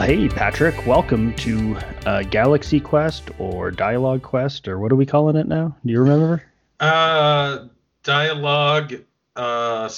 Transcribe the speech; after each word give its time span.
Well, 0.00 0.08
hey, 0.08 0.30
Patrick, 0.30 0.86
welcome 0.86 1.34
to 1.34 1.76
uh, 2.06 2.22
Galaxy 2.22 2.80
Quest 2.80 3.30
or 3.38 3.70
Dialogue 3.70 4.22
Quest, 4.22 4.66
or 4.66 4.78
what 4.78 4.90
are 4.92 4.96
we 4.96 5.04
calling 5.04 5.36
it 5.36 5.46
now? 5.46 5.76
Do 5.84 5.92
you 5.92 6.00
remember? 6.00 6.42
Uh, 6.80 7.66
dialogue, 8.02 8.94
uh, 9.36 9.90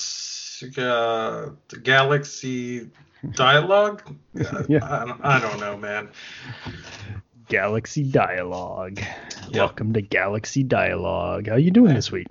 uh 0.76 1.50
Galaxy 1.84 2.90
Dialogue? 3.30 4.02
Yeah. 4.68 4.80
I, 4.82 5.04
don't, 5.04 5.24
I 5.24 5.38
don't 5.38 5.60
know, 5.60 5.76
man. 5.76 6.08
Galaxy 7.48 8.02
Dialogue. 8.02 8.98
Yeah. 9.50 9.60
Welcome 9.60 9.92
to 9.92 10.02
Galaxy 10.02 10.64
Dialogue. 10.64 11.46
How 11.46 11.54
you 11.54 11.70
doing 11.70 11.94
this 11.94 12.10
week? 12.10 12.26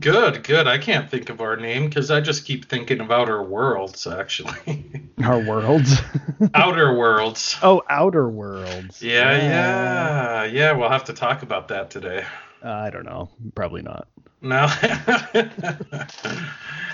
Good, 0.00 0.42
good. 0.42 0.66
I 0.66 0.78
can't 0.78 1.08
think 1.08 1.30
of 1.30 1.40
our 1.40 1.56
name 1.56 1.88
because 1.88 2.10
I 2.10 2.20
just 2.20 2.44
keep 2.44 2.68
thinking 2.68 3.00
of 3.00 3.12
Outer 3.12 3.40
Worlds, 3.40 4.08
actually. 4.08 4.84
Our 5.24 5.38
worlds. 5.38 6.00
Outer 6.54 6.96
Worlds. 6.96 7.56
oh, 7.62 7.82
Outer 7.88 8.28
Worlds. 8.28 9.00
Yeah, 9.00 9.36
yeah, 9.36 10.44
yeah. 10.44 10.72
We'll 10.72 10.90
have 10.90 11.04
to 11.04 11.12
talk 11.12 11.42
about 11.42 11.68
that 11.68 11.90
today. 11.90 12.24
Uh, 12.64 12.70
I 12.70 12.90
don't 12.90 13.04
know. 13.04 13.30
Probably 13.54 13.82
not. 13.82 14.08
No. 14.42 14.64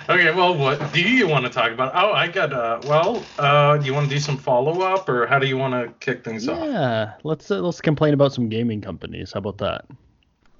okay, 0.08 0.34
well, 0.34 0.54
what 0.54 0.92
do 0.92 1.00
you 1.00 1.26
want 1.26 1.46
to 1.46 1.50
talk 1.50 1.72
about? 1.72 1.92
Oh, 1.94 2.12
I 2.12 2.28
got. 2.28 2.52
Uh, 2.52 2.80
well, 2.84 3.24
uh, 3.38 3.78
do 3.78 3.86
you 3.86 3.94
want 3.94 4.08
to 4.08 4.14
do 4.14 4.20
some 4.20 4.36
follow 4.36 4.82
up, 4.82 5.08
or 5.08 5.26
how 5.26 5.38
do 5.38 5.46
you 5.46 5.56
want 5.56 5.72
to 5.72 5.92
kick 6.04 6.24
things 6.24 6.46
off? 6.46 6.62
Yeah, 6.62 7.14
let's 7.24 7.50
uh, 7.50 7.60
let's 7.60 7.80
complain 7.80 8.12
about 8.12 8.34
some 8.34 8.50
gaming 8.50 8.82
companies. 8.82 9.32
How 9.32 9.38
about 9.38 9.58
that? 9.58 9.86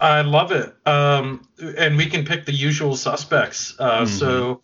I 0.02 0.20
love 0.22 0.50
it. 0.52 0.74
Um, 0.86 1.46
and 1.78 1.96
we 1.96 2.06
can 2.06 2.24
pick 2.24 2.44
the 2.44 2.52
usual 2.52 2.96
suspects. 2.96 3.74
Uh, 3.78 4.04
So, 4.04 4.60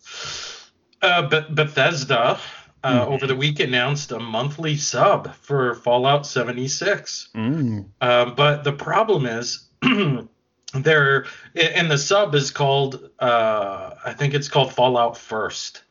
uh, 1.01 1.27
Be- 1.27 1.45
Bethesda 1.49 2.37
uh, 2.83 3.05
Mhm. 3.05 3.07
over 3.07 3.25
the 3.27 3.35
week 3.35 3.59
announced 3.59 4.11
a 4.11 4.19
monthly 4.19 4.75
sub 4.77 5.33
for 5.35 5.75
Fallout 5.75 6.25
76. 6.27 7.29
Mm. 7.35 7.85
Um, 8.01 8.35
but 8.35 8.63
the 8.63 8.73
problem 8.73 9.25
is, 9.25 9.69
they're 10.73 11.25
and 11.55 11.89
the 11.89 11.97
sub 11.97 12.35
is 12.35 12.51
called 12.51 13.09
uh, 13.19 13.91
I 14.05 14.13
think 14.13 14.33
it's 14.33 14.49
called 14.49 14.73
Fallout 14.73 15.17
First. 15.17 15.83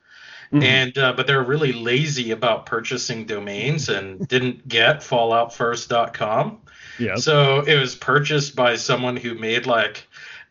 Mhm. 0.53 0.62
And 0.62 0.99
uh, 0.99 1.12
but 1.15 1.27
they're 1.27 1.43
really 1.43 1.73
lazy 1.73 2.31
about 2.31 2.65
purchasing 2.67 3.27
domains 3.27 3.89
and 3.91 4.27
didn't 4.29 4.67
get 4.69 5.01
falloutfirst.com. 5.01 6.59
yeah. 6.99 7.17
So 7.17 7.61
it 7.61 7.79
was 7.79 7.95
purchased 7.95 8.57
by 8.57 8.77
someone 8.77 9.17
who 9.17 9.35
made 9.35 9.67
like 9.67 10.07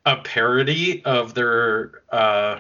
a 0.06 0.18
parody 0.18 1.04
of 1.04 1.34
their 1.34 2.04
uh 2.12 2.60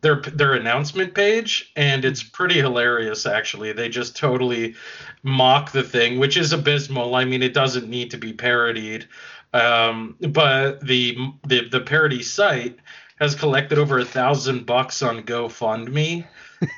their 0.00 0.22
their 0.22 0.54
announcement 0.54 1.14
page 1.14 1.70
and 1.76 2.04
it's 2.04 2.22
pretty 2.22 2.58
hilarious 2.58 3.26
actually. 3.26 3.72
They 3.72 3.88
just 3.88 4.16
totally 4.16 4.74
mock 5.22 5.72
the 5.72 5.82
thing, 5.82 6.18
which 6.18 6.36
is 6.36 6.52
abysmal. 6.52 7.14
I 7.14 7.24
mean, 7.24 7.42
it 7.42 7.54
doesn't 7.54 7.88
need 7.88 8.10
to 8.12 8.18
be 8.18 8.32
parodied. 8.32 9.06
Um 9.52 10.16
but 10.20 10.80
the 10.80 11.16
the 11.46 11.68
the 11.68 11.80
parody 11.80 12.22
site 12.22 12.78
has 13.20 13.34
collected 13.34 13.78
over 13.78 13.98
a 13.98 14.04
thousand 14.04 14.64
bucks 14.64 15.02
on 15.02 15.22
GoFundMe 15.22 16.26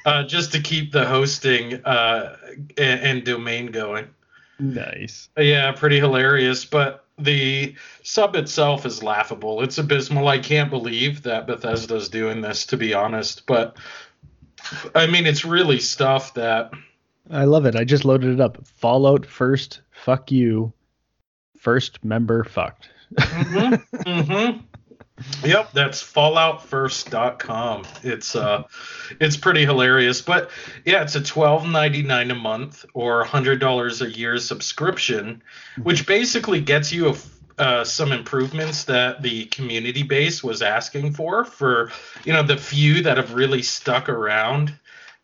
uh, 0.05 0.25
just 0.25 0.53
to 0.53 0.61
keep 0.61 0.93
the 0.93 1.06
hosting 1.06 1.75
uh, 1.84 2.37
and, 2.76 3.00
and 3.00 3.25
domain 3.25 3.66
going. 3.66 4.09
Nice. 4.58 5.28
Yeah, 5.36 5.72
pretty 5.72 5.98
hilarious. 5.98 6.64
But 6.64 7.04
the 7.18 7.74
sub 8.02 8.36
itself 8.36 8.86
is 8.86 9.02
laughable. 9.02 9.62
It's 9.62 9.78
abysmal. 9.78 10.28
I 10.28 10.38
can't 10.38 10.70
believe 10.70 11.22
that 11.22 11.46
Bethesda's 11.46 12.08
doing 12.08 12.40
this, 12.40 12.66
to 12.66 12.76
be 12.76 12.94
honest. 12.94 13.46
But 13.46 13.76
I 14.94 15.06
mean, 15.06 15.26
it's 15.26 15.44
really 15.44 15.78
stuff 15.80 16.34
that. 16.34 16.72
I 17.30 17.44
love 17.44 17.66
it. 17.66 17.76
I 17.76 17.84
just 17.84 18.04
loaded 18.04 18.34
it 18.34 18.40
up. 18.40 18.66
Fallout 18.66 19.26
first. 19.26 19.80
Fuck 19.90 20.30
you. 20.32 20.72
First 21.58 22.04
member 22.04 22.44
fucked. 22.44 22.88
hmm 23.19 24.58
Yep, 25.44 25.72
that's 25.72 26.03
falloutfirst.com. 26.03 27.84
It's 28.03 28.37
uh 28.37 28.65
it's 29.21 29.37
pretty 29.37 29.65
hilarious, 29.65 30.22
but 30.22 30.50
yeah, 30.84 31.03
it's 31.03 31.16
a 31.16 31.21
12.99 31.21 32.31
a 32.31 32.34
month 32.34 32.84
or 32.94 33.25
$100 33.25 34.00
a 34.00 34.11
year 34.11 34.38
subscription, 34.38 35.43
which 35.82 36.06
basically 36.06 36.61
gets 36.61 36.93
you 36.93 37.11
a 37.11 37.16
uh, 37.59 37.84
some 37.84 38.12
improvements 38.12 38.84
that 38.84 39.22
the 39.22 39.44
community 39.47 40.03
base 40.03 40.43
was 40.43 40.62
asking 40.62 41.12
for 41.12 41.44
for 41.44 41.93
you 42.25 42.32
know 42.32 42.43
the 42.43 42.56
few 42.56 43.03
that 43.03 43.19
have 43.19 43.34
really 43.34 43.62
stuck 43.62 44.09
around 44.09 44.72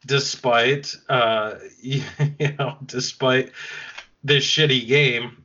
despite 0.06 0.94
uh 1.08 1.54
you 1.81 2.03
know 2.58 2.76
despite 2.84 3.50
this 4.22 4.44
shitty 4.44 4.87
game 4.87 5.42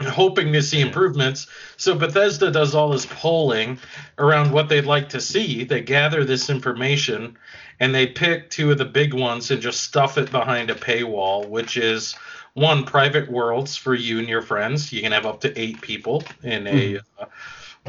hoping 0.00 0.52
to 0.52 0.62
see 0.62 0.80
improvements. 0.80 1.46
So 1.76 1.94
Bethesda 1.94 2.50
does 2.50 2.74
all 2.74 2.90
this 2.90 3.06
polling 3.06 3.78
around 4.18 4.50
what 4.50 4.68
they'd 4.68 4.86
like 4.86 5.10
to 5.10 5.20
see. 5.20 5.64
They 5.64 5.80
gather 5.80 6.24
this 6.24 6.50
information 6.50 7.38
and 7.80 7.94
they 7.94 8.06
pick 8.06 8.50
two 8.50 8.72
of 8.72 8.78
the 8.78 8.84
big 8.84 9.14
ones 9.14 9.50
and 9.50 9.62
just 9.62 9.82
stuff 9.82 10.18
it 10.18 10.30
behind 10.30 10.70
a 10.70 10.74
paywall, 10.74 11.48
which 11.48 11.76
is 11.76 12.14
one 12.54 12.84
private 12.84 13.30
worlds 13.30 13.76
for 13.76 13.94
you 13.94 14.18
and 14.18 14.28
your 14.28 14.42
friends. 14.42 14.92
You 14.92 15.02
can 15.02 15.12
have 15.12 15.26
up 15.26 15.40
to 15.42 15.58
eight 15.58 15.80
people 15.80 16.24
in 16.42 16.66
a 16.66 17.00
uh, 17.18 17.26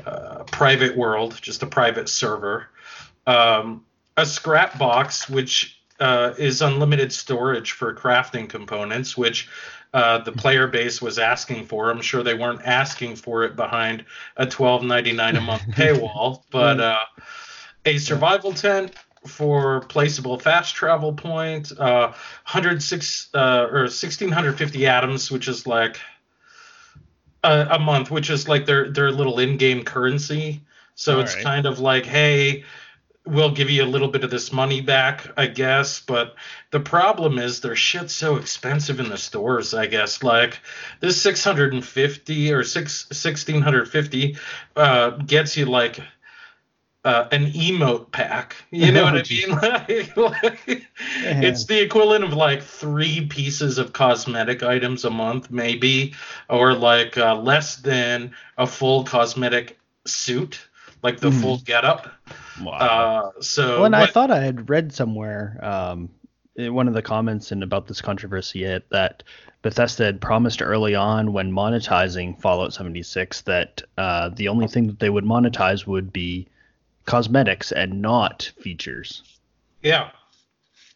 uh, 0.05 0.43
private 0.43 0.95
world, 0.95 1.37
just 1.41 1.63
a 1.63 1.67
private 1.67 2.09
server. 2.09 2.67
Um, 3.27 3.85
a 4.17 4.25
scrap 4.25 4.77
box, 4.77 5.29
which 5.29 5.79
uh, 5.99 6.33
is 6.37 6.61
unlimited 6.61 7.11
storage 7.11 7.71
for 7.71 7.93
crafting 7.93 8.49
components, 8.49 9.17
which 9.17 9.49
uh, 9.95 10.17
the 10.17 10.31
player 10.33 10.67
base 10.67 11.01
was 11.01 11.17
asking 11.17 11.65
for. 11.65 11.89
I'm 11.89 12.01
sure 12.01 12.21
they 12.21 12.33
weren't 12.33 12.61
asking 12.65 13.15
for 13.15 13.45
it 13.45 13.55
behind 13.55 14.03
a 14.35 14.45
12.99 14.45 15.37
a 15.37 15.41
month 15.41 15.61
paywall, 15.69 16.43
but 16.51 16.81
uh, 16.81 17.05
a 17.85 17.97
survival 17.97 18.51
tent 18.51 18.91
for 19.25 19.79
placeable 19.83 20.39
fast 20.39 20.75
travel 20.75 21.13
point, 21.13 21.71
uh, 21.79 22.07
106 22.09 23.29
uh, 23.33 23.67
or 23.71 23.83
1650 23.83 24.85
atoms, 24.85 25.31
which 25.31 25.47
is 25.47 25.65
like 25.65 25.97
a, 27.45 27.67
a 27.71 27.79
month, 27.79 28.11
which 28.11 28.29
is 28.29 28.49
like 28.49 28.65
their 28.65 28.91
their 28.91 29.13
little 29.13 29.39
in-game 29.39 29.85
currency. 29.85 30.61
So 30.95 31.21
it's 31.21 31.31
Alright. 31.31 31.45
kind 31.45 31.65
of 31.65 31.79
like, 31.79 32.05
hey, 32.05 32.65
we'll 33.25 33.51
give 33.51 33.69
you 33.69 33.83
a 33.83 33.85
little 33.87 34.07
bit 34.07 34.23
of 34.23 34.29
this 34.31 34.51
money 34.51 34.81
back, 34.81 35.27
I 35.37 35.47
guess. 35.47 35.99
But 35.99 36.35
the 36.71 36.79
problem 36.79 37.39
is 37.39 37.61
their 37.61 37.75
shit's 37.75 38.13
so 38.13 38.35
expensive 38.37 38.99
in 38.99 39.09
the 39.09 39.17
stores, 39.17 39.73
I 39.73 39.87
guess. 39.87 40.23
Like 40.23 40.59
this 40.99 41.21
650 41.21 42.53
or 42.53 42.63
six, 42.63 43.07
1650 43.11 44.37
uh, 44.75 45.11
gets 45.11 45.57
you 45.57 45.65
like 45.65 45.99
uh, 47.03 47.27
an 47.31 47.51
emote 47.51 48.11
pack. 48.11 48.55
You 48.71 48.91
know 48.91 49.03
Oh, 49.03 49.05
what 49.05 49.15
I 49.15 49.23
mean? 49.29 49.49
Like, 50.17 50.17
like, 50.17 50.87
It's 51.41 51.65
the 51.65 51.79
equivalent 51.81 52.23
of 52.23 52.33
like 52.33 52.63
three 52.63 53.27
pieces 53.27 53.77
of 53.77 53.93
cosmetic 53.93 54.63
items 54.63 55.05
a 55.05 55.11
month, 55.11 55.51
maybe, 55.51 56.15
or 56.49 56.73
like 56.73 57.17
uh, 57.17 57.35
less 57.35 57.77
than 57.77 58.35
a 58.57 58.65
full 58.65 59.03
cosmetic 59.03 59.77
suit, 60.05 60.59
like 61.03 61.19
the 61.19 61.29
Mhm. 61.29 61.31
full 61.31 61.57
getup. 61.59 62.07
Wow. 62.61 63.31
Uh, 63.37 63.41
so 63.41 63.77
Well, 63.77 63.85
and 63.85 63.95
I 63.95 64.05
thought 64.07 64.31
I 64.31 64.43
had 64.43 64.69
read 64.69 64.93
somewhere 64.93 65.59
um, 65.61 66.09
in 66.55 66.73
one 66.73 66.87
of 66.87 66.93
the 66.93 67.01
comments 67.01 67.51
and 67.51 67.63
about 67.63 67.87
this 67.87 68.01
controversy 68.01 68.63
it, 68.63 68.89
that 68.89 69.23
Bethesda 69.61 70.05
had 70.05 70.21
promised 70.21 70.61
early 70.61 70.95
on 70.95 71.33
when 71.33 71.51
monetizing 71.51 72.39
Fallout 72.39 72.73
76 72.73 73.41
that 73.41 73.81
uh, 73.97 74.29
the 74.29 74.47
only 74.47 74.67
thing 74.67 74.87
that 74.87 74.99
they 74.99 75.09
would 75.09 75.25
monetize 75.25 75.85
would 75.85 76.13
be 76.13 76.47
cosmetics 77.05 77.71
and 77.71 78.01
not 78.01 78.51
features. 78.59 79.23
Yeah. 79.81 80.11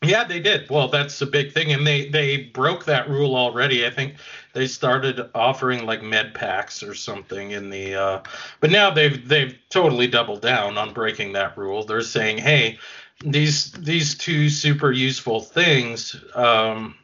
Yeah, 0.02 0.24
they 0.24 0.40
did. 0.40 0.70
Well, 0.70 0.88
that's 0.88 1.22
a 1.22 1.26
big 1.26 1.52
thing, 1.52 1.74
and 1.74 1.86
they 1.86 2.08
they 2.08 2.38
broke 2.38 2.86
that 2.86 3.10
rule 3.10 3.36
already. 3.36 3.86
I 3.86 3.90
think 3.90 4.16
they 4.60 4.68
started 4.68 5.22
offering 5.34 5.86
like 5.86 6.04
med 6.04 6.34
packs 6.34 6.84
or 6.84 6.94
something 6.94 7.52
in 7.52 7.70
the, 7.70 7.96
uh, 7.96 8.24
but 8.60 8.70
now 8.70 8.92
they've 8.92 9.26
they've 9.26 9.58
totally 9.70 10.06
doubled 10.06 10.42
down 10.42 10.78
on 10.78 10.94
breaking 10.94 11.32
that 11.32 11.58
rule. 11.58 11.86
They're 11.86 12.02
saying, 12.02 12.40
hey, 12.40 12.78
these 13.24 13.72
these 13.72 14.18
two 14.18 14.50
super 14.50 14.92
useful 14.92 15.40
things, 15.40 16.14
um, 16.36 16.96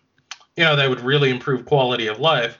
you 0.58 0.66
know, 0.66 0.76
that 0.76 0.90
would 0.90 1.00
really 1.00 1.30
improve 1.30 1.66
quality 1.66 2.08
of 2.08 2.20
life, 2.20 2.60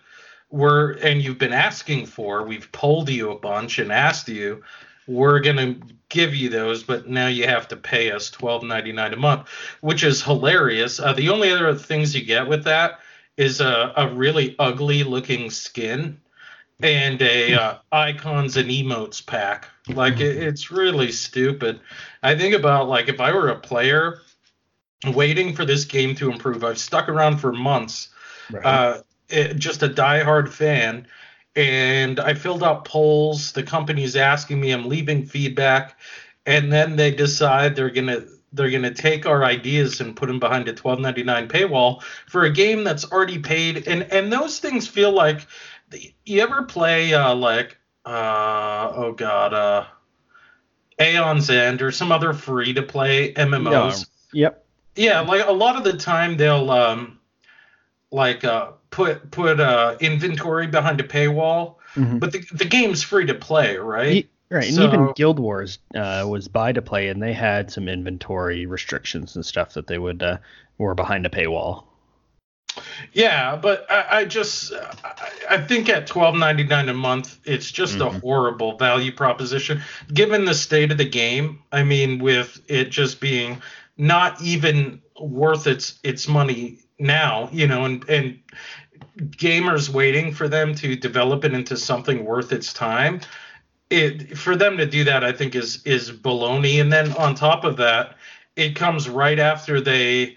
were 0.50 0.92
and 1.04 1.22
you've 1.22 1.40
been 1.40 1.52
asking 1.52 2.06
for. 2.06 2.44
We've 2.44 2.72
polled 2.72 3.10
you 3.10 3.32
a 3.32 3.38
bunch 3.38 3.80
and 3.80 3.92
asked 3.92 4.30
you 4.30 4.64
we're 5.08 5.40
going 5.40 5.58
to 5.58 5.76
give 6.10 6.34
you 6.34 6.50
those, 6.50 6.84
but 6.84 7.08
now 7.08 7.28
you 7.28 7.46
have 7.46 7.68
to 7.68 7.76
pay 7.76 8.12
us 8.12 8.30
twelve 8.30 8.64
ninety 8.64 8.94
nine 8.94 9.14
a 9.14 9.18
month, 9.18 9.50
which 9.82 10.04
is 10.06 10.24
hilarious. 10.24 11.02
Uh, 11.02 11.12
the 11.12 11.28
only 11.28 11.52
other 11.52 11.76
things 11.76 12.16
you 12.16 12.24
get 12.24 12.48
with 12.48 12.64
that 12.64 13.00
is 13.38 13.62
a, 13.62 13.94
a 13.98 14.14
really 14.14 14.56
ugly 14.60 15.04
looking 15.04 15.50
skin 15.50 16.20
and 16.82 17.22
a 17.22 17.54
uh, 17.54 17.78
icons 17.92 18.58
and 18.58 18.70
emotes 18.70 19.26
pack. 19.26 19.68
Like 19.88 20.20
it, 20.20 20.38
it's 20.38 20.72
really 20.72 21.12
stupid. 21.12 21.80
I 22.24 22.36
think 22.36 22.56
about 22.56 22.88
like 22.88 23.08
if 23.08 23.20
I 23.20 23.32
were 23.32 23.50
a 23.50 23.60
player 23.60 24.22
waiting 25.06 25.56
for 25.56 25.66
this 25.66 25.86
game 25.86 26.16
to 26.16 26.32
improve. 26.32 26.64
I've 26.64 26.78
stuck 26.78 27.10
around 27.10 27.38
for 27.38 27.52
months, 27.52 28.10
right. 28.52 28.66
uh, 28.66 29.02
it, 29.30 29.56
just 29.56 29.84
a 29.84 29.90
diehard 29.90 30.50
fan, 30.50 31.08
and 31.56 32.20
I 32.20 32.34
filled 32.34 32.64
out 32.64 32.86
polls. 32.86 33.52
The 33.52 33.64
company's 33.64 34.16
asking 34.16 34.60
me, 34.60 34.72
I'm 34.72 34.88
leaving 34.88 35.26
feedback, 35.26 35.98
and 36.46 36.72
then 36.72 36.96
they 36.96 37.12
decide 37.12 37.76
they're 37.76 37.90
gonna 37.90 38.24
they're 38.54 38.70
gonna 38.70 38.94
take 38.94 39.26
our 39.26 39.44
ideas 39.44 40.02
and 40.02 40.16
put 40.16 40.28
them 40.28 40.40
behind 40.40 40.68
a 40.68 40.74
12.99 40.74 41.48
paywall 41.48 42.02
for 42.28 42.44
a 42.44 42.52
game 42.52 42.84
that's 42.84 43.12
already 43.12 43.40
paid, 43.40 43.88
and 43.88 44.04
and 44.12 44.32
those 44.32 44.60
things 44.60 44.88
feel 44.88 45.12
like. 45.12 45.48
You 46.26 46.42
ever 46.42 46.64
play 46.64 47.14
uh, 47.14 47.36
like 47.36 47.78
uh, 48.06 48.92
oh 48.96 49.14
god, 49.16 49.54
uh, 49.54 49.86
Aeon's 51.00 51.50
End 51.52 51.84
or 51.84 51.92
some 51.92 52.12
other 52.12 52.34
free 52.34 52.74
to 52.74 52.82
play 52.82 53.34
MMOs? 53.34 54.08
Yeah. 54.34 54.48
Yep 54.48 54.66
yeah, 54.96 55.22
like 55.22 55.46
a 55.46 55.52
lot 55.52 55.76
of 55.76 55.84
the 55.84 55.98
time 55.98 56.38
they'll 56.38 56.72
um 56.72 57.20
like 58.12 58.44
uh 58.44 58.72
put 58.90 59.30
put 59.32 59.60
uh 59.60 59.98
inventory 60.00 60.68
behind 60.68 61.00
a 61.02 61.04
paywall, 61.04 61.76
mm-hmm. 61.96 62.20
but 62.20 62.32
the 62.32 62.46
the 62.54 62.66
game's 62.66 63.04
free 63.04 63.26
to 63.26 63.36
play, 63.36 63.78
right? 63.78 64.30
Right, 64.50 64.72
so, 64.72 64.84
and 64.84 64.94
even 64.94 65.14
Guild 65.16 65.40
Wars 65.40 65.80
uh, 65.96 66.26
was 66.28 66.48
buy 66.48 66.72
to 66.72 66.82
play, 66.82 67.10
and 67.10 67.22
they 67.22 67.34
had 67.34 67.72
some 67.72 67.88
inventory 67.88 68.66
restrictions 68.66 69.36
and 69.36 69.46
stuff 69.46 69.74
that 69.74 69.88
they 69.88 69.98
would 69.98 70.22
uh, 70.22 70.38
were 70.78 70.96
behind 70.96 71.26
a 71.26 71.30
paywall. 71.30 71.86
Yeah, 73.14 73.56
but 73.56 73.90
I, 73.90 74.20
I 74.20 74.26
just 74.26 74.74
I, 74.74 75.30
I, 75.52 75.58
think 75.60 75.88
at 75.90 76.08
twelve 76.08 76.36
ninety 76.36 76.64
nine 76.64 76.90
a 76.90 76.94
month, 76.94 77.40
it's 77.46 77.72
just 77.72 77.98
mm-hmm. 77.98 78.18
a 78.18 78.20
horrible 78.20 78.78
value 78.78 79.14
proposition 79.14 79.82
given 80.14 80.46
the 80.46 80.54
state 80.54 80.92
of 80.92 80.98
the 80.98 81.10
game. 81.10 81.60
I 81.72 81.84
mean, 81.84 82.20
with 82.20 82.62
it 82.68 82.90
just 82.90 83.22
being 83.22 83.62
not 83.98 84.42
even 84.42 85.02
worth 85.20 85.68
its 85.68 86.00
its 86.04 86.28
money 86.28 86.80
now, 87.00 87.50
you 87.52 87.68
know, 87.68 87.86
and 87.86 88.08
and 88.10 88.40
gamers 89.18 89.90
waiting 89.90 90.34
for 90.34 90.48
them 90.48 90.76
to 90.76 90.96
develop 90.96 91.46
it 91.46 91.54
into 91.54 91.78
something 91.78 92.26
worth 92.26 92.52
its 92.52 92.74
time. 92.74 93.22
It 93.90 94.38
for 94.38 94.56
them 94.56 94.78
to 94.78 94.86
do 94.86 95.04
that, 95.04 95.24
I 95.24 95.32
think 95.32 95.56
is 95.56 95.84
is 95.86 96.12
baloney. 96.12 96.82
And 96.82 96.92
then 96.92 97.14
on 97.14 97.36
top 97.36 97.64
of 97.64 97.78
that, 97.78 98.16
it 98.56 98.76
comes 98.76 99.08
right 99.08 99.40
after 99.40 99.80
they, 99.82 100.36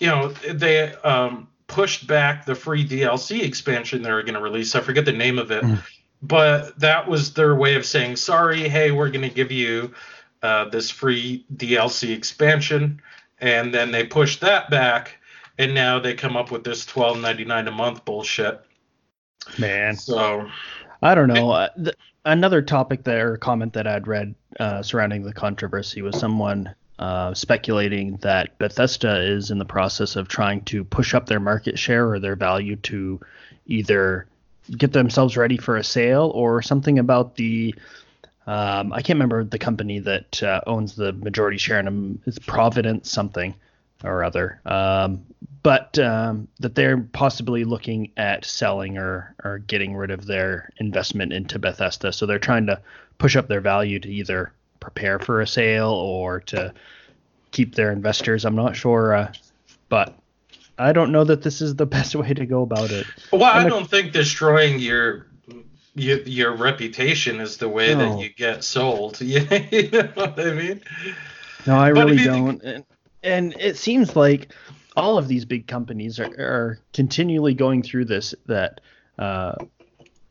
you 0.00 0.06
know, 0.06 0.28
they 0.28 0.92
um, 0.96 1.48
pushed 1.66 2.06
back 2.06 2.44
the 2.44 2.54
free 2.54 2.86
DLC 2.86 3.42
expansion 3.42 4.02
they 4.02 4.10
were 4.10 4.22
going 4.22 4.34
to 4.34 4.40
release. 4.40 4.74
I 4.74 4.80
forget 4.80 5.04
the 5.04 5.12
name 5.12 5.38
of 5.38 5.50
it, 5.50 5.62
mm. 5.62 5.80
but 6.22 6.78
that 6.80 7.08
was 7.08 7.34
their 7.34 7.54
way 7.54 7.76
of 7.76 7.86
saying 7.86 8.16
sorry. 8.16 8.68
Hey, 8.68 8.90
we're 8.90 9.10
going 9.10 9.28
to 9.28 9.34
give 9.34 9.52
you 9.52 9.94
uh, 10.42 10.68
this 10.68 10.90
free 10.90 11.44
DLC 11.54 12.14
expansion, 12.16 13.00
and 13.40 13.72
then 13.72 13.92
they 13.92 14.04
pushed 14.04 14.40
that 14.40 14.70
back, 14.70 15.18
and 15.58 15.74
now 15.74 15.98
they 16.00 16.14
come 16.14 16.36
up 16.36 16.50
with 16.50 16.64
this 16.64 16.84
twelve 16.84 17.20
ninety 17.20 17.44
nine 17.44 17.68
a 17.68 17.72
month 17.72 18.04
bullshit. 18.04 18.60
Man, 19.58 19.94
so 19.96 20.48
I 21.02 21.14
don't 21.14 21.28
know. 21.28 21.50
Uh, 21.50 21.68
th- 21.74 21.96
another 22.28 22.62
topic 22.62 23.04
there, 23.04 23.36
comment 23.36 23.72
that 23.72 23.86
I'd 23.86 24.06
read 24.06 24.34
uh, 24.60 24.82
surrounding 24.82 25.22
the 25.22 25.32
controversy 25.32 26.02
was 26.02 26.18
someone 26.18 26.74
uh, 26.98 27.32
speculating 27.34 28.16
that 28.18 28.58
Bethesda 28.58 29.20
is 29.22 29.50
in 29.50 29.58
the 29.58 29.64
process 29.64 30.16
of 30.16 30.28
trying 30.28 30.62
to 30.62 30.84
push 30.84 31.14
up 31.14 31.26
their 31.26 31.40
market 31.40 31.78
share 31.78 32.10
or 32.10 32.18
their 32.18 32.36
value 32.36 32.76
to 32.76 33.20
either 33.66 34.26
get 34.76 34.92
themselves 34.92 35.36
ready 35.36 35.56
for 35.56 35.76
a 35.76 35.84
sale 35.84 36.30
or 36.34 36.60
something 36.60 36.98
about 36.98 37.36
the 37.36 37.74
um, 38.46 38.94
I 38.94 39.02
can't 39.02 39.16
remember 39.18 39.44
the 39.44 39.58
company 39.58 39.98
that 39.98 40.42
uh, 40.42 40.62
owns 40.66 40.96
the 40.96 41.12
majority 41.12 41.58
share 41.58 41.78
in 41.78 41.84
them. 41.84 42.22
It's 42.24 42.38
Providence 42.38 43.10
something 43.10 43.54
or 44.04 44.24
other. 44.24 44.60
Um, 44.64 45.24
but 45.62 45.98
um, 45.98 46.48
that 46.60 46.74
they're 46.74 46.98
possibly 46.98 47.64
looking 47.64 48.12
at 48.16 48.44
selling 48.44 48.96
or, 48.96 49.34
or 49.44 49.58
getting 49.58 49.94
rid 49.96 50.10
of 50.10 50.26
their 50.26 50.70
investment 50.78 51.32
into 51.32 51.58
Bethesda. 51.58 52.12
So 52.12 52.26
they're 52.26 52.38
trying 52.38 52.66
to 52.66 52.80
push 53.18 53.36
up 53.36 53.48
their 53.48 53.60
value 53.60 53.98
to 53.98 54.08
either 54.08 54.52
prepare 54.80 55.18
for 55.18 55.40
a 55.40 55.46
sale 55.46 55.90
or 55.90 56.40
to 56.40 56.72
keep 57.50 57.74
their 57.74 57.92
investors. 57.92 58.44
I'm 58.44 58.54
not 58.54 58.76
sure, 58.76 59.14
uh, 59.14 59.32
but 59.88 60.14
I 60.78 60.92
don't 60.92 61.12
know 61.12 61.24
that 61.24 61.42
this 61.42 61.60
is 61.60 61.74
the 61.76 61.86
best 61.98 62.14
way 62.14 62.32
to 62.32 62.46
go 62.46 62.62
about 62.62 62.90
it. 62.90 63.06
Well, 63.32 63.44
and 63.44 63.66
I 63.66 63.68
don't 63.68 63.90
think 63.90 64.12
destroying 64.12 64.78
your 64.78 65.26
you, 65.94 66.22
your 66.24 66.54
reputation 66.54 67.40
is 67.40 67.56
the 67.56 67.68
way 67.68 67.94
no. 67.94 67.98
that 67.98 68.22
you 68.22 68.28
get 68.30 68.62
sold. 68.62 69.20
you 69.20 69.40
know 69.40 70.08
what 70.14 70.38
I 70.38 70.52
mean? 70.52 70.80
No, 71.66 71.76
I 71.76 71.92
but 71.92 72.06
really 72.06 72.24
don't. 72.24 72.62
And, 72.62 72.84
and 73.22 73.54
it 73.58 73.76
seems 73.76 74.16
like 74.16 74.52
all 74.96 75.18
of 75.18 75.28
these 75.28 75.44
big 75.44 75.66
companies 75.66 76.18
are, 76.18 76.24
are 76.24 76.78
continually 76.92 77.54
going 77.54 77.82
through 77.82 78.06
this. 78.06 78.34
That 78.46 78.80
uh, 79.18 79.54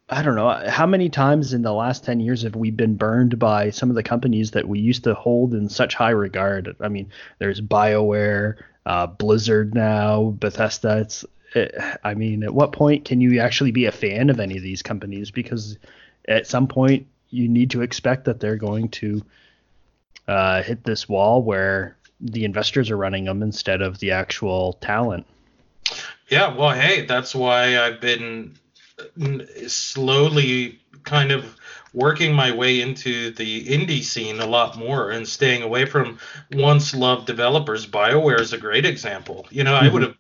I 0.10 0.22
don't 0.22 0.36
know 0.36 0.50
how 0.70 0.86
many 0.86 1.10
times 1.10 1.54
in 1.54 1.62
the 1.62 1.74
last 1.74 2.04
ten 2.04 2.20
years 2.20 2.44
have 2.44 2.56
we 2.56 2.72
been 2.72 2.96
burned 2.96 3.40
by 3.40 3.70
some 3.70 3.90
of 3.90 3.96
the 3.96 4.04
companies 4.04 4.52
that 4.52 4.68
we 4.68 4.80
used 4.80 5.04
to 5.06 5.14
hold 5.14 5.54
in 5.54 5.70
such 5.70 5.96
high 5.96 6.12
regard. 6.12 6.76
I 6.80 6.88
mean, 6.88 7.10
there's 7.40 7.62
Bioware, 7.62 8.56
uh, 8.86 9.08
Blizzard 9.08 9.74
now, 9.74 10.36
Bethesda. 10.40 11.00
It's 11.00 11.26
I 12.04 12.14
mean, 12.14 12.44
at 12.44 12.54
what 12.54 12.72
point 12.72 13.06
can 13.06 13.22
you 13.22 13.40
actually 13.40 13.72
be 13.72 13.86
a 13.86 13.92
fan 13.92 14.30
of 14.30 14.40
any 14.40 14.58
of 14.58 14.64
these 14.64 14.82
companies? 14.82 15.32
Because 15.32 15.78
at 16.28 16.48
some 16.48 16.68
point 16.68 17.08
you 17.30 17.48
need 17.48 17.72
to 17.72 17.82
expect 17.82 18.26
that 18.26 18.40
they're 18.40 18.58
going 18.58 18.90
to 18.90 19.24
uh, 20.28 20.62
hit 20.62 20.84
this 20.84 21.08
wall 21.08 21.42
where 21.42 21.98
the 22.20 22.46
investors 22.46 22.90
are 22.90 22.98
running 22.98 23.26
them 23.26 23.44
instead 23.44 23.82
of 23.82 24.00
the 24.00 24.12
actual 24.12 24.74
talent. 24.74 25.26
Yeah, 26.30 26.54
well, 26.56 26.72
hey, 26.72 27.06
that's 27.06 27.34
why 27.34 27.80
I've 27.80 28.02
been 28.02 28.58
slowly 29.68 30.80
kind 31.04 31.32
of 31.32 31.56
working 31.94 32.34
my 32.34 32.52
way 32.52 32.82
into 32.82 33.32
the 33.32 33.66
indie 33.66 34.04
scene 34.04 34.40
a 34.40 34.46
lot 34.46 34.78
more 34.78 35.10
and 35.10 35.28
staying 35.28 35.64
away 35.64 35.86
from 35.86 36.20
once 36.52 36.94
loved 36.94 37.26
developers. 37.26 37.88
BioWare 37.88 38.42
is 38.42 38.54
a 38.54 38.58
great 38.58 38.86
example. 38.86 39.48
You 39.50 39.64
know, 39.64 39.74
mm-hmm. 39.74 39.86
I 39.86 39.94
would 39.94 40.02
have 40.04 40.18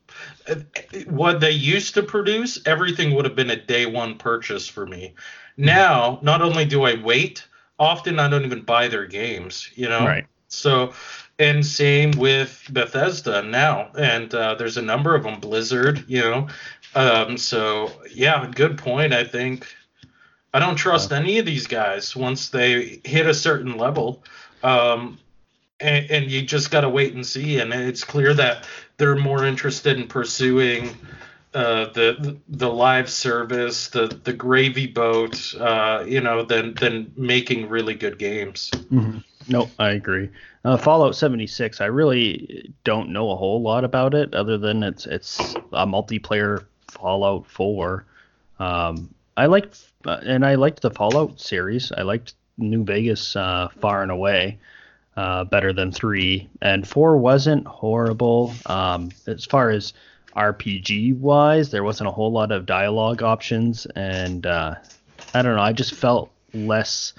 what 1.07 1.41
they 1.41 1.51
used 1.51 1.93
to 1.95 2.03
produce, 2.03 2.59
everything 2.65 3.13
would 3.13 3.25
have 3.25 3.35
been 3.35 3.49
a 3.49 3.61
day 3.61 3.85
one 3.85 4.17
purchase 4.17 4.67
for 4.67 4.85
me. 4.85 5.13
Now, 5.57 6.19
not 6.21 6.41
only 6.41 6.65
do 6.65 6.83
I 6.83 6.95
wait, 6.95 7.45
often 7.77 8.19
I 8.19 8.29
don't 8.29 8.45
even 8.45 8.61
buy 8.61 8.87
their 8.87 9.05
games, 9.05 9.69
you 9.75 9.89
know? 9.89 10.05
Right. 10.05 10.25
So, 10.47 10.93
and 11.39 11.65
same 11.65 12.11
with 12.11 12.67
Bethesda 12.71 13.43
now. 13.43 13.91
And 13.97 14.33
uh, 14.33 14.55
there's 14.55 14.77
a 14.77 14.81
number 14.81 15.15
of 15.15 15.23
them, 15.23 15.39
Blizzard, 15.39 16.03
you 16.07 16.21
know? 16.21 16.47
Um, 16.95 17.37
so, 17.37 17.91
yeah, 18.11 18.49
good 18.53 18.77
point. 18.77 19.13
I 19.13 19.23
think 19.23 19.67
I 20.53 20.59
don't 20.59 20.75
trust 20.75 21.11
any 21.11 21.37
of 21.37 21.45
these 21.45 21.67
guys 21.67 22.15
once 22.15 22.49
they 22.49 23.01
hit 23.03 23.27
a 23.27 23.33
certain 23.33 23.77
level. 23.77 24.23
Um, 24.63 25.19
and, 25.79 26.09
and 26.09 26.31
you 26.31 26.41
just 26.41 26.71
got 26.71 26.81
to 26.81 26.89
wait 26.89 27.13
and 27.13 27.25
see. 27.25 27.59
And 27.59 27.71
it's 27.71 28.03
clear 28.03 28.33
that 28.33 28.67
they're 28.97 29.15
more 29.15 29.45
interested 29.45 29.97
in 29.99 30.07
pursuing 30.07 30.89
uh, 31.53 31.85
the 31.93 32.37
the 32.49 32.69
live 32.69 33.09
service, 33.09 33.89
the 33.89 34.07
the 34.23 34.33
gravy 34.33 34.85
boat, 34.85 35.55
uh, 35.59 36.03
you 36.05 36.21
know, 36.21 36.43
than 36.43 36.73
than 36.75 37.11
making 37.15 37.69
really 37.69 37.95
good 37.95 38.19
games. 38.19 38.69
Mm-hmm. 38.71 39.19
No, 39.47 39.69
I 39.79 39.91
agree. 39.91 40.29
Uh, 40.67 40.75
Fallout 40.75 41.15
76, 41.15 41.79
I 41.79 41.85
really 41.85 42.73
don't 42.83 43.13
know 43.13 43.31
a 43.31 43.37
whole 43.37 43.61
lot 43.61 43.85
about 43.85 44.13
it 44.13 44.33
other 44.33 44.57
than 44.57 44.83
it's 44.83 45.05
it's 45.05 45.55
a 45.71 45.87
multiplayer 45.87 46.65
Fallout 46.89 47.47
4. 47.47 48.05
Um, 48.59 49.13
I 49.37 49.45
liked 49.45 49.79
uh, 50.05 50.19
and 50.23 50.45
I 50.45 50.55
liked 50.55 50.81
the 50.81 50.91
Fallout 50.91 51.39
series. 51.39 51.93
I 51.93 52.01
liked 52.01 52.33
New 52.57 52.83
Vegas 52.83 53.33
uh, 53.37 53.69
far 53.79 54.01
and 54.01 54.11
away 54.11 54.59
uh, 55.15 55.45
better 55.45 55.71
than 55.71 55.93
three, 55.93 56.49
and 56.61 56.85
four 56.85 57.15
wasn't 57.15 57.65
horrible. 57.65 58.53
Um, 58.65 59.11
as 59.25 59.45
far 59.45 59.69
as 59.69 59.93
RPG 60.35 61.17
wise, 61.17 61.71
there 61.71 61.85
wasn't 61.85 62.09
a 62.09 62.11
whole 62.11 62.33
lot 62.33 62.51
of 62.51 62.65
dialogue 62.65 63.23
options, 63.23 63.85
and 63.95 64.45
uh, 64.45 64.75
I 65.33 65.41
don't 65.41 65.55
know. 65.55 65.61
I 65.61 65.71
just 65.71 65.95
felt 65.95 66.29
less 66.53 67.13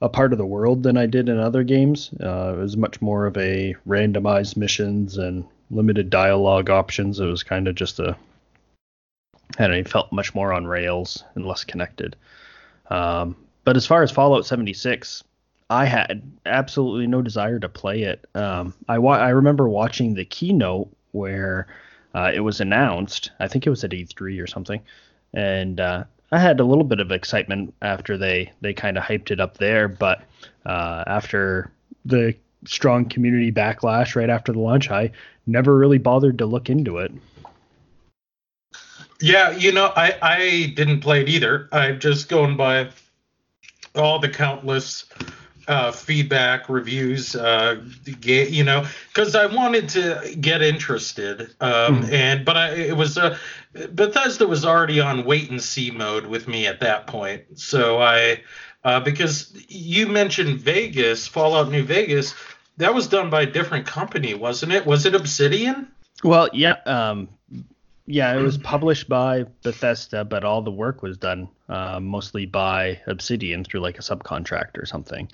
a 0.00 0.08
part 0.08 0.32
of 0.32 0.38
the 0.38 0.46
world 0.46 0.82
than 0.82 0.96
I 0.96 1.06
did 1.06 1.28
in 1.28 1.38
other 1.38 1.64
games. 1.64 2.10
Uh, 2.20 2.54
it 2.56 2.60
was 2.60 2.76
much 2.76 3.00
more 3.02 3.26
of 3.26 3.36
a 3.36 3.74
randomized 3.86 4.56
missions 4.56 5.18
and 5.18 5.44
limited 5.70 6.08
dialogue 6.10 6.70
options. 6.70 7.18
It 7.20 7.26
was 7.26 7.42
kind 7.42 7.68
of 7.68 7.74
just 7.74 7.98
a 7.98 8.16
and 9.58 9.72
it 9.72 9.88
felt 9.88 10.12
much 10.12 10.34
more 10.34 10.52
on 10.52 10.66
rails 10.66 11.24
and 11.34 11.46
less 11.46 11.64
connected. 11.64 12.16
Um, 12.90 13.36
but 13.64 13.76
as 13.76 13.86
far 13.86 14.02
as 14.02 14.10
Fallout 14.10 14.46
76, 14.46 15.24
I 15.70 15.84
had 15.84 16.22
absolutely 16.46 17.06
no 17.06 17.22
desire 17.22 17.58
to 17.58 17.68
play 17.68 18.02
it. 18.02 18.24
Um, 18.34 18.74
I 18.88 18.98
wa- 18.98 19.18
I 19.18 19.30
remember 19.30 19.68
watching 19.68 20.14
the 20.14 20.24
keynote 20.24 20.90
where 21.12 21.66
uh, 22.14 22.30
it 22.32 22.40
was 22.40 22.60
announced. 22.60 23.30
I 23.40 23.48
think 23.48 23.66
it 23.66 23.70
was 23.70 23.84
at 23.84 23.90
E3 23.90 24.42
or 24.42 24.46
something, 24.46 24.80
and 25.34 25.80
uh, 25.80 26.04
I 26.30 26.38
had 26.38 26.60
a 26.60 26.64
little 26.64 26.84
bit 26.84 27.00
of 27.00 27.10
excitement 27.10 27.74
after 27.82 28.16
they 28.16 28.52
they 28.60 28.74
kind 28.74 28.98
of 28.98 29.04
hyped 29.04 29.30
it 29.30 29.40
up 29.40 29.56
there. 29.58 29.88
But 29.88 30.22
uh, 30.66 31.04
after 31.06 31.70
the 32.04 32.34
strong 32.66 33.08
community 33.08 33.52
backlash 33.52 34.14
right 34.14 34.30
after 34.30 34.52
the 34.52 34.60
launch, 34.60 34.90
I 34.90 35.10
never 35.46 35.76
really 35.76 35.98
bothered 35.98 36.38
to 36.38 36.46
look 36.46 36.68
into 36.68 36.98
it. 36.98 37.12
Yeah, 39.20 39.50
you 39.50 39.72
know, 39.72 39.92
I 39.96 40.16
I 40.22 40.72
didn't 40.76 41.00
play 41.00 41.22
it 41.22 41.28
either. 41.28 41.68
I'm 41.72 41.98
just 41.98 42.28
going 42.28 42.56
by 42.56 42.90
all 43.94 44.18
the 44.18 44.28
countless 44.28 45.06
uh, 45.68 45.92
feedback, 45.92 46.68
reviews, 46.68 47.36
uh, 47.36 47.80
get, 48.20 48.50
you 48.50 48.64
know, 48.64 48.86
because 49.08 49.34
I 49.34 49.46
wanted 49.46 49.88
to 49.90 50.36
get 50.40 50.62
interested. 50.62 51.42
Um, 51.60 52.02
mm. 52.02 52.12
And 52.12 52.44
but 52.44 52.56
I, 52.56 52.70
it 52.74 52.96
was 52.96 53.18
uh, 53.18 53.36
Bethesda 53.72 54.46
was 54.46 54.64
already 54.64 55.00
on 55.00 55.24
wait 55.24 55.50
and 55.50 55.62
see 55.62 55.90
mode 55.90 56.26
with 56.26 56.48
me 56.48 56.66
at 56.66 56.80
that 56.80 57.06
point. 57.06 57.58
So 57.58 58.00
I 58.00 58.42
uh, 58.84 59.00
because 59.00 59.52
you 59.68 60.06
mentioned 60.06 60.60
Vegas, 60.60 61.26
Fallout 61.26 61.70
New 61.70 61.82
Vegas, 61.82 62.34
that 62.78 62.94
was 62.94 63.08
done 63.08 63.28
by 63.28 63.42
a 63.42 63.46
different 63.46 63.86
company, 63.86 64.34
wasn't 64.34 64.72
it? 64.72 64.86
Was 64.86 65.04
it 65.04 65.14
Obsidian? 65.14 65.88
Well, 66.24 66.48
yeah. 66.52 66.76
Um, 66.86 67.28
yeah, 68.06 68.34
it 68.34 68.40
was 68.40 68.56
published 68.56 69.08
by 69.08 69.44
Bethesda, 69.62 70.24
but 70.24 70.42
all 70.42 70.62
the 70.62 70.70
work 70.70 71.02
was 71.02 71.18
done 71.18 71.48
uh, 71.68 72.00
mostly 72.00 72.46
by 72.46 73.00
Obsidian 73.06 73.64
through 73.64 73.80
like 73.80 73.98
a 73.98 74.02
subcontract 74.02 74.78
or 74.78 74.86
something. 74.86 75.28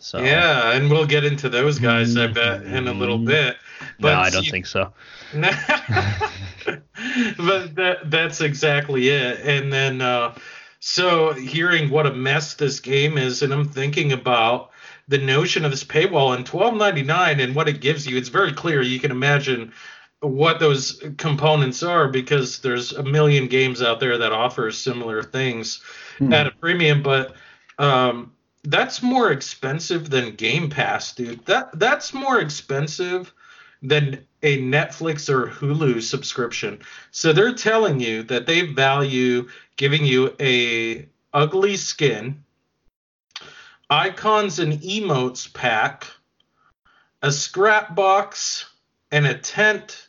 So 0.00 0.18
yeah, 0.18 0.72
and 0.72 0.90
we'll 0.90 1.06
get 1.06 1.24
into 1.24 1.48
those 1.50 1.78
guys, 1.78 2.16
I 2.16 2.26
bet, 2.26 2.62
in 2.62 2.88
a 2.88 2.92
little 2.92 3.18
mm-hmm. 3.18 3.26
bit. 3.26 3.56
But 3.98 4.14
no, 4.14 4.20
I 4.20 4.30
don't 4.30 4.48
think 4.48 4.66
so. 4.66 4.92
but 5.34 5.52
that 7.74 7.98
that's 8.04 8.40
exactly 8.40 9.08
it. 9.08 9.40
And 9.40 9.70
then 9.70 10.00
uh, 10.00 10.34
so 10.80 11.34
hearing 11.34 11.90
what 11.90 12.06
a 12.06 12.14
mess 12.14 12.54
this 12.54 12.80
game 12.80 13.18
is, 13.18 13.42
and 13.42 13.52
I'm 13.52 13.68
thinking 13.68 14.12
about 14.12 14.70
the 15.06 15.18
notion 15.18 15.66
of 15.66 15.70
this 15.70 15.84
paywall 15.84 16.34
and 16.34 16.46
12.99 16.46 17.42
and 17.42 17.54
what 17.54 17.68
it 17.68 17.80
gives 17.80 18.06
you. 18.06 18.16
It's 18.16 18.28
very 18.30 18.52
clear. 18.52 18.80
You 18.80 19.00
can 19.00 19.10
imagine 19.10 19.72
what 20.20 20.60
those 20.60 21.02
components 21.18 21.82
are 21.82 22.08
because 22.08 22.60
there's 22.60 22.92
a 22.92 23.02
million 23.02 23.48
games 23.48 23.82
out 23.82 24.00
there 24.00 24.18
that 24.18 24.32
offer 24.32 24.70
similar 24.70 25.22
things 25.22 25.82
hmm. 26.18 26.32
at 26.32 26.46
a 26.46 26.50
premium 26.50 27.02
but 27.02 27.34
um, 27.78 28.30
that's 28.64 29.02
more 29.02 29.30
expensive 29.30 30.10
than 30.10 30.34
game 30.34 30.68
pass 30.68 31.14
dude 31.14 31.44
that 31.46 31.78
that's 31.78 32.12
more 32.12 32.40
expensive 32.40 33.32
than 33.82 34.24
a 34.42 34.58
netflix 34.60 35.28
or 35.28 35.46
hulu 35.46 36.02
subscription 36.02 36.78
so 37.10 37.32
they're 37.32 37.54
telling 37.54 38.00
you 38.00 38.22
that 38.22 38.46
they 38.46 38.62
value 38.62 39.48
giving 39.76 40.04
you 40.04 40.34
a 40.40 41.06
ugly 41.32 41.76
skin 41.76 42.42
icons 43.88 44.58
and 44.58 44.74
emotes 44.80 45.52
pack 45.52 46.06
a 47.22 47.30
scrap 47.30 47.94
box 47.94 48.70
and 49.10 49.26
a 49.26 49.34
tent 49.34 50.08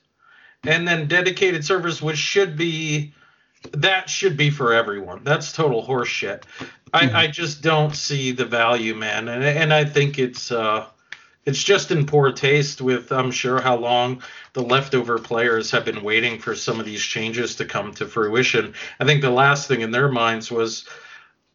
and 0.64 0.88
then 0.88 1.08
dedicated 1.08 1.66
servers, 1.66 2.02
which 2.02 2.18
should 2.18 2.58
be 2.58 3.14
that 3.74 4.10
should 4.10 4.38
be 4.38 4.50
for 4.50 4.74
everyone. 4.74 5.24
That's 5.24 5.52
total 5.52 5.86
horseshit. 5.86 6.44
I, 6.94 7.06
mm-hmm. 7.06 7.16
I 7.16 7.28
just 7.28 7.62
don't 7.62 7.96
see 7.96 8.32
the 8.32 8.46
value, 8.46 8.96
man, 8.96 9.28
and 9.28 9.44
and 9.44 9.74
I 9.74 9.86
think 9.86 10.20
it's 10.20 10.52
uh 10.52 10.88
it's 11.46 11.64
just 11.64 11.92
in 11.92 12.06
poor 12.06 12.32
taste 12.32 12.82
with 12.82 13.12
I'm 13.12 13.32
sure 13.32 13.62
how 13.62 13.78
long 13.78 14.22
the 14.54 14.62
leftover 14.62 15.18
players 15.18 15.72
have 15.72 15.86
been 15.86 16.04
waiting 16.04 16.40
for 16.40 16.56
some 16.56 16.80
of 16.80 16.86
these 16.86 17.02
changes 17.02 17.56
to 17.56 17.66
come 17.66 17.94
to 17.96 18.06
fruition. 18.06 18.74
I 19.00 19.06
think 19.06 19.22
the 19.22 19.32
last 19.32 19.68
thing 19.68 19.82
in 19.82 19.92
their 19.92 20.10
minds 20.10 20.52
was 20.52 20.88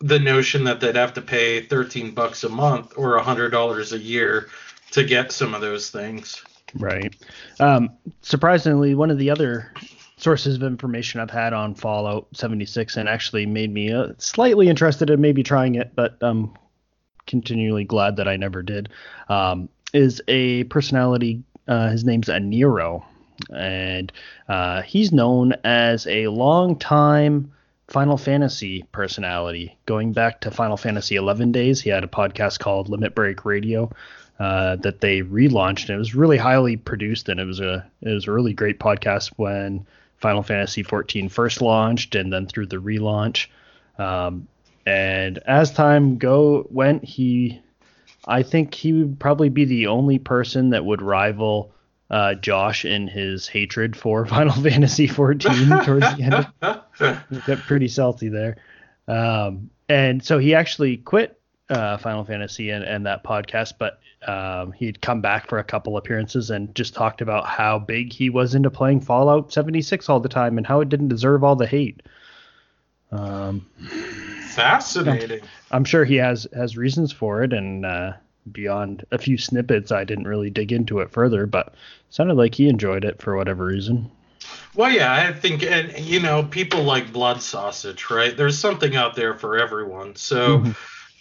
the 0.00 0.18
notion 0.18 0.64
that 0.64 0.80
they'd 0.80 0.96
have 0.96 1.14
to 1.14 1.22
pay 1.22 1.62
13 1.62 2.12
bucks 2.12 2.44
a 2.44 2.48
month 2.48 2.94
or 2.96 3.18
$100 3.18 3.92
a 3.92 3.98
year 3.98 4.48
to 4.90 5.04
get 5.04 5.32
some 5.32 5.54
of 5.54 5.60
those 5.60 5.90
things. 5.90 6.42
Right. 6.74 7.14
Um, 7.60 7.90
surprisingly, 8.22 8.94
one 8.94 9.10
of 9.10 9.18
the 9.18 9.30
other 9.30 9.72
sources 10.18 10.56
of 10.56 10.62
information 10.62 11.20
I've 11.20 11.30
had 11.30 11.52
on 11.52 11.75
Fallout 11.75 12.26
76 12.32 12.96
and 12.96 13.08
actually 13.08 13.46
made 13.46 13.73
me 13.73 13.92
uh, 13.92 14.12
slightly 14.18 14.68
interested 14.68 15.11
in 15.11 15.20
maybe 15.20 15.42
trying 15.42 15.75
it, 15.75 15.92
but 15.94 16.16
I'm 16.20 16.54
continually 17.26 17.85
glad 17.85 18.16
that 18.16 18.28
I 18.28 18.37
never 18.37 18.62
did, 18.62 18.88
um, 19.28 19.68
is 19.92 20.23
a 20.28 20.64
personality. 20.64 21.42
Uh, 21.68 21.90
his 21.90 22.04
name's 22.04 22.28
Aniro, 22.28 23.04
and 23.54 24.11
uh, 24.49 24.82
he's 24.82 25.12
known 25.12 25.52
as 25.64 26.06
a 26.06 26.28
long 26.28 26.76
time 26.76 27.52
Final 27.88 28.16
Fantasy 28.16 28.85
personality. 28.92 29.76
Going 29.85 30.12
back 30.12 30.40
to 30.42 30.50
Final 30.50 30.76
Fantasy 30.76 31.16
11 31.16 31.52
days, 31.52 31.80
he 31.80 31.90
had 31.90 32.04
a 32.04 32.08
podcast 32.08 32.58
called 32.58 32.88
Limit 32.88 33.14
Break 33.14 33.44
Radio, 33.44 33.90
uh, 34.38 34.76
that 34.76 35.00
they 35.00 35.23
relaunched. 35.23 35.88
And 35.88 35.96
it 35.96 35.99
was 35.99 36.14
really 36.14 36.37
highly 36.37 36.76
produced, 36.76 37.28
and 37.28 37.40
it 37.40 37.44
was 37.44 37.61
a 37.61 37.87
it 38.02 38.11
was 38.11 38.26
a 38.26 38.32
really 38.32 38.52
great 38.52 38.78
podcast 38.78 39.32
when 39.37 39.87
Final 40.18 40.42
Fantasy 40.42 40.82
XIV 40.82 41.30
first 41.30 41.61
launched, 41.61 42.14
and 42.14 42.32
then 42.32 42.46
through 42.46 42.66
the 42.66 42.76
relaunch. 42.76 43.46
Um, 43.99 44.49
and 44.87 45.38
as 45.38 45.73
time 45.73 46.16
go 46.18 46.66
went, 46.70 47.04
he, 47.04 47.61
I 48.26 48.42
think 48.42 48.75
he 48.75 48.92
would 48.92 49.18
probably 49.18 49.49
be 49.49 49.64
the 49.64 49.88
only 49.88 50.18
person 50.18 50.70
that 50.70 50.85
would 50.85 51.02
rival 51.02 51.73
uh, 52.11 52.35
Josh 52.35 52.85
in 52.85 53.08
his 53.08 53.49
hatred 53.49 53.96
for 53.96 54.25
Final 54.26 54.54
Fantasy 54.54 55.08
XIV 55.08 55.85
towards 55.85 56.16
the 56.16 56.23
end. 56.23 56.46
He 57.28 57.40
got 57.40 57.58
pretty 57.58 57.88
salty 57.88 58.30
there. 58.30 58.56
Um, 59.06 59.68
and 59.87 60.25
so 60.25 60.38
he 60.38 60.54
actually 60.54 60.96
quit 60.96 61.38
uh, 61.68 61.96
Final 61.99 62.25
Fantasy 62.25 62.70
and, 62.70 62.85
and 62.85 63.06
that 63.06 63.25
podcast, 63.25 63.75
but 63.78 64.00
um, 64.26 64.73
he'd 64.73 65.00
come 65.00 65.20
back 65.20 65.49
for 65.49 65.58
a 65.58 65.64
couple 65.64 65.96
appearances 65.96 66.50
and 66.50 66.75
just 66.75 66.94
talked 66.94 67.20
about 67.20 67.46
how 67.46 67.78
big 67.78 68.12
he 68.12 68.30
was 68.30 68.54
into 68.54 68.70
playing 68.70 69.00
Fallout 69.00 69.52
76 69.52 70.08
all 70.08 70.20
the 70.20 70.28
time 70.28 70.58
and 70.58 70.66
how 70.66 70.80
it 70.80 70.88
didn't 70.88 71.08
deserve 71.08 71.42
all 71.42 71.56
the 71.56 71.66
hate. 71.66 72.02
Um, 73.12 73.66
Fascinating. 74.50 75.42
I'm, 75.42 75.49
I'm, 75.78 75.85
sure 75.85 76.04
he 76.04 76.16
has 76.16 76.46
has 76.54 76.76
reasons 76.76 77.12
for 77.12 77.42
it, 77.42 77.52
and 77.52 77.85
uh, 77.85 78.14
beyond 78.50 79.04
a 79.12 79.18
few 79.18 79.38
snippets, 79.38 79.92
I 79.92 80.04
didn't 80.04 80.26
really 80.26 80.50
dig 80.50 80.73
into 80.73 81.00
it 81.00 81.12
further, 81.12 81.46
but 81.46 81.75
sounded 82.11 82.35
like 82.35 82.54
he 82.54 82.68
enjoyed 82.68 83.04
it 83.04 83.20
for 83.20 83.37
whatever 83.37 83.66
reason. 83.66 84.11
Well, 84.75 84.90
yeah, 84.90 85.12
I 85.12 85.32
think, 85.32 85.62
and 85.62 85.96
you 85.99 86.20
know, 86.20 86.42
people 86.42 86.82
like 86.82 87.12
blood 87.12 87.42
sausage, 87.42 88.11
right? 88.11 88.37
There's 88.37 88.58
something 88.58 88.96
out 88.96 89.14
there 89.14 89.35
for 89.35 89.58
everyone. 89.58 90.16
So. 90.16 90.64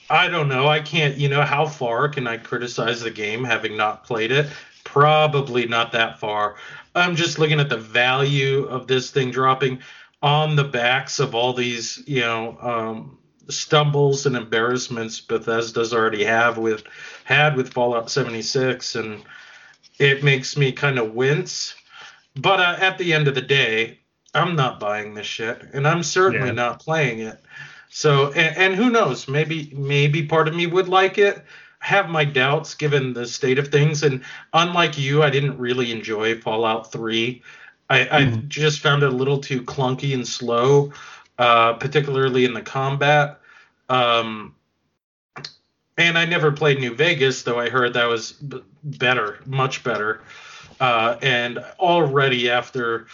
I 0.09 0.27
don't 0.27 0.47
know. 0.47 0.67
I 0.67 0.81
can't, 0.81 1.17
you 1.17 1.29
know, 1.29 1.41
how 1.41 1.65
far 1.65 2.09
can 2.09 2.27
I 2.27 2.37
criticize 2.37 3.01
the 3.01 3.11
game 3.11 3.43
having 3.43 3.75
not 3.75 4.03
played 4.03 4.31
it? 4.31 4.47
Probably 4.83 5.67
not 5.67 5.91
that 5.93 6.19
far. 6.19 6.55
I'm 6.93 7.15
just 7.15 7.39
looking 7.39 7.59
at 7.59 7.69
the 7.69 7.77
value 7.77 8.65
of 8.65 8.87
this 8.87 9.09
thing 9.11 9.31
dropping 9.31 9.79
on 10.21 10.55
the 10.55 10.63
backs 10.63 11.19
of 11.19 11.35
all 11.35 11.53
these, 11.53 12.01
you 12.05 12.21
know, 12.21 12.57
um, 12.61 13.17
stumbles 13.49 14.25
and 14.25 14.35
embarrassments 14.35 15.21
Bethesda's 15.21 15.93
already 15.93 16.23
have 16.23 16.57
with 16.57 16.83
had 17.23 17.55
with 17.55 17.73
Fallout 17.73 18.09
76, 18.09 18.95
and 18.95 19.23
it 19.99 20.23
makes 20.23 20.57
me 20.57 20.71
kind 20.71 20.99
of 20.99 21.13
wince. 21.13 21.75
But 22.35 22.59
uh, 22.59 22.75
at 22.79 22.97
the 22.97 23.13
end 23.13 23.27
of 23.27 23.35
the 23.35 23.41
day, 23.41 23.99
I'm 24.33 24.55
not 24.55 24.79
buying 24.79 25.13
this 25.13 25.27
shit, 25.27 25.61
and 25.73 25.87
I'm 25.87 26.03
certainly 26.03 26.47
yeah. 26.47 26.53
not 26.53 26.79
playing 26.79 27.19
it. 27.19 27.39
So, 27.95 28.33
and, 28.33 28.57
and 28.57 28.75
who 28.75 28.89
knows? 28.89 29.25
Maybe 29.29 29.71
maybe 29.73 30.23
part 30.23 30.49
of 30.49 30.53
me 30.53 30.67
would 30.67 30.89
like 30.89 31.17
it. 31.17 31.41
Have 31.79 32.09
my 32.09 32.25
doubts 32.25 32.75
given 32.75 33.13
the 33.13 33.25
state 33.25 33.57
of 33.57 33.69
things. 33.69 34.03
And 34.03 34.21
unlike 34.51 34.97
you, 34.97 35.23
I 35.23 35.29
didn't 35.29 35.57
really 35.57 35.93
enjoy 35.93 36.37
Fallout 36.41 36.91
3. 36.91 37.41
I, 37.89 37.99
mm-hmm. 37.99 38.15
I 38.15 38.25
just 38.49 38.81
found 38.81 39.03
it 39.03 39.13
a 39.13 39.15
little 39.15 39.37
too 39.37 39.61
clunky 39.61 40.13
and 40.13 40.27
slow, 40.27 40.91
uh, 41.37 41.75
particularly 41.75 42.43
in 42.43 42.53
the 42.53 42.61
combat. 42.61 43.39
Um, 43.87 44.55
and 45.97 46.17
I 46.17 46.25
never 46.25 46.51
played 46.51 46.81
New 46.81 46.95
Vegas, 46.95 47.43
though 47.43 47.61
I 47.61 47.69
heard 47.69 47.93
that 47.93 48.09
was 48.09 48.33
b- 48.33 48.61
better, 48.83 49.39
much 49.45 49.85
better. 49.85 50.21
Uh, 50.81 51.15
and 51.21 51.59
already 51.79 52.49
after 52.49 53.07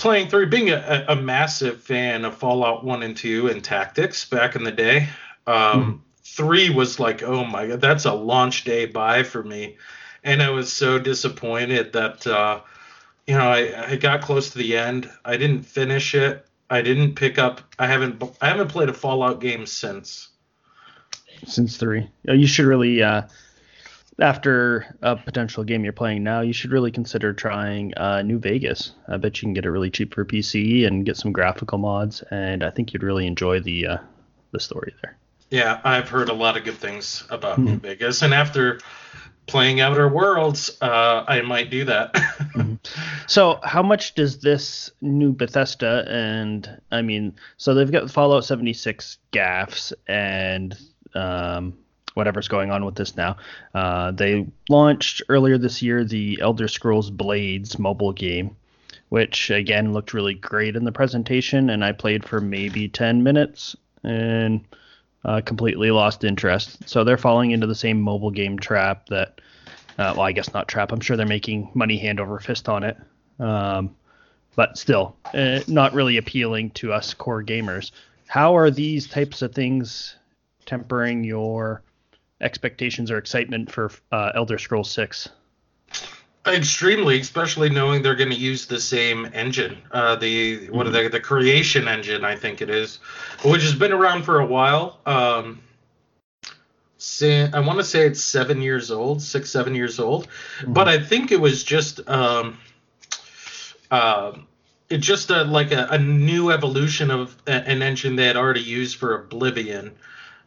playing 0.00 0.28
through, 0.28 0.48
being 0.48 0.70
a, 0.70 1.04
a, 1.08 1.16
massive 1.16 1.82
fan 1.82 2.24
of 2.24 2.36
Fallout 2.36 2.84
1 2.84 3.02
and 3.02 3.16
2 3.16 3.48
and 3.48 3.62
tactics 3.62 4.24
back 4.24 4.56
in 4.56 4.64
the 4.64 4.72
day. 4.72 5.08
Um, 5.46 5.54
mm. 5.54 6.00
3 6.24 6.70
was 6.70 6.98
like, 6.98 7.22
oh 7.22 7.44
my 7.44 7.66
god, 7.66 7.80
that's 7.80 8.06
a 8.06 8.12
launch 8.12 8.64
day 8.64 8.86
buy 8.86 9.22
for 9.22 9.42
me. 9.42 9.76
And 10.24 10.42
I 10.42 10.50
was 10.50 10.72
so 10.72 10.98
disappointed 10.98 11.92
that, 11.92 12.26
uh, 12.26 12.60
you 13.26 13.34
know, 13.34 13.50
I, 13.50 13.92
I 13.92 13.96
got 13.96 14.22
close 14.22 14.50
to 14.50 14.58
the 14.58 14.76
end. 14.76 15.10
I 15.24 15.36
didn't 15.36 15.62
finish 15.62 16.14
it. 16.14 16.46
I 16.70 16.82
didn't 16.82 17.14
pick 17.14 17.38
up. 17.38 17.60
I 17.78 17.86
haven't. 17.86 18.22
I 18.40 18.48
haven't 18.48 18.68
played 18.68 18.88
a 18.88 18.94
Fallout 18.94 19.40
game 19.40 19.66
since. 19.66 20.28
Since 21.46 21.78
three, 21.78 22.08
you 22.24 22.46
should 22.46 22.66
really 22.66 23.02
uh, 23.02 23.22
after 24.20 24.96
a 25.02 25.16
potential 25.16 25.64
game 25.64 25.84
you're 25.84 25.92
playing 25.92 26.22
now, 26.22 26.40
you 26.40 26.52
should 26.52 26.72
really 26.72 26.90
consider 26.90 27.32
trying 27.32 27.96
uh, 27.96 28.22
New 28.22 28.38
Vegas. 28.38 28.92
I 29.08 29.16
bet 29.16 29.40
you 29.40 29.46
can 29.46 29.54
get 29.54 29.64
it 29.64 29.70
really 29.70 29.90
cheap 29.90 30.14
for 30.14 30.24
PC 30.24 30.86
and 30.86 31.04
get 31.04 31.16
some 31.16 31.32
graphical 31.32 31.78
mods, 31.78 32.22
and 32.30 32.62
I 32.62 32.70
think 32.70 32.92
you'd 32.92 33.02
really 33.02 33.26
enjoy 33.26 33.60
the 33.60 33.86
uh, 33.86 33.98
the 34.52 34.60
story 34.60 34.94
there. 35.02 35.16
Yeah, 35.50 35.80
I've 35.82 36.08
heard 36.08 36.28
a 36.28 36.34
lot 36.34 36.56
of 36.56 36.64
good 36.64 36.76
things 36.76 37.24
about 37.30 37.54
mm-hmm. 37.54 37.64
New 37.64 37.78
Vegas, 37.78 38.22
and 38.22 38.32
after 38.32 38.80
playing 39.46 39.80
Outer 39.80 40.08
Worlds, 40.08 40.70
uh, 40.80 41.24
I 41.26 41.40
might 41.42 41.70
do 41.70 41.84
that. 41.84 42.14
mm-hmm. 42.14 42.74
So, 43.26 43.58
how 43.64 43.82
much 43.82 44.14
does 44.14 44.38
this 44.40 44.90
new 45.00 45.32
Bethesda 45.32 46.06
and 46.08 46.80
I 46.90 47.02
mean, 47.02 47.34
so 47.56 47.74
they've 47.74 47.90
got 47.90 48.10
Fallout 48.10 48.44
76 48.44 49.18
gaffs 49.32 49.92
and 50.06 50.78
um, 51.14 51.76
whatever's 52.14 52.48
going 52.48 52.70
on 52.70 52.84
with 52.84 52.94
this 52.94 53.16
now. 53.16 53.36
Uh, 53.74 54.10
they 54.10 54.46
launched 54.68 55.22
earlier 55.28 55.58
this 55.58 55.82
year 55.82 56.04
the 56.04 56.38
Elder 56.40 56.68
Scrolls 56.68 57.10
Blades 57.10 57.78
mobile 57.78 58.12
game, 58.12 58.56
which 59.08 59.50
again 59.50 59.92
looked 59.92 60.14
really 60.14 60.34
great 60.34 60.76
in 60.76 60.84
the 60.84 60.92
presentation, 60.92 61.70
and 61.70 61.84
I 61.84 61.92
played 61.92 62.24
for 62.24 62.40
maybe 62.40 62.88
10 62.88 63.22
minutes 63.22 63.76
and 64.02 64.64
uh, 65.24 65.40
completely 65.44 65.90
lost 65.90 66.24
interest. 66.24 66.88
So 66.88 67.04
they're 67.04 67.18
falling 67.18 67.50
into 67.50 67.66
the 67.66 67.74
same 67.74 68.00
mobile 68.00 68.30
game 68.30 68.58
trap 68.58 69.06
that, 69.08 69.40
uh, 69.98 70.14
well, 70.16 70.22
I 70.22 70.32
guess 70.32 70.52
not 70.54 70.68
trap. 70.68 70.92
I'm 70.92 71.00
sure 71.00 71.16
they're 71.16 71.26
making 71.26 71.70
money 71.74 71.98
hand 71.98 72.20
over 72.20 72.38
fist 72.38 72.68
on 72.68 72.82
it. 72.82 72.96
Um, 73.38 73.94
but 74.56 74.76
still, 74.76 75.16
uh, 75.32 75.60
not 75.68 75.94
really 75.94 76.16
appealing 76.16 76.70
to 76.70 76.92
us 76.92 77.14
core 77.14 77.42
gamers. 77.42 77.92
How 78.26 78.56
are 78.56 78.70
these 78.70 79.06
types 79.06 79.42
of 79.42 79.54
things 79.54 80.16
tempering 80.66 81.24
your 81.24 81.82
expectations 82.40 83.10
or 83.10 83.18
excitement 83.18 83.70
for 83.70 83.90
uh, 84.12 84.32
Elder 84.34 84.58
Scrolls 84.58 84.90
Six? 84.90 85.28
Extremely, 86.46 87.20
especially 87.20 87.68
knowing 87.68 88.02
they're 88.02 88.14
going 88.14 88.30
to 88.30 88.36
use 88.36 88.66
the 88.66 88.80
same 88.80 89.28
engine, 89.34 89.76
uh, 89.90 90.16
the 90.16 90.68
what 90.70 90.86
mm-hmm. 90.86 90.88
are 90.88 91.02
they, 91.02 91.08
the 91.08 91.20
creation 91.20 91.86
engine, 91.86 92.24
I 92.24 92.34
think 92.34 92.62
it 92.62 92.70
is, 92.70 92.96
which 93.44 93.62
has 93.62 93.74
been 93.74 93.92
around 93.92 94.22
for 94.22 94.40
a 94.40 94.46
while. 94.46 95.00
Um, 95.04 95.60
I 97.22 97.60
want 97.60 97.78
to 97.78 97.84
say 97.84 98.06
it's 98.06 98.22
seven 98.22 98.62
years 98.62 98.90
old, 98.90 99.20
six, 99.20 99.50
seven 99.50 99.74
years 99.74 100.00
old, 100.00 100.28
mm-hmm. 100.28 100.72
but 100.72 100.88
I 100.88 100.98
think 100.98 101.30
it 101.30 101.40
was 101.40 101.62
just 101.62 102.08
um, 102.08 102.58
uh, 103.90 104.32
it's 104.88 105.06
just 105.06 105.30
a, 105.30 105.44
like 105.44 105.72
a, 105.72 105.88
a, 105.90 105.98
new 105.98 106.50
evolution 106.50 107.10
of 107.10 107.36
an 107.46 107.82
engine 107.82 108.16
they 108.16 108.26
had 108.26 108.36
already 108.36 108.60
used 108.60 108.96
for 108.96 109.14
Oblivion. 109.14 109.92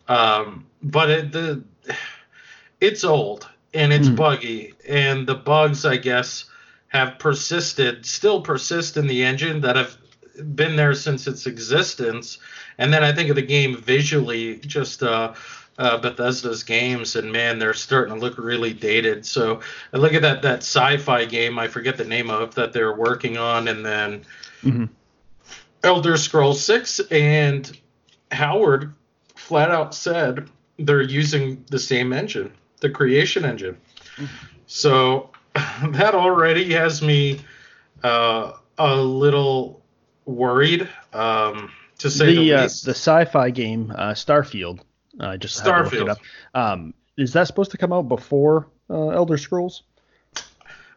Um, 0.08 0.66
but 0.82 1.10
it, 1.10 1.32
the 1.32 1.64
it's 2.84 3.04
old 3.04 3.48
and 3.74 3.92
it's 3.92 4.10
mm. 4.10 4.16
buggy, 4.16 4.74
and 4.88 5.26
the 5.26 5.36
bugs, 5.36 5.86
I 5.86 5.98
guess, 5.98 6.46
have 6.90 7.18
persisted, 7.18 8.06
still 8.06 8.42
persist 8.42 8.98
in 8.98 9.08
the 9.08 9.24
engine 9.24 9.62
that 9.62 9.76
have 9.76 9.98
been 10.56 10.76
there 10.76 10.94
since 10.94 11.26
its 11.26 11.48
existence. 11.48 12.38
And 12.78 12.94
then 12.94 13.04
I 13.04 13.12
think 13.14 13.30
of 13.30 13.36
the 13.36 13.42
game 13.42 13.78
visually, 13.78 14.58
just 14.58 15.02
uh, 15.02 15.34
uh, 15.80 15.98
Bethesda's 15.98 16.64
games, 16.64 17.16
and 17.16 17.32
man, 17.32 17.58
they're 17.58 17.74
starting 17.74 18.14
to 18.14 18.20
look 18.20 18.38
really 18.38 18.74
dated. 18.74 19.26
So 19.26 19.62
I 19.92 19.98
look 19.98 20.14
at 20.14 20.22
that 20.22 20.42
that 20.44 20.60
sci-fi 20.60 21.26
game, 21.26 21.58
I 21.58 21.68
forget 21.68 21.98
the 21.98 22.06
name 22.06 22.30
of 22.30 22.54
that 22.56 22.74
they're 22.74 22.96
working 22.96 23.38
on, 23.38 23.68
and 23.68 23.84
then 23.84 24.26
mm-hmm. 24.62 24.86
Elder 25.84 26.18
Scrolls 26.18 26.64
Six, 26.64 27.00
and 27.10 27.76
Howard 28.32 28.94
flat 29.36 29.72
out 29.72 29.96
said 29.96 30.50
they're 30.78 31.02
using 31.02 31.64
the 31.70 31.80
same 31.80 32.14
engine, 32.14 32.52
the 32.84 32.90
creation 32.92 33.46
engine. 33.46 33.78
So 34.68 35.32
that 35.56 36.14
already 36.14 36.72
has 36.74 37.02
me 37.02 37.40
uh, 38.04 38.52
a 38.78 38.96
little 38.96 39.82
worried, 40.26 40.88
um, 41.14 41.72
to 41.98 42.12
say 42.12 42.28
the, 42.28 42.36
the 42.36 42.54
uh, 42.54 42.62
least. 42.64 42.86
the 42.86 42.92
sci-fi 42.92 43.50
game 43.50 43.92
uh, 43.98 44.12
Starfield. 44.12 44.82
I 45.20 45.38
just 45.38 45.64
Starfield. 45.64 46.18
Um, 46.54 46.94
is 47.18 47.34
that 47.34 47.48
supposed 47.48 47.72
to 47.72 47.78
come 47.78 47.94
out 47.94 48.08
before 48.08 48.68
uh, 48.90 49.10
Elder 49.10 49.38
Scrolls? 49.38 49.84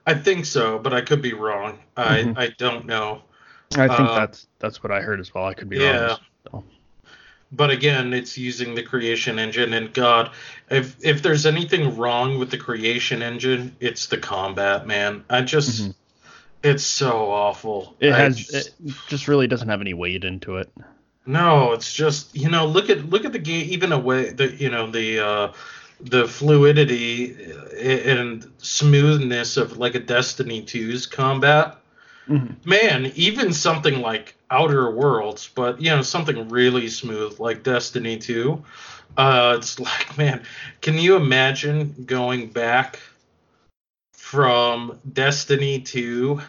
I 0.07 0.15
think 0.15 0.45
so, 0.45 0.79
but 0.79 0.93
I 0.93 1.01
could 1.01 1.23
be 1.23 1.33
wrong. 1.33 1.79
I 1.97 2.33
I 2.37 2.49
don't 2.59 2.87
know. 2.87 3.23
I 3.77 3.89
think 3.89 4.09
uh, 4.09 4.15
that's 4.15 4.47
that's 4.59 4.83
what 4.83 4.93
I 4.93 5.01
heard 5.01 5.21
as 5.21 5.35
well. 5.35 5.45
I 5.45 5.55
could 5.55 5.69
be 5.69 5.79
yeah. 5.79 6.07
wrong. 6.07 6.19
So 6.45 6.65
but 7.57 7.71
again 7.71 8.13
it's 8.13 8.37
using 8.37 8.75
the 8.75 8.83
creation 8.83 9.39
engine 9.39 9.73
and 9.73 9.93
god 9.93 10.31
if 10.71 10.97
if 11.05 11.23
there's 11.23 11.47
anything 11.47 11.97
wrong 11.97 12.39
with 12.39 12.51
the 12.51 12.59
creation 12.59 13.23
engine 13.23 13.75
it's 13.81 14.07
the 14.07 14.19
combat 14.19 14.87
man 14.87 15.25
i 15.31 15.41
just 15.41 15.83
mm-hmm. 15.83 15.91
it's 16.63 16.85
so 16.85 17.31
awful 17.31 17.97
it 18.01 18.13
has 18.13 18.37
just, 18.37 18.69
it 18.85 18.95
just 19.09 19.29
really 19.29 19.47
doesn't 19.47 19.69
have 19.69 19.81
any 19.81 19.95
weight 19.95 20.25
into 20.25 20.57
it 20.57 20.71
no 21.25 21.73
it's 21.73 21.93
just 21.93 22.35
you 22.37 22.49
know 22.49 22.67
look 22.67 22.91
at 22.91 23.09
look 23.11 23.25
at 23.25 23.33
the 23.33 23.39
game 23.39 23.67
even 23.71 23.93
away 23.93 24.31
the 24.31 24.55
you 24.57 24.71
know 24.71 24.91
the 24.91 25.19
uh 25.19 25.53
the 26.01 26.29
fluidity 26.29 27.35
and 27.81 28.53
smoothness 28.59 29.57
of 29.57 29.79
like 29.79 29.95
a 29.95 29.99
destiny 29.99 30.63
2's 30.63 31.07
combat 31.07 31.79
Mm-hmm. 32.29 32.69
Man, 32.69 33.13
even 33.15 33.53
something 33.53 34.01
like 34.01 34.36
Outer 34.51 34.91
Worlds, 34.91 35.51
but 35.55 35.81
you 35.81 35.91
know 35.91 36.03
something 36.03 36.49
really 36.49 36.89
smooth 36.89 37.39
like 37.41 37.63
Destiny 37.63 38.19
2. 38.19 38.63
Uh, 39.17 39.57
it's 39.59 39.79
like, 39.81 40.17
man, 40.17 40.43
can 40.81 40.99
you 40.99 41.17
imagine 41.17 42.05
going 42.07 42.49
back 42.49 42.99
from 44.13 44.99
Destiny 45.13 45.81
2 45.81 46.41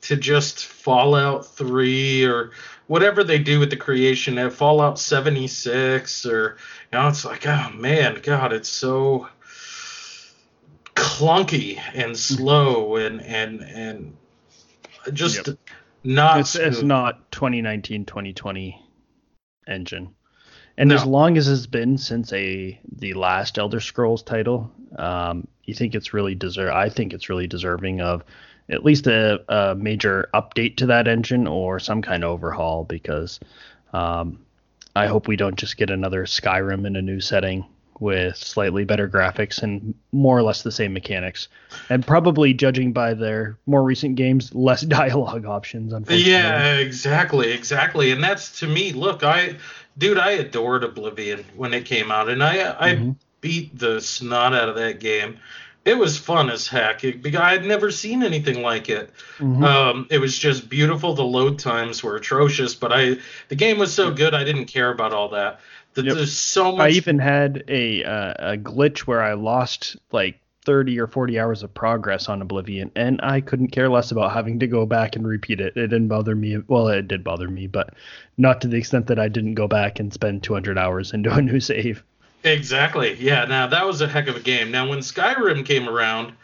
to 0.00 0.16
just 0.16 0.66
Fallout 0.66 1.46
3 1.46 2.24
or 2.24 2.52
whatever 2.86 3.24
they 3.24 3.38
do 3.38 3.58
with 3.60 3.70
the 3.70 3.76
creation 3.76 4.38
of 4.38 4.54
Fallout 4.54 4.98
76 4.98 6.26
or 6.26 6.56
you 6.92 6.98
know, 6.98 7.08
it's 7.08 7.24
like, 7.24 7.46
oh 7.46 7.70
man, 7.74 8.20
God, 8.22 8.52
it's 8.52 8.68
so 8.68 9.28
clunky 10.94 11.80
and 11.94 12.16
slow 12.16 12.96
and 12.96 13.20
and 13.22 13.60
and 13.60 14.16
just 15.12 15.46
yep. 15.46 15.58
Not. 16.04 16.40
It's, 16.40 16.54
it's, 16.54 16.82
not 16.82 17.30
2019 17.32 18.04
2020 18.04 18.82
engine. 19.66 20.14
And 20.76 20.90
no. 20.90 20.94
as 20.94 21.04
long 21.04 21.36
as 21.36 21.48
it's 21.48 21.66
been 21.66 21.98
since 21.98 22.32
a 22.32 22.80
the 22.96 23.14
last 23.14 23.58
Elder 23.58 23.80
Scrolls 23.80 24.22
title, 24.22 24.70
um, 24.96 25.48
you 25.64 25.74
think 25.74 25.94
it's 25.94 26.14
really 26.14 26.34
deserve. 26.34 26.70
I 26.70 26.88
think 26.88 27.12
it's 27.12 27.28
really 27.28 27.46
deserving 27.46 28.00
of 28.00 28.24
at 28.70 28.84
least 28.84 29.06
a, 29.06 29.40
a, 29.48 29.74
major 29.74 30.28
update 30.34 30.76
to 30.76 30.86
that 30.86 31.08
engine 31.08 31.46
or 31.46 31.80
some 31.80 32.02
kind 32.02 32.22
of 32.22 32.30
overhaul 32.30 32.84
because 32.84 33.40
um, 33.92 34.40
I 34.94 35.06
hope 35.06 35.26
we 35.26 35.36
don't 35.36 35.56
just 35.56 35.76
get 35.76 35.90
another 35.90 36.26
Skyrim 36.26 36.86
in 36.86 36.94
a 36.94 37.02
new 37.02 37.20
setting 37.20 37.64
with 38.00 38.36
slightly 38.36 38.84
better 38.84 39.08
graphics 39.08 39.62
and 39.62 39.94
more 40.12 40.38
or 40.38 40.42
less 40.42 40.62
the 40.62 40.72
same 40.72 40.92
mechanics. 40.92 41.48
And 41.90 42.06
probably 42.06 42.54
judging 42.54 42.92
by 42.92 43.14
their 43.14 43.58
more 43.66 43.82
recent 43.82 44.16
games, 44.16 44.54
less 44.54 44.80
dialogue 44.98 45.46
options, 45.46 45.92
unfortunately. 45.92 46.32
Yeah, 46.32 46.74
exactly, 46.76 47.52
exactly. 47.52 48.10
And 48.10 48.22
that's 48.22 48.60
to 48.60 48.66
me, 48.66 48.92
look, 48.92 49.24
I 49.24 49.56
dude, 49.96 50.18
I 50.18 50.32
adored 50.32 50.84
Oblivion 50.84 51.44
when 51.56 51.74
it 51.74 51.84
came 51.84 52.10
out 52.10 52.28
and 52.28 52.42
I 52.42 52.70
I 52.78 52.94
mm-hmm. 52.94 53.12
beat 53.40 53.76
the 53.78 54.00
snot 54.00 54.54
out 54.54 54.68
of 54.68 54.76
that 54.76 55.00
game. 55.00 55.38
It 55.84 55.96
was 55.96 56.18
fun 56.18 56.50
as 56.50 56.68
heck 56.68 57.00
because 57.00 57.40
I 57.40 57.52
had 57.52 57.64
never 57.64 57.90
seen 57.90 58.22
anything 58.22 58.60
like 58.62 58.90
it. 58.90 59.10
Mm-hmm. 59.38 59.64
Um, 59.64 60.06
it 60.10 60.18
was 60.18 60.36
just 60.36 60.68
beautiful. 60.68 61.14
The 61.14 61.22
load 61.24 61.58
times 61.58 62.02
were 62.02 62.16
atrocious, 62.16 62.74
but 62.74 62.92
I 62.92 63.16
the 63.48 63.54
game 63.54 63.78
was 63.78 63.92
so 63.92 64.12
good 64.12 64.34
I 64.34 64.44
didn't 64.44 64.66
care 64.66 64.90
about 64.90 65.14
all 65.14 65.30
that. 65.30 65.60
Yep. 66.02 66.16
There's 66.16 66.36
so 66.36 66.76
much. 66.76 66.92
I 66.92 66.96
even 66.96 67.18
had 67.18 67.64
a 67.68 68.04
uh, 68.04 68.52
a 68.52 68.56
glitch 68.56 69.00
where 69.00 69.22
I 69.22 69.34
lost 69.34 69.96
like 70.12 70.40
30 70.68 71.00
or 71.00 71.06
40 71.06 71.40
hours 71.40 71.62
of 71.62 71.72
progress 71.72 72.28
on 72.28 72.42
Oblivion, 72.42 72.90
and 72.94 73.20
I 73.22 73.40
couldn't 73.40 73.68
care 73.68 73.88
less 73.88 74.10
about 74.10 74.32
having 74.32 74.58
to 74.60 74.66
go 74.66 74.84
back 74.84 75.16
and 75.16 75.26
repeat 75.26 75.60
it. 75.60 75.76
It 75.76 75.88
didn't 75.88 76.08
bother 76.08 76.34
me. 76.34 76.58
Well, 76.66 76.88
it 76.88 77.08
did 77.08 77.24
bother 77.24 77.48
me, 77.48 77.66
but 77.66 77.94
not 78.36 78.60
to 78.60 78.68
the 78.68 78.76
extent 78.76 79.06
that 79.06 79.18
I 79.18 79.28
didn't 79.28 79.54
go 79.54 79.66
back 79.66 79.98
and 79.98 80.12
spend 80.12 80.42
200 80.42 80.76
hours 80.76 81.14
into 81.14 81.32
a 81.32 81.40
new 81.42 81.58
save. 81.58 82.04
Exactly. 82.44 83.14
Yeah. 83.14 83.46
Now 83.46 83.66
that 83.68 83.86
was 83.86 84.00
a 84.02 84.08
heck 84.08 84.28
of 84.28 84.36
a 84.36 84.40
game. 84.40 84.70
Now 84.70 84.88
when 84.88 84.98
Skyrim 84.98 85.64
came 85.64 85.88
around, 85.88 86.34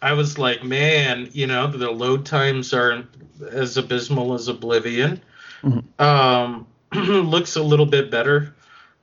I 0.00 0.12
was 0.12 0.38
like, 0.38 0.62
man, 0.62 1.28
you 1.32 1.48
know, 1.48 1.66
the 1.66 1.90
load 1.90 2.24
times 2.24 2.72
aren't 2.72 3.06
as 3.50 3.76
abysmal 3.76 4.34
as 4.34 4.48
Oblivion. 4.48 5.20
Mm-hmm. 5.62 6.02
Um, 6.02 6.66
looks 7.28 7.56
a 7.56 7.62
little 7.62 7.86
bit 7.86 8.12
better 8.12 8.54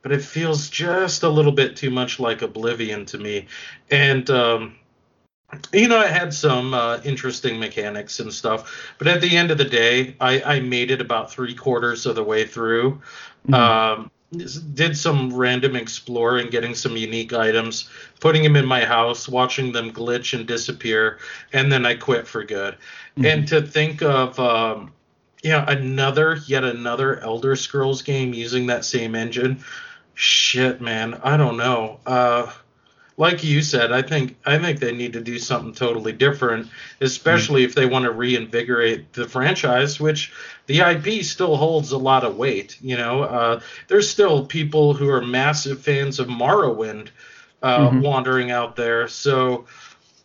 but 0.02 0.12
it 0.12 0.22
feels 0.22 0.68
just 0.68 1.22
a 1.22 1.28
little 1.28 1.52
bit 1.52 1.76
too 1.76 1.90
much 1.90 2.18
like 2.20 2.42
Oblivion 2.42 3.04
to 3.06 3.18
me. 3.18 3.46
And 3.90 4.28
um, 4.30 4.76
you 5.72 5.88
know, 5.88 6.00
it 6.00 6.10
had 6.10 6.32
some 6.32 6.74
uh, 6.74 7.00
interesting 7.04 7.58
mechanics 7.58 8.20
and 8.20 8.32
stuff, 8.32 8.94
but 8.98 9.08
at 9.08 9.20
the 9.20 9.36
end 9.36 9.50
of 9.50 9.58
the 9.58 9.64
day, 9.64 10.14
I, 10.20 10.42
I 10.42 10.60
made 10.60 10.90
it 10.90 11.00
about 11.00 11.32
three 11.32 11.54
quarters 11.54 12.06
of 12.06 12.14
the 12.14 12.24
way 12.24 12.46
through. 12.46 13.00
Mm-hmm. 13.48 13.54
Um, 13.54 14.10
did 14.74 14.96
some 14.96 15.32
random 15.34 15.74
exploring, 15.74 16.50
getting 16.50 16.74
some 16.74 16.96
unique 16.96 17.32
items, 17.32 17.90
putting 18.20 18.44
them 18.44 18.54
in 18.54 18.64
my 18.64 18.84
house, 18.84 19.28
watching 19.28 19.72
them 19.72 19.92
glitch 19.92 20.38
and 20.38 20.46
disappear, 20.46 21.18
and 21.52 21.70
then 21.70 21.84
I 21.84 21.94
quit 21.94 22.28
for 22.28 22.44
good. 22.44 22.74
Mm-hmm. 22.74 23.24
And 23.24 23.48
to 23.48 23.60
think 23.60 24.02
of, 24.02 24.38
um, 24.38 24.92
yeah, 25.42 25.68
another, 25.68 26.38
yet 26.46 26.62
another 26.62 27.18
Elder 27.18 27.56
Scrolls 27.56 28.02
game 28.02 28.32
using 28.32 28.66
that 28.68 28.84
same 28.84 29.16
engine 29.16 29.64
shit, 30.20 30.82
man, 30.82 31.18
I 31.24 31.38
don't 31.38 31.56
know. 31.56 31.98
Uh, 32.04 32.52
like 33.16 33.42
you 33.42 33.62
said, 33.62 33.90
I 33.90 34.02
think 34.02 34.36
I 34.44 34.58
think 34.58 34.78
they 34.78 34.92
need 34.92 35.14
to 35.14 35.20
do 35.20 35.38
something 35.38 35.72
totally 35.72 36.12
different, 36.12 36.68
especially 37.00 37.62
mm 37.62 37.64
if 37.66 37.74
they 37.74 37.86
want 37.86 38.04
to 38.04 38.12
reinvigorate 38.12 39.12
the 39.14 39.28
franchise, 39.28 39.98
which 39.98 40.32
the 40.66 40.80
IP 40.80 41.24
still 41.24 41.56
holds 41.56 41.92
a 41.92 41.98
lot 41.98 42.24
of 42.24 42.36
weight. 42.36 42.76
You 42.82 42.96
know, 42.96 43.22
uh, 43.22 43.60
there's 43.88 44.08
still 44.08 44.44
people 44.44 44.94
who 44.94 45.08
are 45.08 45.22
massive 45.22 45.80
fans 45.80 46.18
of 46.18 46.28
Morrowind 46.28 47.08
uh, 47.62 47.78
mm-hmm. 47.78 48.00
wandering 48.00 48.50
out 48.50 48.76
there. 48.76 49.08
So, 49.08 49.66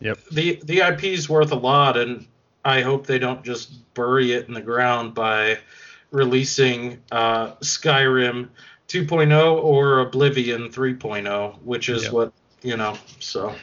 yep. 0.00 0.18
the 0.30 0.60
the 0.64 0.80
IP 0.80 1.04
is 1.04 1.28
worth 1.28 1.52
a 1.52 1.56
lot, 1.56 1.96
and 1.96 2.26
I 2.64 2.82
hope 2.82 3.06
they 3.06 3.18
don't 3.18 3.42
just 3.44 3.94
bury 3.94 4.32
it 4.32 4.48
in 4.48 4.54
the 4.54 4.62
ground 4.62 5.14
by 5.14 5.58
releasing 6.10 7.02
uh, 7.10 7.52
Skyrim 7.56 8.48
2.0 8.88 9.62
or 9.62 10.00
Oblivion 10.00 10.68
3.0, 10.68 11.58
which 11.62 11.88
is 11.88 12.04
yep. 12.04 12.12
what 12.12 12.32
you 12.62 12.76
know. 12.76 12.96
So 13.20 13.54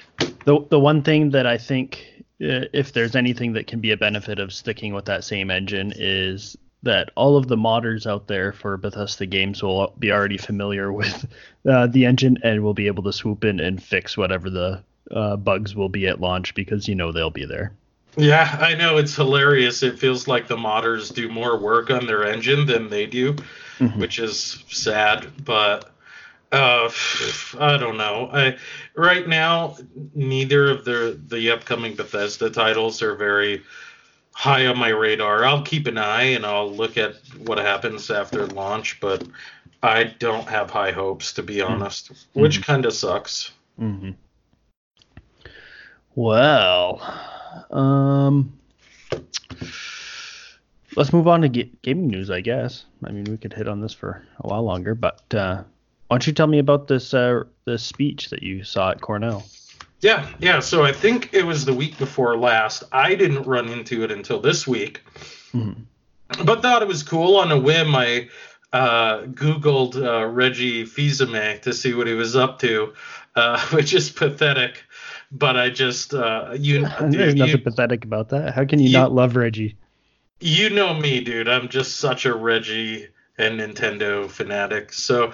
the 0.45 0.65
the 0.69 0.79
one 0.79 1.01
thing 1.01 1.31
that 1.31 1.47
I 1.47 1.57
think 1.57 2.05
uh, 2.41 2.67
if 2.73 2.93
there's 2.93 3.15
anything 3.15 3.53
that 3.53 3.67
can 3.67 3.79
be 3.79 3.91
a 3.91 3.97
benefit 3.97 4.39
of 4.39 4.53
sticking 4.53 4.93
with 4.93 5.05
that 5.05 5.23
same 5.23 5.49
engine 5.49 5.93
is 5.95 6.57
that 6.83 7.12
all 7.15 7.38
of 7.38 7.47
the 7.47 7.55
modders 7.55 8.05
out 8.05 8.27
there 8.27 8.51
for 8.51 8.75
Bethesda 8.77 9.25
games 9.25 9.63
will 9.63 9.93
be 9.99 10.12
already 10.12 10.38
familiar 10.38 10.91
with 10.91 11.25
uh, 11.69 11.88
the 11.88 12.05
engine 12.05 12.38
and 12.43 12.62
will 12.62 12.73
be 12.73 12.88
able 12.88 13.03
to 13.03 13.13
swoop 13.13 13.45
in 13.45 13.59
and 13.59 13.81
fix 13.81 14.17
whatever 14.17 14.49
the 14.49 14.83
uh, 15.12 15.38
bugs 15.38 15.75
will 15.75 15.89
be 15.89 16.07
at 16.07 16.19
launch 16.19 16.53
because 16.55 16.88
you 16.88 16.95
know 16.95 17.12
they'll 17.12 17.29
be 17.29 17.45
there. 17.45 17.73
Yeah, 18.15 18.57
I 18.62 18.75
know 18.75 18.97
it's 18.97 19.15
hilarious. 19.15 19.81
It 19.81 19.97
feels 19.97 20.27
like 20.27 20.47
the 20.47 20.57
modders 20.57 21.13
do 21.13 21.29
more 21.29 21.57
work 21.57 21.89
on 21.89 22.05
their 22.05 22.23
engine 22.23 22.67
than 22.67 22.89
they 22.89 23.07
do, 23.07 23.36
mm-hmm. 23.79 23.99
which 23.99 24.19
is 24.19 24.63
sad. 24.67 25.27
But 25.43 25.91
uh, 26.51 26.89
I 27.59 27.77
don't 27.77 27.97
know. 27.97 28.29
I 28.31 28.57
right 28.95 29.27
now 29.27 29.77
neither 30.13 30.69
of 30.69 30.86
the 30.86 31.19
the 31.27 31.51
upcoming 31.51 31.95
Bethesda 31.95 32.49
titles 32.49 33.01
are 33.01 33.15
very 33.15 33.63
high 34.33 34.67
on 34.67 34.77
my 34.77 34.89
radar. 34.89 35.45
I'll 35.45 35.63
keep 35.63 35.88
an 35.88 35.97
eye 35.97 36.33
and 36.33 36.45
I'll 36.45 36.71
look 36.71 36.97
at 36.97 37.15
what 37.45 37.57
happens 37.57 38.09
after 38.09 38.45
launch, 38.47 38.99
but 38.99 39.23
I 39.81 40.03
don't 40.03 40.47
have 40.47 40.69
high 40.69 40.91
hopes 40.91 41.33
to 41.33 41.43
be 41.43 41.55
mm-hmm. 41.57 41.73
honest, 41.73 42.12
mm-hmm. 42.12 42.41
which 42.41 42.65
kind 42.65 42.86
of 42.86 42.93
sucks. 42.93 43.51
Mm-hmm. 43.79 44.12
Well, 46.15 47.01
um, 47.71 48.53
let's 50.95 51.13
move 51.13 51.27
on 51.27 51.41
to 51.41 51.49
gaming 51.49 52.08
news, 52.08 52.29
I 52.29 52.41
guess. 52.41 52.86
I 53.03 53.12
mean, 53.12 53.25
we 53.25 53.38
could 53.38 53.53
hit 53.53 53.67
on 53.67 53.82
this 53.82 53.93
for 53.93 54.23
a 54.39 54.47
while 54.47 54.63
longer, 54.63 54.95
but 54.95 55.21
uh, 55.34 55.63
why 56.08 56.17
don't 56.17 56.27
you 56.27 56.34
tell 56.34 56.47
me 56.47 56.60
about 56.60 56.88
this 56.88 57.13
uh, 57.13 57.43
this 57.65 57.84
speech 57.84 58.29
that 58.29 58.43
you 58.43 58.63
saw 58.63 58.91
at 58.91 59.01
Cornell? 59.01 59.43
Yeah, 60.01 60.27
yeah. 60.39 60.60
So 60.60 60.84
I 60.84 60.91
think 60.91 61.34
it 61.34 61.43
was 61.43 61.65
the 61.65 61.73
week 61.73 61.97
before 61.97 62.38
last. 62.38 62.84
I 62.91 63.15
didn't 63.15 63.43
run 63.43 63.69
into 63.69 64.03
it 64.03 64.12
until 64.12 64.39
this 64.39 64.67
week, 64.67 65.01
mm-hmm. 65.53 65.82
but 66.43 66.62
thought 66.62 66.82
it 66.82 66.88
was 66.88 67.03
cool. 67.03 67.38
On 67.38 67.51
a 67.51 67.58
whim, 67.58 67.95
I 67.95 68.29
uh, 68.73 69.21
Googled 69.21 69.95
uh, 69.95 70.25
Reggie 70.25 70.86
Fils-Aimé 70.86 71.62
to 71.62 71.73
see 71.73 71.93
what 71.93 72.08
he 72.08 72.13
was 72.13 72.36
up 72.36 72.60
to, 72.60 72.93
uh, 73.36 73.60
which 73.71 73.93
is 73.93 74.10
pathetic. 74.10 74.84
But 75.32 75.58
I 75.58 75.69
just 75.69 76.13
uh, 76.13 76.53
you. 76.58 76.86
There's 77.01 77.34
you, 77.34 77.39
nothing 77.39 77.63
pathetic 77.63 78.03
about 78.03 78.29
that. 78.29 78.53
How 78.53 78.65
can 78.65 78.79
you, 78.79 78.89
you 78.89 78.97
not 78.97 79.13
love 79.13 79.36
Reggie? 79.36 79.77
You 80.43 80.69
know 80.69 80.93
me, 80.93 81.21
dude. 81.21 81.47
I'm 81.47 81.69
just 81.69 81.99
such 81.99 82.25
a 82.25 82.34
Reggie 82.34 83.08
and 83.38 83.62
Nintendo 83.62 84.29
fanatic. 84.29 84.91
So 84.91 85.32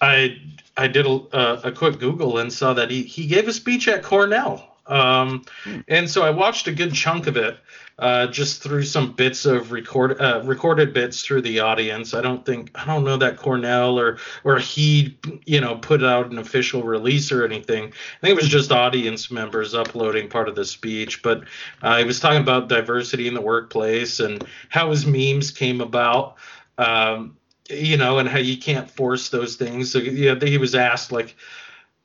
I 0.00 0.36
I 0.76 0.88
did 0.88 1.06
a, 1.06 1.60
a, 1.62 1.70
quick 1.70 2.00
Google 2.00 2.38
and 2.38 2.52
saw 2.52 2.72
that 2.72 2.90
he, 2.90 3.04
he 3.04 3.26
gave 3.26 3.46
a 3.46 3.52
speech 3.52 3.86
at 3.86 4.02
Cornell. 4.02 4.67
Um, 4.88 5.44
hmm. 5.64 5.80
And 5.86 6.10
so 6.10 6.22
I 6.22 6.30
watched 6.30 6.66
a 6.66 6.72
good 6.72 6.94
chunk 6.94 7.26
of 7.26 7.36
it, 7.36 7.58
uh, 7.98 8.28
just 8.28 8.62
through 8.62 8.84
some 8.84 9.12
bits 9.12 9.44
of 9.44 9.72
record 9.72 10.20
uh, 10.20 10.40
recorded 10.44 10.94
bits 10.94 11.22
through 11.22 11.42
the 11.42 11.60
audience. 11.60 12.14
I 12.14 12.20
don't 12.20 12.44
think 12.44 12.70
I 12.74 12.86
don't 12.86 13.04
know 13.04 13.16
that 13.16 13.36
Cornell 13.36 13.98
or 13.98 14.18
or 14.44 14.58
he 14.58 15.18
you 15.44 15.60
know 15.60 15.76
put 15.76 16.02
out 16.02 16.30
an 16.30 16.38
official 16.38 16.82
release 16.82 17.32
or 17.32 17.44
anything. 17.44 17.84
I 17.84 18.20
think 18.20 18.30
it 18.30 18.42
was 18.42 18.48
just 18.48 18.72
audience 18.72 19.30
members 19.30 19.74
uploading 19.74 20.28
part 20.28 20.48
of 20.48 20.54
the 20.54 20.64
speech. 20.64 21.22
But 21.22 21.44
uh, 21.82 21.98
he 21.98 22.04
was 22.04 22.20
talking 22.20 22.40
about 22.40 22.68
diversity 22.68 23.28
in 23.28 23.34
the 23.34 23.40
workplace 23.40 24.20
and 24.20 24.46
how 24.68 24.90
his 24.90 25.06
memes 25.06 25.50
came 25.50 25.80
about. 25.80 26.36
Um, 26.78 27.36
you 27.70 27.98
know, 27.98 28.18
and 28.18 28.26
how 28.26 28.38
you 28.38 28.56
can't 28.56 28.90
force 28.90 29.28
those 29.28 29.56
things. 29.56 29.92
So 29.92 29.98
yeah, 29.98 30.36
he 30.40 30.56
was 30.56 30.74
asked 30.74 31.12
like, 31.12 31.36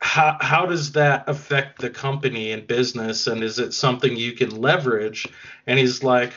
how 0.03 0.37
how 0.41 0.65
does 0.65 0.91
that 0.91 1.23
affect 1.29 1.79
the 1.79 1.89
company 1.89 2.51
and 2.51 2.67
business, 2.67 3.25
and 3.25 3.41
is 3.41 3.57
it 3.57 3.73
something 3.73 4.17
you 4.17 4.33
can 4.33 4.61
leverage? 4.61 5.25
And 5.65 5.79
he's 5.79 6.03
like, 6.03 6.33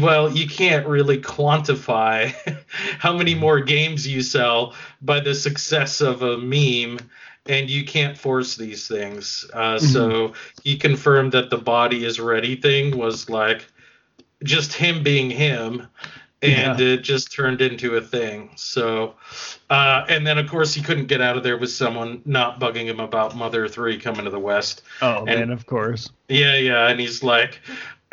well, 0.00 0.28
you 0.32 0.48
can't 0.48 0.88
really 0.88 1.18
quantify 1.18 2.34
how 2.98 3.16
many 3.16 3.36
more 3.36 3.60
games 3.60 4.08
you 4.08 4.22
sell 4.22 4.74
by 5.00 5.20
the 5.20 5.36
success 5.36 6.00
of 6.00 6.22
a 6.22 6.36
meme, 6.36 6.98
and 7.46 7.70
you 7.70 7.84
can't 7.84 8.18
force 8.18 8.56
these 8.56 8.88
things. 8.88 9.48
Uh, 9.54 9.76
mm-hmm. 9.76 9.86
So 9.86 10.32
he 10.64 10.76
confirmed 10.76 11.30
that 11.30 11.48
the 11.48 11.58
body 11.58 12.04
is 12.04 12.18
ready 12.18 12.56
thing 12.56 12.98
was 12.98 13.30
like 13.30 13.64
just 14.42 14.72
him 14.72 15.04
being 15.04 15.30
him 15.30 15.86
and 16.42 16.78
yeah. 16.78 16.86
it 16.86 16.98
just 16.98 17.32
turned 17.32 17.60
into 17.60 17.96
a 17.96 18.00
thing. 18.00 18.50
So, 18.56 19.14
uh, 19.68 20.04
and 20.08 20.26
then 20.26 20.38
of 20.38 20.48
course 20.48 20.72
he 20.72 20.82
couldn't 20.82 21.06
get 21.06 21.20
out 21.20 21.36
of 21.36 21.42
there 21.42 21.58
with 21.58 21.70
someone 21.70 22.22
not 22.24 22.58
bugging 22.58 22.86
him 22.86 23.00
about 23.00 23.36
Mother 23.36 23.68
Three 23.68 23.98
coming 23.98 24.24
to 24.24 24.30
the 24.30 24.38
West. 24.38 24.82
Oh 25.02 25.24
and, 25.26 25.40
man, 25.40 25.50
of 25.50 25.66
course. 25.66 26.10
Yeah, 26.28 26.56
yeah, 26.56 26.88
and 26.88 26.98
he's 26.98 27.22
like, 27.22 27.60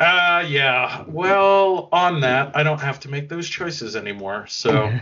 uh, 0.00 0.44
yeah. 0.46 1.04
Well, 1.06 1.88
on 1.90 2.20
that, 2.20 2.56
I 2.56 2.62
don't 2.62 2.80
have 2.80 3.00
to 3.00 3.08
make 3.08 3.28
those 3.28 3.48
choices 3.48 3.96
anymore. 3.96 4.46
So. 4.48 4.92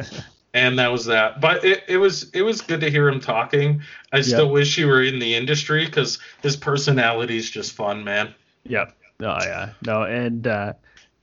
and 0.54 0.78
that 0.78 0.90
was 0.90 1.04
that. 1.04 1.40
But 1.40 1.64
it, 1.64 1.84
it 1.86 1.98
was 1.98 2.30
it 2.30 2.42
was 2.42 2.62
good 2.62 2.80
to 2.80 2.90
hear 2.90 3.08
him 3.08 3.20
talking. 3.20 3.82
I 4.12 4.22
still 4.22 4.46
yep. 4.46 4.52
wish 4.52 4.76
he 4.76 4.84
were 4.84 5.02
in 5.02 5.18
the 5.18 5.34
industry 5.34 5.84
because 5.84 6.18
his 6.42 6.56
personality 6.56 7.36
is 7.36 7.50
just 7.50 7.72
fun, 7.72 8.02
man. 8.02 8.34
Yep. 8.64 8.96
Oh 9.20 9.38
yeah. 9.42 9.72
No, 9.84 10.02
and 10.02 10.46
uh, 10.46 10.72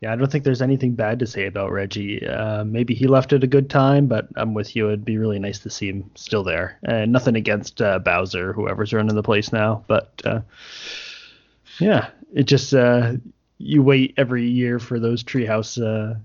yeah, 0.04 0.12
I 0.12 0.18
don't 0.18 0.30
think 0.30 0.44
there's 0.44 0.62
anything 0.62 0.96
bad 0.96 1.20
to 1.20 1.26
say 1.26 1.46
about 1.46 1.72
Reggie. 1.72 2.28
Uh, 2.28 2.66
maybe 2.66 2.94
he 2.94 3.08
left 3.08 3.32
at 3.32 3.42
a 3.42 3.48
good 3.48 3.70
time, 3.70 4.08
but 4.08 4.28
I'm 4.36 4.54
with 4.54 4.76
you. 4.76 4.88
It'd 4.88 5.06
be 5.06 5.18
really 5.18 5.40
nice 5.40 5.60
to 5.60 5.70
see 5.70 5.88
him 5.88 6.12
still 6.16 6.44
there. 6.44 6.78
And 6.84 7.14
nothing 7.14 7.38
against 7.38 7.82
uh, 7.82 8.00
Bowser, 8.00 8.52
whoever's 8.52 8.92
running 8.92 9.16
the 9.16 9.24
place 9.24 9.54
now, 9.54 9.86
but 9.88 10.22
uh, 10.26 10.42
yeah, 11.80 12.10
it 12.34 12.44
just 12.44 12.74
uh, 12.74 13.14
you 13.60 13.82
wait 13.82 14.14
every 14.18 14.46
year 14.46 14.78
for 14.78 15.00
those 15.00 15.24
Treehouse 15.24 15.82
uh, 15.82 16.20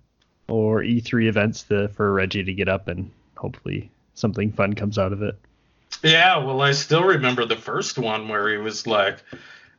or 0.48 0.82
E3 0.82 1.28
events 1.28 1.62
to, 1.64 1.86
for 1.90 2.12
Reggie 2.12 2.42
to 2.42 2.52
get 2.52 2.68
up, 2.68 2.88
and 2.88 3.08
hopefully 3.36 3.92
something 4.14 4.50
fun 4.50 4.72
comes 4.72 4.98
out 4.98 5.12
of 5.12 5.22
it. 5.22 5.38
Yeah, 6.02 6.38
well, 6.38 6.62
I 6.62 6.72
still 6.72 7.04
remember 7.04 7.44
the 7.44 7.54
first 7.54 7.96
one 7.96 8.26
where 8.26 8.50
he 8.50 8.56
was 8.56 8.88
like 8.88 9.18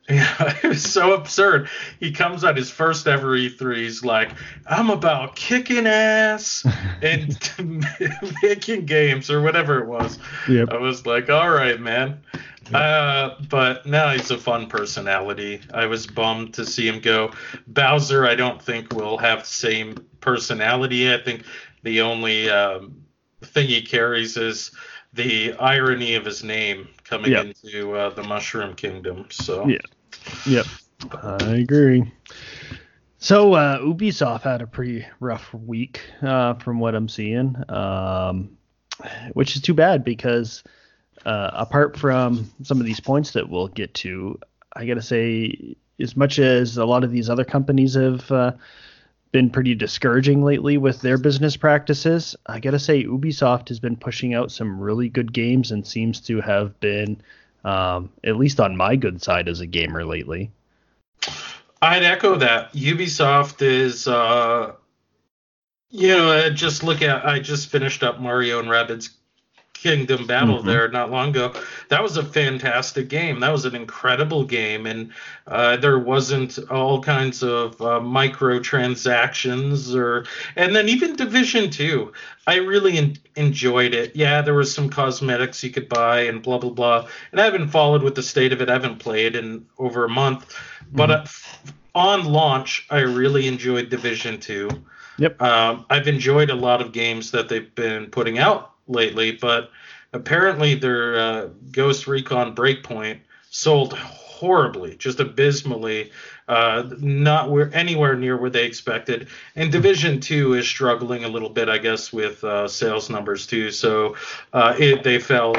yeah, 0.12 0.58
it 0.64 0.68
was 0.68 0.82
so 0.82 1.14
absurd. 1.14 1.70
He 2.00 2.12
comes 2.12 2.44
on 2.44 2.56
his 2.56 2.72
first 2.72 3.08
ever 3.08 3.38
E3. 3.38 3.78
He's 3.78 4.04
like, 4.04 4.32
I'm 4.66 4.90
about 4.90 5.36
kicking 5.36 5.86
ass 5.86 6.66
and 7.04 7.38
making 8.42 8.88
games 8.88 9.30
or 9.30 9.40
whatever 9.44 9.78
it 9.78 9.86
was. 9.86 10.18
Yep. 10.48 10.70
I 10.72 10.78
was 10.78 11.06
like, 11.06 11.30
all 11.30 11.52
right, 11.52 11.80
man. 11.80 12.24
Yep. 12.72 12.74
Uh, 12.74 13.36
but 13.50 13.86
now 13.86 14.10
he's 14.10 14.32
a 14.32 14.38
fun 14.40 14.66
personality. 14.66 15.62
I 15.76 15.86
was 15.86 16.08
bummed 16.08 16.56
to 16.56 16.66
see 16.66 16.88
him 16.88 17.02
go. 17.02 17.32
Bowser, 17.68 18.26
I 18.26 18.34
don't 18.34 18.60
think 18.60 18.92
will 18.96 19.20
have 19.20 19.42
the 19.42 19.46
same 19.46 19.96
personality. 20.22 21.14
I 21.14 21.22
think 21.22 21.44
the 21.84 22.02
only 22.02 22.50
um, 22.50 23.04
thing 23.44 23.68
he 23.68 23.84
carries 23.84 24.38
is 24.38 24.72
the 25.14 25.54
irony 25.54 26.16
of 26.16 26.26
his 26.26 26.44
name 26.44 26.88
coming 27.04 27.32
yep. 27.32 27.46
into 27.46 27.94
uh, 27.94 28.10
the 28.10 28.24
Mushroom 28.24 28.74
Kingdom. 28.74 29.28
So 29.30 29.68
yeah. 29.68 29.78
Yep, 30.46 30.66
I 31.24 31.56
agree. 31.58 32.12
So 33.18 33.54
uh, 33.54 33.80
Ubisoft 33.80 34.44
had 34.44 34.62
a 34.62 34.68
pretty 34.68 35.06
rough 35.20 35.54
week 35.54 36.02
uh, 36.22 36.54
from 36.56 36.80
what 36.80 36.96
I'm 36.96 37.10
seeing, 37.10 37.56
um, 37.70 38.58
which 39.34 39.56
is 39.56 39.62
too 39.62 39.74
bad 39.74 40.04
because 40.04 40.64
uh, 41.26 41.52
apart 41.54 41.98
from 41.98 42.50
some 42.64 42.80
of 42.80 42.86
these 42.86 43.02
points 43.02 43.32
that 43.32 43.50
we'll 43.50 43.68
get 43.68 43.94
to, 43.96 44.40
I 44.74 44.86
gotta 44.86 45.02
say, 45.02 45.76
as 46.00 46.16
much 46.16 46.40
as 46.40 46.78
a 46.78 46.86
lot 46.86 47.04
of 47.04 47.12
these 47.12 47.30
other 47.30 47.44
companies 47.44 47.96
have 47.96 48.32
uh, 48.32 48.54
been 49.32 49.50
pretty 49.50 49.76
discouraging 49.76 50.44
lately 50.44 50.78
with 50.78 51.02
their 51.02 51.18
business 51.18 51.58
practices, 51.58 52.36
I 52.48 52.60
gotta 52.60 52.80
say 52.80 53.04
Ubisoft 53.04 53.68
has 53.68 53.80
been 53.80 53.98
pushing 53.98 54.34
out 54.34 54.52
some 54.52 54.80
really 54.80 55.10
good 55.10 55.34
games 55.34 55.72
and 55.72 55.86
seems 55.86 56.22
to 56.22 56.40
have 56.42 56.80
been 56.80 57.22
um, 57.64 58.10
at 58.24 58.38
least 58.38 58.60
on 58.60 58.76
my 58.76 58.96
good 58.96 59.22
side 59.22 59.48
as 59.48 59.60
a 59.60 59.66
gamer 59.68 60.06
lately. 60.06 60.52
I'd 61.82 62.04
echo 62.04 62.36
that. 62.36 62.74
Ubisoft 62.74 63.62
is, 63.62 64.08
uh, 64.08 64.74
you 65.90 66.10
know, 66.10 66.50
just 66.50 66.84
look 66.84 67.02
at. 67.02 67.26
I 67.26 67.40
just 67.40 67.70
finished 67.70 68.04
up 68.04 68.20
Mario 68.20 68.60
and 68.60 68.68
Rabbids 68.68 69.10
Kingdom 69.82 70.28
Battle 70.28 70.58
mm-hmm. 70.58 70.68
there 70.68 70.90
not 70.90 71.10
long 71.10 71.30
ago. 71.30 71.54
That 71.88 72.04
was 72.04 72.18
a 72.18 72.24
fantastic 72.24 73.08
game. 73.08 73.40
That 73.40 73.52
was 73.52 73.64
an 73.64 73.76
incredible 73.76 74.44
game, 74.44 74.86
and 74.86 75.12
uh, 75.48 75.78
there 75.78 75.98
wasn't 75.98 76.60
all 76.70 77.02
kinds 77.02 77.42
of 77.44 77.82
uh, 77.82 78.02
microtransactions 78.02 79.96
or, 79.96 80.26
and 80.58 80.76
then 80.76 80.90
even 80.90 81.16
Division 81.16 81.70
Two. 81.70 82.12
I 82.46 82.56
really 82.56 82.98
en- 82.98 83.16
enjoyed 83.38 83.94
it. 83.94 84.18
Yeah, 84.18 84.42
there 84.42 84.54
was 84.54 84.74
some 84.74 84.90
cosmetics 84.90 85.64
you 85.64 85.72
could 85.72 85.88
buy 85.88 86.22
and 86.22 86.42
blah 86.44 86.58
blah 86.58 86.72
blah. 86.72 87.08
And 87.32 87.40
I 87.40 87.46
haven't 87.46 87.70
followed 87.70 88.04
with 88.04 88.16
the 88.16 88.24
state 88.24 88.52
of 88.52 88.62
it. 88.62 88.70
I 88.70 88.74
haven't 88.74 89.00
played 89.00 89.38
in 89.38 89.66
over 89.78 90.04
a 90.04 90.10
month, 90.10 90.54
but 90.92 91.10
mm-hmm. 91.10 91.70
uh, 91.70 91.72
on 91.96 92.26
launch, 92.26 92.86
I 92.90 93.00
really 93.00 93.48
enjoyed 93.48 93.90
Division 93.90 94.42
Two. 94.42 94.70
Yep. 95.20 95.42
Um, 95.42 95.86
I've 95.90 96.08
enjoyed 96.08 96.50
a 96.50 96.56
lot 96.56 96.82
of 96.82 96.92
games 96.92 97.32
that 97.32 97.50
they've 97.50 97.74
been 97.76 98.08
putting 98.08 98.40
out 98.40 98.74
lately, 98.90 99.32
but 99.32 99.72
apparently 100.12 100.76
their 100.76 101.20
uh, 101.20 101.50
Ghost 101.72 102.08
Recon 102.08 102.56
Breakpoint 102.56 103.20
sold 103.50 103.94
horribly, 103.94 104.96
just 104.96 105.20
abysmally, 105.20 106.12
uh, 106.48 106.90
not 107.00 107.52
where 107.52 107.74
anywhere 107.74 108.16
near 108.16 108.38
where 108.38 108.50
they 108.50 108.66
expected. 108.66 109.28
And 109.56 109.72
Division 109.72 110.20
Two 110.20 110.54
is 110.54 110.68
struggling 110.68 111.24
a 111.24 111.28
little 111.28 111.50
bit, 111.50 111.70
I 111.70 111.78
guess, 111.78 112.12
with 112.12 112.44
uh, 112.44 112.68
sales 112.68 113.10
numbers 113.10 113.46
too. 113.46 113.72
So 113.72 114.16
uh, 114.54 114.76
it, 114.78 115.04
they 115.04 115.20
fell 115.20 115.56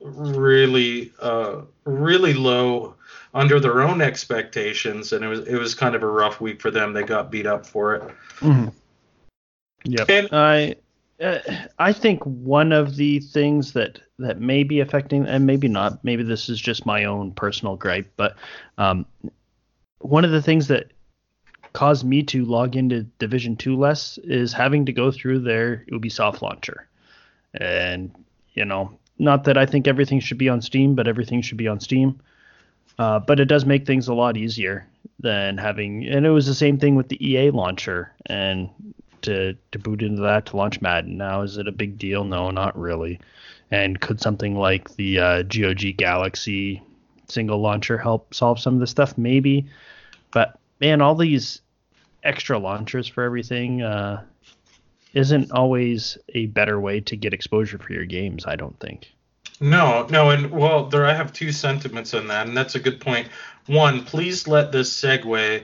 really, 0.00 1.12
uh, 1.20 1.62
really 1.84 2.34
low 2.34 2.94
under 3.34 3.58
their 3.60 3.82
own 3.82 4.00
expectations, 4.00 5.12
and 5.12 5.24
it 5.24 5.28
was 5.28 5.40
it 5.40 5.56
was 5.56 5.74
kind 5.74 5.94
of 5.94 6.02
a 6.02 6.06
rough 6.06 6.40
week 6.40 6.60
for 6.60 6.70
them. 6.70 6.92
They 6.92 7.02
got 7.02 7.30
beat 7.30 7.46
up 7.46 7.66
for 7.66 7.94
it. 7.94 8.02
Mm-hmm. 8.40 8.68
Yep. 9.84 10.10
And 10.10 10.28
I 10.32 10.76
uh, 11.22 11.38
I 11.78 11.92
think 11.92 12.22
one 12.24 12.72
of 12.72 12.96
the 12.96 13.20
things 13.20 13.72
that 13.72 14.00
that 14.18 14.40
may 14.40 14.62
be 14.62 14.80
affecting, 14.80 15.26
and 15.26 15.46
maybe 15.46 15.68
not, 15.68 16.02
maybe 16.04 16.22
this 16.22 16.48
is 16.48 16.60
just 16.60 16.86
my 16.86 17.04
own 17.04 17.32
personal 17.32 17.76
gripe, 17.76 18.10
but 18.16 18.36
um, 18.78 19.06
one 19.98 20.24
of 20.24 20.30
the 20.30 20.42
things 20.42 20.68
that 20.68 20.90
caused 21.72 22.04
me 22.04 22.22
to 22.24 22.44
log 22.44 22.76
into 22.76 23.02
Division 23.18 23.56
Two 23.56 23.76
less 23.76 24.18
is 24.24 24.52
having 24.52 24.84
to 24.86 24.92
go 24.92 25.10
through 25.10 25.40
their 25.40 25.84
Ubisoft 25.92 26.42
launcher, 26.42 26.88
and 27.54 28.12
you 28.54 28.64
know, 28.64 28.90
not 29.18 29.44
that 29.44 29.56
I 29.56 29.66
think 29.66 29.86
everything 29.86 30.20
should 30.20 30.38
be 30.38 30.48
on 30.48 30.60
Steam, 30.60 30.94
but 30.94 31.08
everything 31.08 31.40
should 31.42 31.58
be 31.58 31.68
on 31.68 31.80
Steam. 31.80 32.20
Uh, 32.98 33.18
but 33.18 33.40
it 33.40 33.46
does 33.46 33.64
make 33.64 33.86
things 33.86 34.06
a 34.06 34.14
lot 34.14 34.36
easier 34.36 34.86
than 35.20 35.56
having, 35.56 36.06
and 36.06 36.26
it 36.26 36.30
was 36.30 36.46
the 36.46 36.54
same 36.54 36.78
thing 36.78 36.94
with 36.94 37.08
the 37.08 37.26
EA 37.26 37.50
launcher, 37.50 38.12
and 38.26 38.68
to 39.22 39.56
to 39.72 39.78
boot 39.78 40.02
into 40.02 40.22
that 40.22 40.46
to 40.46 40.56
launch 40.56 40.80
Madden. 40.80 41.16
Now, 41.16 41.42
is 41.42 41.56
it 41.56 41.68
a 41.68 41.72
big 41.72 41.98
deal? 41.98 42.24
No, 42.24 42.50
not 42.50 42.78
really. 42.78 43.20
And 43.70 44.00
could 44.00 44.20
something 44.20 44.56
like 44.56 44.96
the 44.96 45.18
uh, 45.18 45.42
GOG 45.42 45.96
Galaxy 45.96 46.82
single 47.28 47.60
launcher 47.60 47.96
help 47.96 48.34
solve 48.34 48.60
some 48.60 48.74
of 48.74 48.80
this 48.80 48.90
stuff? 48.90 49.16
Maybe. 49.16 49.66
But 50.30 50.58
man, 50.80 51.00
all 51.00 51.14
these 51.14 51.62
extra 52.22 52.58
launchers 52.58 53.08
for 53.08 53.24
everything 53.24 53.82
uh, 53.82 54.24
isn't 55.14 55.52
always 55.52 56.18
a 56.34 56.46
better 56.46 56.80
way 56.80 57.00
to 57.00 57.16
get 57.16 57.34
exposure 57.34 57.78
for 57.78 57.92
your 57.92 58.04
games. 58.04 58.46
I 58.46 58.56
don't 58.56 58.78
think. 58.80 59.12
No, 59.60 60.06
no, 60.10 60.30
and 60.30 60.50
well, 60.50 60.86
there 60.86 61.06
I 61.06 61.14
have 61.14 61.32
two 61.32 61.52
sentiments 61.52 62.14
on 62.14 62.26
that, 62.26 62.48
and 62.48 62.56
that's 62.56 62.74
a 62.74 62.80
good 62.80 63.00
point. 63.00 63.28
One, 63.66 64.04
please 64.04 64.48
let 64.48 64.72
this 64.72 64.92
segue 64.92 65.62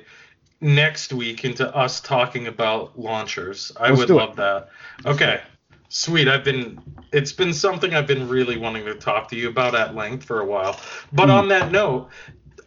next 0.60 1.12
week 1.12 1.44
into 1.44 1.74
us 1.74 2.00
talking 2.00 2.46
about 2.46 2.98
launchers. 2.98 3.72
I 3.78 3.90
Let's 3.90 4.00
would 4.00 4.10
love 4.10 4.36
that. 4.36 4.68
Okay. 5.06 5.40
Sweet. 5.88 6.28
I've 6.28 6.44
been 6.44 6.80
it's 7.12 7.32
been 7.32 7.54
something 7.54 7.94
I've 7.94 8.06
been 8.06 8.28
really 8.28 8.58
wanting 8.58 8.84
to 8.84 8.94
talk 8.94 9.28
to 9.30 9.36
you 9.36 9.48
about 9.48 9.74
at 9.74 9.94
length 9.94 10.24
for 10.24 10.40
a 10.40 10.44
while. 10.44 10.78
But 11.12 11.28
mm. 11.28 11.34
on 11.34 11.48
that 11.48 11.72
note, 11.72 12.10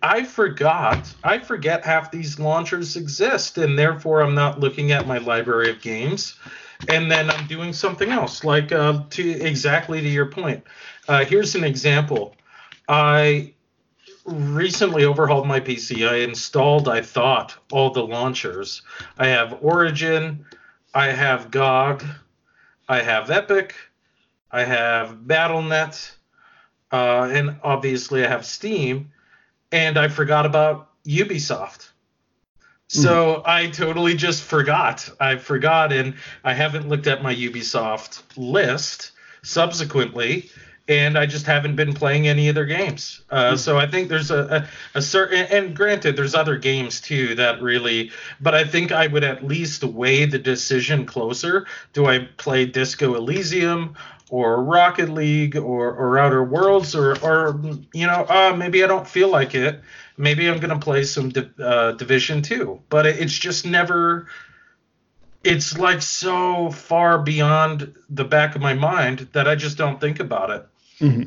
I 0.02 0.24
forgot 0.24 1.14
I 1.24 1.40
forget 1.40 1.86
half 1.86 2.12
these 2.12 2.40
launchers 2.40 2.96
exist 2.96 3.58
and 3.58 3.78
therefore 3.78 4.22
I'm 4.22 4.34
not 4.34 4.60
looking 4.60 4.92
at 4.92 5.08
my 5.08 5.20
library 5.20 5.70
of 5.70 5.82
games 5.82 6.36
and 6.90 7.12
then 7.12 7.30
I'm 7.30 7.46
doing 7.48 7.74
something 7.74 8.10
else 8.10 8.44
like 8.44 8.72
uh, 8.72 9.04
to 9.12 9.30
exactly 9.30 10.02
to 10.02 10.08
your 10.08 10.26
point. 10.26 10.64
Uh, 11.08 11.26
here's 11.26 11.54
an 11.54 11.64
example. 11.64 12.36
I 12.88 13.54
recently 14.26 15.06
overhauled 15.06 15.48
my 15.48 15.60
PC. 15.60 16.08
I 16.08 16.18
installed, 16.18 16.88
I 16.88 17.02
thought, 17.02 17.56
all 17.72 17.90
the 17.92 18.06
launchers. 18.06 18.82
I 19.18 19.28
have 19.28 19.58
Origin, 19.62 20.46
I 20.94 21.08
have 21.08 21.52
GOG, 21.52 22.04
I 22.88 23.02
have 23.02 23.32
Epic, 23.32 23.76
I 24.52 24.64
have 24.64 25.20
BattleNet, 25.26 26.12
uh, 26.92 27.30
and 27.32 27.58
obviously 27.64 28.26
I 28.26 28.28
have 28.28 28.46
Steam, 28.46 29.12
and 29.72 29.98
I 29.98 30.08
forgot 30.08 30.46
about 30.46 30.90
Ubisoft. 31.06 31.90
So 32.88 33.36
mm. 33.36 33.42
I 33.46 33.68
totally 33.68 34.16
just 34.16 34.44
forgot. 34.44 35.10
I 35.20 35.38
forgot, 35.38 35.94
and 35.94 36.16
I 36.44 36.54
haven't 36.54 36.90
looked 36.90 37.08
at 37.08 37.24
my 37.24 37.34
Ubisoft 37.34 38.24
list 38.36 39.12
subsequently 39.44 40.50
and 40.88 41.18
I 41.18 41.26
just 41.26 41.46
haven't 41.46 41.76
been 41.76 41.94
playing 41.94 42.28
any 42.28 42.50
of 42.50 42.56
their 42.56 42.66
games. 42.66 43.22
Uh, 43.30 43.54
mm 43.54 43.58
So 43.58 43.78
I 43.78 43.88
think 43.88 44.10
there's 44.10 44.32
a, 44.32 44.68
a, 44.94 44.98
a, 44.98 45.02
certain, 45.02 45.46
and 45.46 45.76
granted, 45.76 46.16
there's 46.16 46.36
other 46.36 46.58
games 46.58 47.00
too 47.00 47.36
that 47.36 47.62
really, 47.62 48.12
but 48.40 48.56
I 48.56 48.64
think 48.64 48.92
I 48.92 49.08
would 49.08 49.24
at 49.24 49.46
least 49.46 49.84
weigh 49.84 50.26
the 50.26 50.40
decision 50.40 51.06
closer. 51.06 51.66
Do 51.94 52.08
I 52.08 52.28
play 52.38 52.66
Disco 52.66 53.16
Elysium 53.16 53.96
or 54.30 54.64
Rocket 54.64 55.10
League 55.10 55.56
or, 55.56 55.94
or 55.94 56.18
Outer 56.18 56.44
Worlds 56.44 56.96
or, 56.96 57.18
or 57.20 57.60
you 57.94 58.08
know, 58.08 58.26
uh, 58.28 58.56
maybe 58.58 58.84
I 58.84 58.88
don't 58.88 59.08
feel 59.08 59.30
like 59.30 59.56
it. 59.56 59.82
Maybe 60.18 60.50
I'm 60.50 60.60
going 60.60 60.78
to 60.78 60.84
play 60.84 61.04
some 61.04 61.30
di- 61.30 61.50
uh, 61.60 61.94
Division 61.94 62.42
2, 62.42 62.82
but 62.90 63.06
it's 63.06 63.38
just 63.38 63.66
never 63.66 64.28
it's 65.44 65.78
like 65.78 66.02
so 66.02 66.70
far 66.70 67.18
beyond 67.20 67.96
the 68.10 68.24
back 68.24 68.56
of 68.56 68.62
my 68.62 68.74
mind 68.74 69.28
that 69.34 69.48
I 69.48 69.56
just 69.56 69.78
don't 69.78 70.00
think 70.00 70.20
about 70.20 70.52
it. 70.52 70.68
Mm-hmm. 71.02 71.24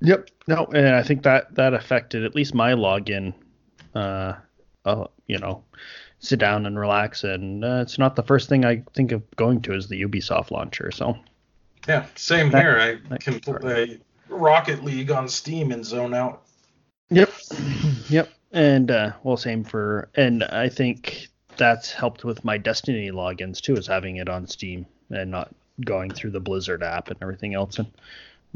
Yep. 0.00 0.30
No, 0.48 0.66
and 0.66 0.88
I 0.88 1.02
think 1.02 1.22
that 1.22 1.54
that 1.54 1.74
affected 1.74 2.24
at 2.24 2.34
least 2.34 2.54
my 2.54 2.72
login. 2.72 3.34
Uh, 3.94 4.34
uh 4.84 5.06
you 5.26 5.38
know, 5.38 5.62
sit 6.18 6.38
down 6.38 6.66
and 6.66 6.78
relax, 6.78 7.24
and 7.24 7.64
uh, 7.64 7.80
it's 7.82 7.98
not 7.98 8.16
the 8.16 8.22
first 8.22 8.48
thing 8.48 8.64
I 8.64 8.82
think 8.94 9.12
of 9.12 9.22
going 9.36 9.62
to 9.62 9.74
is 9.74 9.88
the 9.88 10.02
Ubisoft 10.02 10.50
launcher. 10.50 10.90
So. 10.90 11.16
Yeah, 11.88 12.06
same 12.14 12.50
that, 12.50 12.62
here. 12.62 13.00
I 13.10 13.16
can 13.16 13.40
play 13.40 13.98
Rocket 14.28 14.84
League 14.84 15.10
on 15.10 15.28
Steam 15.28 15.72
and 15.72 15.84
zone 15.84 16.14
out. 16.14 16.42
Yep. 17.10 17.30
Yep. 18.08 18.30
And 18.52 18.90
uh, 18.90 19.12
well, 19.22 19.36
same 19.36 19.64
for, 19.64 20.08
and 20.14 20.44
I 20.44 20.68
think 20.68 21.28
that's 21.56 21.90
helped 21.90 22.24
with 22.24 22.44
my 22.44 22.58
Destiny 22.58 23.10
logins 23.10 23.60
too, 23.60 23.74
is 23.74 23.86
having 23.86 24.16
it 24.16 24.28
on 24.28 24.46
Steam 24.46 24.86
and 25.10 25.30
not 25.30 25.54
going 25.84 26.10
through 26.10 26.30
the 26.30 26.40
Blizzard 26.40 26.82
app 26.82 27.08
and 27.08 27.18
everything 27.22 27.54
else. 27.54 27.78
And 27.78 27.90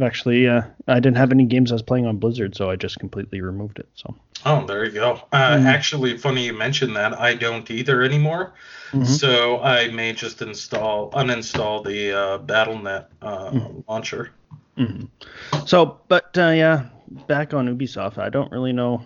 actually, 0.01 0.49
uh, 0.49 0.63
I 0.89 0.95
didn't 0.95 1.17
have 1.17 1.33
any 1.33 1.45
games 1.45 1.73
I 1.73 1.75
was 1.75 1.83
playing 1.83 2.07
on 2.07 2.19
Blizzard, 2.19 2.57
so 2.57 2.71
I 2.71 2.77
just 2.77 2.99
completely 2.99 3.41
removed 3.41 3.79
it. 3.79 3.89
So. 3.95 4.15
Oh, 4.45 4.67
there 4.67 4.85
you 4.85 4.93
go. 4.93 5.21
Uh, 5.33 5.57
mm-hmm. 5.57 5.67
Actually, 5.67 6.19
funny 6.19 6.47
you 6.47 6.53
mentioned 6.53 6.95
that. 6.97 7.19
I 7.19 7.35
don't 7.35 7.71
either 7.71 8.03
anymore. 8.03 8.55
Mm-hmm. 8.93 9.05
So 9.05 9.61
I 9.61 9.89
may 9.89 10.13
just 10.13 10.43
install, 10.43 11.11
uninstall 11.13 11.85
the 11.85 12.13
uh, 12.13 12.39
BattleNet 12.39 13.07
uh, 13.23 13.51
mm-hmm. 13.51 13.81
launcher. 13.89 14.31
Mm-hmm. 14.79 15.67
So, 15.67 16.01
but 16.09 16.37
uh, 16.39 16.51
yeah, 16.51 16.87
back 17.27 17.55
on 17.55 17.67
Ubisoft, 17.67 18.19
I 18.19 18.29
don't 18.29 18.53
really 18.53 18.73
know. 18.73 19.05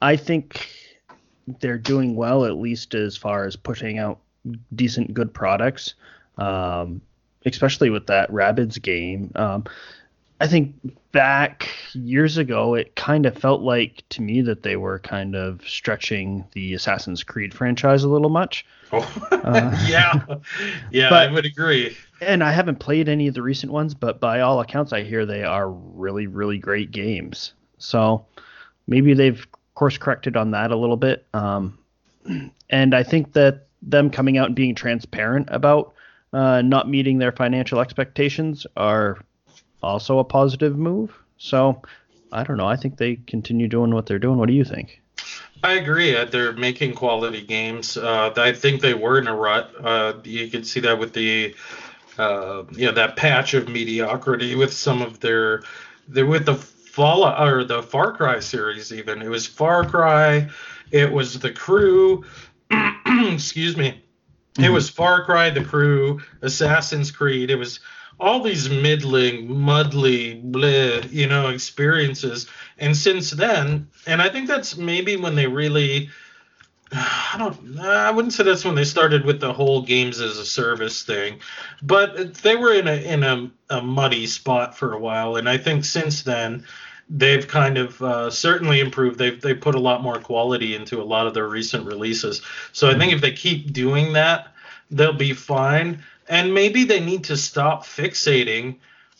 I 0.00 0.16
think 0.16 0.68
they're 1.60 1.78
doing 1.78 2.16
well, 2.16 2.44
at 2.44 2.56
least 2.56 2.94
as 2.94 3.16
far 3.16 3.44
as 3.44 3.56
pushing 3.56 3.98
out 3.98 4.18
decent, 4.74 5.14
good 5.14 5.32
products. 5.32 5.94
Um, 6.38 7.00
especially 7.46 7.90
with 7.90 8.06
that 8.06 8.30
Rabbids 8.30 8.80
game. 8.80 9.32
Um, 9.34 9.64
I 10.38 10.46
think 10.46 10.74
back 11.12 11.70
years 11.94 12.36
ago, 12.36 12.74
it 12.74 12.94
kind 12.94 13.24
of 13.24 13.36
felt 13.38 13.62
like 13.62 14.04
to 14.10 14.20
me 14.20 14.42
that 14.42 14.62
they 14.62 14.76
were 14.76 14.98
kind 14.98 15.34
of 15.34 15.66
stretching 15.66 16.44
the 16.52 16.74
Assassin's 16.74 17.22
Creed 17.24 17.54
franchise 17.54 18.04
a 18.04 18.08
little 18.08 18.28
much. 18.28 18.66
Oh, 18.92 19.10
uh, 19.30 19.84
yeah, 19.88 20.24
yeah, 20.90 21.08
but, 21.08 21.28
I 21.28 21.32
would 21.32 21.46
agree. 21.46 21.96
And 22.20 22.44
I 22.44 22.52
haven't 22.52 22.80
played 22.80 23.08
any 23.08 23.28
of 23.28 23.34
the 23.34 23.42
recent 23.42 23.72
ones, 23.72 23.94
but 23.94 24.20
by 24.20 24.40
all 24.40 24.60
accounts, 24.60 24.92
I 24.92 25.04
hear 25.04 25.24
they 25.24 25.42
are 25.42 25.70
really, 25.70 26.26
really 26.26 26.58
great 26.58 26.90
games. 26.90 27.54
So 27.78 28.26
maybe 28.86 29.14
they've 29.14 29.46
course 29.76 29.98
corrected 29.98 30.36
on 30.36 30.50
that 30.50 30.72
a 30.72 30.76
little 30.76 30.96
bit. 30.96 31.24
Um, 31.32 31.78
and 32.70 32.94
I 32.94 33.04
think 33.04 33.34
that 33.34 33.68
them 33.80 34.10
coming 34.10 34.36
out 34.36 34.46
and 34.46 34.56
being 34.56 34.74
transparent 34.74 35.48
about 35.52 35.94
uh, 36.32 36.62
not 36.62 36.88
meeting 36.88 37.18
their 37.18 37.32
financial 37.32 37.80
expectations 37.80 38.66
are 38.76 39.18
also 39.82 40.18
a 40.18 40.24
positive 40.24 40.76
move. 40.76 41.16
So 41.38 41.82
I 42.32 42.44
don't 42.44 42.56
know. 42.56 42.66
I 42.66 42.76
think 42.76 42.96
they 42.96 43.16
continue 43.26 43.68
doing 43.68 43.94
what 43.94 44.06
they're 44.06 44.18
doing. 44.18 44.38
What 44.38 44.48
do 44.48 44.54
you 44.54 44.64
think? 44.64 45.00
I 45.62 45.74
agree. 45.74 46.14
Uh, 46.14 46.26
they're 46.26 46.52
making 46.52 46.94
quality 46.94 47.42
games. 47.42 47.96
Uh, 47.96 48.32
I 48.36 48.52
think 48.52 48.80
they 48.80 48.94
were 48.94 49.18
in 49.18 49.26
a 49.26 49.34
rut. 49.34 49.72
Uh, 49.82 50.14
you 50.24 50.48
can 50.48 50.64
see 50.64 50.80
that 50.80 50.98
with 50.98 51.12
the 51.12 51.54
uh, 52.18 52.64
you 52.72 52.86
know 52.86 52.92
that 52.92 53.16
patch 53.16 53.54
of 53.54 53.68
mediocrity 53.68 54.54
with 54.54 54.72
some 54.72 55.02
of 55.02 55.20
their, 55.20 55.62
their 56.08 56.26
with 56.26 56.46
the 56.46 56.54
Fallout 56.54 57.46
or 57.46 57.64
the 57.64 57.82
Far 57.82 58.12
Cry 58.16 58.40
series. 58.40 58.92
Even 58.92 59.22
it 59.22 59.28
was 59.28 59.46
Far 59.46 59.84
Cry, 59.84 60.48
it 60.90 61.10
was 61.10 61.38
the 61.38 61.52
Crew. 61.52 62.24
excuse 63.06 63.76
me. 63.76 64.02
It 64.58 64.70
was 64.70 64.88
mm-hmm. 64.88 64.96
Far 64.96 65.24
Cry, 65.24 65.50
the 65.50 65.64
Crew, 65.64 66.20
Assassin's 66.42 67.10
Creed. 67.10 67.50
It 67.50 67.56
was 67.56 67.80
all 68.18 68.42
these 68.42 68.70
middling, 68.70 69.48
muddly, 69.48 70.42
bleh, 70.50 71.10
you 71.12 71.26
know, 71.26 71.48
experiences. 71.48 72.46
And 72.78 72.96
since 72.96 73.30
then, 73.30 73.88
and 74.06 74.22
I 74.22 74.28
think 74.30 74.48
that's 74.48 74.76
maybe 74.76 75.16
when 75.16 75.34
they 75.34 75.46
really 75.46 76.08
I 76.92 77.36
don't. 77.38 77.80
I 77.80 78.10
wouldn't 78.10 78.32
say 78.32 78.44
that's 78.44 78.64
when 78.64 78.74
they 78.74 78.84
started 78.84 79.24
with 79.24 79.40
the 79.40 79.52
whole 79.52 79.82
games 79.82 80.20
as 80.20 80.38
a 80.38 80.44
service 80.44 81.02
thing, 81.02 81.40
but 81.82 82.34
they 82.34 82.56
were 82.56 82.72
in 82.72 82.86
a 82.86 82.94
in 82.94 83.24
a, 83.24 83.50
a 83.70 83.82
muddy 83.82 84.26
spot 84.26 84.76
for 84.76 84.92
a 84.92 84.98
while, 84.98 85.36
and 85.36 85.48
I 85.48 85.58
think 85.58 85.84
since 85.84 86.22
then 86.22 86.64
they've 87.08 87.46
kind 87.46 87.78
of 87.78 88.00
uh, 88.02 88.30
certainly 88.30 88.80
improved. 88.80 89.18
They've 89.18 89.40
they 89.40 89.54
put 89.54 89.74
a 89.74 89.80
lot 89.80 90.02
more 90.02 90.18
quality 90.18 90.74
into 90.74 91.00
a 91.00 91.04
lot 91.04 91.26
of 91.26 91.34
their 91.34 91.48
recent 91.48 91.86
releases. 91.86 92.42
So 92.72 92.90
I 92.90 92.98
think 92.98 93.12
if 93.12 93.20
they 93.20 93.32
keep 93.32 93.72
doing 93.72 94.12
that, 94.14 94.48
they'll 94.90 95.12
be 95.12 95.32
fine. 95.32 96.02
And 96.28 96.52
maybe 96.52 96.84
they 96.84 97.00
need 97.00 97.24
to 97.24 97.36
stop 97.36 97.84
fixating 97.84 98.76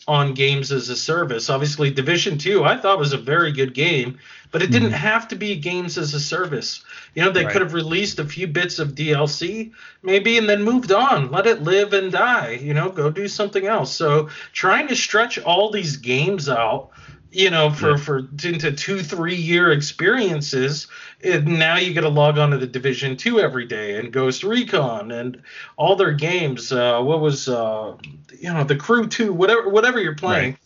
on 0.08 0.34
games 0.34 0.70
as 0.70 0.88
a 0.88 0.96
service. 0.96 1.50
Obviously, 1.50 1.90
Division 1.90 2.38
Two 2.38 2.64
I 2.64 2.76
thought 2.76 2.98
was 2.98 3.12
a 3.12 3.18
very 3.18 3.50
good 3.52 3.74
game, 3.74 4.18
but 4.52 4.62
it 4.62 4.70
didn't 4.70 4.90
Mhm. 4.90 4.94
have 4.98 5.28
to 5.28 5.36
be 5.36 5.56
games 5.56 5.98
as 5.98 6.14
a 6.14 6.20
service. 6.20 6.84
You 7.14 7.24
know, 7.24 7.30
they 7.30 7.44
Right. 7.44 7.52
could 7.52 7.62
have 7.62 7.74
released 7.74 8.20
a 8.20 8.24
few 8.24 8.46
bits 8.46 8.78
of 8.78 8.94
DLC, 8.94 9.72
maybe, 10.04 10.38
and 10.38 10.48
then 10.48 10.62
moved 10.62 10.92
on. 10.92 11.30
Let 11.32 11.46
it 11.48 11.62
live 11.62 11.92
and 11.92 12.12
die. 12.12 12.60
You 12.62 12.72
know, 12.74 12.88
go 12.88 13.10
do 13.10 13.26
something 13.26 13.66
else. 13.66 13.92
So 13.92 14.28
trying 14.52 14.86
to 14.88 14.96
stretch 14.96 15.38
all 15.40 15.70
these 15.70 15.96
games 15.96 16.48
out, 16.48 16.90
you 17.36 17.50
know, 17.50 17.70
for 17.70 17.90
Yeah. 17.90 17.96
for 17.96 18.18
into 18.44 18.72
two 18.72 19.02
three 19.02 19.36
year 19.36 19.70
experiences, 19.72 20.86
and 21.22 21.46
now 21.58 21.76
you 21.76 21.92
get 21.92 22.00
to 22.02 22.08
log 22.08 22.38
on 22.38 22.50
to 22.52 22.58
the 22.58 22.66
Division 22.66 23.16
Two 23.16 23.40
every 23.40 23.66
day 23.66 23.98
and 23.98 24.12
Ghost 24.12 24.42
Recon 24.42 25.10
and 25.12 25.42
all 25.76 25.96
their 25.96 26.12
games. 26.12 26.72
Uh, 26.72 27.00
what 27.00 27.20
was 27.20 27.48
uh, 27.48 27.94
you 28.38 28.52
know 28.52 28.64
the 28.64 28.76
Crew 28.76 29.06
Two, 29.06 29.32
whatever 29.32 29.68
whatever 29.68 30.00
you're 30.00 30.14
playing. 30.14 30.56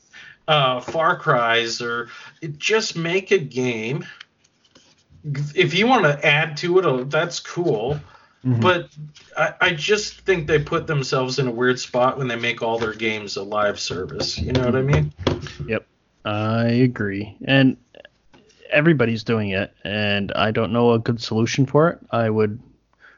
Uh, 0.48 0.80
Far 0.80 1.16
Cries 1.16 1.80
or 1.80 2.08
just 2.58 2.96
make 2.96 3.30
a 3.30 3.38
game 3.38 4.04
if 5.54 5.74
you 5.74 5.86
want 5.86 6.04
to 6.04 6.26
add 6.26 6.56
to 6.58 6.78
it, 6.78 6.86
uh, 6.86 7.04
that's 7.04 7.40
cool. 7.40 8.00
Mhm. 8.44 8.60
But 8.60 8.88
I, 9.36 9.52
I 9.60 9.70
just 9.72 10.20
think 10.22 10.46
they 10.46 10.58
put 10.58 10.86
themselves 10.86 11.38
in 11.38 11.46
a 11.46 11.50
weird 11.50 11.78
spot 11.78 12.16
when 12.16 12.26
they 12.26 12.36
make 12.36 12.62
all 12.62 12.78
their 12.78 12.94
games 12.94 13.36
a 13.36 13.42
live 13.42 13.78
service. 13.78 14.38
You 14.38 14.52
know 14.52 14.64
what 14.64 14.74
I 14.76 14.82
mean? 14.82 15.12
Yep, 15.66 15.86
I 16.24 16.66
agree. 16.66 17.36
And 17.44 17.76
everybody's 18.70 19.24
doing 19.24 19.50
it, 19.50 19.74
and 19.84 20.32
I 20.32 20.50
don't 20.50 20.72
know 20.72 20.92
a 20.92 20.98
good 20.98 21.20
solution 21.20 21.66
for 21.66 21.88
it. 21.90 21.98
I 22.10 22.30
would 22.30 22.60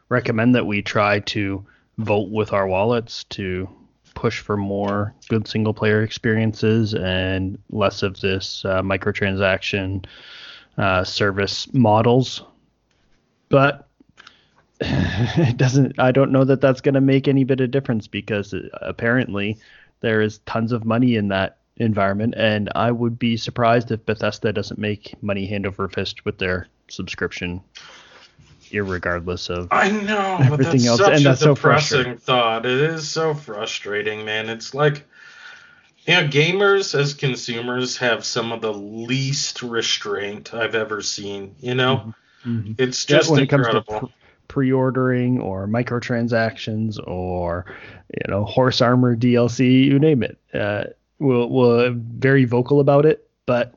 recommend 0.08 0.54
that 0.54 0.66
we 0.66 0.82
try 0.82 1.20
to 1.20 1.64
vote 1.98 2.30
with 2.30 2.52
our 2.52 2.66
wallets 2.66 3.24
to 3.24 3.68
push 4.14 4.40
for 4.40 4.56
more 4.56 5.14
good 5.28 5.48
single 5.48 5.72
player 5.72 6.02
experiences 6.02 6.94
and 6.94 7.58
less 7.70 8.02
of 8.02 8.20
this 8.20 8.64
uh, 8.64 8.82
microtransaction 8.82 10.04
uh, 10.78 11.04
service 11.04 11.72
models. 11.72 12.42
But 13.48 13.88
it 14.80 15.56
doesn't. 15.56 15.98
I 15.98 16.12
don't 16.12 16.32
know 16.32 16.44
that 16.44 16.60
that's 16.60 16.80
going 16.80 16.94
to 16.94 17.00
make 17.00 17.28
any 17.28 17.44
bit 17.44 17.60
of 17.60 17.70
difference 17.70 18.06
because 18.06 18.54
uh, 18.54 18.68
apparently 18.80 19.58
there 20.00 20.20
is 20.20 20.38
tons 20.40 20.72
of 20.72 20.84
money 20.84 21.16
in 21.16 21.28
that 21.28 21.58
environment, 21.76 22.34
and 22.36 22.70
I 22.74 22.90
would 22.90 23.18
be 23.18 23.36
surprised 23.36 23.90
if 23.90 24.04
Bethesda 24.06 24.52
doesn't 24.52 24.78
make 24.78 25.14
money 25.22 25.46
hand 25.46 25.66
over 25.66 25.88
fist 25.88 26.24
with 26.24 26.38
their 26.38 26.68
subscription, 26.88 27.60
irregardless 28.70 29.50
of. 29.50 29.68
I 29.70 29.90
know, 29.90 30.36
but 30.40 30.52
Everything 30.52 30.72
that's 30.72 30.86
else- 30.86 30.98
such 31.00 31.12
and 31.14 31.20
a 31.20 31.28
that's 31.30 31.40
so 31.40 31.54
frustrating. 31.54 32.16
thought. 32.18 32.66
It 32.66 32.78
is 32.80 33.08
so 33.08 33.34
frustrating, 33.34 34.24
man. 34.24 34.48
It's 34.48 34.74
like, 34.74 35.06
you 36.06 36.14
know, 36.14 36.26
gamers 36.28 36.98
as 36.98 37.14
consumers 37.14 37.96
have 37.98 38.24
some 38.24 38.52
of 38.52 38.60
the 38.60 38.72
least 38.72 39.62
restraint 39.62 40.52
I've 40.54 40.74
ever 40.74 41.00
seen. 41.00 41.54
You 41.60 41.74
know, 41.74 42.14
Mhm. 42.46 42.74
it's 42.78 43.08
Yeah, 43.08 43.18
just 43.18 43.30
when 43.30 43.40
it 43.40 43.46
comes 43.48 43.66
incredible. 43.66 43.94
to 44.00 44.06
pr- 44.06 44.12
pre-ordering 44.48 45.40
or 45.40 45.66
microtransactions 45.66 46.98
or 47.06 47.64
you 48.10 48.30
know 48.30 48.44
horse 48.44 48.80
armor 48.82 49.16
DLC, 49.16 49.84
you 49.84 49.98
name 49.98 50.22
it. 50.22 50.38
Uh, 50.52 50.84
we'll 51.22 51.48
we're 51.48 51.90
very 51.90 52.44
vocal 52.44 52.80
about 52.80 53.06
it, 53.06 53.28
but 53.46 53.74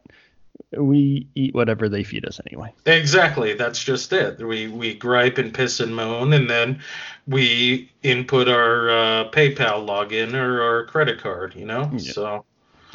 we 0.71 1.27
eat 1.35 1.53
whatever 1.53 1.87
they 1.87 2.03
feed 2.03 2.25
us 2.25 2.39
anyway. 2.47 2.73
Exactly. 2.85 3.53
That's 3.53 3.81
just 3.83 4.11
it. 4.11 4.45
We 4.45 4.67
we 4.67 4.93
gripe 4.93 5.37
and 5.37 5.53
piss 5.53 5.79
and 5.79 5.95
moan, 5.95 6.33
and 6.33 6.49
then 6.49 6.81
we 7.27 7.91
input 8.03 8.47
our 8.47 8.89
uh, 8.89 9.31
PayPal 9.31 9.87
login 9.87 10.33
or 10.33 10.61
our 10.61 10.85
credit 10.85 11.21
card. 11.21 11.55
You 11.55 11.65
know. 11.65 11.89
Yeah. 11.93 12.11
So 12.11 12.45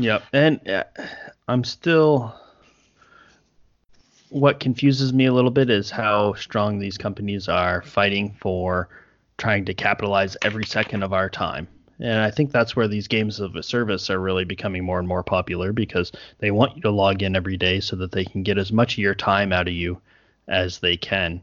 Yep. 0.01 0.25
And 0.33 0.69
uh, 0.69 0.85
I'm 1.49 1.65
still. 1.65 2.35
What 4.31 4.61
confuses 4.61 5.13
me 5.13 5.27
a 5.27 5.33
little 5.33 5.51
bit 5.51 5.71
is 5.71 5.91
how 5.91 6.35
strong 6.35 6.79
these 6.79 6.97
companies 6.97 7.49
are 7.49 7.83
fighting 7.83 8.37
for 8.41 8.89
trying 9.39 9.65
to 9.65 9.75
capitalize 9.75 10.37
every 10.43 10.65
second 10.65 11.03
of 11.03 11.13
our 11.13 11.29
time. 11.29 11.67
And 12.01 12.21
I 12.21 12.31
think 12.31 12.51
that's 12.51 12.75
where 12.75 12.89
these 12.89 13.09
games 13.09 13.41
of 13.41 13.57
a 13.57 13.63
service 13.63 14.09
are 14.09 14.19
really 14.19 14.45
becoming 14.45 14.85
more 14.85 14.99
and 14.99 15.07
more 15.07 15.23
popular 15.23 15.73
because 15.73 16.13
they 16.39 16.51
want 16.51 16.77
you 16.77 16.83
to 16.83 16.91
log 16.91 17.23
in 17.23 17.37
every 17.37 17.57
day 17.57 17.81
so 17.81 17.97
that 17.97 18.13
they 18.13 18.25
can 18.25 18.43
get 18.43 18.59
as 18.59 18.73
much 18.73 18.95
of 18.95 18.99
your 18.99 19.15
time 19.15 19.53
out 19.53 19.69
of 19.69 19.75
you 19.75 20.01
as 20.49 20.79
they 20.79 20.97
can. 20.97 21.43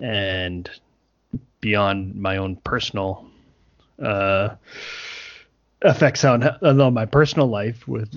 And 0.00 0.68
beyond 1.60 2.16
my 2.16 2.36
own 2.38 2.56
personal 2.56 3.26
uh, 4.02 4.50
effects 5.82 6.24
on, 6.24 6.42
on 6.42 6.94
my 6.94 7.06
personal 7.06 7.46
life 7.46 7.86
with 7.86 8.12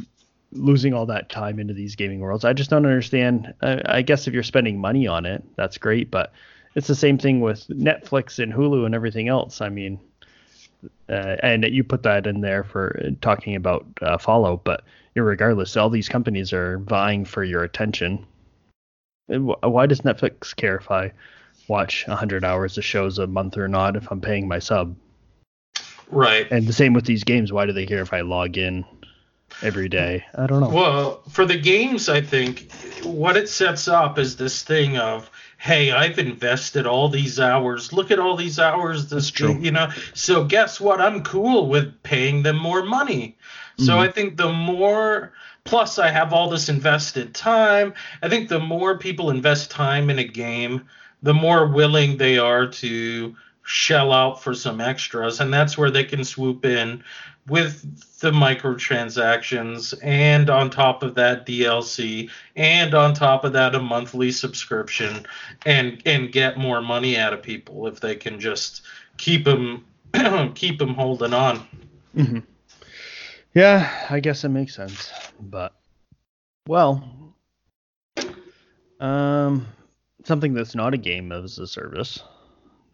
losing 0.52 0.94
all 0.94 1.06
that 1.06 1.30
time 1.30 1.60
into 1.60 1.74
these 1.74 1.96
gaming 1.96 2.20
worlds. 2.20 2.46
I 2.46 2.54
just 2.54 2.70
don't 2.70 2.86
understand. 2.86 3.54
I, 3.62 3.82
I 3.86 4.02
guess 4.02 4.28
if 4.28 4.34
you're 4.34 4.44
spending 4.44 4.80
money 4.80 5.06
on 5.06 5.26
it, 5.26 5.44
that's 5.56 5.78
great, 5.78 6.10
but 6.10 6.34
it's 6.76 6.88
the 6.88 6.96
same 6.96 7.18
thing 7.18 7.42
with 7.42 7.68
Netflix 7.68 8.40
and 8.40 8.52
Hulu 8.52 8.86
and 8.86 8.96
everything 8.96 9.28
else. 9.28 9.62
I 9.62 9.70
mean, 9.70 10.00
uh, 11.10 11.38
and 11.42 11.64
you 11.64 11.84
put 11.84 12.04
that 12.04 12.28
in 12.28 12.42
there 12.42 12.64
for 12.64 13.00
talking 13.22 13.56
about 13.56 13.86
uh, 14.02 14.18
Follow, 14.18 14.62
but 14.64 14.84
regardless, 15.16 15.78
all 15.78 15.90
these 15.90 16.10
companies 16.10 16.54
are 16.54 16.80
vying 16.80 17.26
for 17.26 17.44
your 17.44 17.64
attention. 17.64 18.26
Why 19.28 19.86
does 19.86 20.02
Netflix 20.02 20.56
care 20.56 20.78
if 20.78 20.90
I 20.92 21.12
watch 21.68 22.08
100 22.08 22.46
hours 22.46 22.78
of 22.78 22.86
shows 22.86 23.20
a 23.20 23.28
month 23.28 23.58
or 23.58 23.68
not 23.68 23.96
if 23.96 24.10
I'm 24.12 24.22
paying 24.22 24.48
my 24.48 24.60
sub? 24.60 24.96
right. 26.10 26.50
And 26.52 26.68
the 26.68 26.74
same 26.74 26.94
with 26.94 27.06
these 27.06 27.24
games. 27.24 27.52
Why 27.52 27.66
do 27.66 27.74
they 27.74 27.86
care 27.86 28.02
if 28.02 28.14
I 28.14 28.22
log 28.22 28.58
in 28.58 28.86
every 29.62 29.90
day? 29.90 30.26
I 30.36 30.48
don't 30.48 30.62
know. 30.62 30.70
Well, 30.70 31.22
for 31.30 31.46
the 31.46 31.58
games, 31.58 32.10
I 32.10 32.22
think 32.22 32.72
what 33.04 33.38
it 33.38 33.50
sets 33.50 33.88
up 33.88 34.18
is 34.18 34.38
this 34.38 34.64
thing 34.64 34.98
of, 34.98 35.30
hey, 35.58 35.92
I've 35.92 36.20
invested 36.20 36.86
all 36.86 37.10
these 37.10 37.40
hours. 37.40 37.92
Look 37.92 38.12
at 38.12 38.20
all 38.20 38.36
these 38.36 38.60
hours. 38.60 39.04
This, 39.04 39.12
That's 39.12 39.32
true. 39.32 39.58
you 39.60 39.72
know. 39.72 39.90
So 40.14 40.44
guess 40.44 40.80
what? 40.80 41.02
I'm 41.02 41.24
cool 41.24 41.68
with 41.68 42.02
paying 42.04 42.44
them 42.44 42.58
more 42.58 42.84
money. 42.84 43.36
So 43.80 43.94
Mhm. 43.94 43.98
I 44.00 44.08
think 44.12 44.38
the 44.38 44.52
more, 44.52 45.34
plus 45.64 46.00
I 46.00 46.10
have 46.10 46.32
all 46.34 46.50
this 46.50 46.70
invested 46.70 47.34
time. 47.34 47.94
I 48.24 48.30
think 48.30 48.50
the 48.50 48.60
more 48.60 48.98
people 48.98 49.30
invest 49.30 49.70
time 49.72 50.10
in 50.10 50.20
a 50.20 50.24
game, 50.24 50.84
the 51.24 51.34
more 51.34 51.66
willing 51.66 52.18
they 52.18 52.38
are 52.38 52.68
to 52.68 53.36
shell 53.64 54.14
out 54.14 54.42
for 54.42 54.54
some 54.54 54.80
extras, 54.80 55.40
and 55.42 55.54
that's 55.54 55.78
where 55.78 55.92
they 55.92 56.04
can 56.06 56.24
swoop 56.24 56.64
in 56.66 57.04
with 57.48 58.20
the 58.20 58.32
microtransactions 58.32 59.94
and 60.04 60.50
on 60.50 60.70
top 60.70 61.04
of 61.04 61.16
that 61.16 61.46
DLC 61.46 62.30
and 62.56 62.94
on 62.94 63.14
top 63.14 63.46
of 63.46 63.54
that 63.54 63.76
a 63.76 63.80
monthly 63.80 64.32
subscription 64.32 65.26
and 65.66 66.02
and 66.06 66.32
get 66.32 66.58
more 66.58 66.82
money 66.82 67.18
out 67.18 67.34
of 67.34 67.42
people 67.42 67.88
if 67.88 68.00
they 68.00 68.16
can 68.16 68.40
just 68.40 68.82
keep 69.18 69.46
them 69.46 69.86
keep 70.56 70.80
them 70.80 70.94
holding 70.94 71.34
on. 71.34 71.66
hmm 72.14 72.40
Yeah, 73.54 74.06
I 74.10 74.20
guess 74.20 74.44
it 74.44 74.50
makes 74.50 74.76
sense. 74.76 75.12
But 75.40 75.74
well, 76.68 77.34
um, 79.00 79.68
something 80.26 80.54
that's 80.54 80.76
not 80.76 80.94
a 80.94 80.98
game 80.98 81.32
as 81.32 81.60
a 81.60 81.68
service 81.68 82.22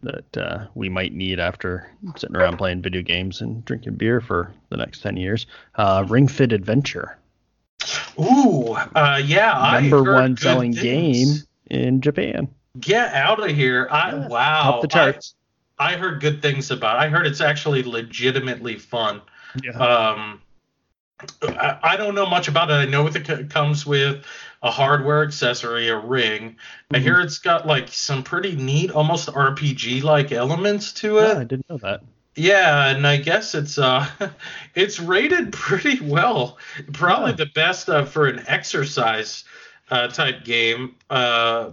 that 0.04 0.36
uh, 0.36 0.66
we 0.74 0.88
might 0.88 1.12
need 1.12 1.40
after 1.40 1.90
sitting 2.16 2.36
around 2.36 2.58
playing 2.58 2.82
video 2.82 3.02
games 3.02 3.40
and 3.40 3.64
drinking 3.64 3.94
beer 3.94 4.20
for 4.20 4.52
the 4.68 4.76
next 4.76 5.00
ten 5.00 5.16
years. 5.16 5.46
Uh, 5.74 6.04
Ring 6.08 6.28
Fit 6.28 6.52
Adventure, 6.52 7.18
Ooh, 8.18 8.72
uh, 8.94 9.20
yeah, 9.24 9.58
I 9.58 9.80
number 9.80 10.04
heard 10.04 10.14
one 10.14 10.36
selling 10.36 10.72
things. 10.72 11.42
game 11.42 11.46
in 11.70 12.00
Japan. 12.00 12.48
Get 12.80 13.12
out 13.12 13.40
of 13.40 13.54
here! 13.54 13.88
I 13.90 14.26
wow, 14.28 14.62
Top 14.62 14.82
the 14.82 14.88
charts. 14.88 15.34
I 15.78 15.96
heard 15.96 16.20
good 16.20 16.40
things 16.40 16.70
about. 16.70 16.96
It. 16.96 17.00
I 17.00 17.08
heard 17.08 17.26
it's 17.26 17.40
actually 17.40 17.82
legitimately 17.82 18.76
fun. 18.78 19.20
Yeah. 19.62 19.72
Um, 19.72 20.40
I, 21.42 21.78
I 21.82 21.96
don't 21.96 22.14
know 22.14 22.26
much 22.26 22.48
about 22.48 22.70
it. 22.70 22.74
I 22.74 22.84
know 22.86 23.02
what 23.02 23.16
it 23.16 23.50
comes 23.50 23.84
with 23.86 24.24
a 24.64 24.70
hardware 24.70 25.22
accessory, 25.22 25.88
a 25.88 25.96
ring. 25.98 26.50
Mm-hmm. 26.52 26.96
I 26.96 26.98
hear 26.98 27.20
it's 27.20 27.38
got 27.38 27.66
like 27.66 27.88
some 27.88 28.22
pretty 28.24 28.56
neat, 28.56 28.90
almost 28.90 29.28
RPG 29.28 30.02
like 30.02 30.32
elements 30.32 30.92
to 30.94 31.18
it. 31.18 31.28
Yeah, 31.28 31.38
I 31.38 31.44
didn't 31.44 31.70
know 31.70 31.76
that. 31.78 32.00
Yeah, 32.34 32.88
and 32.88 33.06
I 33.06 33.18
guess 33.18 33.54
it's 33.54 33.78
uh 33.78 34.06
it's 34.74 34.98
rated 34.98 35.52
pretty 35.52 36.00
well. 36.00 36.58
Probably 36.92 37.30
yeah. 37.30 37.36
the 37.36 37.46
best 37.54 37.88
uh, 37.88 38.04
for 38.06 38.26
an 38.26 38.42
exercise 38.48 39.44
uh, 39.90 40.08
type 40.08 40.44
game. 40.44 40.96
Uh 41.10 41.70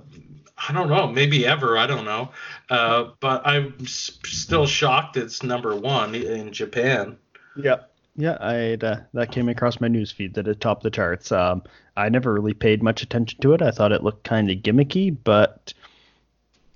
I 0.70 0.74
don't 0.74 0.90
know, 0.90 1.08
maybe 1.08 1.48
ever, 1.48 1.78
I 1.78 1.88
don't 1.88 2.06
know. 2.06 2.30
Uh 2.70 3.12
but 3.22 3.42
I'm 3.48 3.74
s- 3.82 4.20
still 4.26 4.68
shocked 4.68 5.16
it's 5.16 5.44
number 5.44 5.76
1 5.76 6.14
in 6.14 6.52
Japan. 6.52 7.18
Yep. 7.56 7.91
Yeah, 8.16 8.38
I 8.40 8.74
uh, 8.74 9.00
that 9.14 9.32
came 9.32 9.48
across 9.48 9.80
my 9.80 9.88
newsfeed 9.88 10.34
that 10.34 10.48
it 10.48 10.60
topped 10.60 10.84
the 10.84 10.92
charts. 10.92 11.32
Um, 11.32 11.64
I 11.96 12.10
never 12.10 12.34
really 12.34 12.54
paid 12.54 12.84
much 12.84 13.02
attention 13.02 13.40
to 13.42 13.54
it. 13.54 13.62
I 13.62 13.72
thought 13.72 13.94
it 13.94 14.04
looked 14.04 14.24
kind 14.24 14.52
of 14.52 14.58
gimmicky, 14.58 15.16
but 15.24 15.74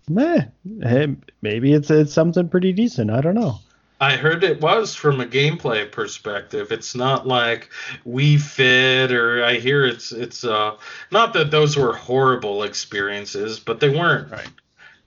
meh, 0.10 0.46
hey, 0.82 1.16
maybe 1.42 1.74
it's 1.74 1.92
it's 1.92 2.14
something 2.14 2.48
pretty 2.48 2.72
decent. 2.72 3.12
I 3.12 3.22
don't 3.22 3.36
know. 3.36 3.60
I 4.00 4.18
heard 4.18 4.44
it 4.44 4.62
was 4.62 4.94
from 4.94 5.22
a 5.22 5.26
gameplay 5.26 5.90
perspective. 5.90 6.72
It's 6.72 6.96
not 6.96 7.28
like 7.28 7.70
Wii 8.06 8.40
Fit 8.40 9.12
or 9.12 9.44
I 9.44 9.56
hear 9.56 9.86
it's 9.86 10.12
it's 10.12 10.44
uh 10.44 10.78
not 11.12 11.34
that 11.34 11.52
those 11.52 11.76
were 11.76 11.94
horrible 11.94 12.64
experiences, 12.64 13.60
but 13.60 13.80
they 13.80 13.90
weren't 13.90 14.32
right. 14.32 14.50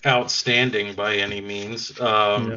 outstanding 0.07 0.95
by 0.95 1.17
any 1.17 1.41
means. 1.41 1.99
Um, 2.01 2.53
yeah. 2.53 2.57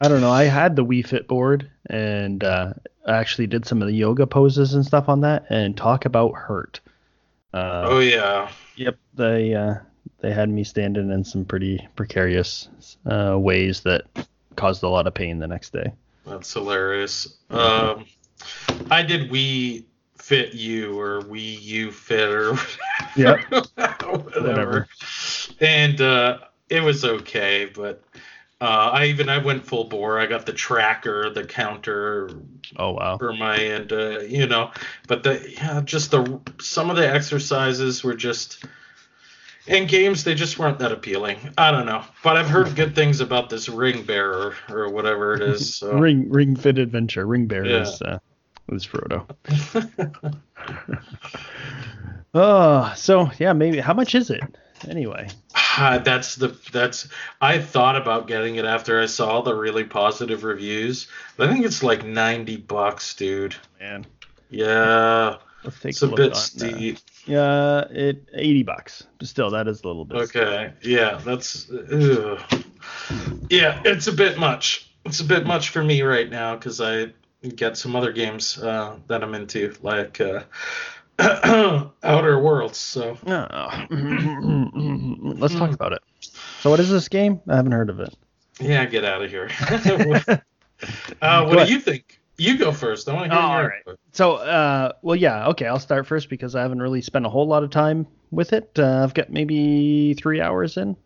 I 0.00 0.08
don't 0.08 0.20
know. 0.20 0.30
I 0.30 0.44
had 0.44 0.76
the 0.76 0.84
Wii 0.84 1.06
Fit 1.06 1.28
board 1.28 1.70
and 1.88 2.42
uh, 2.44 2.74
actually 3.06 3.46
did 3.46 3.66
some 3.66 3.82
of 3.82 3.88
the 3.88 3.94
yoga 3.94 4.26
poses 4.26 4.74
and 4.74 4.84
stuff 4.84 5.08
on 5.08 5.20
that. 5.20 5.46
And 5.50 5.76
talk 5.76 6.04
about 6.04 6.34
hurt. 6.34 6.80
Uh, 7.52 7.86
oh 7.88 7.98
yeah. 8.00 8.50
Yep. 8.76 8.98
They 9.14 9.54
uh, 9.54 9.76
they 10.20 10.32
had 10.32 10.50
me 10.50 10.64
standing 10.64 11.10
in 11.10 11.24
some 11.24 11.44
pretty 11.44 11.86
precarious 11.96 12.68
uh, 13.06 13.36
ways 13.38 13.80
that 13.82 14.02
caused 14.56 14.82
a 14.82 14.88
lot 14.88 15.06
of 15.06 15.14
pain 15.14 15.38
the 15.38 15.46
next 15.46 15.72
day. 15.72 15.92
That's 16.26 16.52
hilarious. 16.52 17.38
Mm-hmm. 17.50 18.00
Um, 18.00 18.06
I 18.90 19.02
did 19.02 19.30
Wii 19.30 19.84
Fit 20.16 20.54
U 20.54 20.98
or 20.98 21.22
Wii 21.22 21.62
U 21.62 21.92
Fit 21.92 22.28
or 22.28 22.56
yeah, 23.16 23.40
whatever. 23.76 24.18
whatever. 24.40 24.88
And 25.60 26.00
uh, 26.00 26.38
it 26.68 26.82
was 26.82 27.04
okay, 27.04 27.70
but 27.74 28.02
uh, 28.60 28.90
I 28.92 29.06
even 29.06 29.28
I 29.28 29.38
went 29.38 29.66
full 29.66 29.84
bore. 29.84 30.18
I 30.18 30.26
got 30.26 30.46
the 30.46 30.52
tracker, 30.52 31.28
the 31.30 31.44
counter. 31.44 32.30
Oh 32.76 32.92
wow. 32.92 33.18
For 33.18 33.32
my 33.34 33.56
and 33.56 33.92
uh, 33.92 34.20
you 34.20 34.46
know, 34.46 34.70
but 35.06 35.22
the 35.22 35.52
yeah, 35.52 35.82
just 35.84 36.10
the 36.10 36.40
some 36.60 36.88
of 36.88 36.96
the 36.96 37.08
exercises 37.08 38.02
were 38.02 38.14
just 38.14 38.64
in 39.66 39.86
games 39.86 40.24
they 40.24 40.34
just 40.34 40.58
weren't 40.58 40.78
that 40.78 40.90
appealing. 40.90 41.38
I 41.58 41.70
don't 41.70 41.84
know, 41.84 42.02
but 42.22 42.38
I've 42.38 42.48
heard 42.48 42.74
good 42.74 42.94
things 42.94 43.20
about 43.20 43.50
this 43.50 43.68
Ring 43.68 44.04
Bearer 44.04 44.54
or 44.70 44.90
whatever 44.90 45.34
it 45.34 45.42
is. 45.42 45.76
So. 45.76 45.92
ring 45.98 46.30
Ring 46.30 46.56
Fit 46.56 46.78
Adventure. 46.78 47.26
Ring 47.26 47.46
Bearer 47.46 47.66
yeah. 47.66 47.82
is 47.82 48.00
uh, 48.00 48.18
is 48.70 48.86
Frodo. 48.86 49.28
oh, 52.32 52.92
so 52.96 53.30
yeah, 53.38 53.52
maybe 53.52 53.80
how 53.80 53.92
much 53.92 54.14
is 54.14 54.30
it 54.30 54.42
anyway? 54.88 55.28
Uh, 55.76 55.98
that's 55.98 56.36
the 56.36 56.56
that's 56.72 57.08
I 57.40 57.58
thought 57.58 57.96
about 57.96 58.26
getting 58.26 58.56
it 58.56 58.64
after 58.64 59.00
I 59.00 59.06
saw 59.06 59.42
the 59.42 59.54
really 59.54 59.84
positive 59.84 60.44
reviews. 60.44 61.08
But 61.36 61.48
I 61.48 61.52
think 61.52 61.64
it's 61.64 61.82
like 61.82 62.04
ninety 62.04 62.56
bucks, 62.56 63.14
dude. 63.14 63.54
Man. 63.80 64.06
Yeah. 64.48 65.36
it's 65.82 66.02
a, 66.02 66.08
a 66.08 66.16
bit 66.16 66.36
steep. 66.36 66.98
Yeah, 67.26 67.80
it 67.90 68.28
eighty 68.34 68.62
bucks. 68.62 69.04
But 69.18 69.28
still, 69.28 69.50
that 69.50 69.68
is 69.68 69.82
a 69.82 69.86
little 69.86 70.04
bit. 70.04 70.18
Okay. 70.18 70.72
Steep. 70.80 70.92
Yeah, 70.92 71.20
that's. 71.24 71.70
Ugh. 71.70 72.40
Yeah, 73.50 73.80
it's 73.84 74.06
a 74.06 74.12
bit 74.12 74.38
much. 74.38 74.90
It's 75.04 75.20
a 75.20 75.24
bit 75.24 75.46
much 75.46 75.68
for 75.68 75.84
me 75.84 76.02
right 76.02 76.28
now 76.28 76.54
because 76.54 76.80
I 76.80 77.12
get 77.54 77.76
some 77.76 77.94
other 77.94 78.12
games 78.12 78.58
uh, 78.58 78.96
that 79.08 79.22
I'm 79.22 79.34
into, 79.34 79.74
like 79.82 80.20
uh, 80.20 80.42
Outer 81.18 82.38
Worlds. 82.38 82.78
So. 82.78 83.16
Oh. 83.26 83.86
Let's 85.38 85.54
talk 85.54 85.72
about 85.72 85.92
it. 85.92 86.02
So, 86.60 86.70
what 86.70 86.80
is 86.80 86.90
this 86.90 87.08
game? 87.08 87.40
I 87.48 87.56
haven't 87.56 87.72
heard 87.72 87.90
of 87.90 88.00
it. 88.00 88.14
Yeah, 88.60 88.84
get 88.86 89.04
out 89.04 89.22
of 89.22 89.30
here. 89.30 89.48
uh, 91.22 91.46
what 91.46 91.66
do 91.66 91.72
you 91.72 91.80
think? 91.80 92.20
You 92.38 92.58
go 92.58 92.70
first. 92.70 93.08
I 93.08 93.14
want 93.14 93.30
to 93.30 93.36
hear 93.36 93.44
oh, 93.44 93.48
All 93.48 93.62
right. 93.66 93.98
So, 94.12 94.34
uh, 94.34 94.92
well, 95.00 95.16
yeah, 95.16 95.48
okay. 95.48 95.66
I'll 95.66 95.78
start 95.78 96.06
first 96.06 96.28
because 96.28 96.54
I 96.54 96.62
haven't 96.62 96.82
really 96.82 97.00
spent 97.00 97.24
a 97.24 97.30
whole 97.30 97.46
lot 97.46 97.62
of 97.64 97.70
time 97.70 98.06
with 98.30 98.52
it. 98.52 98.70
Uh, 98.78 99.02
I've 99.02 99.14
got 99.14 99.30
maybe 99.30 100.14
three 100.14 100.40
hours 100.40 100.76
in. 100.76 100.96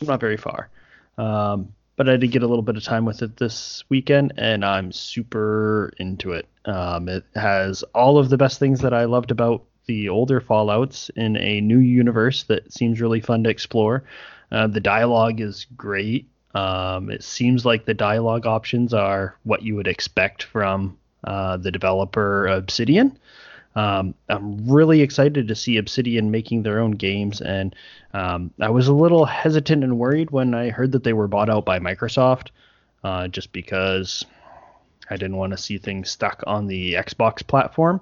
I'm 0.00 0.06
not 0.06 0.20
very 0.20 0.36
far. 0.36 0.68
Um, 1.16 1.72
but 1.96 2.08
I 2.08 2.16
did 2.16 2.32
get 2.32 2.42
a 2.42 2.46
little 2.46 2.62
bit 2.62 2.76
of 2.76 2.82
time 2.82 3.04
with 3.04 3.22
it 3.22 3.36
this 3.36 3.84
weekend, 3.88 4.32
and 4.36 4.64
I'm 4.64 4.90
super 4.90 5.92
into 5.98 6.32
it. 6.32 6.48
Um, 6.64 7.08
it 7.08 7.24
has 7.34 7.82
all 7.94 8.18
of 8.18 8.28
the 8.28 8.36
best 8.36 8.58
things 8.58 8.80
that 8.80 8.92
I 8.92 9.04
loved 9.04 9.30
about 9.30 9.64
the 9.86 10.08
older 10.08 10.40
Fallout's 10.40 11.10
in 11.16 11.36
a 11.36 11.60
new 11.60 11.78
universe 11.78 12.44
that 12.44 12.72
seems 12.72 13.00
really 13.00 13.20
fun 13.20 13.44
to 13.44 13.50
explore. 13.50 14.04
Uh, 14.52 14.66
the 14.66 14.80
dialogue 14.80 15.40
is 15.40 15.66
great. 15.76 16.28
Um, 16.54 17.10
it 17.10 17.22
seems 17.22 17.64
like 17.64 17.84
the 17.84 17.94
dialogue 17.94 18.46
options 18.46 18.92
are 18.92 19.36
what 19.44 19.62
you 19.62 19.76
would 19.76 19.86
expect 19.86 20.42
from 20.42 20.98
uh, 21.24 21.56
the 21.56 21.70
developer 21.70 22.46
Obsidian. 22.46 23.18
Um, 23.76 24.14
I'm 24.28 24.68
really 24.68 25.00
excited 25.00 25.46
to 25.46 25.54
see 25.54 25.76
Obsidian 25.76 26.30
making 26.30 26.62
their 26.62 26.80
own 26.80 26.92
games, 26.92 27.40
and 27.40 27.74
um, 28.12 28.50
I 28.60 28.68
was 28.68 28.88
a 28.88 28.92
little 28.92 29.24
hesitant 29.24 29.84
and 29.84 29.98
worried 29.98 30.32
when 30.32 30.54
I 30.54 30.70
heard 30.70 30.92
that 30.92 31.04
they 31.04 31.12
were 31.12 31.28
bought 31.28 31.48
out 31.48 31.64
by 31.64 31.78
Microsoft, 31.78 32.48
uh, 33.04 33.28
just 33.28 33.52
because 33.52 34.24
I 35.10 35.16
didn't 35.16 35.36
want 35.36 35.52
to 35.52 35.58
see 35.58 35.78
things 35.78 36.10
stuck 36.10 36.42
on 36.46 36.66
the 36.66 36.94
Xbox 36.94 37.46
platform. 37.46 38.00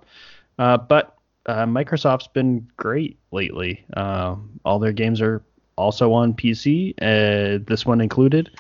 Uh, 0.59 0.77
but 0.77 1.17
uh, 1.47 1.65
Microsoft's 1.65 2.29
been 2.29 2.69
great 2.77 3.19
lately. 3.33 3.85
Um, 3.97 4.61
all 4.65 4.79
their 4.79 4.93
games 4.93 5.21
are 5.21 5.43
also 5.77 6.13
on 6.13 6.35
PC, 6.35 6.95
uh, 7.01 7.65
this 7.67 7.87
one 7.87 8.01
included. 8.01 8.51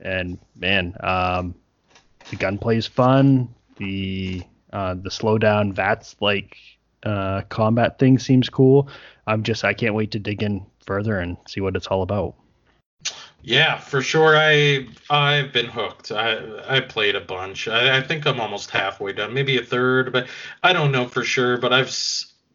And 0.00 0.38
man, 0.56 0.96
um, 1.00 1.54
the 2.30 2.36
gunplay 2.36 2.78
is 2.78 2.86
fun. 2.86 3.54
The 3.76 4.42
uh, 4.72 4.94
the 4.94 5.10
slowdown 5.10 5.74
VATS 5.74 6.16
like 6.20 6.56
uh, 7.02 7.42
combat 7.48 7.98
thing 7.98 8.18
seems 8.18 8.48
cool. 8.48 8.88
I'm 9.26 9.42
just 9.42 9.64
I 9.64 9.74
can't 9.74 9.94
wait 9.94 10.12
to 10.12 10.18
dig 10.18 10.42
in 10.42 10.64
further 10.86 11.18
and 11.18 11.36
see 11.46 11.60
what 11.60 11.76
it's 11.76 11.86
all 11.88 12.02
about. 12.02 12.34
Yeah, 13.42 13.78
for 13.78 14.02
sure. 14.02 14.36
I 14.36 14.86
I've 15.10 15.52
been 15.52 15.66
hooked. 15.66 16.12
I 16.12 16.38
I 16.68 16.80
played 16.80 17.16
a 17.16 17.20
bunch. 17.20 17.66
I, 17.68 17.98
I 17.98 18.00
think 18.00 18.26
I'm 18.26 18.40
almost 18.40 18.70
halfway 18.70 19.12
done, 19.12 19.34
maybe 19.34 19.58
a 19.58 19.64
third, 19.64 20.12
but 20.12 20.28
I 20.62 20.72
don't 20.72 20.92
know 20.92 21.06
for 21.08 21.24
sure. 21.24 21.58
But 21.58 21.72
I've 21.72 21.90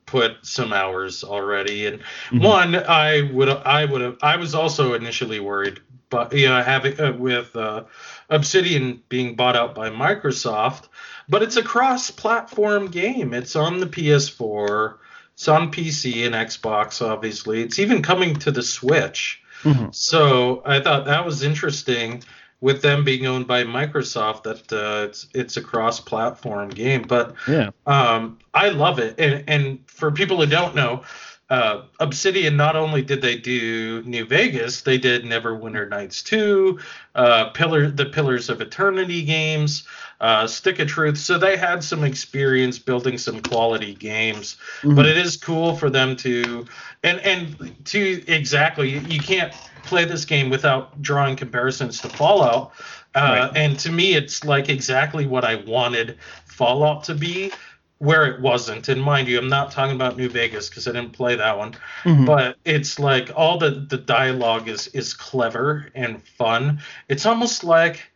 put 0.07 0.38
some 0.41 0.73
hours 0.73 1.23
already. 1.23 1.85
And 1.85 1.99
mm-hmm. 1.99 2.39
one, 2.39 2.75
I 2.75 3.29
would 3.33 3.49
I 3.49 3.85
would 3.85 4.01
have 4.01 4.17
I 4.23 4.38
was 4.38 4.55
also 4.55 4.95
initially 4.95 5.39
worried, 5.39 5.79
but 6.09 6.33
you 6.33 6.47
know 6.47 6.63
having 6.63 6.99
uh, 6.99 7.11
with 7.13 7.55
uh, 7.55 7.83
Obsidian 8.29 9.03
being 9.09 9.35
bought 9.35 9.55
out 9.55 9.75
by 9.75 9.91
Microsoft, 9.91 10.88
but 11.29 11.43
it's 11.43 11.57
a 11.57 11.63
cross-platform 11.63 12.88
game. 12.88 13.33
It's 13.33 13.55
on 13.55 13.79
the 13.79 13.85
PS4, 13.85 14.95
it's 15.33 15.47
on 15.47 15.71
PC 15.71 16.25
and 16.25 16.33
Xbox. 16.33 17.05
Obviously, 17.05 17.61
it's 17.61 17.77
even 17.77 18.01
coming 18.01 18.35
to 18.38 18.51
the 18.51 18.63
Switch. 18.63 19.43
Mm-hmm. 19.64 19.88
So 19.91 20.62
I 20.66 20.80
thought 20.80 21.05
that 21.05 21.26
was 21.26 21.43
interesting 21.43 22.24
with 22.60 22.82
them 22.82 23.03
being 23.03 23.26
owned 23.28 23.47
by 23.47 23.64
Microsoft 23.64 24.43
that 24.43 24.74
uh, 24.74 25.05
it's 25.05 25.28
it's 25.34 25.58
a 25.58 25.62
cross-platform 25.62 26.70
game. 26.70 27.03
But 27.03 27.36
yeah, 27.47 27.70
um, 27.86 28.39
I 28.53 28.70
love 28.70 28.99
it. 28.99 29.20
And 29.20 29.43
and 29.47 29.80
for 29.88 30.12
people 30.12 30.38
who 30.38 30.45
don't 30.45 30.76
know, 30.76 31.03
uh, 31.50 31.84
Obsidian 32.00 32.58
not 32.58 32.76
only 32.76 33.02
did 33.02 33.22
they 33.22 33.38
do 33.38 34.04
New 34.04 34.26
Vegas, 34.26 34.82
they 34.82 34.98
did 34.98 35.24
Neverwinter 35.24 35.89
Nights 35.89 36.22
2, 36.24 36.78
uh, 37.16 37.50
Pillar 37.52 37.89
the 37.89 38.06
Pillars 38.06 38.50
of 38.50 38.60
Eternity 38.60 39.24
games, 39.24 39.88
uh, 40.20 40.45
Stick 40.45 40.80
of 40.80 40.89
Truth. 40.89 41.18
So 41.18 41.38
they 41.38 41.56
had 41.56 41.84
some 41.84 42.04
experience 42.04 42.80
building 42.80 43.18
some 43.18 43.41
quality 43.41 43.93
games. 43.93 44.58
Mm-hmm. 44.82 44.95
But 44.95 45.06
it 45.06 45.18
is 45.18 45.38
cool 45.38 45.76
for 45.76 45.89
them 45.89 46.18
to 46.18 46.66
and 47.04 47.20
and 47.22 47.76
to 47.86 48.24
exactly 48.28 48.98
you 48.98 49.20
can't 49.20 49.54
play 49.84 50.04
this 50.04 50.26
game 50.26 50.50
without 50.50 51.02
drawing 51.02 51.38
comparisons 51.38 52.02
to 52.02 52.10
Fallout. 52.10 52.74
Uh, 53.16 53.50
right. 53.50 53.52
And 53.56 53.80
to 53.80 53.91
me, 53.91 54.16
it's 54.16 54.43
like 54.43 54.68
exactly 54.68 55.26
what 55.26 55.45
I 55.45 55.56
wanted 55.56 56.18
Fallout 56.45 57.06
to 57.06 57.16
be. 57.16 57.52
Where 58.00 58.26
it 58.26 58.41
wasn't. 58.41 58.89
And 58.89 59.02
mind 59.02 59.28
you, 59.28 59.39
I'm 59.39 59.50
not 59.50 59.72
talking 59.72 59.95
about 59.95 60.18
New 60.18 60.30
Vegas 60.30 60.70
because 60.70 60.88
I 60.88 60.91
didn't 60.91 61.14
play 61.14 61.36
that 61.36 61.58
one. 61.58 61.76
Mhm. 62.04 62.26
But 62.26 62.58
it's 62.66 63.00
like 63.00 63.32
all 63.36 63.58
the 63.58 63.72
the 63.72 63.98
dialogue 63.98 64.68
is 64.68 64.88
is 64.89 65.14
clever 65.14 65.89
and 65.95 66.22
fun. 66.28 66.82
It's 67.08 67.26
almost 67.26 67.64
like 67.64 68.12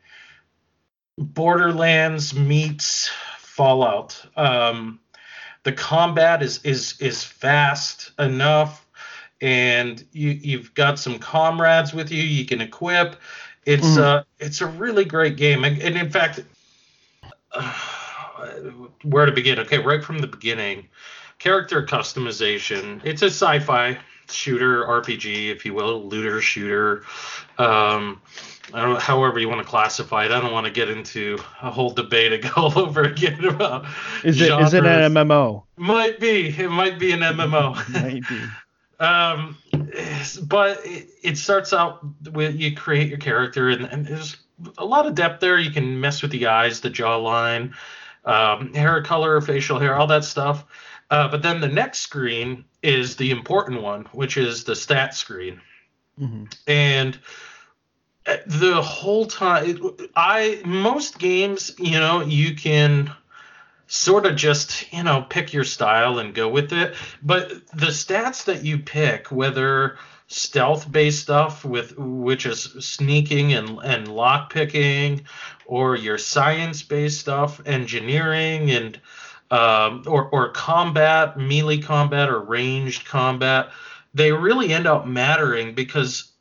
Borderlands 1.18 2.34
meets 2.34 3.10
Fallout. 3.38 4.24
Um, 4.36 5.00
the 5.64 5.72
combat 5.72 6.42
is 6.42 6.60
is 6.64 7.00
is 7.00 7.24
fast 7.24 8.12
enough, 8.20 8.86
and 9.42 10.04
you 10.12 10.30
you've 10.30 10.74
got 10.74 11.00
some 11.00 11.20
comrades 11.20 11.94
with 11.94 12.12
you. 12.12 12.24
You 12.24 12.46
can 12.46 12.62
equip. 12.62 13.16
It's 13.66 13.86
Mhm. 13.86 14.02
uh 14.02 14.24
it's 14.40 14.62
a 14.62 14.66
really 14.68 15.06
great 15.06 15.38
game, 15.38 15.64
and, 15.64 15.80
and 15.82 15.96
in 15.96 16.10
fact, 16.10 16.40
uh, 17.52 17.74
where 19.04 19.26
to 19.26 19.32
begin? 19.32 19.60
Okay, 19.60 19.80
right 19.80 20.04
from 20.04 20.20
the 20.20 20.28
beginning, 20.28 20.88
character 21.40 21.84
customization. 21.86 23.02
It's 23.04 23.22
a 23.22 23.28
sci-fi 23.28 23.98
shooter 24.30 24.86
RPG, 24.86 25.50
if 25.50 25.66
you 25.66 25.74
will, 25.74 26.08
looter 26.08 26.42
shooter. 26.42 27.04
Um, 27.58 28.22
I 28.74 28.82
don't 28.84 29.02
however 29.02 29.40
you 29.40 29.50
want 29.50 29.62
to 29.62 29.68
classify 29.68 30.26
it. 30.26 30.32
I 30.32 30.40
don't 30.40 30.54
want 30.54 30.66
to 30.66 30.72
get 30.72 30.90
into 30.90 31.38
a 31.62 31.72
whole 31.72 31.92
debate 31.92 32.34
and 32.34 32.44
go 32.56 32.62
all 32.62 32.80
over 32.80 33.04
again 33.04 33.44
about 33.44 33.86
Is 34.24 34.40
it 34.42 34.52
is 34.60 34.74
it 34.74 34.84
genres. 34.84 35.06
an 35.06 35.14
MMO? 35.14 35.64
Might 35.78 36.20
be. 36.20 36.48
It 36.48 36.70
might 36.70 37.00
be 37.00 37.12
an 37.12 37.20
MMO. 37.20 37.90
Maybe. 38.04 38.26
um, 39.00 39.58
but 40.44 40.86
it, 40.86 41.10
it 41.24 41.38
starts 41.38 41.74
out 41.74 42.02
with 42.32 42.56
you 42.56 42.76
create 42.76 43.10
your 43.10 43.18
character, 43.18 43.70
and, 43.70 43.86
and 43.86 44.06
there's 44.06 44.38
a 44.78 44.86
lot 44.86 45.06
of 45.06 45.16
depth 45.16 45.42
there. 45.42 45.60
You 45.60 45.72
can 45.72 46.00
mess 46.00 46.22
with 46.22 46.32
the 46.32 46.48
eyes, 46.48 46.82
the 46.82 46.90
jawline, 46.90 47.74
um, 48.26 48.74
hair 48.74 49.02
color, 49.04 49.42
facial 49.42 49.80
hair, 49.80 49.96
all 49.96 50.08
that 50.08 50.24
stuff. 50.24 50.66
Uh, 51.10 51.28
but 51.28 51.42
then 51.42 51.60
the 51.60 51.68
next 51.68 52.00
screen 52.00 52.66
is 52.82 53.18
the 53.18 53.32
important 53.32 53.82
one, 53.82 54.06
which 54.14 54.38
is 54.38 54.64
the 54.64 54.76
stat 54.76 55.14
screen. 55.14 55.62
Hmm 56.18 56.46
and 56.68 57.18
uh, 58.26 58.38
the 58.46 58.82
whole 58.82 59.26
time 59.26 59.80
i 60.16 60.62
most 60.66 61.18
games 61.18 61.72
you 61.80 62.00
know 62.00 62.22
you 62.22 62.56
can 62.56 63.12
sort 63.88 64.26
of 64.26 64.36
just 64.36 64.92
you 64.94 65.04
know 65.04 65.26
pick 65.28 65.52
your 65.52 65.66
style 65.66 66.20
and 66.20 66.34
go 66.34 66.48
with 66.48 66.72
it. 66.72 66.96
But 67.22 67.50
the 67.74 67.88
stats 67.88 68.46
that 68.46 68.64
you 68.64 68.80
pick 68.80 69.32
whether 69.32 69.98
stealth 70.32 70.92
based 70.92 71.22
stuff 71.22 71.66
with 71.66 71.98
which 71.98 72.46
is 72.46 72.64
sneaking 72.80 73.54
and 73.54 73.80
and 73.84 74.08
lock 74.08 74.52
picking 74.52 75.22
or 75.66 75.96
your 75.96 76.18
science 76.18 76.84
based 76.84 77.20
stuff 77.20 77.62
engineering 77.66 78.72
and 78.72 79.00
um, 79.52 80.04
or 80.08 80.26
or 80.30 80.50
combat 80.50 81.38
melee 81.38 81.78
combat 81.78 82.30
or 82.30 82.40
ranged 82.40 83.06
combat 83.06 83.70
they 84.14 84.32
really 84.32 84.74
end 84.74 84.88
up 84.88 85.06
mattering 85.06 85.74
because 85.74 86.32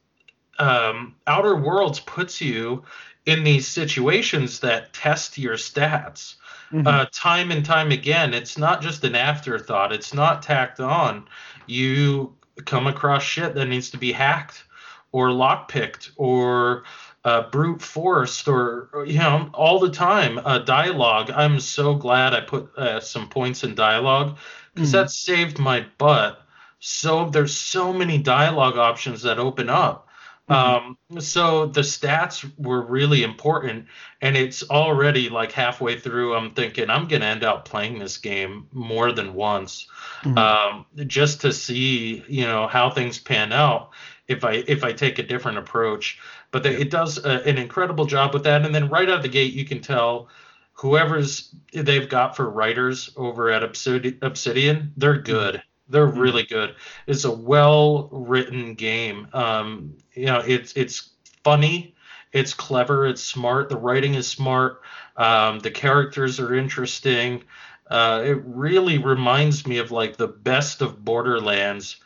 um, 0.59 1.15
Outer 1.27 1.57
Worlds 1.57 2.01
puts 2.01 2.41
you 2.41 2.85
in 3.27 3.45
these 3.45 3.67
situations 3.67 4.61
that 4.61 4.93
test 4.93 5.39
your 5.39 5.55
stats 5.55 6.35
Mhm. 6.73 6.87
uh, 6.87 7.07
time 7.13 7.51
and 7.51 7.65
time 7.65 7.91
again. 7.91 8.33
It's 8.35 8.57
not 8.57 8.81
just 8.83 9.03
an 9.05 9.15
afterthought. 9.15 9.93
It's 9.93 10.15
not 10.15 10.43
tacked 10.43 10.81
on. 10.81 11.27
You 11.67 12.35
come 12.65 12.87
across 12.87 13.23
shit 13.23 13.55
that 13.55 13.67
needs 13.67 13.91
to 13.91 13.99
be 13.99 14.13
hacked 14.13 14.65
or 15.13 15.29
lockpicked 15.29 16.11
or 16.17 16.85
uh, 17.25 17.43
brute 17.51 17.83
forced 17.83 18.49
or 18.49 18.89
you 19.07 19.19
know 19.19 19.51
all 19.53 19.79
the 19.79 19.91
time. 19.91 20.39
Uh, 20.45 20.59
dialogue. 20.59 21.31
I'm 21.31 21.61
so 21.61 21.95
glad 21.95 22.33
I 22.33 22.41
put 22.41 22.77
uh, 22.79 23.01
some 23.01 23.29
points 23.29 23.65
in 23.65 23.75
dialogue 23.75 24.39
because 24.75 24.91
Mhm. 24.91 24.93
that 24.93 25.11
saved 25.11 25.59
my 25.59 25.85
butt. 25.99 26.43
So 26.79 27.29
there's 27.29 27.55
so 27.57 27.93
many 27.93 28.17
dialogue 28.19 28.79
options 28.79 29.23
that 29.23 29.39
open 29.39 29.69
up. 29.69 30.09
Um, 30.51 30.99
so 31.19 31.67
the 31.67 31.83
stats 31.83 32.51
were 32.59 32.83
really 32.83 33.23
important, 33.23 33.87
and 34.21 34.37
it's 34.37 34.63
already 34.69 35.29
like 35.29 35.53
halfway 35.53 35.99
through. 35.99 36.35
I'm 36.35 36.51
thinking 36.51 36.91
I'm 36.91 37.07
gonna 37.09 37.27
end 37.27 37.45
up 37.45 37.65
playing 37.65 37.99
this 37.99 38.17
game 38.19 38.67
more 38.73 39.13
than 39.13 39.35
once, 39.35 39.87
Mhm. 40.23 40.37
um, 40.39 40.87
just 41.07 41.41
to 41.43 41.53
see 41.53 42.25
you 42.29 42.45
know 42.47 42.67
how 42.67 42.91
things 42.91 43.19
pan 43.19 43.53
out 43.53 43.91
if 44.29 44.45
I 44.45 44.65
if 44.67 44.83
I 44.85 44.93
take 44.93 45.19
a 45.19 45.23
different 45.23 45.59
approach. 45.59 46.19
But 46.51 46.65
the, 46.65 46.81
it 46.81 46.91
does 46.91 47.25
a, 47.25 47.47
an 47.47 47.59
incredible 47.59 48.05
job 48.07 48.35
with 48.35 48.45
that, 48.45 48.65
and 48.65 48.75
then 48.75 48.89
right 48.89 49.09
out 49.09 49.19
of 49.19 49.23
the 49.23 49.29
gate 49.29 49.53
you 49.53 49.65
can 49.65 49.81
tell 49.81 50.29
whoever's 50.73 51.55
they've 51.73 52.09
got 52.09 52.37
for 52.37 52.49
writers 52.51 53.11
over 53.17 53.51
at 53.51 53.63
Obsidian, 53.63 54.19
Obsidian 54.23 54.93
they're 54.97 55.19
good. 55.19 55.63
They're 55.91 56.07
Mhm. 56.07 56.17
really 56.19 56.45
good. 56.45 56.77
It's 57.07 57.25
a 57.25 57.31
well 57.31 58.09
written 58.13 58.75
game. 58.75 59.29
Um, 59.33 59.95
you 60.15 60.27
know, 60.27 60.43
it's 60.47 60.73
it's 60.75 61.11
funny, 61.45 61.95
it's 62.33 62.55
clever, 62.55 63.07
it's 63.07 63.23
smart. 63.23 63.69
The 63.69 63.77
writing 63.77 64.15
is 64.15 64.29
smart. 64.29 64.83
Um, 65.17 65.59
the 65.61 65.71
characters 65.71 66.41
are 66.41 66.55
interesting. 66.55 67.45
Uh, 67.91 68.23
it 68.25 68.39
really 68.45 68.99
reminds 68.99 69.67
me 69.67 69.79
of 69.79 69.91
like 69.91 70.17
the 70.17 70.29
best 70.29 70.81
of 70.83 71.05
Borderlands 71.05 71.97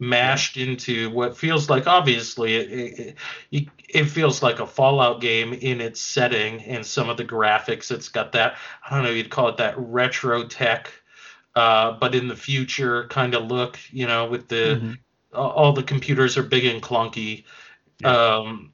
mashed 0.00 0.56
into 0.56 1.10
what 1.10 1.36
feels 1.36 1.68
like 1.68 1.88
obviously 1.88 2.54
it, 2.54 3.16
it, 3.50 3.68
it 3.88 4.04
feels 4.04 4.42
like 4.42 4.60
a 4.60 4.66
Fallout 4.66 5.20
game 5.20 5.52
in 5.52 5.80
its 5.80 6.00
setting 6.00 6.62
and 6.62 6.86
some 6.86 7.08
of 7.08 7.16
the 7.16 7.24
graphics. 7.24 7.90
It's 7.90 8.08
got 8.08 8.32
that 8.32 8.56
I 8.88 8.94
don't 8.94 9.04
know 9.04 9.10
you'd 9.10 9.30
call 9.30 9.48
it 9.48 9.56
that 9.56 9.74
retro 9.76 10.44
tech, 10.46 10.92
uh, 11.54 11.92
but 11.92 12.14
in 12.14 12.28
the 12.28 12.36
future 12.36 13.06
kind 13.08 13.34
of 13.34 13.46
look. 13.46 13.78
You 13.90 14.06
know, 14.06 14.26
with 14.26 14.48
the 14.48 14.80
Mhm. 14.80 14.98
all 15.34 15.72
the 15.72 15.82
computers 15.82 16.36
are 16.38 16.42
big 16.42 16.64
and 16.64 16.82
clunky. 16.82 17.44
Um, 18.04 18.72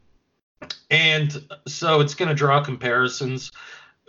and 0.91 1.45
so 1.67 2.01
it's 2.01 2.15
going 2.15 2.29
to 2.29 2.35
draw 2.35 2.63
comparisons, 2.63 3.51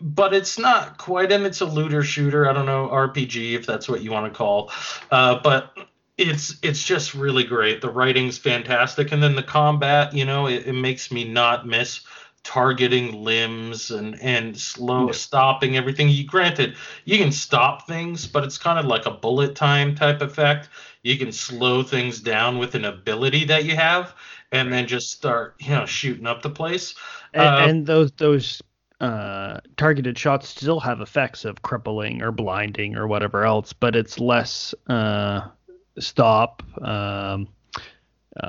but 0.01 0.33
it's 0.33 0.59
not 0.59 0.97
quite, 0.97 1.31
and 1.31 1.45
it's 1.45 1.61
a 1.61 1.65
looter 1.65 2.03
shooter. 2.03 2.49
I 2.49 2.53
don't 2.53 2.65
know, 2.65 2.87
RPG, 2.89 3.55
if 3.55 3.65
that's 3.65 3.87
what 3.87 4.01
you 4.01 4.11
want 4.11 4.31
to 4.31 4.37
call. 4.37 4.71
Uh, 5.09 5.39
but 5.41 5.75
it's 6.17 6.57
it's 6.61 6.83
just 6.83 7.13
really 7.13 7.43
great. 7.43 7.81
The 7.81 7.89
writing's 7.89 8.37
fantastic, 8.37 9.11
and 9.11 9.21
then 9.23 9.35
the 9.35 9.43
combat, 9.43 10.13
you 10.13 10.25
know, 10.25 10.47
it, 10.47 10.67
it 10.67 10.73
makes 10.73 11.11
me 11.11 11.23
not 11.23 11.65
miss 11.67 12.01
targeting 12.45 13.23
limbs 13.23 13.91
and 13.91 14.21
and 14.21 14.57
slow 14.57 15.07
Yeah. 15.07 15.13
stopping 15.13 15.75
everything. 15.75 16.07
You 16.09 16.25
granted 16.25 16.77
you 17.03 17.17
can 17.17 17.31
stop 17.31 17.87
things, 17.87 18.27
but 18.27 18.43
it's 18.45 18.57
kind 18.57 18.79
of 18.79 18.85
like 18.85 19.05
a 19.05 19.11
bullet 19.11 19.55
time 19.55 19.95
type 19.95 20.21
effect. 20.21 20.69
You 21.03 21.17
can 21.17 21.31
slow 21.33 21.83
things 21.83 22.21
down 22.21 22.57
with 22.59 22.75
an 22.75 22.85
ability 22.85 23.45
that 23.45 23.65
you 23.65 23.75
have, 23.75 24.13
and 24.51 24.71
then 24.71 24.87
just 24.87 25.11
start 25.11 25.55
you 25.59 25.71
know 25.71 25.85
shooting 25.85 26.27
up 26.27 26.41
the 26.41 26.49
place. 26.49 26.95
And, 27.33 27.43
Uh, 27.43 27.67
and 27.69 27.85
those 27.87 28.11
those 28.13 28.61
uh, 29.01 29.59
targeted 29.75 30.17
shots 30.17 30.47
still 30.47 30.79
have 30.79 31.01
effects 31.01 31.45
of 31.45 31.61
crippling 31.63 32.21
or 32.21 32.31
blinding 32.31 32.95
or 32.95 33.07
whatever 33.07 33.43
else, 33.43 33.73
but 33.73 33.95
it's 33.95 34.19
less 34.19 34.73
uh, 34.87 35.41
stop. 35.99 36.63
Um, 36.81 37.47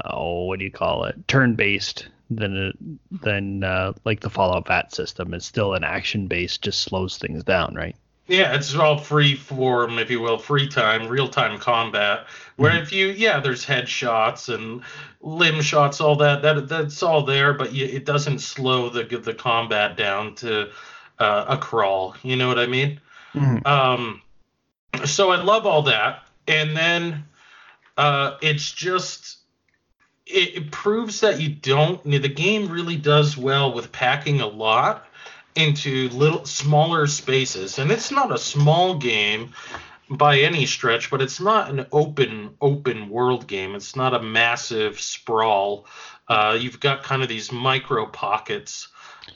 oh, 0.04 0.44
what 0.44 0.58
do 0.58 0.64
you 0.64 0.70
call 0.70 1.04
it? 1.04 1.26
Turn 1.28 1.54
based 1.54 2.08
than 2.30 2.98
than 3.10 3.64
uh, 3.64 3.92
like 4.04 4.20
the 4.20 4.30
Fallout 4.30 4.66
VAT 4.66 4.94
system. 4.94 5.34
It's 5.34 5.46
still 5.46 5.74
an 5.74 5.84
action 5.84 6.26
based, 6.26 6.62
just 6.62 6.82
slows 6.82 7.18
things 7.18 7.44
down, 7.44 7.74
right? 7.74 7.96
Yeah, 8.28 8.54
it's 8.54 8.74
all 8.74 8.98
free 8.98 9.36
form, 9.36 10.00
if 10.00 10.10
you 10.10 10.20
will, 10.20 10.38
free 10.38 10.66
time, 10.66 11.06
real 11.06 11.28
time 11.28 11.58
combat. 11.58 12.26
Where 12.56 12.72
Mhm. 12.72 12.82
if 12.82 12.92
you, 12.92 13.06
yeah, 13.08 13.38
there's 13.38 13.64
headshots 13.64 14.52
and 14.52 14.82
limb 15.20 15.62
shots, 15.62 16.00
all 16.00 16.16
that, 16.16 16.42
that 16.42 16.68
that's 16.68 17.04
all 17.04 17.22
there, 17.22 17.54
but 17.54 17.72
you, 17.72 17.84
it 17.86 18.04
doesn't 18.04 18.40
slow 18.40 18.88
the 18.88 19.04
the 19.04 19.34
combat 19.34 19.96
down 19.96 20.34
to 20.36 20.70
uh, 21.20 21.44
a 21.48 21.56
crawl. 21.56 22.16
You 22.24 22.34
know 22.34 22.48
what 22.48 22.58
I 22.58 22.66
mean? 22.66 23.00
Um, 23.64 24.22
so 25.04 25.30
I 25.30 25.40
love 25.40 25.66
all 25.66 25.82
that, 25.82 26.24
and 26.48 26.76
then 26.76 27.24
uh, 27.96 28.38
it's 28.42 28.72
just 28.72 29.38
it, 30.26 30.56
it 30.56 30.70
proves 30.70 31.20
that 31.20 31.40
you 31.40 31.48
don't. 31.48 32.02
The 32.04 32.28
game 32.28 32.68
really 32.68 32.96
does 32.96 33.36
well 33.36 33.72
with 33.72 33.92
packing 33.92 34.40
a 34.40 34.46
lot 34.46 35.06
into 35.54 36.08
little 36.10 36.44
smaller 36.44 37.06
spaces, 37.06 37.78
and 37.78 37.90
it's 37.90 38.10
not 38.10 38.32
a 38.32 38.38
small 38.38 38.96
game 38.96 39.52
by 40.10 40.38
any 40.40 40.66
stretch, 40.66 41.10
but 41.10 41.22
it's 41.22 41.40
not 41.40 41.70
an 41.70 41.86
open 41.92 42.54
open 42.60 43.08
world 43.08 43.46
game. 43.46 43.74
It's 43.74 43.96
not 43.96 44.14
a 44.14 44.22
massive 44.22 45.00
sprawl. 45.00 45.86
Uh, 46.28 46.56
you've 46.60 46.80
got 46.80 47.02
kind 47.02 47.22
of 47.22 47.28
these 47.28 47.52
micro 47.52 48.06
pockets 48.06 48.88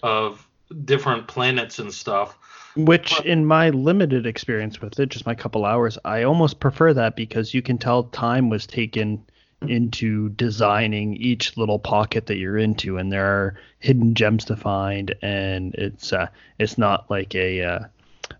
of 0.03 0.47
different 0.84 1.28
planets 1.28 1.78
and 1.78 1.93
stuff. 1.93 2.36
Which, 2.76 3.14
But- 3.16 3.26
in 3.26 3.45
my 3.45 3.70
limited 3.70 4.26
experience 4.26 4.80
with 4.80 4.99
it, 5.01 5.09
just 5.09 5.26
my 5.26 5.34
couple 5.34 5.64
hours, 5.64 5.99
I 6.05 6.22
almost 6.22 6.61
prefer 6.61 6.95
that 6.95 7.16
because 7.16 7.53
you 7.53 7.62
can 7.62 7.78
tell 7.78 8.05
time 8.05 8.49
was 8.49 8.66
taken 8.66 9.24
into 9.68 10.30
designing 10.30 11.16
each 11.16 11.56
little 11.56 11.78
pocket 11.78 12.26
that 12.26 12.36
you're 12.36 12.58
into, 12.58 12.96
and 12.96 13.12
there 13.12 13.26
are 13.26 13.61
hidden 13.78 14.14
gems 14.14 14.44
to 14.46 14.56
find, 14.56 15.14
and 15.22 15.74
it's 15.74 16.12
uh, 16.12 16.28
it's 16.58 16.78
not 16.78 17.11
like 17.11 17.34
a 17.34 17.62
uh, 17.62 17.80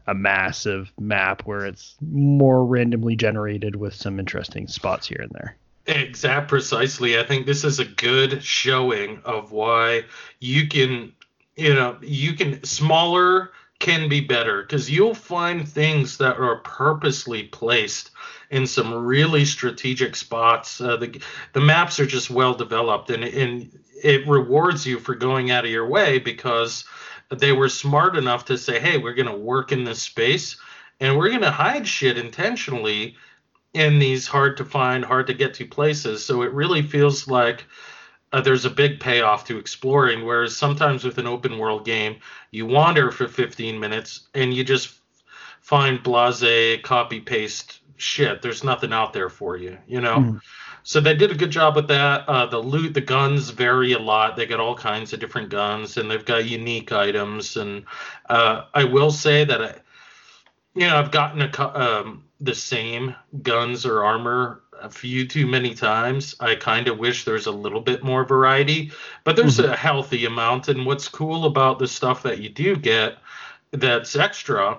a 0.07 0.15
massive 0.15 0.93
map 0.99 1.43
where 1.43 1.67
it's 1.67 1.97
more 2.01 2.65
randomly 2.65 3.17
generated 3.17 3.77
with 3.77 3.95
some 3.95 4.19
interesting 4.19 4.67
spots 4.67 5.07
here 5.07 5.21
and 5.21 5.33
there. 5.33 5.57
Exact 5.87 6.49
precisely. 6.49 7.19
I 7.19 7.25
think 7.25 7.47
this 7.47 7.65
is 7.65 7.79
a 7.79 7.85
good 7.85 8.43
showing 8.43 9.21
of 9.25 9.51
why 9.51 10.05
you 10.39 10.69
can, 10.69 11.13
you 11.57 11.75
know, 11.75 11.99
you 12.01 12.35
can 12.35 12.63
smaller 12.65 13.51
can 13.81 14.09
be 14.09 14.21
better 14.21 14.63
because 14.63 14.91
you'll 14.91 15.15
find 15.15 15.69
things 15.69 16.19
that 16.19 16.39
are 16.39 16.59
purposely 16.59 17.45
placed 17.45 18.11
in 18.51 18.67
some 18.67 18.95
really 18.95 19.45
strategic 19.45 20.15
spots. 20.15 20.81
Uh, 20.81 20.97
the 20.97 21.21
the 21.55 21.61
maps 21.61 21.99
are 21.99 22.07
just 22.07 22.31
well 22.31 22.55
developed 22.55 23.11
and 23.11 23.25
and 23.25 23.79
it 24.03 24.27
rewards 24.29 24.87
you 24.87 24.99
for 24.99 25.15
going 25.15 25.51
out 25.51 25.65
of 25.65 25.71
your 25.71 25.87
way 25.87 26.19
because 26.19 26.85
they 27.31 27.53
were 27.53 27.69
smart 27.69 28.17
enough 28.17 28.47
to 28.47 28.59
say, 28.59 28.81
hey, 28.81 28.99
we're 28.99 29.15
going 29.15 29.29
to 29.29 29.37
work 29.37 29.73
in 29.73 29.85
this 29.85 30.03
space 30.03 30.57
and 31.01 31.17
we're 31.17 31.29
going 31.29 31.43
to 31.43 31.51
hide 31.51 31.87
shit 31.87 32.19
intentionally 32.19 33.17
in 33.73 33.99
these 33.99 34.27
hard 34.27 34.57
to 34.57 34.65
find, 34.65 35.05
hard 35.05 35.27
to 35.29 35.35
get 35.35 35.55
to 35.55 35.67
places. 35.67 36.25
So 36.25 36.43
it 36.43 36.53
really 36.53 36.83
feels 36.83 37.29
like 37.29 37.67
uh, 38.33 38.41
there's 38.41 38.65
a 38.65 38.71
big 38.71 39.01
payoff 39.01 39.45
to 39.47 39.59
exploring. 39.59 40.25
Whereas 40.25 40.57
sometimes 40.57 41.05
with 41.05 41.19
an 41.19 41.27
open 41.27 41.59
world 41.59 41.85
game, 41.85 42.17
you 42.51 42.67
wander 42.67 43.11
for 43.11 43.29
15 43.29 43.79
minutes 43.79 44.29
and 44.35 44.55
you 44.55 44.65
just 44.65 45.01
find 45.61 46.03
blase, 46.03 46.81
copy 46.83 47.21
paste 47.21 47.81
shit. 47.97 48.43
There's 48.43 48.65
nothing 48.65 48.93
out 48.93 49.13
there 49.13 49.29
for 49.29 49.57
you, 49.57 49.79
you 49.87 50.01
know? 50.01 50.17
Mm. 50.17 50.41
So 50.83 51.01
they 51.01 51.15
did 51.15 51.31
a 51.31 51.35
good 51.35 51.51
job 51.51 51.77
with 51.77 51.89
that. 51.89 52.29
Uh, 52.29 52.47
the 52.47 52.59
loot, 52.59 52.95
the 52.95 53.01
guns 53.01 53.51
vary 53.51 53.93
a 53.93 53.99
lot. 53.99 54.37
They 54.37 54.47
got 54.47 54.61
all 54.61 54.75
kinds 54.75 55.13
of 55.13 55.21
different 55.21 55.51
guns, 55.51 55.99
and 55.99 56.11
they've 56.11 56.25
got 56.25 56.47
unique 56.47 56.91
items. 56.91 57.57
And 57.57 57.85
uh, 58.29 58.65
I 58.73 58.85
will 58.85 59.11
say 59.11 59.45
that 59.45 59.63
I, 59.63 59.75
you 60.75 60.87
know, 60.87 60.97
I've 60.97 61.11
gotten 61.11 61.43
a 61.43 61.79
um, 61.79 62.25
the 62.41 62.55
same 62.55 63.15
guns 63.43 63.85
or 63.85 64.05
armor 64.05 64.63
a 64.81 64.91
few 64.91 65.27
too 65.27 65.47
many 65.47 65.75
times. 65.75 66.35
I 66.41 66.55
kind 66.55 66.89
of 66.89 66.99
wish 66.99 67.25
there's 67.25 67.47
a 67.47 67.53
little 67.53 67.81
bit 67.81 68.03
more 68.03 68.25
variety, 68.25 68.93
but 69.25 69.37
there's 69.37 69.59
mm-hmm. 69.59 69.73
a 69.73 69.77
healthy 69.77 70.25
amount. 70.25 70.69
And 70.69 70.87
what's 70.87 71.09
cool 71.09 71.45
about 71.45 71.79
the 71.79 71.89
stuff 71.89 72.23
that 72.23 72.39
you 72.39 72.49
do 72.49 72.77
get 72.77 73.19
that's 73.73 74.17
extra 74.17 74.79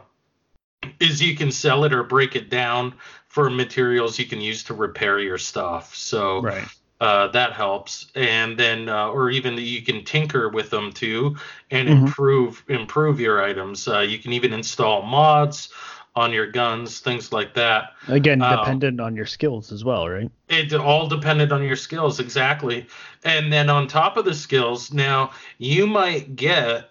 is 1.00 1.22
you 1.22 1.36
can 1.36 1.52
sell 1.52 1.84
it 1.84 1.94
or 1.94 2.04
break 2.04 2.36
it 2.36 2.50
down 2.50 2.94
for 3.28 3.50
materials 3.50 4.20
you 4.20 4.26
can 4.26 4.42
use 4.42 4.64
to 4.66 4.74
repair 4.74 5.20
your 5.20 5.38
stuff. 5.38 5.96
So 5.96 6.42
right. 6.42 6.68
uh, 7.00 7.28
that 7.30 7.54
helps, 7.54 8.12
and 8.16 8.58
then 8.58 8.90
uh, 8.90 9.08
or 9.08 9.30
even 9.30 9.58
you 9.58 9.84
can 9.84 10.04
tinker 10.04 10.50
with 10.50 10.70
them 10.70 10.92
too 10.92 11.38
and 11.70 11.88
mm-hmm. 11.88 12.06
improve 12.08 12.64
improve 12.68 13.20
your 13.20 13.44
items. 13.44 13.88
Uh, 13.88 14.00
you 14.00 14.20
can 14.20 14.34
even 14.34 14.52
install 14.52 15.04
mods 15.04 15.70
on 16.16 16.34
your 16.34 16.48
guns, 16.48 17.00
things 17.00 17.32
like 17.32 17.54
that. 17.54 17.94
Again, 18.08 18.42
um, 18.42 18.58
dependent 18.58 19.00
on 19.00 19.16
your 19.16 19.26
skills 19.26 19.72
as 19.72 19.86
well, 19.86 20.08
right? 20.10 20.30
It 20.50 20.74
all 20.74 21.08
dependent 21.08 21.52
on 21.52 21.64
your 21.64 21.76
skills, 21.76 22.20
exactly. 22.20 22.88
And 23.24 23.52
then 23.52 23.70
on 23.70 23.88
top 23.88 24.18
of 24.18 24.26
the 24.26 24.34
skills, 24.34 24.92
now 24.94 25.32
you 25.58 25.88
might 25.88 26.36
get, 26.36 26.90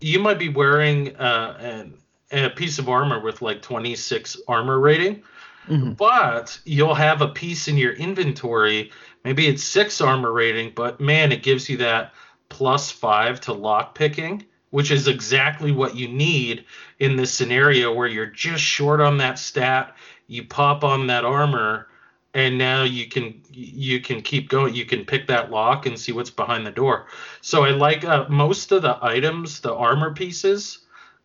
you 0.00 0.18
might 0.18 0.38
be 0.38 0.48
wearing 0.48 1.14
uh, 1.16 1.58
an, 1.60 1.98
a 2.32 2.50
piece 2.50 2.78
of 2.78 2.88
armor 2.88 3.20
with 3.20 3.42
like 3.42 3.60
26 3.62 4.38
armor 4.48 4.80
rating 4.80 5.22
Mm-hmm. 5.68 5.92
But 5.92 6.58
you'll 6.64 6.94
have 6.94 7.22
a 7.22 7.28
piece 7.28 7.68
in 7.68 7.76
your 7.76 7.92
inventory. 7.92 8.90
Maybe 9.24 9.46
it's 9.48 9.64
six 9.64 10.00
armor 10.00 10.32
rating, 10.32 10.72
but 10.74 11.00
man, 11.00 11.32
it 11.32 11.42
gives 11.42 11.68
you 11.68 11.78
that 11.78 12.12
plus 12.48 12.90
five 12.90 13.40
to 13.42 13.52
lock 13.52 13.94
picking, 13.94 14.44
which 14.70 14.90
is 14.90 15.08
exactly 15.08 15.72
what 15.72 15.96
you 15.96 16.08
need 16.08 16.64
in 16.98 17.16
this 17.16 17.32
scenario 17.32 17.92
where 17.92 18.08
you're 18.08 18.26
just 18.26 18.62
short 18.62 19.00
on 19.00 19.18
that 19.18 19.38
stat. 19.38 19.94
You 20.26 20.44
pop 20.44 20.82
on 20.84 21.06
that 21.06 21.24
armor, 21.24 21.88
and 22.34 22.58
now 22.58 22.82
you 22.82 23.06
can 23.08 23.40
you 23.50 24.00
can 24.00 24.20
keep 24.22 24.48
going. 24.48 24.74
You 24.74 24.84
can 24.84 25.04
pick 25.04 25.26
that 25.28 25.50
lock 25.50 25.86
and 25.86 25.98
see 25.98 26.12
what's 26.12 26.30
behind 26.30 26.66
the 26.66 26.70
door. 26.70 27.06
So 27.40 27.64
I 27.64 27.70
like 27.70 28.04
uh, 28.04 28.26
most 28.28 28.72
of 28.72 28.82
the 28.82 28.98
items, 29.02 29.60
the 29.60 29.74
armor 29.74 30.12
pieces, 30.12 30.80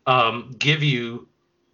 um, 0.06 0.56
give 0.58 0.84
you 0.84 1.28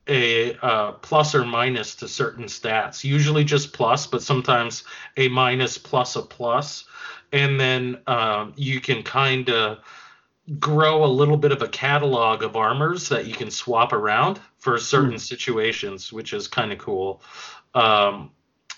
a 0.08 0.56
uh, 0.62 0.94
plus 0.94 1.36
or 1.36 1.46
minus 1.46 1.96
to 1.96 2.08
certain 2.08 2.46
stats. 2.46 3.04
Usually 3.04 3.44
just 3.44 3.74
plus, 3.74 4.08
but 4.08 4.24
sometimes 4.24 4.86
a 5.18 5.28
minus 5.28 5.78
plus 5.78 6.16
a 6.16 6.22
plus, 6.22 6.86
and 7.34 7.60
then 7.60 8.00
uh, 8.08 8.48
you 8.56 8.80
can 8.80 9.04
kind 9.04 9.50
of 9.50 9.80
grow 10.60 11.04
a 11.04 11.08
little 11.08 11.38
bit 11.38 11.52
of 11.52 11.62
a 11.62 11.68
catalog 11.68 12.44
of 12.44 12.56
armors 12.56 13.10
that 13.10 13.26
you 13.26 13.34
can 13.34 13.52
swap 13.52 13.92
around 13.92 14.40
for 14.58 14.78
certain 14.78 15.16
mm. 15.16 15.20
situations, 15.20 16.14
which 16.14 16.34
is 16.34 16.48
kind 16.48 16.72
of 16.72 16.78
cool. 16.78 17.22
Um, 17.74 18.32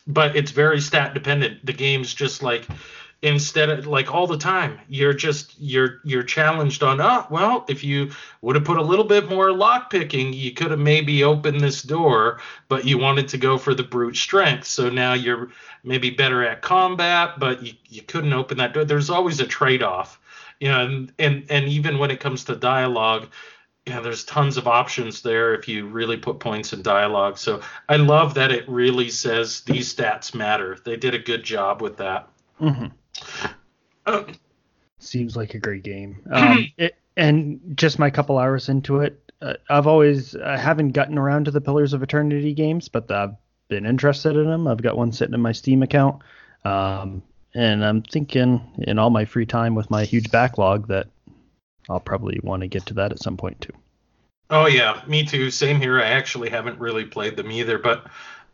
but 0.08 0.36
it's 0.36 0.52
very 0.52 0.82
stat 0.82 1.14
dependent. 1.14 1.66
The 1.66 1.74
game's 1.74 2.14
just 2.14 2.42
like 2.42 2.66
instead 3.22 3.70
of 3.70 3.86
like 3.86 4.14
all 4.14 4.28
the 4.28 4.38
time 4.38 4.80
you're 4.88 5.14
just 5.14 5.54
you're 5.60 6.00
you're 6.06 6.24
challenged 6.24 6.82
on 6.84 7.02
oh 7.02 7.26
well 7.30 7.66
if 7.68 7.84
you 7.84 8.10
would 8.42 8.56
have 8.56 8.64
put 8.64 8.78
a 8.78 8.82
little 8.82 9.04
bit 9.04 9.30
more 9.30 9.52
lock 9.52 9.90
picking 9.90 10.32
you 10.32 10.54
could 10.54 10.72
have 10.72 10.80
maybe 10.80 11.22
opened 11.22 11.60
this 11.60 11.84
door 11.84 12.40
but 12.70 12.86
you 12.86 12.98
wanted 12.98 13.28
to 13.28 13.38
go 13.38 13.58
for 13.58 13.76
the 13.76 13.84
brute 13.84 14.16
strength 14.16 14.66
so 14.66 14.90
now 14.90 15.12
you're 15.14 15.50
maybe 15.84 16.10
better 16.10 16.46
at 16.46 16.62
combat 16.62 17.38
but 17.38 17.62
you, 17.62 17.74
you 17.90 18.02
couldn't 18.02 18.32
open 18.32 18.58
that 18.58 18.74
door 18.74 18.86
there's 18.86 19.10
always 19.10 19.42
a 19.42 19.48
trade-off 19.48 20.19
you 20.60 20.68
know 20.70 20.86
and, 20.86 21.14
and 21.20 21.46
and 21.50 21.68
even 21.68 21.98
when 21.98 22.12
it 22.12 22.20
comes 22.20 22.44
to 22.44 22.56
dialogue 22.56 23.28
you 23.86 23.96
know, 23.96 24.04
there's 24.04 24.24
tons 24.24 24.58
of 24.58 24.68
options 24.68 25.24
there 25.24 25.56
if 25.56 25.68
you 25.68 25.88
really 25.88 26.18
put 26.18 26.40
points 26.40 26.74
in 26.74 26.82
dialogue 26.82 27.38
so 27.38 27.62
i 27.88 27.96
love 27.96 28.34
that 28.34 28.52
it 28.52 28.68
really 28.70 29.10
says 29.10 29.62
these 29.62 29.94
stats 29.94 30.36
matter 30.36 30.78
they 30.86 30.96
did 30.96 31.16
a 31.16 31.20
good 31.20 31.44
job 31.44 31.82
with 31.82 31.98
that 31.98 32.28
mm-hmm. 32.62 32.88
Seems 35.00 35.36
like 35.36 35.54
a 35.54 35.60
great 35.60 35.84
game. 35.84 36.22
Um, 36.32 36.68
it, 36.78 36.96
and 37.18 37.60
just 37.76 38.00
my 38.00 38.10
couple 38.10 38.38
hours 38.38 38.70
into 38.70 39.00
it, 39.00 39.32
uh, 39.42 39.54
I've 39.70 39.88
always 39.88 40.36
I 40.36 40.58
haven't 40.58 40.92
gotten 40.92 41.18
around 41.18 41.46
to 41.46 41.52
the 41.52 41.62
Pillars 41.62 41.94
of 41.94 42.04
Eternity 42.04 42.54
games, 42.54 42.88
but 42.88 43.12
I've 43.12 43.36
been 43.68 43.86
interested 43.86 44.36
in 44.36 44.48
them. 44.48 44.68
I've 44.68 44.82
got 44.82 44.98
one 44.98 45.12
sitting 45.12 45.34
in 45.34 45.42
my 45.42 45.52
Steam 45.52 45.84
account, 45.84 46.22
um, 46.64 47.24
and 47.54 47.84
I'm 47.84 48.02
thinking 48.02 48.62
in 48.80 49.00
all 49.00 49.10
my 49.10 49.26
free 49.26 49.46
time 49.46 49.76
with 49.76 49.90
my 49.90 50.06
huge 50.06 50.32
backlog 50.32 50.88
that 50.88 51.08
I'll 51.90 52.00
probably 52.00 52.40
want 52.44 52.62
to 52.62 52.68
get 52.68 52.86
to 52.88 52.94
that 52.96 53.12
at 53.12 53.20
some 53.20 53.38
point 53.38 53.62
too. 53.62 53.74
Oh 54.50 54.68
yeah, 54.68 55.02
me 55.08 55.26
too. 55.26 55.52
Same 55.52 55.80
here. 55.80 56.00
I 56.00 56.08
actually 56.08 56.50
haven't 56.50 56.80
really 56.80 57.06
played 57.06 57.36
them 57.36 57.52
either, 57.52 57.78
but 57.78 58.08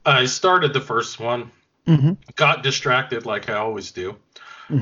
I 0.05 0.25
started 0.25 0.73
the 0.73 0.81
first 0.81 1.19
one, 1.19 1.51
mm-hmm. 1.87 2.13
got 2.35 2.63
distracted 2.63 3.25
like 3.25 3.49
I 3.49 3.55
always 3.55 3.91
do, 3.91 4.15
because 4.67 4.81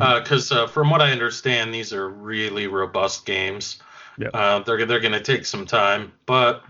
mm-hmm. 0.49 0.57
uh, 0.57 0.63
uh, 0.63 0.67
from 0.67 0.89
what 0.89 1.01
I 1.01 1.11
understand, 1.11 1.73
these 1.73 1.93
are 1.93 2.09
really 2.09 2.67
robust 2.67 3.25
games. 3.25 3.79
Yep. 4.17 4.31
Uh, 4.33 4.59
they're 4.59 4.85
they're 4.85 4.99
going 4.99 5.13
to 5.13 5.21
take 5.21 5.45
some 5.45 5.65
time, 5.65 6.13
but 6.25 6.63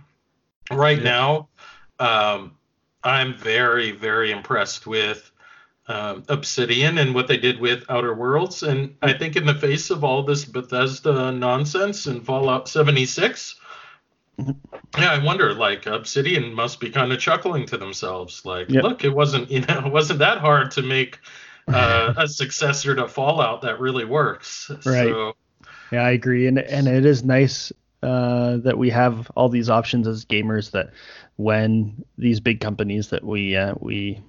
right 0.71 0.97
yep. 0.97 1.03
now, 1.03 1.47
um, 1.99 2.55
I'm 3.03 3.35
very 3.35 3.91
very 3.91 4.31
impressed 4.31 4.87
with 4.87 5.31
um, 5.87 6.23
Obsidian 6.29 6.97
and 6.97 7.13
what 7.13 7.27
they 7.27 7.37
did 7.37 7.59
with 7.59 7.83
Outer 7.89 8.13
Worlds, 8.13 8.63
and 8.63 8.95
I 9.01 9.13
think 9.13 9.35
in 9.35 9.45
the 9.45 9.55
face 9.55 9.89
of 9.89 10.03
all 10.03 10.23
this 10.23 10.45
Bethesda 10.45 11.31
nonsense 11.31 12.05
and 12.05 12.25
Fallout 12.25 12.69
76. 12.69 13.59
Mm-hmm. 14.39 14.51
Yeah, 14.97 15.11
I 15.11 15.23
wonder. 15.23 15.53
Like 15.53 15.85
Obsidian 15.85 16.53
must 16.53 16.79
be 16.79 16.89
kind 16.89 17.11
of 17.11 17.19
chuckling 17.19 17.65
to 17.67 17.77
themselves. 17.77 18.45
Like, 18.45 18.69
yep. 18.69 18.83
look, 18.83 19.03
it 19.03 19.13
wasn't 19.13 19.51
you 19.51 19.61
know 19.61 19.81
it 19.85 19.91
wasn't 19.91 20.19
that 20.19 20.39
hard 20.39 20.71
to 20.71 20.81
make 20.81 21.19
uh, 21.67 22.13
a 22.17 22.27
successor 22.27 22.95
to 22.95 23.07
Fallout 23.07 23.61
that 23.61 23.79
really 23.79 24.05
works. 24.05 24.69
Right. 24.85 25.07
So, 25.07 25.35
yeah, 25.91 26.03
I 26.03 26.11
agree, 26.11 26.47
and 26.47 26.59
and 26.59 26.87
it 26.87 27.05
is 27.05 27.23
nice 27.23 27.71
uh, 28.01 28.57
that 28.57 28.77
we 28.77 28.89
have 28.89 29.29
all 29.35 29.49
these 29.49 29.69
options 29.69 30.07
as 30.07 30.25
gamers. 30.25 30.71
That 30.71 30.91
when 31.35 32.03
these 32.17 32.39
big 32.39 32.59
companies 32.59 33.09
that 33.09 33.23
we 33.23 33.55
uh, 33.55 33.75
we 33.79 34.21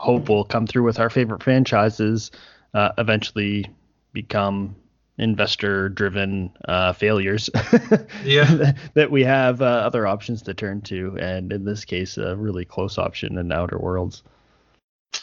hope 0.00 0.30
will 0.30 0.44
come 0.44 0.66
through 0.66 0.82
with 0.82 0.98
our 0.98 1.10
favorite 1.10 1.42
franchises 1.42 2.30
uh, 2.72 2.90
eventually 2.96 3.66
become 4.14 4.74
investor 5.18 5.90
driven 5.90 6.50
uh, 6.66 6.94
failures 6.94 7.50
yeah 8.24 8.72
that 8.94 9.10
we 9.10 9.22
have 9.22 9.60
uh, 9.60 9.66
other 9.66 10.06
options 10.06 10.40
to 10.40 10.54
turn 10.54 10.80
to 10.80 11.18
and 11.20 11.52
in 11.52 11.66
this 11.66 11.84
case 11.84 12.16
a 12.16 12.34
really 12.34 12.64
close 12.64 12.96
option 12.96 13.36
in 13.36 13.52
outer 13.52 13.78
worlds 13.78 14.22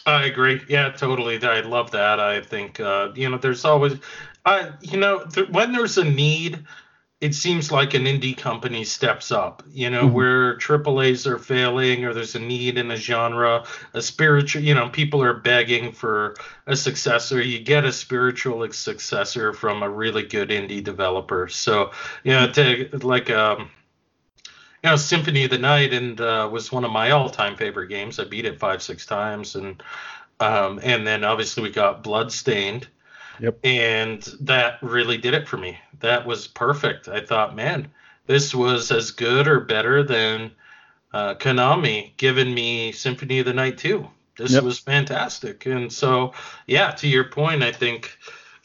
I 0.05 0.25
agree. 0.25 0.61
Yeah, 0.67 0.89
totally. 0.89 1.41
I 1.41 1.61
love 1.61 1.91
that. 1.91 2.19
I 2.19 2.41
think 2.41 2.79
uh, 2.79 3.09
you 3.15 3.29
know, 3.29 3.37
there's 3.37 3.65
always, 3.65 3.99
I 4.45 4.71
you 4.81 4.97
know, 4.97 5.25
th- 5.25 5.49
when 5.49 5.71
there's 5.71 5.97
a 5.97 6.03
need, 6.03 6.65
it 7.19 7.33
seems 7.33 7.71
like 7.71 7.95
an 7.95 8.03
indie 8.03 8.37
company 8.37 8.83
steps 8.83 9.31
up. 9.31 9.63
You 9.71 9.89
know, 9.89 10.03
mm-hmm. 10.03 10.13
where 10.13 10.57
AAA's 10.57 11.25
are 11.25 11.39
failing, 11.39 12.05
or 12.05 12.13
there's 12.13 12.35
a 12.35 12.39
need 12.39 12.77
in 12.77 12.91
a 12.91 12.95
genre, 12.95 13.65
a 13.93 14.01
spiritual. 14.01 14.61
You 14.61 14.75
know, 14.75 14.89
people 14.89 15.23
are 15.23 15.33
begging 15.33 15.91
for 15.91 16.35
a 16.67 16.75
successor. 16.75 17.41
You 17.41 17.59
get 17.59 17.85
a 17.85 17.91
spiritual 17.91 18.71
successor 18.71 19.53
from 19.53 19.81
a 19.81 19.89
really 19.89 20.23
good 20.23 20.49
indie 20.49 20.83
developer. 20.83 21.47
So 21.47 21.91
you 22.23 22.33
know, 22.33 22.51
to 22.51 22.89
like 23.01 23.29
um 23.29 23.71
you 24.83 24.91
know, 24.91 24.95
Symphony 24.95 25.43
of 25.43 25.49
the 25.49 25.57
Night 25.57 25.91
and 25.91 26.21
uh, 26.21 26.47
was 26.51 26.71
one 26.71 26.85
of 26.85 26.91
my 26.91 27.09
all-time 27.11 27.55
favorite 27.55 27.87
games. 27.87 28.19
I 28.19 28.25
beat 28.25 28.45
it 28.45 28.59
five, 28.59 28.83
six 28.83 29.07
times, 29.07 29.55
and 29.55 29.81
um, 30.39 30.79
and 30.83 31.05
then 31.05 31.23
obviously 31.23 31.63
we 31.63 31.71
got 31.71 32.03
Bloodstained. 32.03 32.87
Yep. 33.39 33.59
And 33.63 34.21
that 34.41 34.79
really 34.81 35.17
did 35.17 35.33
it 35.33 35.47
for 35.47 35.57
me. 35.57 35.77
That 35.99 36.25
was 36.25 36.47
perfect. 36.47 37.07
I 37.07 37.21
thought, 37.21 37.55
man, 37.55 37.89
this 38.25 38.53
was 38.53 38.91
as 38.91 39.11
good 39.11 39.47
or 39.47 39.59
better 39.59 40.03
than 40.03 40.51
uh, 41.13 41.35
Konami 41.35 42.15
giving 42.17 42.53
me 42.53 42.91
Symphony 42.91 43.39
of 43.39 43.45
the 43.45 43.53
Night 43.53 43.77
2. 43.77 44.07
This 44.37 44.51
yep. 44.51 44.63
was 44.63 44.79
fantastic. 44.79 45.65
And 45.65 45.91
so, 45.91 46.33
yeah, 46.67 46.91
to 46.91 47.07
your 47.07 47.25
point, 47.25 47.63
I 47.63 47.71
think 47.71 48.17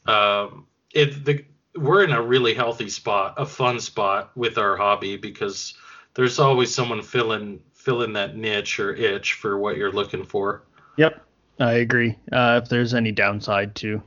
um, 0.07 0.67
it 0.93 1.25
the 1.25 1.45
we're 1.75 2.05
in 2.05 2.13
a 2.13 2.21
really 2.21 2.53
healthy 2.53 2.91
spot, 2.91 3.35
a 3.39 3.47
fun 3.47 3.81
spot 3.81 4.31
with 4.37 4.59
our 4.59 4.77
hobby 4.77 5.17
because 5.17 5.75
there's 6.15 6.39
always 6.39 6.75
someone 6.75 7.01
filling 7.01 7.61
filling 7.73 8.13
that 8.13 8.37
niche 8.37 8.79
or 8.79 8.95
itch 8.95 9.35
for 9.35 9.59
what 9.59 9.77
you're 9.77 9.91
looking 9.93 10.25
for. 10.25 10.63
Yep, 10.99 11.25
I 11.59 11.73
agree. 11.75 12.19
Uh, 12.31 12.61
if 12.63 12.69
there's 12.69 12.95
any 12.95 13.11
downside 13.11 13.75
to 13.77 14.03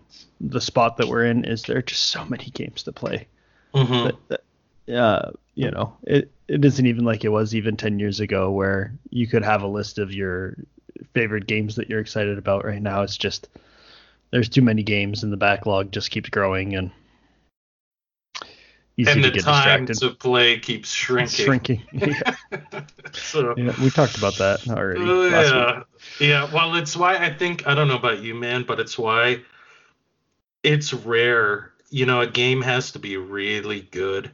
the 0.49 0.61
spot 0.61 0.97
that 0.97 1.07
we're 1.07 1.25
in, 1.25 1.45
is 1.45 1.63
there 1.63 1.77
are 1.77 1.81
just 1.81 2.03
so 2.03 2.25
many 2.25 2.45
games 2.45 2.83
to 2.83 2.91
play. 2.91 3.27
Mm-hmm. 3.73 4.05
That, 4.05 4.43
that, 4.87 4.95
uh, 4.95 5.31
you 5.55 5.71
know, 5.71 5.95
it 6.03 6.31
it 6.47 6.63
isn't 6.63 6.85
even 6.85 7.05
like 7.05 7.23
it 7.23 7.29
was 7.29 7.55
even 7.55 7.77
ten 7.77 7.99
years 7.99 8.19
ago 8.19 8.51
where 8.51 8.93
you 9.09 9.27
could 9.27 9.43
have 9.43 9.63
a 9.63 9.67
list 9.67 9.99
of 9.99 10.13
your 10.13 10.55
favorite 11.13 11.47
games 11.47 11.75
that 11.75 11.89
you're 11.89 11.99
excited 11.99 12.37
about. 12.37 12.65
Right 12.65 12.81
now, 12.81 13.01
it's 13.01 13.17
just 13.17 13.49
there's 14.31 14.49
too 14.49 14.61
many 14.61 14.83
games 14.83 15.23
and 15.23 15.31
the 15.31 15.37
backlog 15.37 15.91
just 15.91 16.11
keeps 16.11 16.29
growing 16.29 16.75
and 16.75 16.91
easy 18.97 19.11
and 19.11 19.23
to 19.23 19.29
the 19.29 19.35
get 19.35 19.43
time 19.43 19.85
distracted. 19.85 20.15
to 20.15 20.19
play 20.19 20.59
keeps 20.59 20.91
shrinking. 20.91 21.45
Shrinking. 21.45 21.81
Yeah. 21.93 22.35
so, 23.13 23.53
yeah, 23.57 23.73
we 23.81 23.89
talked 23.89 24.17
about 24.17 24.35
that 24.37 24.67
already. 24.69 25.01
Uh, 25.01 25.23
yeah, 25.23 25.83
yeah. 26.19 26.53
Well, 26.53 26.75
it's 26.75 26.95
why 26.95 27.17
I 27.17 27.33
think 27.33 27.67
I 27.67 27.73
don't 27.73 27.87
know 27.87 27.95
about 27.95 28.21
you, 28.21 28.35
man, 28.35 28.63
but 28.63 28.79
it's 28.79 28.97
why 28.97 29.41
it's 30.65 30.93
rare. 30.93 31.71
You 31.89 32.05
know, 32.05 32.21
a 32.21 32.27
game 32.27 32.61
has 32.61 32.91
to 32.91 32.99
be 32.99 33.15
really 33.17 33.81
good 33.91 34.31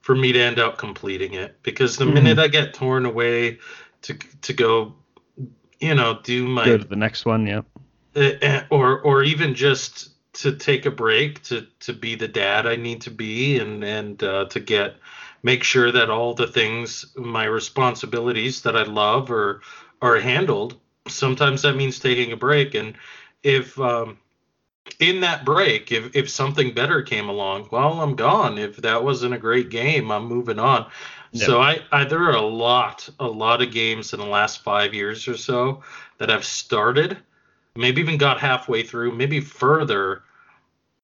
for 0.00 0.14
me 0.14 0.32
to 0.32 0.40
end 0.40 0.58
up 0.58 0.78
completing 0.78 1.34
it 1.34 1.62
because 1.62 1.96
the 1.96 2.04
mm-hmm. 2.04 2.14
minute 2.14 2.38
I 2.38 2.48
get 2.48 2.74
torn 2.74 3.06
away 3.06 3.58
to 4.02 4.14
to 4.42 4.52
go, 4.52 4.94
you 5.80 5.94
know, 5.94 6.18
do 6.22 6.48
my 6.48 6.64
go 6.64 6.78
to 6.78 6.84
the 6.84 6.96
next 6.96 7.24
one, 7.24 7.46
yeah, 7.46 7.62
uh, 8.16 8.62
or 8.70 9.00
or 9.00 9.22
even 9.22 9.54
just 9.54 10.10
to 10.34 10.52
take 10.52 10.86
a 10.86 10.90
break 10.90 11.42
to 11.44 11.66
to 11.80 11.92
be 11.92 12.16
the 12.16 12.28
dad 12.28 12.66
I 12.66 12.76
need 12.76 13.02
to 13.02 13.10
be 13.10 13.58
and 13.58 13.84
and 13.84 14.22
uh, 14.22 14.46
to 14.46 14.60
get 14.60 14.96
make 15.42 15.62
sure 15.62 15.92
that 15.92 16.10
all 16.10 16.34
the 16.34 16.46
things 16.46 17.06
my 17.16 17.44
responsibilities 17.44 18.62
that 18.62 18.76
I 18.76 18.82
love 18.82 19.30
are 19.30 19.60
are 20.02 20.18
handled. 20.18 20.78
Sometimes 21.06 21.62
that 21.62 21.76
means 21.76 21.98
taking 21.98 22.32
a 22.32 22.36
break 22.36 22.74
and 22.74 22.94
if 23.42 23.78
um, 23.78 24.18
in 25.00 25.20
that 25.20 25.44
break 25.44 25.92
if 25.92 26.14
if 26.14 26.28
something 26.28 26.72
better 26.74 27.02
came 27.02 27.28
along, 27.28 27.68
well 27.72 28.00
I'm 28.00 28.16
gone. 28.16 28.58
If 28.58 28.76
that 28.78 29.02
wasn't 29.02 29.34
a 29.34 29.38
great 29.38 29.70
game, 29.70 30.10
I'm 30.10 30.26
moving 30.26 30.58
on. 30.58 30.86
Yep. 31.32 31.46
So 31.46 31.60
I, 31.60 31.80
I 31.90 32.04
there 32.04 32.22
are 32.22 32.36
a 32.36 32.40
lot 32.40 33.08
a 33.18 33.26
lot 33.26 33.62
of 33.62 33.72
games 33.72 34.12
in 34.12 34.20
the 34.20 34.26
last 34.26 34.62
5 34.62 34.94
years 34.94 35.26
or 35.26 35.36
so 35.36 35.82
that 36.18 36.30
I've 36.30 36.44
started 36.44 37.18
maybe 37.76 38.00
even 38.00 38.18
got 38.18 38.38
halfway 38.40 38.82
through, 38.82 39.12
maybe 39.12 39.40
further, 39.40 40.22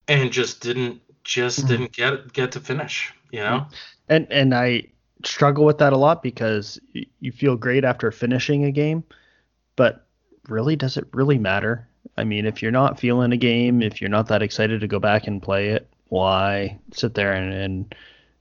and 0.08 0.32
just 0.32 0.60
didn't 0.60 1.00
just 1.24 1.60
mm-hmm. 1.60 1.68
didn't 1.68 1.92
get 1.92 2.32
get 2.32 2.52
to 2.52 2.60
finish. 2.60 3.12
You 3.30 3.40
know. 3.40 3.66
And 4.08 4.30
and 4.30 4.54
I 4.54 4.84
struggle 5.24 5.64
with 5.64 5.78
that 5.78 5.92
a 5.92 5.96
lot 5.96 6.22
because 6.22 6.80
you 6.92 7.32
feel 7.32 7.56
great 7.56 7.84
after 7.84 8.10
finishing 8.10 8.64
a 8.64 8.70
game, 8.70 9.04
but 9.76 10.06
really, 10.48 10.76
does 10.76 10.96
it 10.96 11.06
really 11.12 11.38
matter? 11.38 11.86
I 12.16 12.24
mean, 12.24 12.46
if 12.46 12.62
you're 12.62 12.70
not 12.70 13.00
feeling 13.00 13.32
a 13.32 13.36
game, 13.36 13.82
if 13.82 14.00
you're 14.00 14.10
not 14.10 14.28
that 14.28 14.42
excited 14.42 14.80
to 14.80 14.86
go 14.88 14.98
back 14.98 15.26
and 15.26 15.42
play 15.42 15.68
it, 15.70 15.88
why 16.08 16.78
sit 16.92 17.14
there 17.14 17.32
and 17.32 17.52
and, 17.52 17.94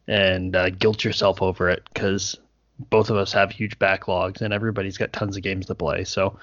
and 0.07 0.55
uh, 0.55 0.69
guilt 0.69 1.03
yourself 1.03 1.41
over 1.41 1.69
it? 1.69 1.83
Because 1.93 2.37
both 2.89 3.09
of 3.09 3.17
us 3.17 3.31
have 3.33 3.51
huge 3.51 3.77
backlogs 3.79 4.41
and 4.41 4.53
everybody's 4.53 4.97
got 4.97 5.13
tons 5.13 5.37
of 5.37 5.43
games 5.43 5.65
to 5.67 5.75
play. 5.75 6.03
So 6.03 6.39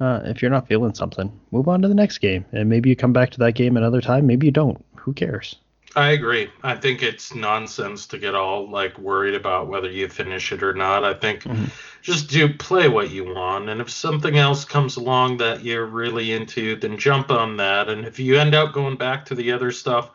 uh, 0.00 0.20
if 0.24 0.40
you're 0.40 0.50
not 0.50 0.68
feeling 0.68 0.94
something, 0.94 1.30
move 1.50 1.68
on 1.68 1.82
to 1.82 1.88
the 1.88 1.94
next 1.94 2.18
game, 2.18 2.44
and 2.52 2.68
maybe 2.68 2.88
you 2.88 2.96
come 2.96 3.12
back 3.12 3.30
to 3.30 3.38
that 3.40 3.54
game 3.54 3.76
another 3.76 4.00
time. 4.00 4.26
Maybe 4.26 4.46
you 4.46 4.52
don't. 4.52 4.84
Who 4.96 5.12
cares? 5.12 5.56
I 5.96 6.10
agree. 6.10 6.48
I 6.62 6.76
think 6.76 7.02
it's 7.02 7.34
nonsense 7.34 8.06
to 8.08 8.18
get 8.18 8.34
all 8.34 8.70
like 8.70 8.96
worried 8.98 9.34
about 9.34 9.66
whether 9.66 9.90
you 9.90 10.08
finish 10.08 10.52
it 10.52 10.62
or 10.62 10.72
not. 10.72 11.04
I 11.04 11.14
think 11.14 11.42
mm-hmm. 11.42 11.64
just 12.00 12.30
do 12.30 12.52
play 12.54 12.88
what 12.88 13.10
you 13.10 13.24
want, 13.24 13.68
and 13.68 13.80
if 13.80 13.90
something 13.90 14.38
else 14.38 14.64
comes 14.64 14.96
along 14.96 15.38
that 15.38 15.64
you're 15.64 15.86
really 15.86 16.32
into, 16.32 16.76
then 16.76 16.96
jump 16.96 17.30
on 17.30 17.56
that. 17.56 17.88
And 17.88 18.06
if 18.06 18.18
you 18.20 18.38
end 18.38 18.54
up 18.54 18.72
going 18.72 18.96
back 18.96 19.24
to 19.26 19.34
the 19.34 19.50
other 19.50 19.72
stuff, 19.72 20.10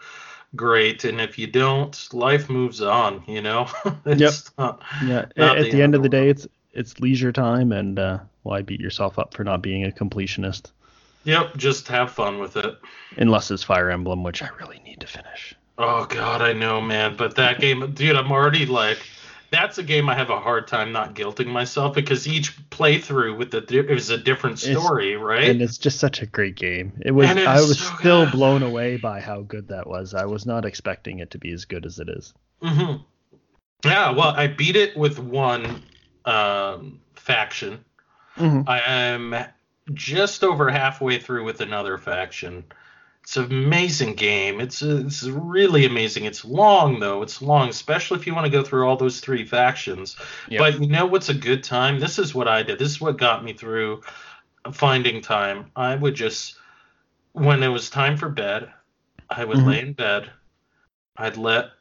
great. 0.55 1.03
And 1.03 1.19
if 1.19 1.37
you 1.37 1.47
don't, 1.47 2.07
life 2.13 2.49
moves 2.49 2.81
on. 2.81 3.23
You 3.27 3.41
know. 3.41 3.67
yep. 4.05 4.33
Not, 4.57 4.81
yeah. 5.03 5.25
Not 5.35 5.57
at 5.57 5.65
the, 5.65 5.71
the 5.71 5.81
end 5.81 5.95
of 5.95 6.03
the 6.03 6.09
day, 6.09 6.29
it's 6.29 6.47
it's 6.71 6.99
leisure 7.01 7.33
time, 7.33 7.73
and 7.73 7.99
uh, 7.99 8.19
why 8.43 8.61
beat 8.61 8.79
yourself 8.79 9.19
up 9.19 9.33
for 9.33 9.43
not 9.43 9.61
being 9.61 9.83
a 9.83 9.91
completionist? 9.91 10.71
Yep, 11.25 11.57
just 11.57 11.87
have 11.87 12.11
fun 12.11 12.39
with 12.39 12.55
it. 12.55 12.77
Unless 13.17 13.51
it's 13.51 13.63
Fire 13.63 13.89
Emblem, 13.89 14.23
which 14.23 14.43
I 14.43 14.49
really 14.59 14.79
need 14.85 14.99
to 15.01 15.07
finish. 15.07 15.55
Oh 15.77 16.05
god, 16.05 16.41
I 16.41 16.53
know, 16.53 16.81
man. 16.81 17.15
But 17.15 17.35
that 17.35 17.59
game, 17.59 17.93
dude, 17.93 18.15
I'm 18.15 18.31
already 18.31 18.65
like, 18.65 18.99
that's 19.51 19.77
a 19.77 19.83
game 19.83 20.09
I 20.09 20.15
have 20.15 20.29
a 20.29 20.39
hard 20.39 20.67
time 20.67 20.91
not 20.91 21.15
guilting 21.15 21.47
myself 21.47 21.95
because 21.95 22.27
each 22.27 22.57
playthrough 22.69 23.37
with 23.37 23.51
the 23.51 23.65
it 23.77 23.89
was 23.89 24.09
a 24.09 24.17
different 24.17 24.59
story, 24.59 25.13
it's, 25.13 25.21
right? 25.21 25.49
And 25.49 25.61
it's 25.61 25.77
just 25.77 25.99
such 25.99 26.21
a 26.21 26.25
great 26.25 26.55
game. 26.55 26.93
It 27.05 27.11
was. 27.11 27.29
I 27.29 27.55
was 27.55 27.79
so 27.79 27.95
still 27.97 28.25
good. 28.25 28.31
blown 28.31 28.63
away 28.63 28.97
by 28.97 29.19
how 29.19 29.41
good 29.41 29.67
that 29.69 29.87
was. 29.87 30.13
I 30.13 30.25
was 30.25 30.45
not 30.45 30.65
expecting 30.65 31.19
it 31.19 31.31
to 31.31 31.37
be 31.37 31.51
as 31.51 31.65
good 31.65 31.85
as 31.85 31.99
it 31.99 32.09
is. 32.09 32.33
Mm-hmm. 32.61 33.03
Yeah, 33.83 34.11
well, 34.11 34.29
I 34.29 34.47
beat 34.47 34.75
it 34.75 34.97
with 34.97 35.19
one 35.19 35.83
um, 36.25 37.01
faction 37.13 37.83
Mm-hmm. 38.37 38.67
I 38.67 38.81
am 38.81 39.35
just 39.93 40.43
over 40.43 40.69
halfway 40.69 41.19
through 41.19 41.45
with 41.45 41.61
another 41.61 41.97
faction. 41.97 42.65
It's 43.25 43.37
an 43.37 43.45
amazing 43.45 44.13
game. 44.13 44.61
It's 44.61 44.83
it's 44.83 45.23
really 45.23 45.87
amazing. 45.87 46.25
It's 46.25 46.45
long 46.45 46.99
though. 46.99 47.23
It's 47.23 47.41
long, 47.41 47.69
especially 47.69 48.19
if 48.19 48.27
you 48.27 48.35
want 48.35 48.45
to 48.45 48.51
go 48.51 48.61
through 48.61 48.87
all 48.87 48.97
those 48.97 49.19
three 49.19 49.43
factions. 49.43 50.15
Yep. 50.47 50.59
But 50.59 50.79
you 50.79 50.87
know 50.87 51.07
what's 51.07 51.29
a 51.29 51.33
good 51.33 51.63
time? 51.63 51.99
This 51.99 52.19
is 52.19 52.35
what 52.35 52.47
I 52.47 52.61
did. 52.61 52.77
This 52.77 52.91
is 52.91 53.01
what 53.01 53.17
got 53.17 53.43
me 53.43 53.53
through 53.53 54.03
finding 54.71 55.21
time. 55.21 55.71
I 55.75 55.95
would 55.95 56.13
just 56.13 56.57
when 57.31 57.63
it 57.63 57.67
was 57.69 57.89
time 57.89 58.15
for 58.15 58.29
bed, 58.29 58.71
I 59.27 59.43
would 59.43 59.57
mm-hmm. 59.57 59.69
lay 59.69 59.79
in 59.79 59.93
bed. 59.93 60.29
I'd 61.17 61.35
let 61.35 61.71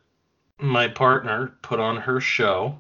my 0.59 0.89
partner 0.89 1.59
put 1.61 1.79
on 1.79 1.99
her 1.99 2.23
show, 2.23 2.79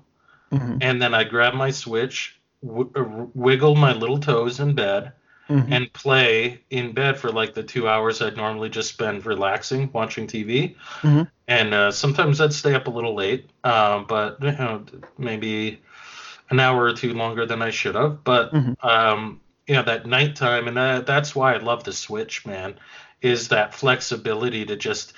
mm-hmm. 0.50 0.78
and 0.80 1.02
then 1.02 1.12
I'd 1.12 1.28
grab 1.28 1.52
my 1.52 1.70
Switch 1.70 2.40
w- 2.66 2.90
uh, 2.96 3.26
wiggle 3.34 3.74
my 3.74 3.92
little 3.92 4.20
toes 4.20 4.58
in 4.58 4.74
bed 4.74 5.12
mm-hmm. 5.48 5.72
and 5.72 5.92
play 5.92 6.60
in 6.70 6.92
bed 6.92 7.18
for 7.18 7.30
like 7.30 7.54
the 7.54 7.62
two 7.62 7.88
hours 7.88 8.22
I'd 8.22 8.36
normally 8.36 8.68
just 8.68 8.90
spend 8.90 9.26
relaxing, 9.26 9.90
watching 9.92 10.26
TV. 10.26 10.76
Mm-hmm. 11.00 11.22
And 11.48 11.74
uh, 11.74 11.92
sometimes 11.92 12.40
I'd 12.40 12.52
stay 12.52 12.74
up 12.74 12.86
a 12.86 12.90
little 12.90 13.14
late, 13.14 13.50
um, 13.64 14.06
but 14.06 14.42
you 14.42 14.52
know, 14.52 14.84
maybe 15.18 15.80
an 16.50 16.60
hour 16.60 16.84
or 16.84 16.92
two 16.92 17.14
longer 17.14 17.46
than 17.46 17.62
I 17.62 17.70
should 17.70 17.94
have. 17.94 18.24
But 18.24 18.52
mm-hmm. 18.52 18.86
um, 18.86 19.40
you 19.66 19.74
know, 19.74 19.82
that 19.82 20.06
nighttime, 20.06 20.68
and 20.68 20.76
that, 20.76 21.06
that's 21.06 21.34
why 21.34 21.54
I 21.54 21.58
love 21.58 21.84
the 21.84 21.92
Switch, 21.92 22.44
man, 22.46 22.78
is 23.22 23.48
that 23.48 23.74
flexibility 23.74 24.66
to 24.66 24.76
just 24.76 25.14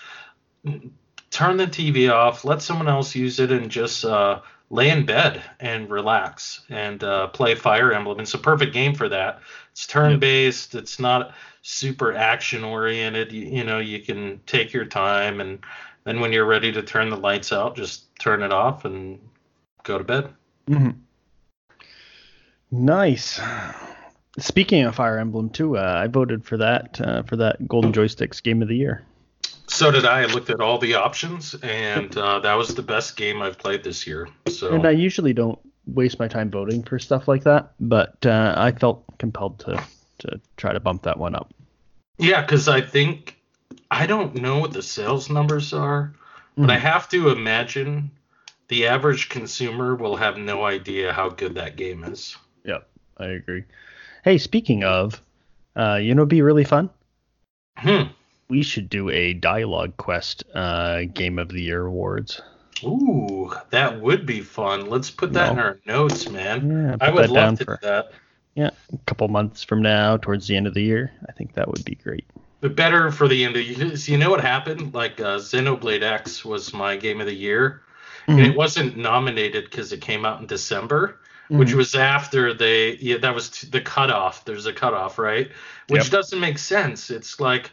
turn 1.30 1.56
the 1.56 1.66
TV 1.66 2.12
off, 2.12 2.44
let 2.44 2.62
someone 2.62 2.88
else 2.88 3.14
use 3.14 3.40
it, 3.40 3.50
and 3.50 3.70
just 3.70 4.04
uh, 4.04 4.40
lay 4.70 4.90
in 4.90 5.06
bed 5.06 5.42
and 5.60 5.88
relax 5.88 6.62
and 6.68 7.02
uh, 7.04 7.28
play 7.28 7.54
Fire 7.54 7.92
Emblem. 7.92 8.20
It's 8.20 8.34
a 8.34 8.38
perfect 8.38 8.72
game 8.72 8.94
for 8.94 9.08
that. 9.08 9.40
It's 9.72 9.86
turn 9.86 10.18
based. 10.18 10.74
It's 10.74 10.98
not 10.98 11.34
super 11.62 12.14
action 12.14 12.64
oriented. 12.64 13.32
You, 13.32 13.46
you, 13.46 13.64
know, 13.64 13.78
you 13.78 14.00
can 14.00 14.40
take 14.46 14.72
your 14.72 14.84
time 14.84 15.40
and 15.40 15.58
then 16.04 16.20
when 16.20 16.32
you're 16.32 16.46
ready 16.46 16.70
to 16.72 16.82
turn 16.82 17.10
the 17.10 17.16
lights 17.16 17.52
out, 17.52 17.76
just 17.76 18.14
turn 18.18 18.42
it 18.42 18.52
off 18.52 18.84
and 18.84 19.18
go 19.82 19.98
to 19.98 20.04
bed. 20.04 20.32
Mm-hmm. 20.68 20.90
Nice. 22.70 23.40
Speaking 24.38 24.84
of 24.84 24.94
Fire 24.94 25.18
Emblem 25.18 25.50
too, 25.50 25.78
uh, 25.78 26.00
I 26.04 26.06
voted 26.08 26.44
for 26.44 26.56
that 26.58 27.00
uh, 27.00 27.22
for 27.22 27.36
that 27.36 27.66
Golden 27.66 27.92
Joysticks 27.92 28.42
Game 28.42 28.62
of 28.62 28.68
the 28.68 28.76
Year. 28.76 29.02
So 29.68 29.90
did 29.90 30.04
I. 30.04 30.22
I 30.22 30.26
looked 30.26 30.50
at 30.50 30.60
all 30.60 30.78
the 30.78 30.94
options, 30.94 31.54
and 31.54 32.16
uh, 32.16 32.40
that 32.40 32.54
was 32.54 32.74
the 32.74 32.82
best 32.82 33.16
game 33.16 33.42
I've 33.42 33.58
played 33.58 33.82
this 33.82 34.06
year. 34.06 34.28
So. 34.48 34.74
And 34.74 34.86
I 34.86 34.92
usually 34.92 35.32
don't 35.32 35.58
waste 35.86 36.18
my 36.18 36.28
time 36.28 36.50
voting 36.50 36.82
for 36.82 36.98
stuff 36.98 37.28
like 37.28 37.44
that, 37.44 37.72
but 37.80 38.24
uh, 38.26 38.54
I 38.56 38.72
felt 38.72 39.04
compelled 39.18 39.58
to 39.60 39.82
to 40.18 40.40
try 40.56 40.72
to 40.72 40.80
bump 40.80 41.02
that 41.02 41.18
one 41.18 41.34
up. 41.34 41.52
Yeah, 42.18 42.40
because 42.40 42.68
I 42.68 42.80
think 42.80 43.36
I 43.90 44.06
don't 44.06 44.36
know 44.36 44.58
what 44.58 44.72
the 44.72 44.82
sales 44.82 45.28
numbers 45.28 45.72
are, 45.72 46.14
but 46.56 46.68
mm. 46.68 46.72
I 46.72 46.78
have 46.78 47.08
to 47.10 47.28
imagine 47.30 48.10
the 48.68 48.86
average 48.86 49.28
consumer 49.28 49.94
will 49.94 50.16
have 50.16 50.38
no 50.38 50.64
idea 50.64 51.12
how 51.12 51.28
good 51.28 51.54
that 51.54 51.76
game 51.76 52.04
is. 52.04 52.36
Yep, 52.64 52.88
I 53.18 53.26
agree. 53.26 53.64
Hey, 54.24 54.38
speaking 54.38 54.82
of, 54.82 55.20
uh, 55.76 55.98
you 56.02 56.14
know, 56.14 56.22
it'd 56.22 56.30
be 56.30 56.42
really 56.42 56.64
fun. 56.64 56.90
Hmm. 57.76 58.08
We 58.48 58.62
should 58.62 58.88
do 58.88 59.10
a 59.10 59.32
dialogue 59.32 59.96
quest 59.96 60.44
uh, 60.54 61.02
game 61.12 61.38
of 61.38 61.48
the 61.48 61.60
year 61.62 61.84
awards. 61.86 62.40
Ooh, 62.84 63.50
that 63.70 64.00
would 64.00 64.26
be 64.26 64.40
fun. 64.40 64.88
Let's 64.90 65.10
put 65.10 65.32
that 65.32 65.52
in 65.52 65.58
our 65.58 65.78
notes, 65.86 66.28
man. 66.28 66.70
Yeah, 66.70 66.96
I 67.00 67.10
would 67.10 67.30
love 67.30 67.58
to 67.58 67.64
for- 67.64 67.76
do 67.76 67.86
that. 67.86 68.12
Yeah, 68.54 68.70
a 68.92 68.98
couple 69.06 69.28
months 69.28 69.62
from 69.64 69.82
now, 69.82 70.16
towards 70.16 70.46
the 70.46 70.56
end 70.56 70.66
of 70.66 70.74
the 70.74 70.82
year, 70.82 71.12
I 71.28 71.32
think 71.32 71.52
that 71.54 71.68
would 71.68 71.84
be 71.84 71.94
great. 71.96 72.24
But 72.62 72.74
better 72.74 73.10
for 73.10 73.28
the 73.28 73.44
end 73.44 73.54
of 73.56 73.66
the 73.66 73.74
year. 73.74 73.96
So 73.96 74.12
you 74.12 74.16
know 74.18 74.30
what 74.30 74.40
happened? 74.40 74.94
Like 74.94 75.20
uh, 75.20 75.36
Xenoblade 75.38 76.02
X 76.02 76.42
was 76.44 76.72
my 76.72 76.96
game 76.96 77.20
of 77.20 77.26
the 77.26 77.34
year, 77.34 77.82
and 78.26 78.38
Mm-hmm. 78.38 78.50
it 78.50 78.56
wasn't 78.56 78.96
nominated 78.96 79.64
because 79.64 79.92
it 79.92 80.00
came 80.00 80.24
out 80.24 80.40
in 80.40 80.46
December, 80.46 81.18
which 81.48 81.70
Mhm. 81.70 81.74
was 81.74 81.94
after 81.94 82.54
they. 82.54 82.96
Yeah, 82.96 83.18
that 83.18 83.34
was 83.34 83.50
t- 83.50 83.68
the 83.68 83.80
cutoff. 83.82 84.44
There's 84.46 84.64
a 84.66 84.72
cutoff, 84.72 85.18
right? 85.18 85.50
Which 85.88 86.04
Yep. 86.04 86.12
doesn't 86.12 86.40
make 86.40 86.58
sense. 86.58 87.10
It's 87.10 87.38
like, 87.38 87.70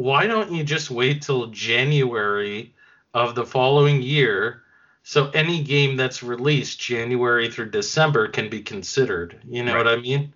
why 0.00 0.26
don't 0.26 0.52
you 0.52 0.64
just 0.64 0.90
wait 0.90 1.22
till 1.22 1.46
January 1.48 2.74
of 3.12 3.34
the 3.34 3.44
following 3.44 4.02
year? 4.02 4.62
So 5.02 5.30
any 5.30 5.62
game 5.62 5.96
that's 5.96 6.22
released 6.22 6.80
January 6.80 7.50
through 7.50 7.70
December 7.70 8.28
can 8.28 8.48
be 8.48 8.62
considered. 8.62 9.38
You 9.46 9.62
know 9.62 9.74
Right. 9.74 9.84
what 9.84 9.98
I 9.98 10.00
mean? 10.00 10.32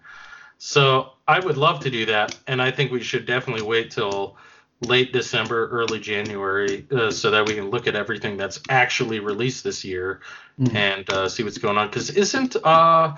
So 0.59 1.12
I 1.27 1.41
would 1.41 1.57
love 1.57 1.81
to 1.81 1.91
do 1.91 2.07
that, 2.07 2.37
and 2.47 2.61
I 2.61 2.71
think 2.71 2.93
we 2.93 3.03
should 3.03 3.27
definitely 3.27 3.62
wait 3.62 3.91
till 3.91 4.37
late 4.81 5.12
December, 5.12 5.69
early 5.69 6.01
January, 6.01 6.87
uh, 6.95 7.11
so 7.11 7.31
that 7.31 7.47
we 7.47 7.55
can 7.55 7.71
look 7.71 7.87
at 7.87 7.95
everything 7.97 8.37
that's 8.37 8.61
actually 8.69 9.21
released 9.21 9.65
this 9.65 9.85
year 9.85 10.21
Mhm. 10.61 10.75
and 10.77 11.11
uh, 11.11 11.29
see 11.29 11.43
what's 11.43 11.59
going 11.59 11.79
on. 11.79 11.89
Because 11.89 12.11
isn't 12.11 12.57
uh, 12.65 13.17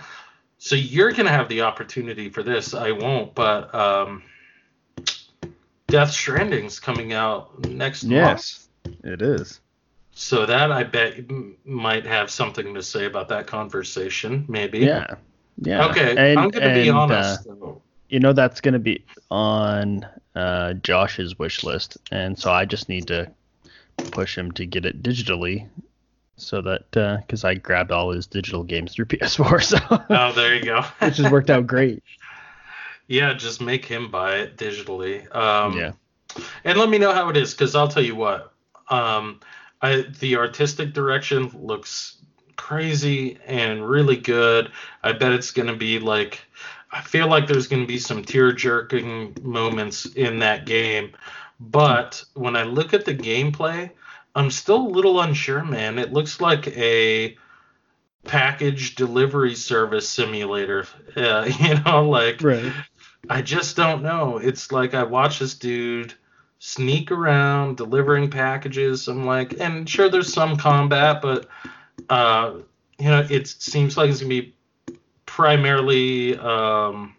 so 0.59 0.75
you're 0.77 1.13
gonna 1.13 1.31
have 1.31 1.49
the 1.49 1.63
opportunity 1.63 2.29
for 2.29 2.43
this. 2.43 2.73
I 2.75 2.93
won't, 2.93 3.35
but 3.35 3.75
um, 3.75 4.23
Death 5.89 6.11
Stranding's 6.11 6.81
coming 6.81 7.13
out 7.13 7.59
next 7.69 8.05
month. 8.05 8.13
Yes, 8.13 8.69
it 9.05 9.23
is. 9.23 9.61
So 10.13 10.47
that 10.47 10.73
I 10.73 10.83
bet 10.83 11.15
might 11.65 12.07
have 12.07 12.31
something 12.31 12.75
to 12.75 12.83
say 12.83 13.05
about 13.05 13.29
that 13.29 13.47
conversation, 13.47 14.45
maybe. 14.49 14.79
Yeah, 14.81 15.15
yeah. 15.59 15.87
Okay, 15.89 16.33
And- 16.33 16.41
I'm 16.41 16.49
gonna 16.51 16.75
be 16.75 16.89
honest. 16.91 17.47
uh, 17.47 17.55
though. 17.61 17.83
you 18.09 18.19
know 18.21 18.33
that's 18.33 18.61
going 18.61 18.73
to 18.73 18.79
be 18.81 19.05
on 19.31 20.07
uh, 20.35 20.73
Josh's 20.75 21.39
wish 21.39 21.63
list, 21.63 21.99
and 22.11 22.39
so 22.39 22.51
I 22.51 22.65
just 22.65 22.89
need 22.89 23.07
to 23.09 23.31
push 24.11 24.37
him 24.37 24.51
to 24.53 24.67
get 24.67 24.85
it 24.87 25.03
digitally, 25.03 25.69
so 26.37 26.61
that 26.63 26.91
because 26.91 27.45
I 27.45 27.55
grabbed 27.55 27.93
all 27.93 28.11
his 28.11 28.27
digital 28.27 28.63
games 28.65 28.95
through 28.95 29.05
PS4, 29.07 29.63
so 29.63 29.79
Oh, 30.11 30.33
there 30.33 30.55
you 30.57 30.65
go. 30.65 30.81
which 31.01 31.19
has 31.19 31.31
worked 31.31 31.51
out 31.51 31.67
great. 31.67 32.03
yeah, 33.09 33.33
just 33.35 33.61
make 33.61 33.85
him 33.85 34.11
buy 34.11 34.37
it 34.37 34.57
digitally. 34.57 35.35
Um, 35.35 35.77
yeah, 35.77 35.93
And 36.65 36.79
let 36.79 36.89
me 36.89 36.99
know 36.99 37.13
how 37.13 37.29
it 37.29 37.37
is, 37.37 37.55
because 37.55 37.75
I'll 37.75 37.89
tell 37.89 38.05
you 38.05 38.17
what. 38.17 38.53
Um, 38.89 39.41
I 39.83 40.07
the 40.21 40.37
artistic 40.37 40.93
direction 40.93 41.51
looks 41.55 42.17
crazy 42.57 43.39
and 43.47 43.89
really 43.89 44.17
good. 44.17 44.71
I 45.03 45.13
bet 45.13 45.33
it's 45.33 45.51
gonna 45.51 45.77
be 45.77 45.99
like. 45.99 46.41
I 46.91 47.03
feel 47.03 47.27
like 47.27 47.47
there's 47.47 47.67
gonna 47.67 47.87
be 47.87 47.99
some 47.99 48.25
tear 48.25 48.53
jerking 48.53 49.37
moments 49.43 50.07
in 50.07 50.39
that 50.39 50.67
game, 50.67 51.13
but 51.61 52.25
when 52.35 52.57
I 52.57 52.63
look 52.63 52.95
at 52.95 53.05
the 53.05 53.15
gameplay, 53.15 53.91
I'm 54.35 54.51
still 54.51 54.87
a 54.87 54.89
little 54.89 55.21
unsure, 55.21 55.65
man. 55.65 55.99
It 55.99 56.13
looks 56.13 56.41
like 56.41 56.69
a 56.69 57.37
package 58.25 58.95
delivery 58.95 59.55
service 59.55 60.09
simulator. 60.09 60.87
Uh, 61.17 61.51
you 61.61 61.81
know, 61.81 62.07
like 62.07 62.43
right. 62.43 62.71
I 63.29 63.43
just 63.43 63.77
don't 63.77 64.03
know. 64.03 64.39
It's 64.39 64.71
like 64.73 64.95
I 64.95 65.03
watch 65.03 65.39
this 65.39 65.55
dude 65.55 66.15
sneak 66.59 67.11
around 67.11 67.77
delivering 67.77 68.31
packages. 68.31 69.09
I'm 69.09 69.25
like, 69.27 69.59
and 69.61 69.89
sure, 69.89 70.09
there's 70.09 70.33
some 70.33 70.57
combat, 70.57 71.21
but 71.23 71.49
uh, 72.09 72.55
you 72.99 73.09
know, 73.09 73.27
it 73.29 73.47
seems 73.49 73.97
like 73.97 74.11
it's 74.11 74.21
gonna 74.21 74.29
be 74.29 74.55
primarily 75.27 76.37
um, 76.39 77.15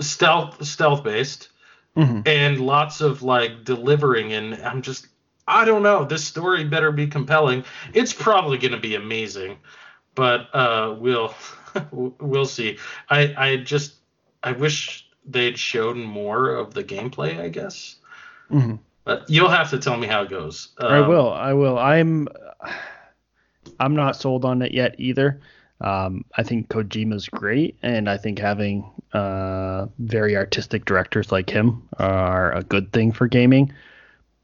stealth 0.00 0.64
stealth 0.64 1.04
based 1.04 1.50
hmm 1.94 2.20
and 2.26 2.60
lots 2.60 3.00
of 3.00 3.22
like 3.22 3.64
delivering. 3.64 4.32
And 4.32 4.54
I'm 4.62 4.82
just, 4.82 5.06
I 5.46 5.64
don't 5.64 5.82
know. 5.82 6.04
This 6.04 6.24
story 6.24 6.64
better 6.64 6.90
be 6.90 7.06
compelling. 7.06 7.64
It's 7.92 8.12
probably 8.12 8.58
gonna 8.58 8.80
be 8.80 8.94
amazing, 8.94 9.58
but 10.14 10.48
uh, 10.54 10.96
we'll 10.98 11.34
we'll 11.92 12.46
see. 12.46 12.78
I 13.10 13.34
I 13.36 13.56
just 13.58 13.94
I 14.44 14.52
wish 14.52 15.08
they'd 15.26 15.58
shown 15.58 16.02
more 16.02 16.50
of 16.50 16.74
the 16.74 16.84
gameplay. 16.84 17.40
I 17.40 17.48
guess, 17.48 17.96
hmm 18.48 18.76
but 19.04 19.28
you'll 19.28 19.48
have 19.50 19.70
to 19.70 19.78
tell 19.78 19.96
me 19.96 20.06
how 20.06 20.22
it 20.22 20.30
goes. 20.30 20.68
I 20.78 21.00
Um, 21.00 21.08
will. 21.08 21.32
I 21.32 21.52
will. 21.52 21.78
I'm. 21.78 22.28
I'm 23.80 23.96
not 23.96 24.16
sold 24.16 24.44
on 24.44 24.62
it 24.62 24.72
yet 24.72 24.94
either. 24.98 25.40
Um, 25.80 26.24
I 26.36 26.42
think 26.42 26.68
Kojima's 26.68 27.28
great, 27.28 27.76
and 27.82 28.08
I 28.08 28.16
think 28.16 28.38
having 28.38 28.88
uh, 29.12 29.86
very 29.98 30.36
artistic 30.36 30.84
directors 30.84 31.32
like 31.32 31.50
him 31.50 31.88
are 31.98 32.52
a 32.52 32.62
good 32.62 32.92
thing 32.92 33.12
for 33.12 33.26
gaming. 33.26 33.72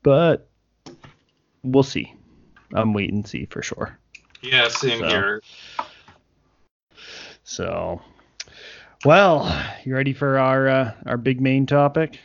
But 0.03 0.49
we'll 1.63 1.83
see. 1.85 2.15
I'm 2.75 2.93
wait 2.93 3.13
and 3.13 3.27
see 3.27 3.47
for 3.47 3.63
sure. 3.63 3.99
Yeah, 4.43 4.69
same 4.69 5.01
So. 5.01 5.09
here. 5.09 5.43
So, 7.45 8.01
well, 9.05 9.65
you 9.85 9.95
ready 9.95 10.13
for 10.13 10.39
our 10.39 10.69
uh, 10.69 10.93
our 11.07 11.17
big 11.17 11.41
main 11.41 11.67
topic? 11.67 12.19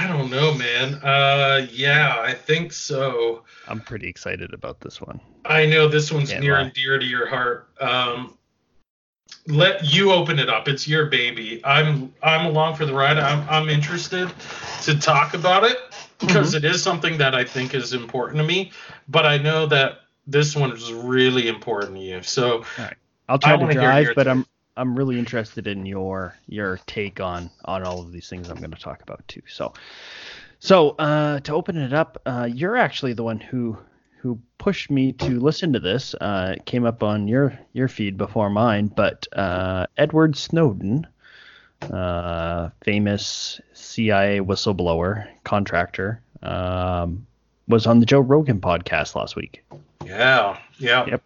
I 0.00 0.06
don't 0.06 0.30
know, 0.30 0.54
man. 0.54 0.94
Uh, 0.94 1.66
yeah, 1.70 2.16
I 2.20 2.32
think 2.32 2.72
so. 2.72 3.44
I'm 3.68 3.80
pretty 3.80 4.08
excited 4.08 4.54
about 4.54 4.80
this 4.80 5.00
one. 5.00 5.20
I 5.44 5.66
know 5.66 5.88
this 5.88 6.10
one's 6.10 6.30
Can't 6.30 6.42
near 6.42 6.54
lie. 6.54 6.62
and 6.62 6.72
dear 6.72 6.98
to 6.98 7.04
your 7.04 7.26
heart. 7.28 7.68
Um, 7.80 8.36
let 9.46 9.84
you 9.84 10.12
open 10.12 10.38
it 10.38 10.48
up. 10.48 10.68
It's 10.68 10.86
your 10.86 11.06
baby. 11.06 11.60
I'm 11.64 12.12
I'm 12.22 12.46
along 12.46 12.76
for 12.76 12.86
the 12.86 12.94
ride. 12.94 13.18
I'm 13.18 13.46
I'm 13.48 13.68
interested 13.68 14.32
to 14.82 14.98
talk 14.98 15.34
about 15.34 15.64
it 15.64 15.76
because 16.18 16.54
it 16.54 16.64
is 16.64 16.82
something 16.82 17.18
that 17.18 17.34
I 17.34 17.44
think 17.44 17.74
is 17.74 17.92
important 17.92 18.38
to 18.38 18.44
me. 18.44 18.72
But 19.08 19.26
I 19.26 19.38
know 19.38 19.66
that 19.66 20.00
this 20.26 20.54
one 20.54 20.72
is 20.72 20.92
really 20.92 21.48
important 21.48 21.96
to 21.96 22.00
you. 22.00 22.22
So 22.22 22.64
I'll 23.30 23.38
try 23.38 23.56
to 23.56 23.72
drive, 23.72 24.08
but 24.14 24.24
take. 24.24 24.30
I'm 24.30 24.46
I'm 24.76 24.96
really 24.96 25.18
interested 25.18 25.66
in 25.66 25.86
your 25.86 26.36
your 26.46 26.78
take 26.86 27.20
on 27.20 27.50
on 27.64 27.84
all 27.84 28.00
of 28.00 28.12
these 28.12 28.28
things 28.28 28.48
I'm 28.48 28.58
going 28.58 28.70
to 28.70 28.80
talk 28.80 29.02
about 29.02 29.26
too. 29.28 29.42
So 29.46 29.72
so 30.58 30.90
uh, 30.90 31.40
to 31.40 31.54
open 31.54 31.76
it 31.76 31.92
up, 31.92 32.20
uh, 32.26 32.48
you're 32.52 32.76
actually 32.76 33.14
the 33.14 33.22
one 33.22 33.40
who 33.40 33.78
who 34.18 34.38
pushed 34.58 34.90
me 34.90 35.12
to 35.12 35.40
listen 35.40 35.72
to 35.72 35.80
this. 35.80 36.14
Uh, 36.20 36.54
it 36.56 36.66
came 36.66 36.84
up 36.84 37.02
on 37.02 37.28
your 37.28 37.58
your 37.72 37.88
feed 37.88 38.18
before 38.18 38.50
mine, 38.50 38.88
but 38.88 39.26
uh, 39.32 39.86
Edward 39.96 40.36
Snowden, 40.36 41.06
uh, 41.82 42.68
famous 42.84 43.60
CIA 43.72 44.40
whistleblower 44.40 45.28
contractor, 45.44 46.20
um, 46.42 47.26
was 47.68 47.86
on 47.86 48.00
the 48.00 48.06
Joe 48.06 48.20
Rogan 48.20 48.60
podcast 48.60 49.14
last 49.14 49.36
week. 49.36 49.64
yeah, 50.04 50.58
yeah. 50.78 51.06
Yep. 51.06 51.22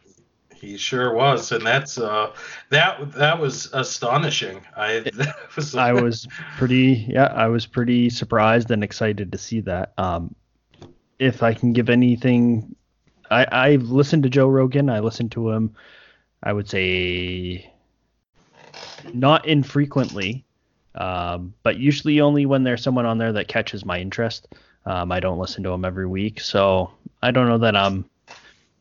He 0.55 0.76
sure 0.76 1.12
was, 1.12 1.52
and 1.52 1.64
that's 1.64 1.98
uh 1.98 2.32
that 2.70 3.12
that 3.12 3.38
was 3.38 3.70
astonishing. 3.72 4.61
I 4.76 5.00
that 5.14 5.36
was 5.57 5.74
I 5.74 5.92
was 6.02 6.26
pretty 6.57 7.07
yeah, 7.09 7.26
I 7.26 7.48
was 7.48 7.66
pretty 7.66 8.11
surprised 8.11 8.70
and 8.70 8.84
excited 8.84 9.32
to 9.32 9.38
see 9.38 9.61
that. 9.61 9.92
Um, 9.98 10.34
if 11.18 11.42
I 11.42 11.55
can 11.55 11.72
give 11.72 11.88
anything, 11.90 12.74
I 13.30 13.46
I've 13.50 13.84
listened 13.84 14.22
to 14.24 14.30
Joe 14.30 14.48
Rogan. 14.48 14.90
I 14.90 15.00
listened 15.00 15.32
to 15.32 15.50
him. 15.50 15.74
I 16.42 16.52
would 16.52 16.68
say 16.68 17.72
not 19.12 19.46
infrequently, 19.46 20.44
um, 20.94 21.55
but 21.62 21.78
usually 21.78 22.20
only 22.20 22.46
when 22.46 22.64
there's 22.64 22.82
someone 22.82 23.07
on 23.07 23.18
there 23.18 23.32
that 23.32 23.48
catches 23.48 23.84
my 23.84 24.00
interest. 24.00 24.48
Um, 24.86 25.11
I 25.11 25.20
don't 25.20 25.38
listen 25.38 25.62
to 25.64 25.70
him 25.70 25.84
every 25.84 26.07
week, 26.07 26.40
so 26.40 26.92
I 27.22 27.30
don't 27.30 27.48
know 27.48 27.59
that 27.59 27.76
I'm 27.76 28.05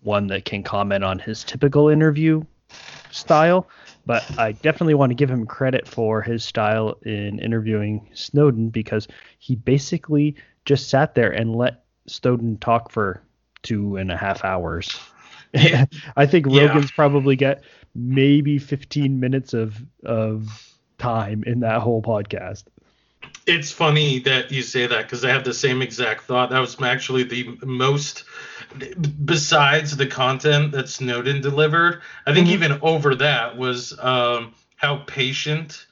one 0.04 0.28
that 0.28 0.46
can 0.46 0.64
comment 0.64 1.04
on 1.04 1.20
his 1.20 1.44
typical 1.44 1.90
interview 1.90 2.44
style, 3.12 3.68
but 4.06 4.24
I 4.38 4.54
definitely 4.54 4.96
want 4.96 5.12
to 5.12 5.16
give 5.16 5.30
him 5.30 5.46
credit 5.46 5.88
for 5.88 6.22
his 6.22 6.44
style 6.44 6.98
in 7.04 7.40
interviewing 7.40 8.10
Snowden 8.14 8.70
because 8.70 9.08
he 9.40 9.56
basically 9.56 10.36
just 10.66 10.90
sat 10.90 11.16
there 11.16 11.32
and 11.32 11.56
let 11.56 11.84
Snowden 12.08 12.58
talk 12.58 12.92
for 12.92 13.22
two 13.62 13.96
and 13.96 14.12
a 14.12 14.18
half 14.18 14.44
hours. 14.44 15.00
Yeah. 15.54 15.86
I 16.16 16.26
think 16.26 16.48
Yeah. 16.50 16.68
Rogan's 16.68 16.92
probably 16.92 17.36
got 17.36 17.60
maybe 17.96 18.58
15 18.58 19.20
minutes 19.20 19.54
of 19.54 19.82
of 20.04 20.74
time 20.98 21.44
in 21.46 21.60
that 21.62 21.82
whole 21.82 22.02
podcast. 22.02 22.64
It's 23.46 23.72
funny 23.72 24.20
that 24.20 24.52
you 24.52 24.62
say 24.62 24.88
that 24.88 25.04
because 25.04 25.24
I 25.24 25.30
have 25.30 25.44
the 25.44 25.54
same 25.54 25.82
exact 25.82 26.24
thought. 26.24 26.50
That 26.50 26.60
was 26.60 26.82
actually 26.82 27.24
the 27.24 27.58
most 27.64 28.24
besides 29.26 29.96
the 29.96 30.08
content 30.08 30.72
that 30.72 30.90
Snowden 30.90 31.42
delivered, 31.42 32.02
I 32.26 32.34
think 32.34 32.48
mm-hmm. 32.48 32.54
even 32.54 32.80
over 32.82 33.16
that 33.16 33.58
was 33.58 33.98
um, 34.00 34.54
how 34.76 34.98
patient 35.08 35.86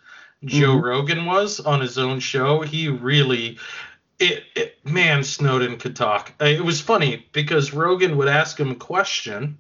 Joe 0.43 0.76
mm-hmm. 0.76 0.86
Rogan 0.86 1.26
was 1.26 1.59
on 1.59 1.82
his 1.82 1.97
own 1.97 2.19
show. 2.19 2.61
He 2.61 2.88
really 2.88 3.57
it, 4.22 4.43
it, 4.55 4.78
man 4.86 5.24
snowden 5.24 5.78
could 5.78 5.95
talk 5.95 6.32
it 6.39 6.63
was 6.63 6.80
funny 6.80 7.26
because 7.32 7.74
rogan 7.74 8.17
would 8.17 8.28
ask 8.28 8.59
him 8.59 8.72
a 8.72 8.76
question 8.76 9.57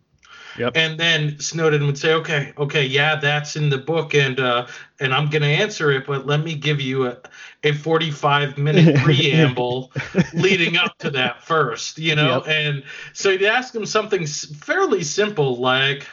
Yep. 0.57 0.73
And 0.75 0.99
then 0.99 1.39
Snowden 1.39 1.85
would 1.85 1.97
say, 1.97 2.13
"Okay, 2.13 2.53
okay, 2.57 2.85
yeah, 2.85 3.15
that's 3.15 3.55
in 3.55 3.69
the 3.69 3.77
book, 3.77 4.13
and 4.13 4.39
uh, 4.39 4.67
and 4.99 5.13
I'm 5.13 5.29
gonna 5.29 5.45
answer 5.45 5.91
it, 5.91 6.05
but 6.05 6.25
let 6.25 6.43
me 6.43 6.55
give 6.55 6.81
you 6.81 7.07
a, 7.07 7.17
a 7.63 7.71
45 7.71 8.57
minute 8.57 8.95
preamble 9.03 9.91
leading 10.33 10.77
up 10.77 10.97
to 10.99 11.09
that 11.11 11.43
first, 11.43 11.97
you 11.97 12.15
know." 12.15 12.43
Yep. 12.45 12.47
And 12.47 12.83
so 13.13 13.31
he'd 13.31 13.43
ask 13.43 13.73
him 13.73 13.85
something 13.85 14.25
fairly 14.25 15.03
simple 15.03 15.57
like, 15.57 16.07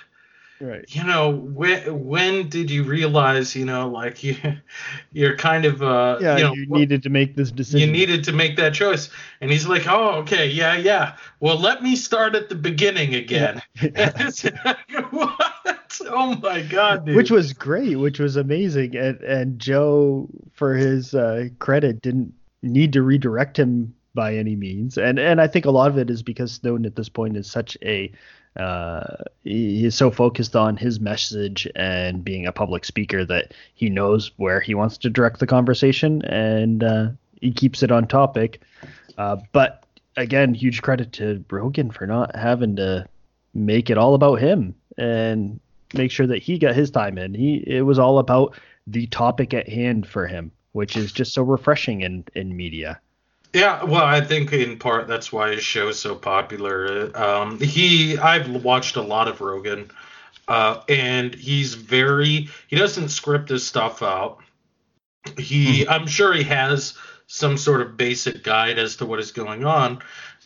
right. 0.61 0.85
You 0.89 1.05
know 1.05 1.31
when 1.31 2.05
when 2.05 2.49
did 2.49 2.71
you 2.71 2.85
realize 2.85 3.55
you 3.55 3.65
know 3.65 3.89
like 3.89 4.23
you 4.25 4.37
you're 5.13 5.37
kind 5.37 5.65
of 5.65 5.83
uh 5.83 6.19
yeah 6.21 6.37
you, 6.37 6.45
know, 6.45 6.55
you 6.55 6.67
needed 6.69 7.03
to 7.05 7.11
make 7.11 7.37
this 7.37 7.51
decision. 7.51 7.81
you 7.81 7.93
needed 7.93 8.25
to 8.25 8.33
make 8.33 8.57
that 8.57 8.75
choice. 8.75 9.11
And 9.41 9.51
he's 9.51 9.67
like 9.67 9.87
oh 9.87 10.15
okay 10.21 10.49
yeah 10.49 10.77
yeah. 10.77 11.17
Well 11.41 11.59
let 11.59 11.83
me 11.83 11.97
start 11.97 12.35
at 12.35 12.49
the 12.49 12.55
beginning 12.55 13.15
again. 13.15 13.63
Yeah. 13.81 14.31
what? 15.11 16.01
Oh 16.07 16.37
my 16.37 16.63
god 16.63 17.07
dude. 17.07 17.17
which 17.17 17.31
was 17.31 17.53
great 17.53 17.97
which 17.97 18.19
was 18.19 18.37
amazing. 18.37 18.97
And 18.97 19.21
and 19.23 19.59
joe 19.59 20.29
for 20.53 20.75
his 20.75 21.15
uh 21.15 21.49
credit 21.59 22.03
didn't 22.03 22.35
need 22.63 22.93
to 22.95 23.03
redirect 23.03 23.59
him 23.59 23.95
by 24.15 24.35
any 24.35 24.57
means. 24.57 24.99
And 24.99 25.19
and 25.19 25.41
i 25.41 25.47
think 25.47 25.65
a 25.65 25.71
lot 25.71 25.91
of 25.91 25.99
it 25.99 26.11
is 26.11 26.23
because 26.23 26.53
snowden 26.53 26.87
at 26.87 26.97
this 26.97 27.09
point 27.09 27.37
is 27.37 27.51
such 27.51 27.77
a 27.83 28.11
uh, 28.57 29.05
he 29.45 29.85
is 29.85 29.95
so 29.95 30.11
focused 30.11 30.57
on 30.57 30.77
his 30.77 31.01
message 31.01 31.69
and 31.77 32.25
being 32.25 32.47
a 32.47 32.53
public 32.53 32.85
speaker 32.85 33.25
that 33.25 33.53
he 33.75 33.89
knows 33.89 34.33
where 34.37 34.61
he 34.61 34.75
wants 34.75 34.99
to 34.99 35.11
direct 35.11 35.39
the 35.39 35.47
conversation 35.47 36.23
and 36.25 36.83
uh, 36.83 37.09
he 37.41 37.53
keeps 37.53 37.83
it 37.83 37.93
on 37.93 38.07
topic. 38.07 38.61
Uh, 39.17 39.37
but 39.53 39.85
again, 40.17 40.55
huge 40.55 40.83
credit 40.83 41.13
to 41.13 41.45
Rogan 41.51 41.91
for 41.91 42.07
not 42.07 42.35
having 42.35 42.77
to 42.77 43.07
make 43.55 43.91
it 43.91 43.99
all 43.99 44.15
about 44.15 44.41
him 44.41 44.75
and 44.97 45.61
make 45.95 46.11
sure 46.11 46.27
that 46.27 46.43
he 46.43 46.59
got 46.59 46.75
his 46.75 46.91
time 46.91 47.19
in. 47.19 47.35
He 47.35 47.63
it 47.67 47.83
was 47.83 47.99
all 47.99 48.19
about 48.19 48.59
the 48.87 49.07
topic 49.07 49.55
at 49.55 49.69
hand 49.69 50.07
for 50.07 50.27
him, 50.27 50.51
which 50.73 50.97
is 50.97 51.13
just 51.13 51.33
so 51.33 51.43
refreshing 51.43 52.01
in 52.03 52.25
in 52.35 52.57
media. 52.57 53.01
Yeah, 53.55 53.85
well, 53.85 54.05
I 54.05 54.21
think 54.21 54.53
in 54.53 54.79
part 54.79 55.09
that's 55.09 55.33
why 55.33 55.53
his 55.53 55.65
show 55.65 55.89
is 55.89 55.99
so 55.99 56.15
popular. 56.15 57.11
Um, 57.17 57.59
he, 57.59 58.19
I've 58.19 58.63
watched 58.63 58.97
a 58.97 59.03
lot 59.03 59.27
of 59.27 59.41
Rogan, 59.41 59.91
uh, 60.47 60.83
and 60.89 61.35
he's 61.35 61.75
very, 61.75 62.49
he 62.69 62.77
doesn't 62.77 63.09
script 63.09 63.49
his 63.49 63.67
stuff 63.67 64.03
out. 64.03 64.39
He, 65.39 65.83
mm-hmm. 65.83 65.91
I'm 65.91 66.07
sure 66.07 66.35
he 66.35 66.43
has 66.45 66.95
some 67.27 67.57
sort 67.57 67.81
of 67.81 67.97
basic 67.97 68.43
guide 68.43 68.79
as 68.79 68.97
to 68.97 69.07
what 69.07 69.19
is 69.19 69.33
going 69.33 69.65
on, 69.65 70.01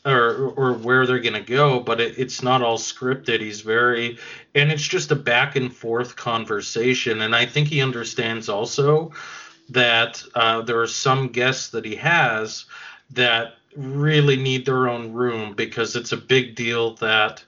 or 0.05 0.53
or 0.57 0.73
where 0.75 1.07
they're 1.07 1.21
gonna 1.21 1.41
go, 1.41 1.81
but 1.81 2.01
it, 2.01 2.19
it's 2.19 2.43
not 2.43 2.63
all 2.63 2.79
scripted. 2.79 3.41
He's 3.41 3.61
very, 3.61 4.19
and 4.55 4.71
it's 4.73 4.87
just 4.87 5.13
a 5.13 5.17
back 5.17 5.55
and 5.57 5.75
forth 5.75 6.17
conversation, 6.17 7.23
and 7.23 7.35
I 7.35 7.47
think 7.47 7.69
he 7.69 7.83
understands 7.83 8.49
also 8.49 9.13
that 9.69 10.23
uh, 10.35 10.63
there 10.63 10.81
are 10.81 10.89
some 10.89 11.29
guests 11.29 11.69
that 11.71 11.85
he 11.85 11.97
has 11.97 12.65
that 13.13 13.55
really 13.77 14.37
need 14.37 14.67
their 14.67 14.89
own 14.89 15.13
room 15.13 15.55
because 15.55 15.97
it's 15.97 16.13
a 16.13 16.17
big 16.17 16.55
deal 16.55 16.95
that 16.97 17.45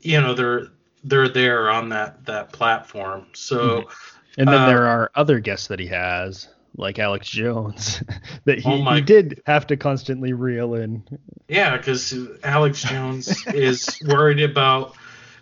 you 0.00 0.20
know 0.20 0.34
they're 0.34 0.68
they're 1.04 1.28
there 1.28 1.70
on 1.70 1.88
that 1.90 2.24
that 2.26 2.52
platform. 2.52 3.26
So 3.32 3.58
mm-hmm. 3.58 4.40
and 4.40 4.48
then 4.48 4.62
uh, 4.62 4.66
there 4.66 4.86
are 4.86 5.10
other 5.14 5.40
guests 5.40 5.68
that 5.68 5.80
he 5.80 5.86
has 5.88 6.48
like 6.76 6.98
Alex 6.98 7.28
Jones 7.28 8.02
that 8.44 8.58
he, 8.58 8.70
oh 8.70 8.78
my, 8.78 8.96
he 8.96 9.02
did 9.02 9.42
have 9.46 9.66
to 9.68 9.76
constantly 9.76 10.32
reel 10.32 10.74
in. 10.74 11.04
Yeah, 11.48 11.76
because 11.76 12.14
Alex 12.44 12.82
Jones 12.82 13.46
is 13.48 13.88
worried 14.06 14.40
about 14.40 14.94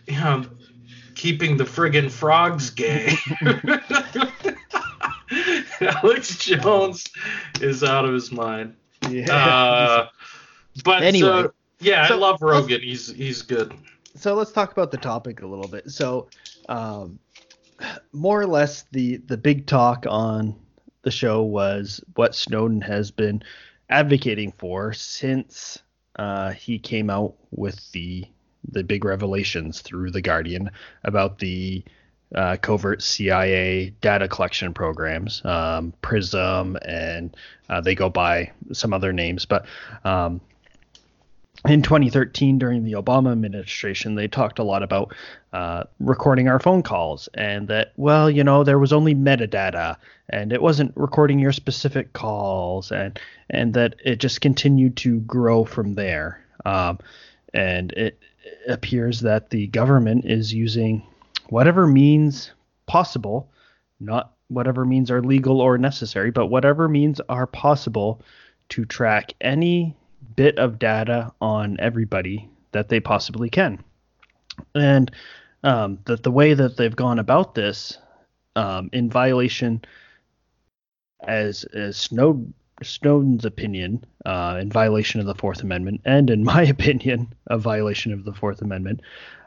you 0.06 0.18
know 0.18 0.44
keeping 1.14 1.56
the 1.56 1.64
friggin' 1.64 2.10
frogs 2.10 2.70
gay. 2.70 3.14
Alex 5.80 6.36
Jones 6.36 7.08
is 7.60 7.84
out 7.84 8.04
of 8.04 8.12
his 8.12 8.32
mind. 8.32 8.74
Yeah. 9.10 9.34
Uh, 9.34 10.08
but 10.84 11.02
anyway, 11.02 11.28
so, 11.28 11.52
yeah, 11.80 12.06
so 12.06 12.14
I 12.14 12.18
love 12.18 12.42
Rogan. 12.42 12.80
He's 12.80 13.12
he's 13.12 13.42
good. 13.42 13.74
So 14.14 14.34
let's 14.34 14.52
talk 14.52 14.72
about 14.72 14.90
the 14.90 14.98
topic 14.98 15.42
a 15.42 15.46
little 15.46 15.68
bit. 15.68 15.90
So, 15.90 16.28
um, 16.68 17.18
more 18.12 18.40
or 18.40 18.46
less, 18.46 18.84
the 18.92 19.16
the 19.18 19.36
big 19.36 19.66
talk 19.66 20.06
on 20.08 20.54
the 21.02 21.10
show 21.10 21.42
was 21.42 22.02
what 22.14 22.34
Snowden 22.34 22.80
has 22.82 23.10
been 23.10 23.42
advocating 23.88 24.52
for 24.52 24.92
since 24.92 25.78
uh, 26.16 26.50
he 26.52 26.78
came 26.78 27.10
out 27.10 27.34
with 27.50 27.90
the 27.92 28.24
the 28.72 28.84
big 28.84 29.04
revelations 29.04 29.80
through 29.80 30.10
the 30.10 30.20
Guardian 30.20 30.70
about 31.04 31.38
the 31.38 31.82
uh, 32.34 32.56
covert 32.60 33.02
CIA 33.02 33.92
data 34.00 34.28
collection 34.28 34.72
programs, 34.72 35.44
um, 35.44 35.92
PRISM, 36.02 36.76
and 36.82 37.36
uh, 37.68 37.80
they 37.80 37.94
go 37.94 38.08
by 38.08 38.52
some 38.72 38.92
other 38.92 39.12
names. 39.12 39.46
But 39.46 39.66
um, 40.04 40.40
in 41.68 41.82
2013, 41.82 42.58
during 42.58 42.84
the 42.84 42.92
Obama 42.92 43.32
administration, 43.32 44.14
they 44.14 44.28
talked 44.28 44.58
a 44.58 44.64
lot 44.64 44.82
about 44.82 45.14
uh, 45.52 45.84
recording 45.98 46.48
our 46.48 46.58
phone 46.58 46.82
calls 46.82 47.28
and 47.34 47.68
that, 47.68 47.92
well, 47.96 48.30
you 48.30 48.44
know, 48.44 48.64
there 48.64 48.78
was 48.78 48.92
only 48.92 49.14
metadata 49.14 49.96
and 50.28 50.52
it 50.52 50.62
wasn't 50.62 50.92
recording 50.96 51.38
your 51.38 51.52
specific 51.52 52.12
calls 52.12 52.92
and 52.92 53.18
and 53.50 53.74
that 53.74 53.96
it 54.04 54.16
just 54.16 54.40
continued 54.40 54.96
to 54.96 55.20
grow 55.20 55.64
from 55.64 55.94
there. 55.94 56.42
Um, 56.64 56.98
and 57.52 57.92
it 57.92 58.18
appears 58.68 59.20
that 59.20 59.50
the 59.50 59.66
government 59.66 60.24
is 60.24 60.54
using 60.54 61.02
whatever 61.50 61.86
means 61.86 62.52
possible, 62.86 63.50
not 63.98 64.32
whatever 64.48 64.84
means 64.84 65.10
are 65.10 65.22
legal 65.22 65.60
or 65.60 65.78
necessary, 65.78 66.30
but 66.30 66.46
whatever 66.46 66.88
means 66.88 67.20
are 67.28 67.46
possible 67.46 68.20
to 68.70 68.84
track 68.84 69.32
any 69.40 69.96
bit 70.36 70.58
of 70.58 70.78
data 70.78 71.32
on 71.40 71.76
everybody 71.80 72.48
that 72.72 72.88
they 72.88 73.00
possibly 73.00 73.50
can. 73.50 73.82
And 74.74 75.10
um, 75.62 75.98
that 76.04 76.22
the 76.22 76.30
way 76.30 76.54
that 76.54 76.76
they've 76.76 76.94
gone 76.94 77.18
about 77.18 77.54
this, 77.54 77.98
um, 78.56 78.90
in 78.92 79.10
violation, 79.10 79.82
as 81.22 81.64
as 81.64 81.96
Snowden, 81.96 82.54
Snowden's 82.82 83.44
opinion, 83.44 84.04
uh, 84.24 84.58
in 84.60 84.70
violation 84.70 85.20
of 85.20 85.26
the 85.26 85.34
Fourth 85.34 85.62
Amendment, 85.62 86.00
and 86.04 86.30
in 86.30 86.44
my 86.44 86.62
opinion, 86.76 87.32
a 87.46 87.58
violation 87.58 88.12
of 88.12 88.24
the 88.24 88.32
Fourth 88.32 88.62
Amendment, 88.62 89.00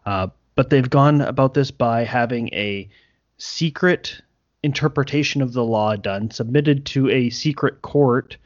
uh, 0.05 0.27
but 0.55 0.69
they've 0.69 0.89
gone 0.89 1.21
about 1.21 1.53
this 1.53 1.71
by 1.71 2.03
having 2.03 2.49
a 2.53 2.89
secret 3.37 4.21
interpretation 4.61 5.41
of 5.41 5.53
the 5.53 5.63
law 5.63 5.95
done, 5.95 6.31
submitted 6.31 6.85
to 6.85 7.09
a 7.09 7.29
secret 7.29 7.81
court 7.81 8.37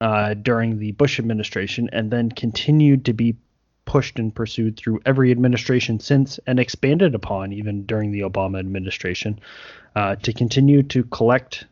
uh, 0.00 0.34
during 0.34 0.78
the 0.78 0.92
Bush 0.92 1.18
administration, 1.18 1.88
and 1.92 2.10
then 2.10 2.30
continued 2.30 3.04
to 3.04 3.12
be 3.12 3.36
pushed 3.84 4.18
and 4.18 4.34
pursued 4.34 4.76
through 4.76 5.00
every 5.04 5.30
administration 5.30 6.00
since, 6.00 6.38
and 6.46 6.58
expanded 6.58 7.14
upon 7.14 7.52
even 7.52 7.84
during 7.86 8.12
the 8.12 8.20
Obama 8.20 8.58
administration, 8.58 9.38
uh, 9.96 10.16
to 10.16 10.32
continue 10.32 10.82
to 10.82 11.04
collect 11.04 11.64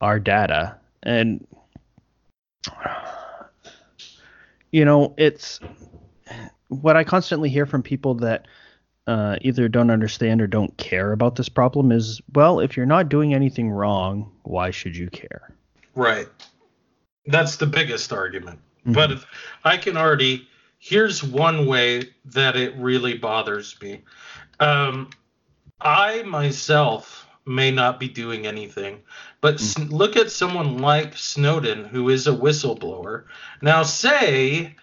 our 0.00 0.18
data. 0.18 0.76
And 1.02 1.46
you 4.70 4.84
know, 4.84 5.14
it's 5.16 5.60
what 6.68 6.96
I 6.96 7.04
constantly 7.04 7.48
hear 7.48 7.66
from 7.66 7.82
people 7.82 8.14
that 8.16 8.46
uh, 9.06 9.36
either 9.40 9.68
don't 9.68 9.90
understand 9.90 10.42
or 10.42 10.46
don't 10.46 10.76
care 10.76 11.12
about 11.12 11.36
this 11.36 11.48
problem 11.48 11.90
is 11.90 12.20
well, 12.34 12.60
if 12.60 12.76
you're 12.76 12.86
not 12.86 13.08
doing 13.08 13.34
anything 13.34 13.70
wrong, 13.70 14.30
why 14.42 14.70
should 14.70 14.96
you 14.96 15.08
care? 15.08 15.54
Right. 15.94 16.28
That's 17.26 17.56
the 17.56 17.66
biggest 17.66 18.12
argument. 18.12 18.60
Mm-hmm. 18.80 18.92
But 18.92 19.12
if 19.12 19.26
I 19.64 19.78
can 19.78 19.96
already, 19.96 20.46
here's 20.78 21.24
one 21.24 21.66
way 21.66 22.10
that 22.26 22.56
it 22.56 22.76
really 22.76 23.16
bothers 23.16 23.76
me. 23.80 24.02
Um, 24.60 25.10
I 25.80 26.22
myself 26.22 27.26
may 27.46 27.70
not 27.70 27.98
be 27.98 28.08
doing 28.08 28.46
anything, 28.46 29.00
but 29.40 29.56
mm-hmm. 29.56 29.92
look 29.92 30.16
at 30.16 30.30
someone 30.30 30.78
like 30.78 31.16
Snowden, 31.16 31.84
who 31.84 32.10
is 32.10 32.26
a 32.26 32.32
whistleblower. 32.32 33.24
Now, 33.62 33.84
say 33.84 34.76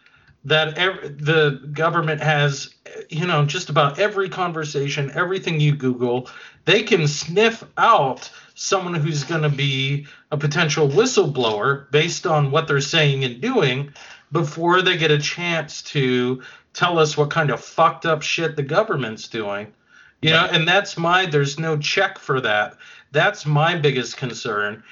that 0.46 0.76
the 0.76 1.60
government 1.74 2.22
has, 2.22 2.74
you 3.10 3.26
know, 3.26 3.46
just 3.46 3.70
about 3.70 4.00
every 4.00 4.30
conversation, 4.30 5.12
everything 5.16 5.60
you 5.60 5.76
Google, 5.76 6.30
they 6.66 6.84
can 6.84 7.08
sniff 7.08 7.64
out 7.78 8.32
someone 8.54 8.94
who's 8.94 9.24
going 9.24 9.42
to 9.42 9.50
be 9.50 10.06
a 10.32 10.38
potential 10.38 10.88
whistleblower 10.88 11.90
based 11.92 12.28
on 12.28 12.52
what 12.52 12.68
they're 12.68 12.80
saying 12.80 13.24
and 13.24 13.42
doing. 13.42 13.92
before 14.32 14.82
they 14.82 14.98
get 14.98 15.12
a 15.12 15.18
chance 15.18 15.82
to 15.82 16.42
tell 16.74 17.00
us 17.00 17.16
what 17.18 17.30
kind 17.30 17.50
of 17.50 17.60
fucked 17.62 18.06
up 18.06 18.22
shit 18.22 18.56
the 18.56 18.64
government's 18.64 19.28
doing. 19.28 19.74
You 20.22 20.32
know, 20.32 20.48
and 20.52 20.68
that's 20.68 20.98
my 20.98 21.26
there's 21.28 21.60
no 21.60 21.78
check 21.78 22.18
for 22.18 22.42
that. 22.42 22.78
That's 23.12 23.46
my 23.46 23.76
biggest 23.76 24.18
concern 24.18 24.84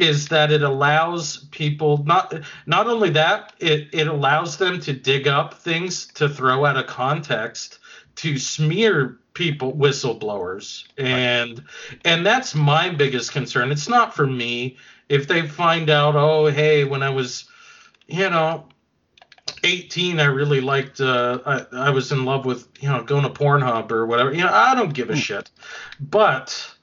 is 0.00 0.28
that 0.28 0.50
it 0.52 0.62
allows 0.62 1.46
people 1.50 2.04
not 2.04 2.34
not 2.66 2.86
only 2.86 3.10
that 3.10 3.52
it 3.58 3.88
it 3.92 4.06
allows 4.06 4.56
them 4.56 4.80
to 4.80 4.92
dig 4.92 5.28
up 5.28 5.54
things 5.54 6.06
to 6.06 6.28
throw 6.28 6.64
out 6.64 6.76
of 6.76 6.86
context 6.86 7.78
to 8.16 8.36
smear 8.36 9.18
people 9.38 9.72
whistleblowers. 9.72 10.84
And 10.98 11.62
and 12.04 12.26
that's 12.26 12.54
my 12.54 12.90
biggest 12.90 13.32
concern. 13.32 13.70
It's 13.70 13.88
not 13.88 14.14
for 14.14 14.26
me. 14.26 14.76
If 15.08 15.28
they 15.28 15.46
find 15.46 15.88
out 15.88 16.16
oh 16.16 16.46
hey 16.46 16.84
when 16.84 17.02
i 17.02 17.08
was 17.10 17.48
you 18.08 18.28
know 18.28 18.66
18 19.64 20.20
i 20.20 20.24
really 20.24 20.60
liked 20.60 21.00
uh 21.00 21.38
I, 21.46 21.66
I 21.88 21.90
was 21.90 22.12
in 22.12 22.24
love 22.24 22.44
with 22.44 22.68
you 22.80 22.88
know 22.88 23.02
going 23.04 23.22
to 23.22 23.30
pornhub 23.30 23.90
or 23.92 24.06
whatever. 24.06 24.32
You 24.32 24.42
know 24.42 24.52
i 24.52 24.74
don't 24.74 24.92
give 24.92 25.10
a 25.10 25.16
shit. 25.16 25.50
But 26.00 26.74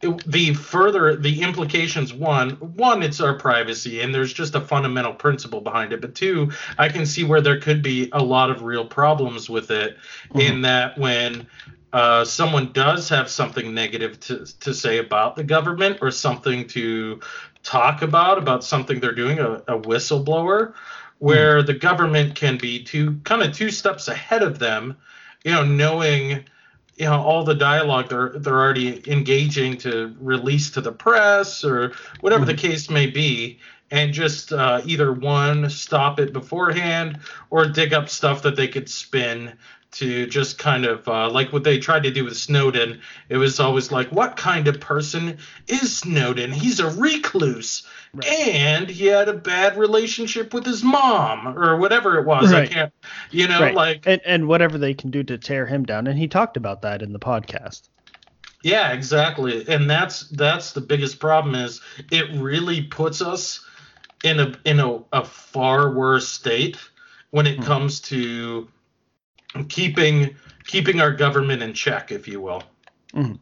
the 0.00 0.52
further 0.54 1.16
the 1.16 1.42
implications 1.42 2.12
one 2.12 2.50
one 2.50 3.02
it's 3.02 3.20
our 3.20 3.34
privacy 3.34 4.02
and 4.02 4.14
there's 4.14 4.32
just 4.32 4.54
a 4.54 4.60
fundamental 4.60 5.14
principle 5.14 5.60
behind 5.60 5.92
it 5.92 6.00
but 6.00 6.14
two 6.14 6.50
i 6.78 6.88
can 6.88 7.06
see 7.06 7.24
where 7.24 7.40
there 7.40 7.58
could 7.58 7.82
be 7.82 8.10
a 8.12 8.22
lot 8.22 8.50
of 8.50 8.62
real 8.62 8.84
problems 8.84 9.48
with 9.48 9.70
it 9.70 9.96
mm-hmm. 10.28 10.40
in 10.40 10.62
that 10.62 10.96
when 10.98 11.46
uh, 11.92 12.24
someone 12.24 12.72
does 12.72 13.08
have 13.08 13.30
something 13.30 13.72
negative 13.72 14.20
to, 14.20 14.44
to 14.60 14.74
say 14.74 14.98
about 14.98 15.34
the 15.34 15.44
government 15.44 15.96
or 16.02 16.10
something 16.10 16.66
to 16.66 17.18
talk 17.62 18.02
about 18.02 18.36
about 18.36 18.62
something 18.62 19.00
they're 19.00 19.14
doing 19.14 19.38
a, 19.38 19.52
a 19.68 19.80
whistleblower 19.80 20.74
where 21.20 21.58
mm-hmm. 21.58 21.66
the 21.66 21.74
government 21.74 22.34
can 22.34 22.58
be 22.58 22.82
two 22.82 23.18
kind 23.24 23.42
of 23.42 23.54
two 23.54 23.70
steps 23.70 24.08
ahead 24.08 24.42
of 24.42 24.58
them 24.58 24.94
you 25.42 25.52
know 25.52 25.64
knowing 25.64 26.44
you 26.96 27.04
know 27.04 27.20
all 27.20 27.44
the 27.44 27.54
dialogue 27.54 28.08
they're 28.08 28.30
they're 28.30 28.58
already 28.58 29.02
engaging 29.10 29.76
to 29.76 30.14
release 30.20 30.70
to 30.70 30.80
the 30.80 30.92
press 30.92 31.64
or 31.64 31.92
whatever 32.20 32.44
mm-hmm. 32.44 32.56
the 32.56 32.68
case 32.68 32.90
may 32.90 33.06
be 33.06 33.58
and 33.90 34.12
just 34.12 34.52
uh, 34.52 34.80
either 34.84 35.12
one 35.12 35.70
stop 35.70 36.18
it 36.18 36.32
beforehand 36.32 37.20
or 37.50 37.66
dig 37.66 37.94
up 37.94 38.08
stuff 38.08 38.42
that 38.42 38.56
they 38.56 38.66
could 38.66 38.88
spin 38.88 39.52
to 39.92 40.26
just 40.26 40.58
kind 40.58 40.84
of 40.84 41.06
uh, 41.08 41.30
like 41.30 41.52
what 41.52 41.64
they 41.64 41.78
tried 41.78 42.02
to 42.02 42.10
do 42.10 42.24
with 42.24 42.36
Snowden. 42.36 43.00
It 43.28 43.36
was 43.36 43.60
always 43.60 43.90
like, 43.90 44.10
what 44.10 44.36
kind 44.36 44.68
of 44.68 44.80
person 44.80 45.38
is 45.68 45.96
Snowden? 45.96 46.52
He's 46.52 46.80
a 46.80 46.90
recluse. 46.90 47.86
Right. 48.12 48.26
And 48.26 48.88
he 48.88 49.06
had 49.06 49.28
a 49.28 49.34
bad 49.34 49.76
relationship 49.76 50.52
with 50.52 50.64
his 50.64 50.82
mom 50.82 51.58
or 51.58 51.76
whatever 51.76 52.18
it 52.18 52.26
was. 52.26 52.52
Right. 52.52 52.68
I 52.68 52.72
can't, 52.72 52.92
you 53.30 53.48
know, 53.48 53.60
right. 53.60 53.74
like. 53.74 54.06
And, 54.06 54.20
and 54.24 54.48
whatever 54.48 54.78
they 54.78 54.94
can 54.94 55.10
do 55.10 55.22
to 55.24 55.38
tear 55.38 55.66
him 55.66 55.84
down. 55.84 56.06
And 56.06 56.18
he 56.18 56.28
talked 56.28 56.56
about 56.56 56.82
that 56.82 57.02
in 57.02 57.12
the 57.12 57.18
podcast. 57.18 57.88
Yeah, 58.62 58.92
exactly. 58.92 59.68
And 59.68 59.88
that's 59.88 60.28
that's 60.30 60.72
the 60.72 60.80
biggest 60.80 61.20
problem 61.20 61.54
is 61.54 61.80
it 62.10 62.30
really 62.32 62.82
puts 62.82 63.22
us 63.22 63.64
in 64.24 64.40
a 64.40 64.54
in 64.64 64.80
a, 64.80 64.98
a 65.12 65.24
far 65.24 65.92
worse 65.92 66.28
state 66.28 66.78
when 67.30 67.46
it 67.46 67.58
hmm. 67.58 67.62
comes 67.62 68.00
to 68.00 68.68
keeping 69.64 70.36
keeping 70.66 71.00
our 71.00 71.12
government 71.12 71.62
in 71.62 71.72
check, 71.72 72.12
if 72.12 72.28
you 72.28 72.40
will. 72.40 72.62
Mm. 73.14 73.38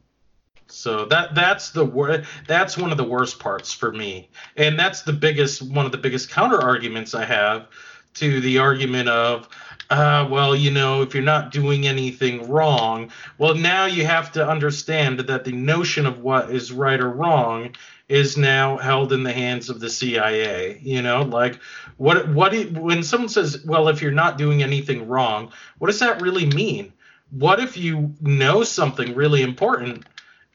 So 0.66 1.04
that 1.06 1.34
that's 1.34 1.70
the 1.70 1.84
wor- 1.84 2.22
that's 2.46 2.76
one 2.76 2.90
of 2.90 2.96
the 2.96 3.04
worst 3.04 3.38
parts 3.38 3.72
for 3.72 3.92
me, 3.92 4.30
and 4.56 4.78
that's 4.78 5.02
the 5.02 5.12
biggest 5.12 5.62
one 5.62 5.86
of 5.86 5.92
the 5.92 5.98
biggest 5.98 6.30
counter 6.30 6.60
arguments 6.60 7.14
I 7.14 7.24
have 7.24 7.68
to 8.14 8.40
the 8.40 8.58
argument 8.58 9.08
of, 9.08 9.48
uh, 9.90 10.26
well, 10.30 10.54
you 10.54 10.70
know, 10.70 11.02
if 11.02 11.14
you're 11.14 11.22
not 11.22 11.50
doing 11.50 11.86
anything 11.86 12.48
wrong, 12.48 13.10
well, 13.38 13.54
now 13.54 13.86
you 13.86 14.06
have 14.06 14.30
to 14.32 14.48
understand 14.48 15.18
that 15.20 15.44
the 15.44 15.52
notion 15.52 16.06
of 16.06 16.20
what 16.20 16.50
is 16.50 16.72
right 16.72 17.00
or 17.00 17.10
wrong 17.10 17.74
is 18.08 18.36
now 18.36 18.76
held 18.76 19.12
in 19.12 19.22
the 19.22 19.32
hands 19.32 19.70
of 19.70 19.80
the 19.80 19.88
CIA. 19.88 20.78
You 20.82 21.02
know, 21.02 21.22
like 21.22 21.60
what 21.96 22.28
what 22.28 22.52
when 22.72 23.02
someone 23.02 23.28
says, 23.28 23.64
"Well, 23.64 23.88
if 23.88 24.02
you're 24.02 24.12
not 24.12 24.38
doing 24.38 24.62
anything 24.62 25.08
wrong," 25.08 25.52
what 25.78 25.88
does 25.88 26.00
that 26.00 26.20
really 26.20 26.46
mean? 26.46 26.92
What 27.30 27.60
if 27.60 27.76
you 27.76 28.14
know 28.20 28.62
something 28.62 29.14
really 29.14 29.42
important 29.42 30.04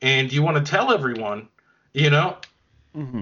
and 0.02 0.32
you 0.32 0.44
want 0.44 0.64
to 0.64 0.72
tell 0.72 0.94
everyone? 0.94 1.48
You 1.94 2.10
know. 2.10 2.38
Mm-hmm. 2.96 3.22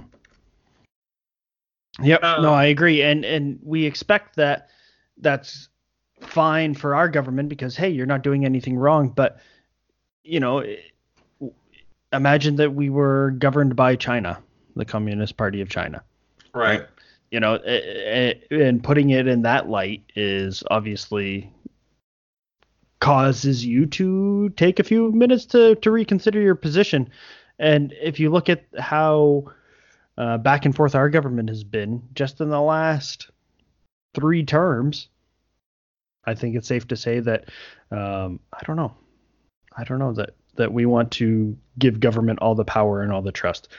Yep. 2.03 2.23
Uh, 2.23 2.41
no, 2.41 2.53
I 2.53 2.65
agree, 2.65 3.01
and 3.01 3.25
and 3.25 3.59
we 3.63 3.86
expect 3.86 4.36
that 4.36 4.69
that's 5.17 5.69
fine 6.21 6.73
for 6.73 6.95
our 6.95 7.09
government 7.09 7.49
because 7.49 7.75
hey, 7.75 7.89
you're 7.89 8.05
not 8.05 8.23
doing 8.23 8.45
anything 8.45 8.78
wrong, 8.78 9.09
but 9.09 9.39
you 10.23 10.39
know 10.39 10.63
imagine 12.13 12.55
that 12.57 12.73
we 12.73 12.89
were 12.89 13.31
governed 13.31 13.75
by 13.75 13.95
China, 13.95 14.39
the 14.75 14.85
Communist 14.85 15.37
Party 15.37 15.61
of 15.61 15.69
China. 15.69 16.03
Right. 16.53 16.79
right? 16.79 16.87
You 17.31 17.41
know, 17.41 17.55
and 17.55 18.81
putting 18.81 19.09
it 19.09 19.27
in 19.27 19.41
that 19.41 19.67
light 19.67 20.03
is 20.15 20.63
obviously 20.71 21.51
causes 22.99 23.65
you 23.65 23.85
to 23.85 24.49
take 24.49 24.79
a 24.79 24.83
few 24.83 25.11
minutes 25.11 25.45
to, 25.47 25.75
to 25.75 25.91
reconsider 25.91 26.39
your 26.39 26.55
position. 26.55 27.09
And 27.59 27.93
if 28.01 28.19
you 28.19 28.29
look 28.29 28.49
at 28.49 28.65
how 28.77 29.51
uh, 30.17 30.37
back 30.37 30.65
and 30.65 30.75
forth 30.75 30.95
our 30.95 31.09
government 31.09 31.49
has 31.49 31.63
been 31.63 32.01
just 32.13 32.39
in 32.41 32.49
the 32.49 32.61
last 32.61 33.29
three 34.15 34.43
terms, 34.43 35.09
I 36.25 36.33
think 36.33 36.55
it's 36.55 36.67
safe 36.67 36.87
to 36.87 36.95
say 36.95 37.19
that 37.19 37.49
um, 37.91 38.39
I 38.53 38.59
don't 38.65 38.77
know. 38.77 38.93
I 39.75 39.83
don't 39.83 39.99
know 39.99 40.13
that 40.13 40.31
that 40.57 40.73
we 40.73 40.85
want 40.85 41.11
to 41.11 41.57
give 41.79 41.99
government 41.99 42.39
all 42.41 42.55
the 42.55 42.65
power 42.65 43.01
and 43.01 43.11
all 43.11 43.21
the 43.21 43.31
trust. 43.31 43.69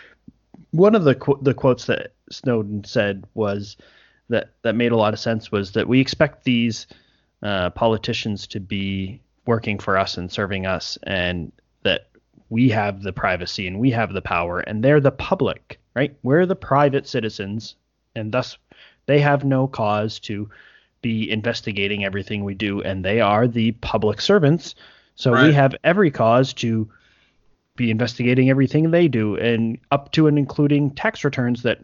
One 0.70 0.94
of 0.94 1.04
the 1.04 1.14
qu- 1.14 1.38
the 1.42 1.54
quotes 1.54 1.86
that 1.86 2.12
Snowden 2.30 2.84
said 2.84 3.24
was 3.34 3.76
that 4.28 4.50
that 4.62 4.74
made 4.74 4.92
a 4.92 4.96
lot 4.96 5.12
of 5.12 5.20
sense 5.20 5.52
was 5.52 5.72
that 5.72 5.88
we 5.88 6.00
expect 6.00 6.44
these 6.44 6.86
uh, 7.42 7.70
politicians 7.70 8.46
to 8.48 8.60
be 8.60 9.20
working 9.46 9.78
for 9.78 9.96
us 9.96 10.16
and 10.16 10.30
serving 10.30 10.66
us, 10.66 10.98
and 11.04 11.52
that 11.82 12.08
we 12.50 12.68
have 12.68 13.02
the 13.02 13.12
privacy 13.12 13.66
and 13.66 13.78
we 13.78 13.90
have 13.90 14.12
the 14.12 14.22
power, 14.22 14.60
and 14.60 14.82
they're 14.82 15.00
the 15.00 15.10
public, 15.10 15.78
right? 15.94 16.16
We're 16.22 16.46
the 16.46 16.56
private 16.56 17.06
citizens, 17.06 17.76
and 18.14 18.32
thus 18.32 18.58
they 19.06 19.20
have 19.20 19.44
no 19.44 19.66
cause 19.66 20.18
to 20.20 20.50
be 21.00 21.30
investigating 21.30 22.04
everything 22.04 22.44
we 22.44 22.54
do, 22.54 22.82
and 22.82 23.04
they 23.04 23.20
are 23.20 23.46
the 23.46 23.72
public 23.72 24.20
servants 24.20 24.74
so 25.18 25.32
right. 25.32 25.48
we 25.48 25.52
have 25.52 25.74
every 25.82 26.12
cause 26.12 26.54
to 26.54 26.88
be 27.74 27.90
investigating 27.90 28.50
everything 28.50 28.92
they 28.92 29.08
do, 29.08 29.36
and 29.36 29.76
up 29.90 30.12
to 30.12 30.28
and 30.28 30.38
including 30.38 30.92
tax 30.92 31.24
returns 31.24 31.62
that 31.64 31.80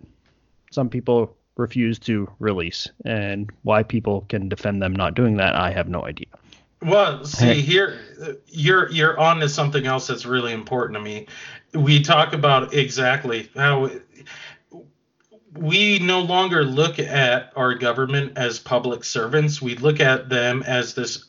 some 0.71 0.89
people 0.89 1.37
refuse 1.57 1.99
to 1.99 2.31
release. 2.39 2.89
And 3.05 3.51
why 3.63 3.83
people 3.83 4.25
can 4.29 4.49
defend 4.49 4.81
them 4.81 4.95
not 4.95 5.15
doing 5.15 5.37
that, 5.39 5.57
I 5.57 5.73
have 5.73 5.89
no 5.89 6.07
idea. 6.07 6.29
Well, 6.81 7.25
see 7.25 7.61
here, 7.61 7.99
you're 8.47 8.89
you're 8.93 9.19
on 9.19 9.41
to 9.41 9.49
something 9.49 9.85
else 9.85 10.07
that's 10.07 10.27
really 10.27 10.53
important 10.53 10.95
to 10.95 11.01
me. 11.01 11.27
We 11.73 12.03
talk 12.03 12.35
about 12.35 12.73
exactly 12.73 13.51
how 13.57 13.91
we 15.57 15.99
no 15.99 16.21
longer 16.21 16.65
look 16.65 17.01
at 17.01 17.53
our 17.57 17.75
government 17.75 18.39
as 18.39 18.61
public 18.61 19.03
servants. 19.03 19.61
We 19.61 19.75
look 19.75 19.99
at 19.99 20.29
them 20.29 20.63
as 20.63 20.95
this 20.95 21.25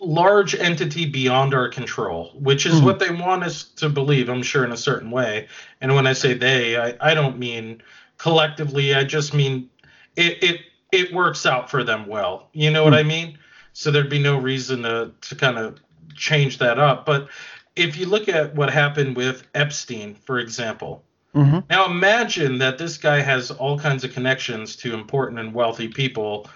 large 0.00 0.54
entity 0.54 1.06
beyond 1.06 1.54
our 1.54 1.68
control, 1.68 2.32
which 2.34 2.66
is 2.66 2.80
mm. 2.80 2.84
what 2.84 2.98
they 2.98 3.10
want 3.10 3.44
us 3.44 3.64
to 3.64 3.88
believe, 3.88 4.28
I'm 4.28 4.42
sure, 4.42 4.64
in 4.64 4.72
a 4.72 4.76
certain 4.76 5.10
way. 5.10 5.48
And 5.80 5.94
when 5.94 6.06
I 6.06 6.12
say 6.12 6.34
they, 6.34 6.76
I, 6.76 6.96
I 7.00 7.14
don't 7.14 7.38
mean 7.38 7.82
collectively, 8.18 8.94
I 8.94 9.04
just 9.04 9.34
mean 9.34 9.70
it, 10.16 10.42
it 10.42 10.60
it 10.92 11.12
works 11.12 11.44
out 11.44 11.70
for 11.70 11.82
them 11.82 12.06
well. 12.06 12.48
You 12.52 12.70
know 12.70 12.82
mm. 12.82 12.84
what 12.84 12.92
hmm. 12.92 13.00
I 13.00 13.02
mean? 13.02 13.38
So 13.72 13.90
there'd 13.90 14.08
be 14.08 14.20
no 14.20 14.38
reason 14.38 14.82
to, 14.82 15.12
to 15.20 15.34
kind 15.34 15.58
of 15.58 15.80
change 16.14 16.58
that 16.58 16.78
up. 16.78 17.04
But 17.04 17.28
if 17.76 17.96
you 17.96 18.06
look 18.06 18.28
at 18.28 18.54
what 18.54 18.70
happened 18.70 19.16
with 19.16 19.46
Epstein, 19.54 20.14
for 20.14 20.38
example, 20.38 21.02
mm-hmm. 21.34 21.58
now 21.68 21.86
imagine 21.86 22.58
that 22.58 22.78
this 22.78 22.96
guy 22.96 23.20
has 23.20 23.50
all 23.50 23.76
kinds 23.78 24.04
of 24.04 24.12
connections 24.12 24.76
to 24.76 24.94
important 24.94 25.40
and 25.40 25.52
wealthy 25.52 25.88
people. 25.88 26.46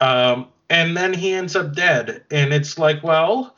Um, 0.00 0.46
and 0.70 0.96
then 0.96 1.12
he 1.12 1.34
ends 1.34 1.54
up 1.56 1.74
dead. 1.74 2.24
And 2.30 2.54
it's 2.54 2.78
like 2.78 3.02
well 3.02 3.56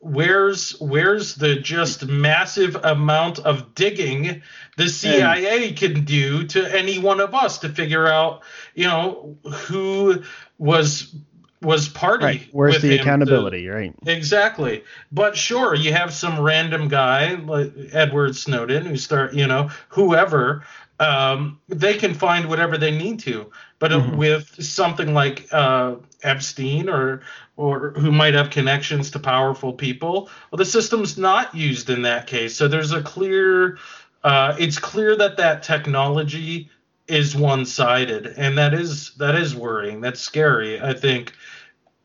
where's 0.00 0.78
where's 0.80 1.34
the 1.34 1.56
just 1.56 2.06
massive 2.06 2.76
amount 2.84 3.40
of 3.40 3.74
digging 3.74 4.42
the 4.76 4.88
CIA 4.88 5.72
can 5.72 6.04
do 6.04 6.44
to 6.44 6.76
any 6.76 6.98
one 6.98 7.20
of 7.20 7.34
us 7.34 7.58
to 7.58 7.68
figure 7.68 8.06
out 8.06 8.42
you 8.74 8.84
know 8.84 9.36
who 9.66 10.22
was 10.56 11.14
was 11.60 11.88
party 11.88 12.24
right. 12.24 12.48
where's 12.52 12.80
the 12.80 12.96
accountability 12.96 13.64
to, 13.64 13.72
right. 13.72 13.94
Exactly. 14.06 14.84
But 15.10 15.36
sure 15.36 15.74
you 15.74 15.92
have 15.92 16.12
some 16.12 16.40
random 16.40 16.86
guy 16.86 17.34
like 17.34 17.72
edward 17.92 18.36
snowden 18.36 18.86
who 18.86 18.96
start 18.96 19.34
you 19.34 19.48
know 19.48 19.70
whoever 19.88 20.64
um, 21.00 21.60
they 21.68 21.94
can 21.94 22.14
find 22.14 22.48
whatever 22.48 22.76
they 22.76 22.90
need 22.90 23.20
to. 23.20 23.50
But 23.78 23.92
mm-hmm. 23.92 24.16
with 24.16 24.62
something 24.62 25.14
like 25.14 25.48
uh, 25.52 25.96
Epstein 26.22 26.88
or 26.88 27.22
or 27.56 27.90
who 27.90 28.12
might 28.12 28.34
have 28.34 28.50
connections 28.50 29.10
to 29.10 29.18
powerful 29.18 29.72
people, 29.72 30.30
well, 30.50 30.56
the 30.56 30.64
system's 30.64 31.18
not 31.18 31.54
used 31.54 31.90
in 31.90 32.02
that 32.02 32.26
case. 32.26 32.54
So 32.54 32.68
there's 32.68 32.92
a 32.92 33.02
clear, 33.02 33.78
uh, 34.22 34.54
it's 34.60 34.78
clear 34.78 35.16
that 35.16 35.36
that 35.38 35.64
technology 35.64 36.70
is 37.08 37.34
one-sided, 37.34 38.34
and 38.36 38.58
that 38.58 38.74
is 38.74 39.14
that 39.16 39.34
is 39.34 39.54
worrying. 39.54 40.00
That's 40.00 40.20
scary. 40.20 40.80
I 40.80 40.92
think 40.92 41.32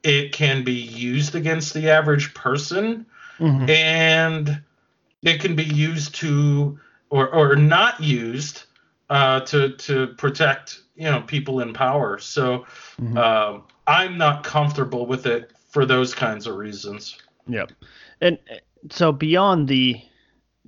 it 0.04 0.32
can 0.32 0.64
be 0.64 0.74
used 0.74 1.36
against 1.36 1.74
the 1.74 1.90
average 1.90 2.34
person, 2.34 3.06
mm-hmm. 3.40 3.70
and 3.70 4.62
it 5.24 5.40
can 5.40 5.56
be 5.56 5.64
used 5.64 6.16
to 6.16 6.80
or 7.10 7.30
or 7.30 7.56
not 7.56 8.02
used 8.02 8.64
uh, 9.10 9.42
to 9.42 9.70
to 9.78 10.08
protect 10.18 10.82
you 10.96 11.06
know 11.06 11.22
people 11.22 11.60
in 11.60 11.74
power. 11.74 12.18
So 12.20 12.66
mm-hmm. 13.00 13.18
um, 13.18 13.64
I'm 13.88 14.18
not 14.18 14.44
comfortable 14.44 15.06
with 15.06 15.26
it 15.26 15.52
for 15.70 15.86
those 15.86 16.14
kinds 16.14 16.48
of 16.48 16.56
reasons. 16.56 17.18
Yep. 17.48 17.72
And 18.22 18.38
so 18.90 19.12
beyond 19.12 19.68
the 19.68 20.02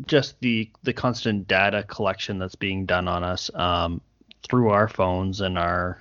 just 0.08 0.40
the 0.42 0.70
the 0.84 0.94
constant 0.94 1.48
data 1.48 1.84
collection 1.84 2.38
that's 2.40 2.56
being 2.56 2.86
done 2.86 3.08
on 3.08 3.24
us 3.24 3.50
um, 3.56 4.02
through 4.48 4.70
our 4.70 4.88
phones 4.88 5.42
and 5.42 5.58
our 5.58 6.00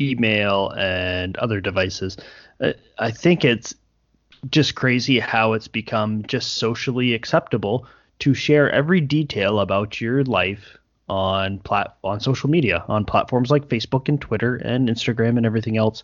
email 0.00 0.70
and 0.76 1.36
other 1.38 1.60
devices, 1.60 2.16
uh, 2.60 2.72
I 2.98 3.10
think 3.10 3.44
it's 3.44 3.74
just 4.50 4.74
crazy 4.74 5.18
how 5.18 5.54
it's 5.54 5.68
become 5.68 6.22
just 6.24 6.54
socially 6.54 7.14
acceptable 7.14 7.86
to 8.18 8.34
share 8.34 8.70
every 8.70 9.00
detail 9.00 9.60
about 9.60 10.00
your 10.00 10.24
life 10.24 10.78
on 11.08 11.58
plat 11.60 11.96
on 12.02 12.18
social 12.18 12.50
media 12.50 12.84
on 12.88 13.04
platforms 13.04 13.50
like 13.50 13.68
Facebook 13.68 14.08
and 14.08 14.20
Twitter 14.20 14.56
and 14.56 14.88
Instagram 14.88 15.36
and 15.36 15.46
everything 15.46 15.76
else. 15.76 16.02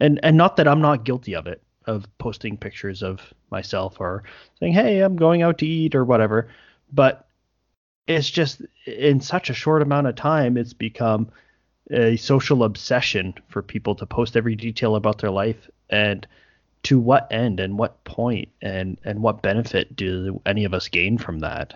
And 0.00 0.20
and 0.22 0.36
not 0.36 0.56
that 0.56 0.68
I'm 0.68 0.80
not 0.80 1.04
guilty 1.04 1.34
of 1.34 1.46
it 1.46 1.62
of 1.86 2.06
posting 2.18 2.56
pictures 2.56 3.02
of 3.02 3.20
myself 3.50 3.96
or 3.98 4.24
saying 4.60 4.72
hey 4.72 5.00
I'm 5.00 5.16
going 5.16 5.42
out 5.42 5.58
to 5.58 5.66
eat 5.66 5.94
or 5.94 6.04
whatever, 6.04 6.48
but 6.92 7.26
it's 8.06 8.28
just 8.28 8.62
in 8.86 9.20
such 9.20 9.48
a 9.48 9.54
short 9.54 9.80
amount 9.80 10.06
of 10.06 10.16
time 10.16 10.56
it's 10.56 10.72
become 10.74 11.30
a 11.90 12.16
social 12.16 12.64
obsession 12.64 13.34
for 13.48 13.62
people 13.62 13.94
to 13.94 14.06
post 14.06 14.36
every 14.36 14.54
detail 14.54 14.96
about 14.96 15.18
their 15.18 15.30
life 15.30 15.68
and 15.90 16.26
to 16.82 16.98
what 16.98 17.30
end 17.30 17.60
and 17.60 17.78
what 17.78 18.02
point 18.04 18.48
and 18.60 18.98
and 19.04 19.22
what 19.22 19.42
benefit 19.42 19.94
do 19.94 20.40
any 20.44 20.64
of 20.64 20.74
us 20.74 20.88
gain 20.88 21.16
from 21.16 21.38
that 21.40 21.74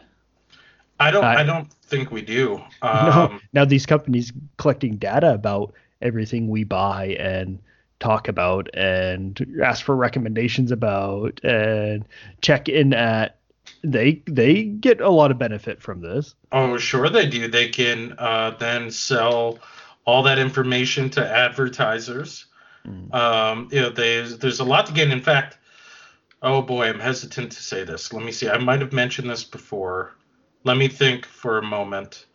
I 0.99 1.11
don't. 1.11 1.25
Uh, 1.25 1.29
I 1.29 1.43
don't 1.43 1.73
think 1.73 2.11
we 2.11 2.23
do. 2.23 2.63
Um, 2.83 3.07
no, 3.07 3.41
now 3.53 3.65
these 3.65 3.87
companies 3.87 4.33
collecting 4.59 4.97
data 4.97 5.35
about 5.35 5.75
everything 6.03 6.49
we 6.49 6.65
buy 6.65 7.17
and 7.19 7.59
talk 7.99 8.29
about 8.29 8.69
and 8.75 9.45
ask 9.65 9.85
for 9.85 9.97
recommendations 9.97 10.71
about 10.71 11.41
and 11.43 12.05
check 12.43 12.69
in 12.69 12.93
at 12.93 13.39
they 13.83 14.23
they 14.27 14.65
get 14.65 15.01
a 15.01 15.11
lot 15.11 15.31
of 15.31 15.39
benefit 15.39 15.81
from 15.81 16.01
this. 16.01 16.35
Oh, 16.53 16.77
sure 16.79 17.09
they 17.09 17.27
do. 17.27 17.49
They 17.49 17.69
can 17.69 18.15
uh, 18.19 18.51
then 18.59 18.91
sell 18.91 19.59
all 20.05 20.23
that 20.23 20.39
information 20.39 21.11
to 21.11 21.27
advertisers. 21.27 22.47
Mm. 22.87 23.13
Um, 23.15 23.69
you 23.73 23.81
know, 23.81 23.91
there's 23.91 24.39
there's 24.39 24.61
a 24.61 24.65
lot 24.65 24.87
to 24.87 24.93
gain. 24.93 25.11
In 25.11 25.21
fact, 25.21 25.59
oh 26.43 26.63
boy, 26.63 26.89
I'm 26.89 27.01
hesitant 27.01 27.53
to 27.53 27.63
say 27.63 27.85
this. 27.85 28.13
Let 28.13 28.25
me 28.25 28.33
see. 28.33 28.49
I 28.49 28.59
might 28.59 28.81
have 28.81 28.93
mentioned 28.93 29.31
this 29.31 29.45
before. 29.45 30.15
Let 30.67 30.79
me 30.79 30.89
think 30.89 31.27
for 31.27 31.59
a 31.59 31.63
moment. 31.63 32.27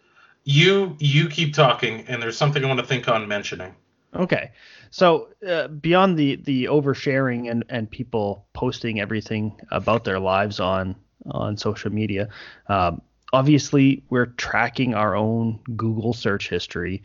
You 0.45 0.95
you 0.99 1.27
keep 1.27 1.53
talking, 1.53 2.05
and 2.07 2.23
there's 2.23 2.37
something 2.37 2.63
I 2.63 2.67
want 2.67 2.79
to 2.79 2.85
think 2.85 3.09
on 3.09 3.27
mentioning. 3.27 3.75
Okay, 4.15 4.51
so 4.89 5.27
uh, 5.45 5.67
beyond 5.67 6.17
the 6.17 6.37
the 6.37 6.65
oversharing 6.65 7.51
and 7.51 7.65
and 7.67 7.91
people 7.91 8.45
posting 8.53 9.01
everything 9.01 9.59
about 9.69 10.05
their 10.05 10.17
lives 10.17 10.61
on 10.61 10.95
on 11.31 11.57
social 11.57 11.91
media, 11.91 12.29
um, 12.69 13.01
obviously 13.33 14.01
we're 14.09 14.27
tracking 14.27 14.93
our 14.93 15.13
own 15.13 15.59
Google 15.75 16.13
search 16.13 16.47
history. 16.47 17.03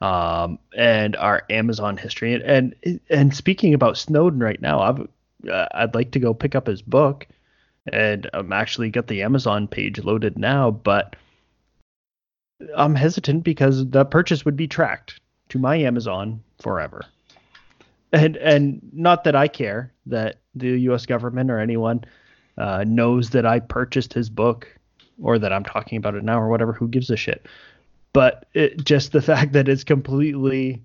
Um, 0.00 0.58
and 0.76 1.14
our 1.14 1.44
Amazon 1.48 1.96
history. 1.96 2.34
And, 2.34 2.74
and 2.82 3.00
and 3.08 3.36
speaking 3.36 3.72
about 3.72 3.96
Snowden 3.96 4.40
right 4.40 4.60
now, 4.60 4.80
I've 4.80 5.00
uh, 5.48 5.68
I'd 5.74 5.94
like 5.94 6.10
to 6.12 6.18
go 6.18 6.34
pick 6.34 6.56
up 6.56 6.66
his 6.66 6.82
book 6.82 7.28
and 7.90 8.28
I'm 8.32 8.52
actually 8.52 8.90
got 8.90 9.06
the 9.06 9.22
Amazon 9.22 9.66
page 9.66 9.98
loaded 10.02 10.38
now, 10.38 10.70
but 10.70 11.16
I'm 12.76 12.94
hesitant 12.94 13.44
because 13.44 13.88
the 13.88 14.04
purchase 14.04 14.44
would 14.44 14.56
be 14.56 14.68
tracked 14.68 15.20
to 15.48 15.58
my 15.58 15.76
Amazon 15.76 16.42
forever. 16.60 17.04
And 18.12 18.36
and 18.36 18.80
not 18.92 19.24
that 19.24 19.34
I 19.34 19.48
care 19.48 19.92
that 20.06 20.38
the 20.54 20.68
U.S. 20.82 21.06
government 21.06 21.50
or 21.50 21.58
anyone 21.58 22.04
uh, 22.58 22.84
knows 22.86 23.30
that 23.30 23.46
I 23.46 23.58
purchased 23.60 24.12
his 24.12 24.28
book 24.28 24.68
or 25.20 25.38
that 25.38 25.52
I'm 25.52 25.64
talking 25.64 25.96
about 25.98 26.14
it 26.14 26.22
now 26.22 26.40
or 26.40 26.48
whatever. 26.48 26.72
Who 26.72 26.88
gives 26.88 27.10
a 27.10 27.16
shit? 27.16 27.46
But 28.12 28.46
it, 28.52 28.84
just 28.84 29.12
the 29.12 29.22
fact 29.32 29.52
that 29.52 29.68
it's 29.68 29.84
completely 29.84 30.82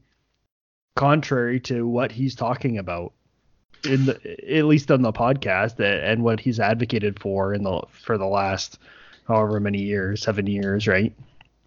contrary 0.96 1.60
to 1.60 1.88
what 1.88 2.12
he's 2.12 2.34
talking 2.34 2.78
about 2.78 3.14
in 3.88 4.06
the 4.06 4.58
at 4.58 4.66
least 4.66 4.92
on 4.92 5.02
the 5.02 5.14
podcast 5.14 5.80
and 5.80 6.24
what 6.24 6.40
he's 6.40 6.60
advocated 6.60 7.20
for 7.20 7.54
in 7.54 7.64
the 7.64 7.82
for 8.04 8.18
the 8.18 8.26
last 8.26 8.80
however 9.28 9.60
many 9.60 9.82
years, 9.82 10.22
seven 10.22 10.48
years, 10.48 10.88
right? 10.88 11.14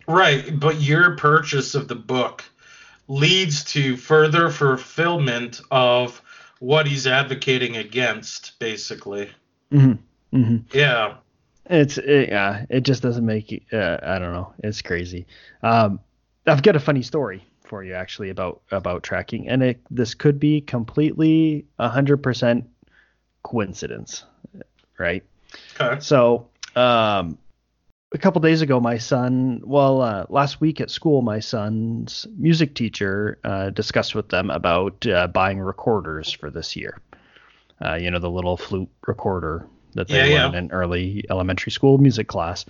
Right, 0.06 0.58
but 0.58 0.80
your 0.80 1.16
purchase 1.16 1.74
of 1.74 1.88
the 1.88 1.94
book 1.94 2.44
leads 3.08 3.64
to 3.64 3.96
further 3.96 4.50
fulfillment 4.50 5.60
of 5.70 6.20
what 6.58 6.86
he's 6.86 7.06
advocating 7.06 7.76
against, 7.76 8.58
basically. 8.58 9.30
Mm-hmm. 9.72 10.36
Mm-hmm. 10.36 10.76
Yeah. 10.76 11.16
It's 11.66 11.98
it, 11.98 12.30
yeah, 12.30 12.64
it 12.68 12.80
just 12.80 13.02
doesn't 13.02 13.24
make 13.24 13.64
uh, 13.72 13.98
I 14.02 14.18
don't 14.18 14.32
know. 14.32 14.52
It's 14.64 14.82
crazy. 14.82 15.26
Um, 15.62 16.00
I've 16.46 16.62
got 16.62 16.74
a 16.74 16.80
funny 16.80 17.02
story 17.02 17.44
for 17.70 17.84
you 17.84 17.94
actually 17.94 18.30
about 18.30 18.60
about 18.72 19.04
tracking, 19.04 19.48
and 19.48 19.62
it 19.62 19.80
this 19.90 20.12
could 20.12 20.38
be 20.40 20.60
completely 20.60 21.64
hundred 21.78 22.18
percent 22.18 22.68
coincidence, 23.44 24.24
right? 24.98 25.22
Okay. 25.80 26.00
So, 26.00 26.48
um, 26.74 27.38
a 28.12 28.18
couple 28.18 28.40
days 28.40 28.60
ago, 28.60 28.80
my 28.80 28.98
son, 28.98 29.62
well, 29.64 30.02
uh, 30.02 30.26
last 30.28 30.60
week 30.60 30.80
at 30.80 30.90
school, 30.90 31.22
my 31.22 31.38
son's 31.38 32.26
music 32.36 32.74
teacher 32.74 33.38
uh, 33.44 33.70
discussed 33.70 34.16
with 34.16 34.28
them 34.28 34.50
about 34.50 35.06
uh, 35.06 35.28
buying 35.28 35.60
recorders 35.60 36.32
for 36.32 36.50
this 36.50 36.74
year. 36.74 36.98
Uh, 37.82 37.94
you 37.94 38.10
know, 38.10 38.18
the 38.18 38.30
little 38.30 38.56
flute 38.56 38.90
recorder 39.06 39.66
that 39.94 40.08
they 40.08 40.32
yeah, 40.32 40.42
learn 40.42 40.52
yeah. 40.52 40.58
in 40.58 40.72
early 40.72 41.24
elementary 41.30 41.70
school 41.70 41.98
music 41.98 42.26
class. 42.26 42.66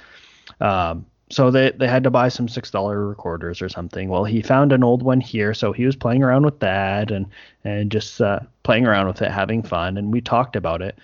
Um, 0.60 1.06
so 1.31 1.51
they 1.51 1.70
they 1.70 1.86
had 1.86 2.02
to 2.05 2.11
buy 2.11 2.28
some 2.28 2.48
six 2.48 2.70
dollar 2.70 3.07
recorders 3.07 3.62
or 3.62 3.69
something. 3.69 4.09
Well, 4.09 4.24
he 4.24 4.43
found 4.43 4.73
an 4.73 4.82
old 4.85 5.02
one 5.02 5.20
here, 5.20 5.55
so 5.55 5.73
he 5.73 5.86
was 5.86 5.97
playing 5.97 6.23
around 6.23 6.44
with 6.44 6.59
that 6.61 7.11
and 7.11 7.27
and 7.65 7.90
just 7.90 8.20
uh, 8.20 8.40
playing 8.65 8.86
around 8.86 9.07
with 9.07 9.23
it, 9.23 9.31
having 9.31 9.62
fun, 9.62 9.97
and 9.97 10.12
we 10.12 10.20
talked 10.20 10.57
about 10.57 10.82
it. 10.82 10.98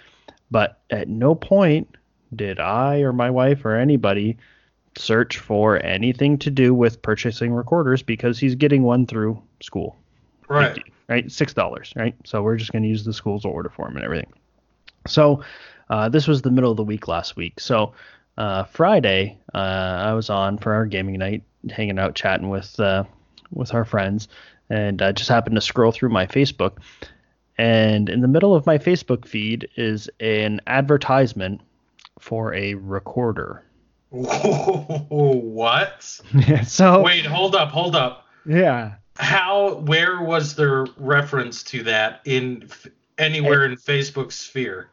But 0.51 0.81
at 0.91 1.09
no 1.09 1.35
point 1.35 1.97
did 2.35 2.59
I 2.59 3.01
or 3.01 3.13
my 3.13 3.31
wife 3.31 3.65
or 3.65 3.77
anybody 3.77 4.37
search 4.99 5.39
for 5.39 5.83
anything 5.85 6.39
to 6.39 6.51
do 6.51 6.75
with 6.75 7.03
purchasing 7.03 7.53
recorders 7.53 8.03
because 8.03 8.39
he's 8.39 8.55
getting 8.55 8.83
one 8.83 9.07
through 9.07 9.41
school. 9.61 9.97
Right. 10.49 10.83
right. 11.09 11.31
Six 11.31 11.55
dollars. 11.55 11.93
Right. 11.95 12.15
So 12.25 12.43
we're 12.43 12.57
just 12.57 12.73
going 12.73 12.83
to 12.83 12.89
use 12.89 13.05
the 13.05 13.13
school's 13.13 13.45
order 13.45 13.69
form 13.69 13.97
and 13.97 14.05
everything. 14.05 14.33
So 15.07 15.43
uh, 15.89 16.09
this 16.09 16.27
was 16.27 16.43
the 16.43 16.51
middle 16.51 16.71
of 16.71 16.77
the 16.77 16.85
week 16.85 17.07
last 17.07 17.37
week. 17.37 17.61
So 17.61 17.93
uh, 18.37 18.65
Friday, 18.65 19.39
uh, 19.55 19.59
I 19.59 20.13
was 20.13 20.31
on 20.31 20.59
for 20.59 20.75
our 20.75 20.87
gaming 20.87 21.19
night, 21.19 21.43
hanging 21.71 21.99
out, 21.99 22.15
chatting 22.15 22.49
with 22.49 22.79
uh, 22.79 23.05
with 23.51 23.75
our 23.75 23.85
friends, 23.85 24.29
and 24.69 25.01
I 25.01 25.13
just 25.13 25.29
happened 25.29 25.57
to 25.57 25.61
scroll 25.61 25.93
through 25.93 26.11
my 26.11 26.27
Facebook, 26.27 26.79
and 27.59 28.09
in 28.09 28.21
the 28.21 28.29
middle 28.29 28.55
of 28.55 28.67
my 28.67 28.79
Facebook 28.79 29.27
feed 29.27 29.69
is 29.77 30.11
an 30.21 30.61
advertisement 30.67 31.61
for 32.19 32.55
a 32.55 32.75
recorder. 32.75 33.63
what? 34.11 36.21
So 36.67 37.03
wait, 37.03 37.25
hold 37.25 37.55
up, 37.55 37.71
hold 37.71 37.97
up. 37.97 38.27
Yeah. 38.45 38.95
How? 39.17 39.77
Where 39.77 40.21
was 40.21 40.57
there 40.57 40.87
reference 40.97 41.63
to 41.65 41.85
that 41.85 42.21
in 42.25 42.69
anywhere 43.19 43.65
it, 43.65 43.73
in 43.73 43.77
Facebook's 43.77 44.37
sphere? 44.37 44.91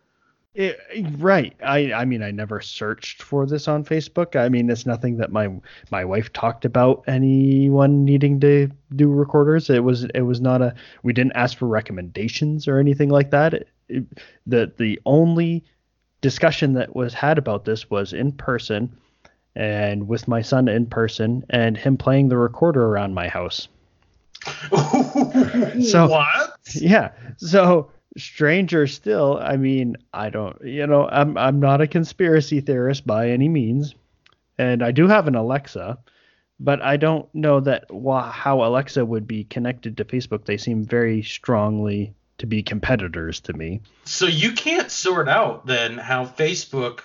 It, 0.55 0.79
right. 1.17 1.55
I 1.65 1.93
I 1.93 2.05
mean 2.05 2.21
I 2.21 2.29
never 2.29 2.61
searched 2.61 3.23
for 3.23 3.47
this 3.47 3.67
on 3.67 3.83
Facebook. 3.83 4.35
I 4.35 4.49
mean 4.49 4.69
it's 4.69 4.85
nothing 4.85 5.17
that 5.17 5.31
my 5.31 5.49
my 5.89 6.05
wife 6.05 6.31
talked 6.31 6.63
about 6.63 7.03
anyone 7.07 8.05
needing 8.05 8.39
to 8.41 8.69
do 8.95 9.09
recorders. 9.09 9.71
It 9.71 9.83
was 9.83 10.03
it 10.03 10.21
was 10.21 10.41
not 10.41 10.61
a 10.61 10.75
we 11.01 11.11
didn't 11.11 11.33
ask 11.33 11.57
for 11.57 11.67
recommendations 11.67 12.67
or 12.67 12.77
anything 12.77 13.09
like 13.09 13.31
that. 13.31 13.55
It, 13.55 13.67
it, 13.89 14.05
the 14.45 14.71
the 14.77 15.01
only 15.07 15.63
discussion 16.21 16.73
that 16.73 16.95
was 16.95 17.15
had 17.15 17.39
about 17.39 17.65
this 17.65 17.89
was 17.89 18.13
in 18.13 18.31
person 18.31 18.95
and 19.55 20.07
with 20.07 20.27
my 20.27 20.41
son 20.43 20.67
in 20.67 20.85
person 20.85 21.43
and 21.49 21.77
him 21.77 21.97
playing 21.97 22.29
the 22.29 22.37
recorder 22.37 22.85
around 22.85 23.15
my 23.15 23.27
house. 23.27 23.67
so 25.81 26.07
what? 26.07 26.57
Yeah. 26.75 27.11
So 27.37 27.89
stranger 28.17 28.87
still, 28.87 29.39
I 29.41 29.57
mean, 29.57 29.97
I 30.13 30.29
don't, 30.29 30.59
you 30.63 30.85
know, 30.87 31.07
I'm 31.07 31.37
I'm 31.37 31.59
not 31.59 31.81
a 31.81 31.87
conspiracy 31.87 32.61
theorist 32.61 33.05
by 33.05 33.29
any 33.29 33.49
means, 33.49 33.95
and 34.57 34.83
I 34.83 34.91
do 34.91 35.07
have 35.07 35.27
an 35.27 35.35
Alexa, 35.35 35.97
but 36.59 36.81
I 36.81 36.97
don't 36.97 37.33
know 37.33 37.59
that 37.61 37.85
how 37.89 38.63
Alexa 38.63 39.05
would 39.05 39.27
be 39.27 39.43
connected 39.45 39.97
to 39.97 40.05
Facebook. 40.05 40.45
They 40.45 40.57
seem 40.57 40.85
very 40.85 41.23
strongly 41.23 42.13
to 42.37 42.45
be 42.45 42.63
competitors 42.63 43.39
to 43.41 43.53
me. 43.53 43.81
So 44.05 44.25
you 44.27 44.53
can't 44.53 44.91
sort 44.91 45.29
out 45.29 45.65
then 45.65 45.97
how 45.97 46.25
Facebook. 46.25 47.01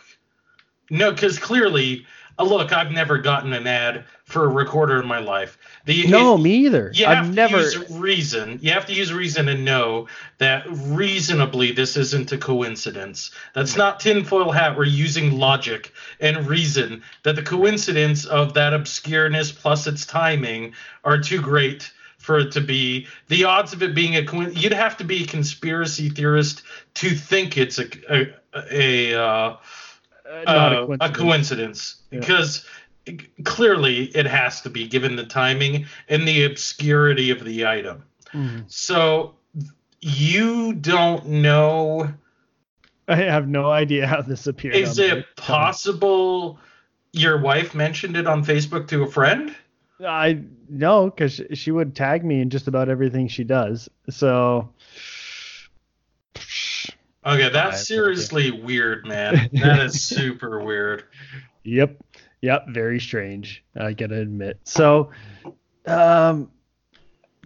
No, 0.91 1.13
because 1.13 1.39
clearly 1.39 2.07
uh, 2.39 2.45
look, 2.45 2.73
I've 2.73 2.93
never 2.93 3.19
gotten 3.19 3.53
an 3.53 3.67
ad 3.67 4.05
for 4.25 4.45
a 4.45 4.49
recorder 4.49 5.01
in 5.01 5.07
my 5.07 5.19
life. 5.19 5.59
The, 5.87 6.07
no, 6.07 6.35
it, 6.35 6.39
me 6.39 6.67
either. 6.67 6.93
You 6.95 7.07
have 7.07 7.19
I've 7.19 7.31
to 7.31 7.35
never... 7.35 7.59
use 7.59 7.91
reason. 7.91 8.59
You 8.63 8.73
have 8.73 8.87
to 8.87 8.93
use 8.93 9.13
reason 9.13 9.49
and 9.49 9.65
know 9.65 10.07
that 10.39 10.65
reasonably 10.69 11.73
this 11.73 11.97
isn't 11.97 12.31
a 12.33 12.39
coincidence. 12.39 13.31
That's 13.55 13.77
not 13.77 14.01
tinfoil 14.01 14.53
hat. 14.53 14.77
We're 14.77 14.85
using 14.85 15.39
logic 15.39 15.93
and 16.21 16.47
reason 16.47 17.03
that 17.25 17.37
the 17.37 17.43
coincidence 17.43 18.25
of 18.27 18.55
that 18.55 18.73
obscureness 18.73 19.55
plus 19.55 19.87
its 19.87 20.07
timing 20.07 20.75
are 21.05 21.19
too 21.19 21.41
great 21.41 21.91
for 22.19 22.39
it 22.41 22.53
to 22.53 22.61
be 22.61 23.07
the 23.29 23.45
odds 23.45 23.73
of 23.73 23.83
it 23.83 23.95
being 23.95 24.17
a 24.17 24.25
coincidence. 24.25 24.63
You'd 24.63 24.73
have 24.75 24.97
to 24.99 25.05
be 25.05 25.25
a 25.25 25.27
conspiracy 25.27 26.11
theorist 26.11 26.63
to 26.95 27.11
think 27.11 27.57
it's 27.57 27.79
a 27.79 27.87
a, 28.11 28.35
a 28.71 29.15
uh, 29.15 29.57
uh, 30.29 30.41
a 30.41 30.87
coincidence, 30.87 31.01
a 31.01 31.13
coincidence 31.13 31.97
yeah. 32.11 32.21
because 32.21 32.67
clearly 33.45 34.05
it 34.07 34.27
has 34.27 34.61
to 34.63 34.71
be 34.71 34.87
given 34.87 35.17
the 35.17 35.25
timing 35.25 35.87
and 36.09 36.27
the 36.27 36.45
obscurity 36.45 37.31
of 37.31 37.45
the 37.45 37.67
item. 37.67 38.03
Mm. 38.33 38.65
So 38.69 39.35
you 40.01 40.75
don't 40.75 41.27
know. 41.27 42.13
I 43.09 43.17
have 43.17 43.49
no 43.49 43.71
idea 43.71 44.07
how 44.07 44.21
this 44.21 44.47
appeared. 44.47 44.75
Is 44.75 44.99
it 44.99 45.25
possible 45.37 46.59
your 47.13 47.39
wife 47.39 47.75
mentioned 47.75 48.17
it 48.17 48.27
on 48.27 48.45
Facebook 48.45 48.87
to 48.89 49.03
a 49.03 49.11
friend? 49.11 49.55
I 50.05 50.43
no, 50.69 51.07
because 51.07 51.41
she 51.55 51.71
would 51.71 51.97
tag 51.97 52.25
me 52.25 52.41
in 52.41 52.51
just 52.51 52.69
about 52.69 52.89
everything 52.89 53.29
she 53.29 53.45
does. 53.45 53.89
So 54.11 54.69
Okay, 57.29 57.51
that's 57.51 57.87
seriously 57.87 58.51
weird, 58.51 59.07
man. 59.07 59.51
That 59.61 59.81
is 59.81 60.03
super 60.03 60.65
weird. 60.65 61.05
Yep. 61.65 62.03
Yep, 62.41 62.69
very 62.69 63.01
strange. 63.01 63.65
I 63.77 63.93
gotta 63.93 64.21
admit. 64.21 64.61
So, 64.65 65.11
um, 65.87 66.51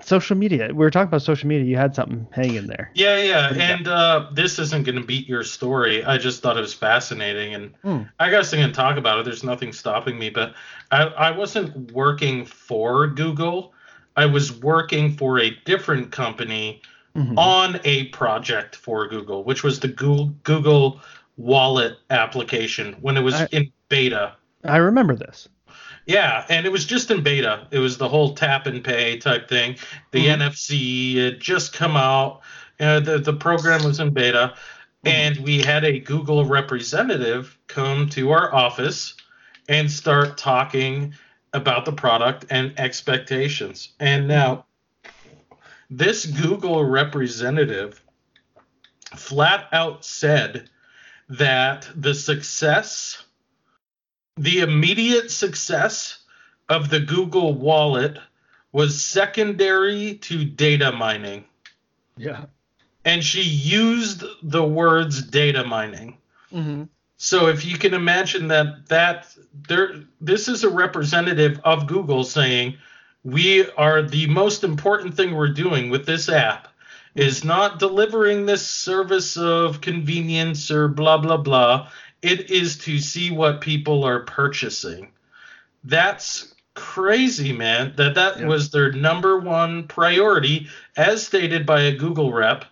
social 0.04 0.36
media. 0.36 0.68
We 0.68 0.74
were 0.74 0.90
talking 0.90 1.08
about 1.08 1.22
social 1.22 1.48
media. 1.48 1.64
You 1.64 1.76
had 1.76 1.94
something 1.94 2.26
hanging 2.30 2.66
there. 2.66 2.90
Yeah, 2.94 3.22
yeah. 3.22 3.52
And 3.54 3.88
uh, 3.88 4.28
this 4.32 4.58
isn't 4.58 4.84
going 4.84 4.96
to 4.96 5.04
beat 5.04 5.28
your 5.28 5.44
story. 5.44 6.04
I 6.04 6.18
just 6.18 6.42
thought 6.42 6.56
it 6.56 6.60
was 6.60 6.74
fascinating, 6.74 7.54
and 7.54 7.74
hmm. 7.82 8.02
I 8.18 8.30
guess 8.30 8.52
I 8.52 8.58
can 8.58 8.72
talk 8.72 8.96
about 8.96 9.18
it. 9.20 9.24
There's 9.24 9.44
nothing 9.44 9.72
stopping 9.72 10.18
me. 10.18 10.30
But 10.30 10.54
I, 10.90 11.04
I 11.04 11.30
wasn't 11.30 11.92
working 11.92 12.44
for 12.44 13.06
Google. 13.06 13.74
I 14.16 14.26
was 14.26 14.52
working 14.52 15.16
for 15.16 15.38
a 15.38 15.50
different 15.64 16.12
company 16.12 16.82
mm-hmm. 17.14 17.38
on 17.38 17.80
a 17.84 18.04
project 18.08 18.76
for 18.76 19.08
Google, 19.08 19.44
which 19.44 19.62
was 19.62 19.80
the 19.80 19.88
Google, 19.88 20.34
Google 20.44 21.00
Wallet 21.36 21.98
application 22.10 22.94
when 23.00 23.16
it 23.16 23.22
was 23.22 23.34
I, 23.34 23.48
in 23.52 23.72
beta. 23.88 24.36
I 24.64 24.76
remember 24.76 25.16
this. 25.16 25.48
Yeah, 26.06 26.44
and 26.48 26.66
it 26.66 26.72
was 26.72 26.84
just 26.84 27.10
in 27.10 27.22
beta. 27.22 27.66
It 27.70 27.78
was 27.78 27.96
the 27.96 28.08
whole 28.08 28.34
tap 28.34 28.66
and 28.66 28.82
pay 28.82 29.18
type 29.18 29.48
thing. 29.48 29.76
The 30.10 30.26
mm-hmm. 30.26 30.42
NFC 30.42 31.16
had 31.16 31.40
just 31.40 31.72
come 31.72 31.96
out. 31.96 32.40
Uh, 32.80 33.00
the 33.00 33.18
the 33.18 33.32
program 33.32 33.84
was 33.84 34.00
in 34.00 34.10
beta, 34.10 34.54
mm-hmm. 35.04 35.08
and 35.08 35.36
we 35.38 35.60
had 35.60 35.84
a 35.84 36.00
Google 36.00 36.44
representative 36.44 37.56
come 37.68 38.08
to 38.10 38.30
our 38.32 38.52
office 38.52 39.14
and 39.68 39.90
start 39.90 40.36
talking 40.36 41.14
about 41.52 41.84
the 41.84 41.92
product 41.92 42.46
and 42.50 42.78
expectations. 42.78 43.92
And 44.00 44.26
now 44.26 44.64
this 45.96 46.24
Google 46.24 46.84
representative 46.84 48.02
flat 49.14 49.68
out 49.72 50.04
said 50.04 50.70
that 51.28 51.88
the 51.94 52.14
success, 52.14 53.24
the 54.36 54.60
immediate 54.60 55.30
success 55.30 56.24
of 56.70 56.88
the 56.88 57.00
Google 57.00 57.52
wallet 57.52 58.18
was 58.72 59.02
secondary 59.02 60.14
to 60.14 60.44
data 60.44 60.92
mining. 60.92 61.44
Yeah. 62.16 62.46
And 63.04 63.22
she 63.22 63.42
used 63.42 64.24
the 64.42 64.64
words 64.64 65.22
data 65.22 65.64
mining. 65.64 66.16
Mm-hmm. 66.52 66.84
So 67.18 67.48
if 67.48 67.66
you 67.66 67.76
can 67.76 67.92
imagine 67.92 68.48
that 68.48 68.88
that 68.88 69.28
there 69.68 69.94
this 70.20 70.48
is 70.48 70.64
a 70.64 70.70
representative 70.70 71.60
of 71.64 71.86
Google 71.86 72.24
saying 72.24 72.78
we 73.24 73.70
are 73.72 74.02
the 74.02 74.26
most 74.26 74.64
important 74.64 75.14
thing 75.14 75.34
we're 75.34 75.48
doing 75.48 75.90
with 75.90 76.06
this 76.06 76.28
app 76.28 76.68
is 77.14 77.44
not 77.44 77.78
delivering 77.78 78.46
this 78.46 78.66
service 78.66 79.36
of 79.36 79.80
convenience 79.80 80.70
or 80.70 80.88
blah 80.88 81.18
blah 81.18 81.36
blah 81.36 81.88
it 82.22 82.50
is 82.50 82.78
to 82.78 82.98
see 82.98 83.30
what 83.30 83.60
people 83.60 84.04
are 84.04 84.20
purchasing 84.20 85.10
that's 85.84 86.54
crazy 86.74 87.52
man 87.52 87.92
that 87.96 88.14
that 88.14 88.38
yep. 88.38 88.48
was 88.48 88.70
their 88.70 88.92
number 88.92 89.38
one 89.38 89.86
priority 89.88 90.66
as 90.96 91.24
stated 91.24 91.66
by 91.66 91.82
a 91.82 91.94
google 91.94 92.32
rep 92.32 92.64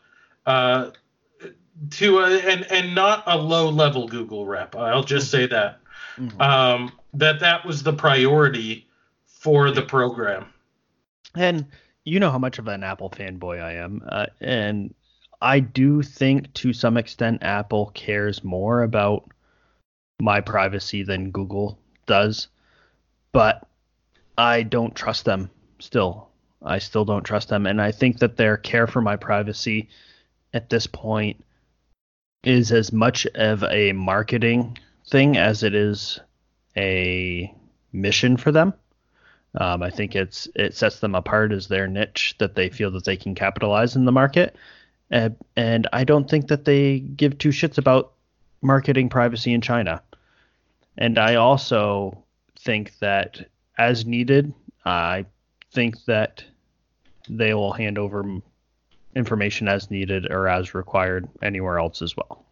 uh, 0.46 0.90
to 1.90 2.18
a, 2.18 2.38
and 2.38 2.64
and 2.72 2.94
not 2.94 3.22
a 3.26 3.36
low 3.36 3.68
level 3.68 4.08
google 4.08 4.46
rep 4.46 4.74
i'll 4.74 5.04
just 5.04 5.26
mm-hmm. 5.26 5.42
say 5.42 5.46
that 5.46 5.80
mm-hmm. 6.16 6.40
um, 6.40 6.90
that 7.12 7.40
that 7.40 7.64
was 7.66 7.82
the 7.82 7.92
priority 7.92 8.86
for 9.40 9.70
the 9.70 9.82
program. 9.82 10.44
And 11.34 11.66
you 12.04 12.20
know 12.20 12.30
how 12.30 12.38
much 12.38 12.58
of 12.58 12.68
an 12.68 12.84
Apple 12.84 13.08
fanboy 13.08 13.62
I 13.62 13.74
am, 13.74 14.02
uh, 14.06 14.26
and 14.40 14.94
I 15.40 15.60
do 15.60 16.02
think 16.02 16.52
to 16.54 16.74
some 16.74 16.98
extent 16.98 17.42
Apple 17.42 17.90
cares 17.94 18.44
more 18.44 18.82
about 18.82 19.30
my 20.20 20.42
privacy 20.42 21.02
than 21.02 21.30
Google 21.30 21.78
does, 22.06 22.48
but 23.32 23.66
I 24.36 24.62
don't 24.62 24.94
trust 24.94 25.24
them 25.24 25.50
still. 25.78 26.28
I 26.62 26.78
still 26.78 27.06
don't 27.06 27.24
trust 27.24 27.48
them, 27.48 27.64
and 27.64 27.80
I 27.80 27.92
think 27.92 28.18
that 28.18 28.36
their 28.36 28.58
care 28.58 28.86
for 28.86 29.00
my 29.00 29.16
privacy 29.16 29.88
at 30.52 30.68
this 30.68 30.86
point 30.86 31.42
is 32.44 32.72
as 32.72 32.92
much 32.92 33.26
of 33.34 33.64
a 33.64 33.92
marketing 33.92 34.76
thing 35.08 35.38
as 35.38 35.62
it 35.62 35.74
is 35.74 36.20
a 36.76 37.54
mission 37.92 38.36
for 38.36 38.52
them. 38.52 38.74
Um, 39.56 39.82
I 39.82 39.90
think 39.90 40.14
it's 40.14 40.48
it 40.54 40.74
sets 40.74 41.00
them 41.00 41.14
apart 41.14 41.52
as 41.52 41.66
their 41.66 41.88
niche 41.88 42.36
that 42.38 42.54
they 42.54 42.68
feel 42.68 42.90
that 42.92 43.04
they 43.04 43.16
can 43.16 43.34
capitalize 43.34 43.96
in 43.96 44.04
the 44.04 44.12
market, 44.12 44.56
and, 45.10 45.36
and 45.56 45.88
I 45.92 46.04
don't 46.04 46.30
think 46.30 46.48
that 46.48 46.64
they 46.64 47.00
give 47.00 47.38
two 47.38 47.48
shits 47.48 47.76
about 47.76 48.12
marketing 48.62 49.08
privacy 49.08 49.52
in 49.52 49.60
China. 49.60 50.02
And 50.98 51.18
I 51.18 51.34
also 51.36 52.22
think 52.58 52.98
that 52.98 53.48
as 53.78 54.06
needed, 54.06 54.52
I 54.84 55.24
think 55.72 56.04
that 56.04 56.44
they 57.28 57.54
will 57.54 57.72
hand 57.72 57.98
over 57.98 58.40
information 59.16 59.68
as 59.68 59.90
needed 59.90 60.30
or 60.30 60.46
as 60.46 60.74
required 60.74 61.28
anywhere 61.42 61.78
else 61.78 62.02
as 62.02 62.16
well. 62.16 62.44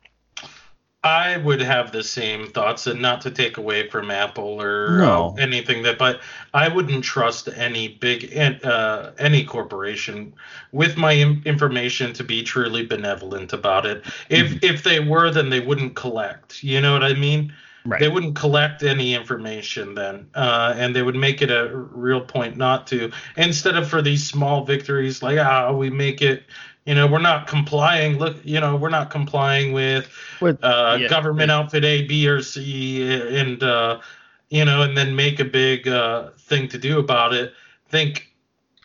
I 1.05 1.37
would 1.37 1.61
have 1.61 1.93
the 1.93 2.03
same 2.03 2.49
thoughts, 2.49 2.89
and 2.89 3.01
not 3.01 3.21
to 3.21 3.31
take 3.31 3.57
away 3.57 3.89
from 3.89 4.11
Apple 4.11 4.61
or 4.61 4.99
no. 4.99 5.35
uh, 5.37 5.41
anything 5.41 5.85
that, 5.85 5.97
but 5.97 6.21
I 6.53 6.69
wouldn't 6.69 7.05
trust 7.05 7.49
any 7.55 7.89
big 7.89 8.37
uh, 8.37 9.13
any 9.17 9.45
corporation 9.45 10.35
with 10.73 10.97
my 10.97 11.15
information 11.45 12.13
to 12.15 12.25
be 12.25 12.43
truly 12.43 12.85
benevolent 12.85 13.53
about 13.53 13.87
it. 13.87 14.05
If 14.29 14.49
mm-hmm. 14.49 14.59
if 14.63 14.83
they 14.83 14.99
were, 14.99 15.31
then 15.31 15.51
they 15.51 15.61
wouldn't 15.61 15.95
collect. 15.95 16.65
You 16.65 16.81
know 16.81 16.95
what 16.95 17.05
I 17.05 17.15
mean? 17.15 17.55
Right. 17.85 18.01
They 18.01 18.09
wouldn't 18.09 18.35
collect 18.35 18.83
any 18.83 19.15
information 19.15 19.95
then, 19.95 20.29
uh, 20.35 20.75
and 20.77 20.97
they 20.97 21.03
would 21.03 21.15
make 21.15 21.41
it 21.43 21.51
a 21.51 21.75
real 21.75 22.21
point 22.21 22.57
not 22.57 22.89
to. 22.89 23.13
Instead 23.37 23.77
of 23.77 23.89
for 23.89 24.03
these 24.03 24.29
small 24.29 24.65
victories, 24.65 25.23
like 25.23 25.39
ah, 25.39 25.73
we 25.73 25.91
make 25.91 26.21
it 26.21 26.43
you 26.89 26.95
know 26.95 27.07
we're 27.07 27.19
not 27.19 27.47
complying 27.47 28.17
look 28.19 28.39
you 28.45 28.59
know 28.59 28.75
we're 28.75 28.89
not 28.89 29.11
complying 29.11 29.75
with, 29.75 30.09
with 30.41 30.59
uh, 30.65 30.97
yeah, 30.99 31.07
government 31.07 31.49
yeah. 31.49 31.59
outfit 31.59 31.85
a 31.85 32.07
b 32.07 32.27
or 32.27 32.41
c 32.41 33.03
and 33.37 33.63
uh, 33.63 34.01
you 34.49 34.65
know 34.65 34.83
and 34.83 34.97
then 34.97 35.15
make 35.15 35.39
a 35.39 35.45
big 35.45 35.87
uh, 35.87 36.31
thing 36.39 36.67
to 36.67 36.79
do 36.79 36.99
about 36.99 37.35
it 37.35 37.53
think 37.91 38.33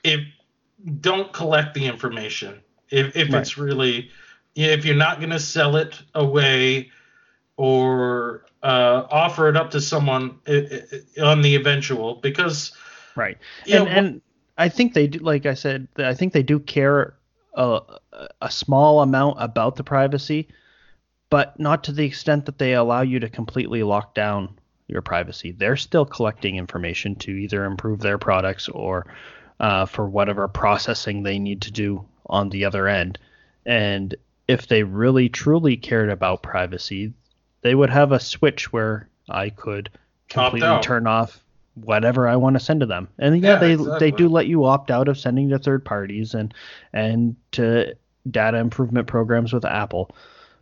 if 0.04 0.20
don't 1.00 1.32
collect 1.32 1.74
the 1.74 1.86
information 1.86 2.60
if, 2.90 3.16
if 3.16 3.32
right. 3.32 3.42
it's 3.42 3.58
really 3.58 4.12
if 4.56 4.84
you're 4.84 4.96
not 4.96 5.20
going 5.20 5.30
to 5.30 5.40
sell 5.40 5.78
it 5.78 6.02
away 6.14 6.92
or 7.56 8.46
uh, 8.64 9.08
offer 9.10 9.48
it 9.48 9.56
up 9.56 9.72
to 9.72 9.80
someone 9.80 10.38
on 11.24 11.42
the 11.42 11.56
eventual 11.56 12.16
because 12.16 12.74
right 13.16 13.38
and, 13.64 13.86
know, 13.86 13.88
and 13.88 14.22
i 14.58 14.68
think 14.68 14.94
they 14.94 15.08
do 15.08 15.20
like 15.20 15.46
i 15.46 15.54
said 15.54 15.88
i 16.00 16.14
think 16.14 16.34
they 16.34 16.44
do 16.44 16.60
care 16.60 17.16
a, 17.56 17.82
a 18.42 18.52
small 18.52 19.02
amount 19.02 19.38
about 19.40 19.76
the 19.76 19.84
privacy 19.84 20.48
but 21.30 21.60
not 21.60 21.84
to 21.86 21.92
the 21.92 22.06
extent 22.06 22.46
that 22.46 22.60
they 22.60 22.74
allow 22.74 23.02
you 23.02 23.20
to 23.20 23.28
completely 23.28 23.82
lock 23.82 24.14
down 24.14 24.60
your 24.86 25.02
privacy. 25.02 25.52
They're 25.52 25.78
still 25.78 26.06
collecting 26.06 26.58
information 26.58 27.16
to 27.16 27.32
either 27.32 27.66
improve 27.66 28.02
their 28.02 28.20
products 28.20 28.70
or 28.70 29.08
uh, 29.60 29.88
for 29.88 30.08
whatever 30.08 30.48
processing 30.48 31.24
they 31.24 31.40
need 31.40 31.64
to 31.64 31.72
do 31.72 32.06
on 32.28 32.50
the 32.50 32.66
other 32.66 32.88
end. 32.88 33.18
And 33.66 34.14
if 34.48 34.68
they 34.68 34.84
really 34.84 35.28
truly 35.28 35.76
cared 35.76 36.12
about 36.12 36.44
privacy 36.44 37.14
they 37.64 37.74
would 37.74 37.90
have 37.90 38.12
a 38.12 38.20
switch 38.20 38.72
where 38.72 39.10
I 39.30 39.50
could 39.50 39.90
completely 40.30 40.82
turn 40.82 41.08
off 41.08 41.44
whatever 41.76 42.28
I 42.28 42.36
want 42.36 42.56
to 42.56 42.60
send 42.60 42.82
to 42.82 42.86
them. 42.86 43.08
And 43.20 43.42
yeah, 43.42 43.54
yeah 43.54 43.60
they 43.60 43.74
exactly. 43.74 44.00
they 44.00 44.16
do 44.16 44.30
let 44.30 44.48
you 44.48 44.66
opt 44.66 44.92
out 44.92 45.08
of 45.08 45.18
sending 45.18 45.50
to 45.50 45.60
third 45.60 45.84
parties 45.86 46.34
and 46.34 46.54
and 46.92 47.36
to 47.54 47.96
data 48.30 48.58
improvement 48.58 49.08
programs 49.08 49.54
with 49.54 49.66
Apple. 49.66 50.16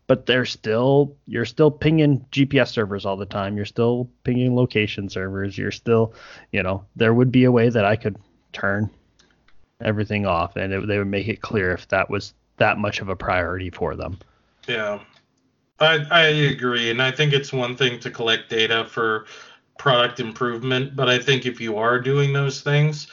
But 0.07 0.25
they're 0.25 0.45
still 0.45 1.15
you're 1.27 1.45
still 1.45 1.71
pinging 1.71 2.25
GPS 2.31 2.69
servers 2.69 3.05
all 3.05 3.17
the 3.17 3.25
time. 3.25 3.55
You're 3.55 3.65
still 3.65 4.09
pinging 4.23 4.55
location 4.55 5.09
servers. 5.09 5.57
You're 5.57 5.71
still, 5.71 6.13
you 6.51 6.63
know, 6.63 6.85
there 6.95 7.13
would 7.13 7.31
be 7.31 7.45
a 7.45 7.51
way 7.51 7.69
that 7.69 7.85
I 7.85 7.95
could 7.95 8.17
turn 8.53 8.89
everything 9.79 10.25
off 10.25 10.55
and 10.57 10.71
it, 10.73 10.87
they 10.87 10.97
would 10.97 11.07
make 11.07 11.27
it 11.27 11.41
clear 11.41 11.71
if 11.71 11.87
that 11.87 12.09
was 12.09 12.33
that 12.57 12.77
much 12.77 13.01
of 13.01 13.09
a 13.09 13.15
priority 13.15 13.69
for 13.69 13.95
them. 13.95 14.19
Yeah. 14.67 14.99
I, 15.79 16.05
I 16.11 16.21
agree, 16.27 16.91
and 16.91 17.01
I 17.01 17.09
think 17.09 17.33
it's 17.33 17.51
one 17.51 17.75
thing 17.75 17.99
to 18.01 18.11
collect 18.11 18.51
data 18.51 18.85
for 18.85 19.25
product 19.81 20.19
improvement, 20.19 20.95
but 20.95 21.09
I 21.09 21.17
think 21.17 21.47
if 21.47 21.59
you 21.59 21.75
are 21.79 21.99
doing 21.99 22.33
those 22.33 22.61
things, 22.61 23.07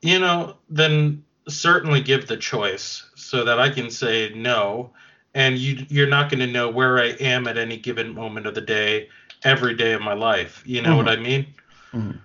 you 0.00 0.18
know, 0.18 0.56
then 0.70 1.22
certainly 1.48 2.00
give 2.00 2.26
the 2.26 2.38
choice 2.38 3.04
so 3.14 3.44
that 3.44 3.60
I 3.60 3.68
can 3.68 3.90
say 3.90 4.32
no, 4.34 4.90
and 5.34 5.58
you 5.58 5.84
you're 5.90 6.08
not 6.08 6.30
going 6.30 6.40
to 6.40 6.46
know 6.46 6.70
where 6.70 6.98
I 6.98 7.08
am 7.20 7.46
at 7.46 7.58
any 7.58 7.76
given 7.76 8.14
moment 8.14 8.46
of 8.46 8.54
the 8.54 8.62
day, 8.62 9.10
every 9.42 9.74
day 9.74 9.92
of 9.92 10.00
my 10.00 10.14
life. 10.14 10.62
You 10.64 10.80
know 10.80 10.96
mm-hmm. 10.96 10.96
what 10.96 11.08
I 11.10 11.16
mean? 11.16 11.46
Mm-hmm. 11.92 12.18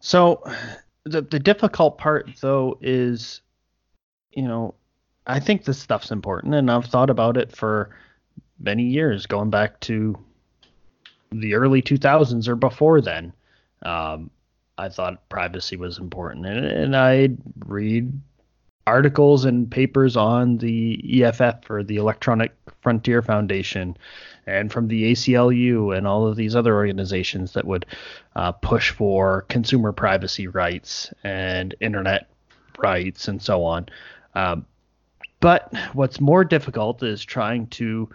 So, 0.00 0.42
the 1.04 1.20
the 1.20 1.38
difficult 1.38 1.98
part 1.98 2.30
though 2.40 2.78
is, 2.80 3.42
you 4.30 4.48
know, 4.48 4.74
I 5.26 5.38
think 5.38 5.66
this 5.66 5.78
stuff's 5.78 6.10
important, 6.10 6.54
and 6.54 6.70
I've 6.70 6.86
thought 6.86 7.10
about 7.10 7.36
it 7.36 7.54
for 7.54 7.94
many 8.58 8.84
years, 8.84 9.26
going 9.26 9.50
back 9.50 9.80
to 9.80 10.18
the 11.40 11.54
early 11.54 11.82
2000s 11.82 12.48
or 12.48 12.56
before 12.56 13.00
then. 13.00 13.32
Um, 13.82 14.30
I 14.78 14.88
thought 14.88 15.28
privacy 15.28 15.76
was 15.76 15.98
important, 15.98 16.46
and, 16.46 16.64
and 16.64 16.96
I'd 16.96 17.36
read 17.66 18.12
articles 18.86 19.44
and 19.44 19.70
papers 19.70 20.16
on 20.16 20.58
the 20.58 21.22
EFF 21.22 21.70
or 21.70 21.82
the 21.82 21.96
Electronic 21.96 22.52
Frontier 22.80 23.22
Foundation, 23.22 23.96
and 24.46 24.72
from 24.72 24.88
the 24.88 25.12
ACLU 25.12 25.96
and 25.96 26.06
all 26.06 26.26
of 26.26 26.36
these 26.36 26.56
other 26.56 26.74
organizations 26.74 27.52
that 27.52 27.66
would 27.66 27.86
uh, 28.34 28.52
push 28.52 28.90
for 28.90 29.42
consumer 29.42 29.92
privacy 29.92 30.48
rights 30.48 31.12
and 31.22 31.74
internet 31.80 32.28
rights 32.78 33.28
and 33.28 33.40
so 33.40 33.64
on. 33.64 33.88
Um, 34.34 34.66
but 35.40 35.72
what's 35.92 36.20
more 36.20 36.44
difficult 36.44 37.02
is 37.02 37.24
trying 37.24 37.66
to 37.68 38.08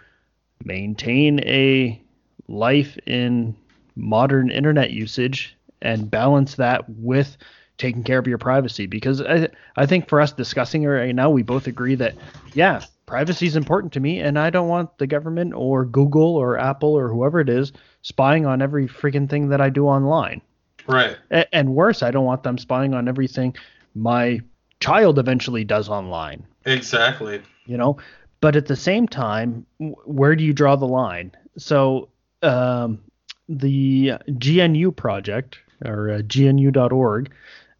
maintain 0.64 1.40
a 1.40 2.02
life 2.48 2.98
in 3.06 3.54
modern 3.96 4.50
internet 4.50 4.90
usage 4.90 5.56
and 5.82 6.10
balance 6.10 6.54
that 6.56 6.88
with 6.88 7.36
taking 7.76 8.02
care 8.02 8.18
of 8.18 8.26
your 8.26 8.38
privacy. 8.38 8.86
Because 8.86 9.20
I, 9.22 9.48
I 9.76 9.86
think 9.86 10.08
for 10.08 10.20
us 10.20 10.32
discussing 10.32 10.82
it 10.82 10.88
right 10.88 11.14
now 11.14 11.30
we 11.30 11.42
both 11.42 11.66
agree 11.66 11.94
that 11.96 12.14
yeah 12.54 12.82
privacy 13.06 13.46
is 13.46 13.56
important 13.56 13.92
to 13.94 14.00
me 14.00 14.20
and 14.20 14.38
i 14.38 14.50
don't 14.50 14.68
want 14.68 14.98
the 14.98 15.06
government 15.06 15.54
or 15.54 15.86
google 15.86 16.36
or 16.36 16.58
apple 16.58 16.92
or 16.92 17.08
whoever 17.08 17.40
it 17.40 17.48
is 17.48 17.72
spying 18.02 18.44
on 18.44 18.60
every 18.60 18.86
freaking 18.86 19.28
thing 19.28 19.48
that 19.48 19.62
i 19.62 19.70
do 19.70 19.86
online. 19.86 20.42
Right. 20.86 21.16
A- 21.30 21.54
and 21.54 21.74
worse 21.74 22.02
i 22.02 22.10
don't 22.10 22.26
want 22.26 22.42
them 22.42 22.58
spying 22.58 22.92
on 22.92 23.08
everything 23.08 23.54
my 23.94 24.40
child 24.80 25.18
eventually 25.18 25.64
does 25.64 25.88
online. 25.88 26.46
Exactly. 26.64 27.42
You 27.66 27.76
know? 27.76 27.98
But 28.40 28.54
at 28.54 28.66
the 28.66 28.76
same 28.76 29.08
time, 29.08 29.66
where 29.78 30.36
do 30.36 30.44
you 30.44 30.52
draw 30.52 30.76
the 30.76 30.86
line? 30.86 31.32
So 31.56 32.08
um, 32.42 33.00
the 33.48 34.14
GNU 34.26 34.92
project 34.92 35.58
or 35.84 36.10
uh, 36.10 36.22
GNU.org 36.34 37.32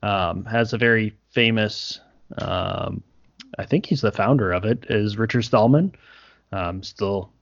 um, 0.02 0.44
has 0.44 0.72
a 0.72 0.78
very 0.78 1.16
famous. 1.30 2.00
Um, 2.38 3.02
I 3.58 3.64
think 3.64 3.86
he's 3.86 4.00
the 4.00 4.12
founder 4.12 4.52
of 4.52 4.64
it. 4.64 4.86
Is 4.88 5.18
Richard 5.18 5.42
Stallman, 5.42 5.94
um, 6.52 6.82
still 6.82 7.32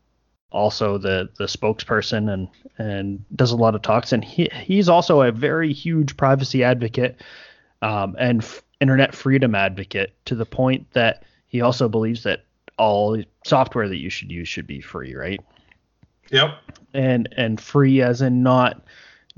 also 0.51 0.97
the 0.97 1.28
the 1.38 1.44
spokesperson 1.44 2.32
and 2.32 2.48
and 2.78 3.24
does 3.34 3.52
a 3.52 3.56
lot 3.56 3.74
of 3.74 3.82
talks. 3.82 4.12
And 4.12 4.24
he 4.24 4.48
he's 4.62 4.88
also 4.88 5.22
a 5.22 5.32
very 5.32 5.72
huge 5.72 6.16
privacy 6.16 6.64
advocate 6.64 7.20
um, 7.82 8.16
and 8.18 8.43
f- 8.43 8.62
internet 8.80 9.14
freedom 9.14 9.55
advocate 9.55 10.14
to 10.26 10.34
the 10.34 10.47
point 10.47 10.90
that 10.93 11.24
he 11.47 11.60
also 11.60 11.88
believes 11.88 12.22
that 12.24 12.44
all 12.78 13.22
software 13.44 13.88
that 13.88 13.97
you 13.97 14.10
should 14.10 14.30
use 14.30 14.48
should 14.48 14.66
be 14.66 14.80
free, 14.80 15.14
right? 15.14 15.40
Yep. 16.31 16.59
And 16.94 17.28
and 17.36 17.61
free 17.61 18.03
as 18.03 18.23
in 18.23 18.43
not 18.43 18.85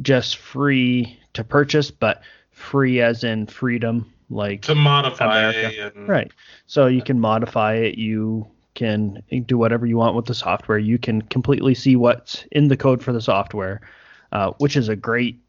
just 0.01 0.37
free 0.37 1.19
to 1.35 1.45
purchase, 1.45 1.91
but 1.91 2.23
free 2.51 3.01
as 3.01 3.25
in 3.25 3.47
freedom, 3.47 4.13
like 4.31 4.63
to 4.63 4.75
modify 4.75 5.51
and... 5.53 6.09
right. 6.09 6.31
So 6.67 6.87
you 6.87 7.03
can 7.03 7.19
modify 7.21 7.75
it. 7.75 7.99
You 7.99 8.47
can 8.75 9.23
do 9.47 9.59
whatever 9.59 9.87
you 9.87 9.97
want 9.97 10.15
with 10.15 10.27
the 10.27 10.35
software. 10.35 10.79
You 10.79 10.99
can 10.99 11.23
completely 11.23 11.75
see 11.75 11.97
what's 11.97 12.45
in 12.53 12.69
the 12.69 12.77
code 12.77 13.03
for 13.03 13.13
the 13.13 13.21
software, 13.21 13.81
uh, 14.33 14.53
which 14.59 14.77
is 14.77 14.89
a 14.89 14.97
great 14.97 15.41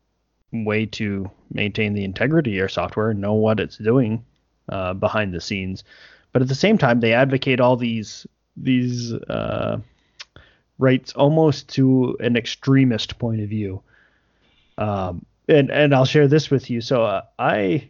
way 0.52 0.88
to 0.88 1.30
maintain 1.52 1.94
the 1.94 2.04
integrity 2.04 2.52
of 2.52 2.58
your 2.58 2.70
software, 2.70 3.14
know 3.14 3.34
what 3.34 3.60
it's 3.60 3.78
doing 3.78 4.26
uh, 4.70 4.94
behind 4.94 5.34
the 5.34 5.42
scenes 5.42 5.84
but 6.32 6.42
at 6.42 6.48
the 6.48 6.56
same 6.56 6.78
time 6.78 7.00
they 7.00 7.14
advocate 7.14 7.60
all 7.60 7.76
these 7.76 8.28
these 8.56 9.14
uh, 9.14 9.78
rights 10.80 11.14
almost 11.14 11.70
to 11.70 12.18
an 12.20 12.36
extremist 12.36 13.20
point 13.20 13.42
of 13.42 13.50
view. 13.50 13.82
Um, 14.78 15.26
and 15.48 15.70
and 15.70 15.94
I'll 15.94 16.06
share 16.06 16.28
this 16.28 16.50
with 16.50 16.70
you. 16.70 16.82
So 16.82 17.04
uh, 17.04 17.22
I 17.38 17.90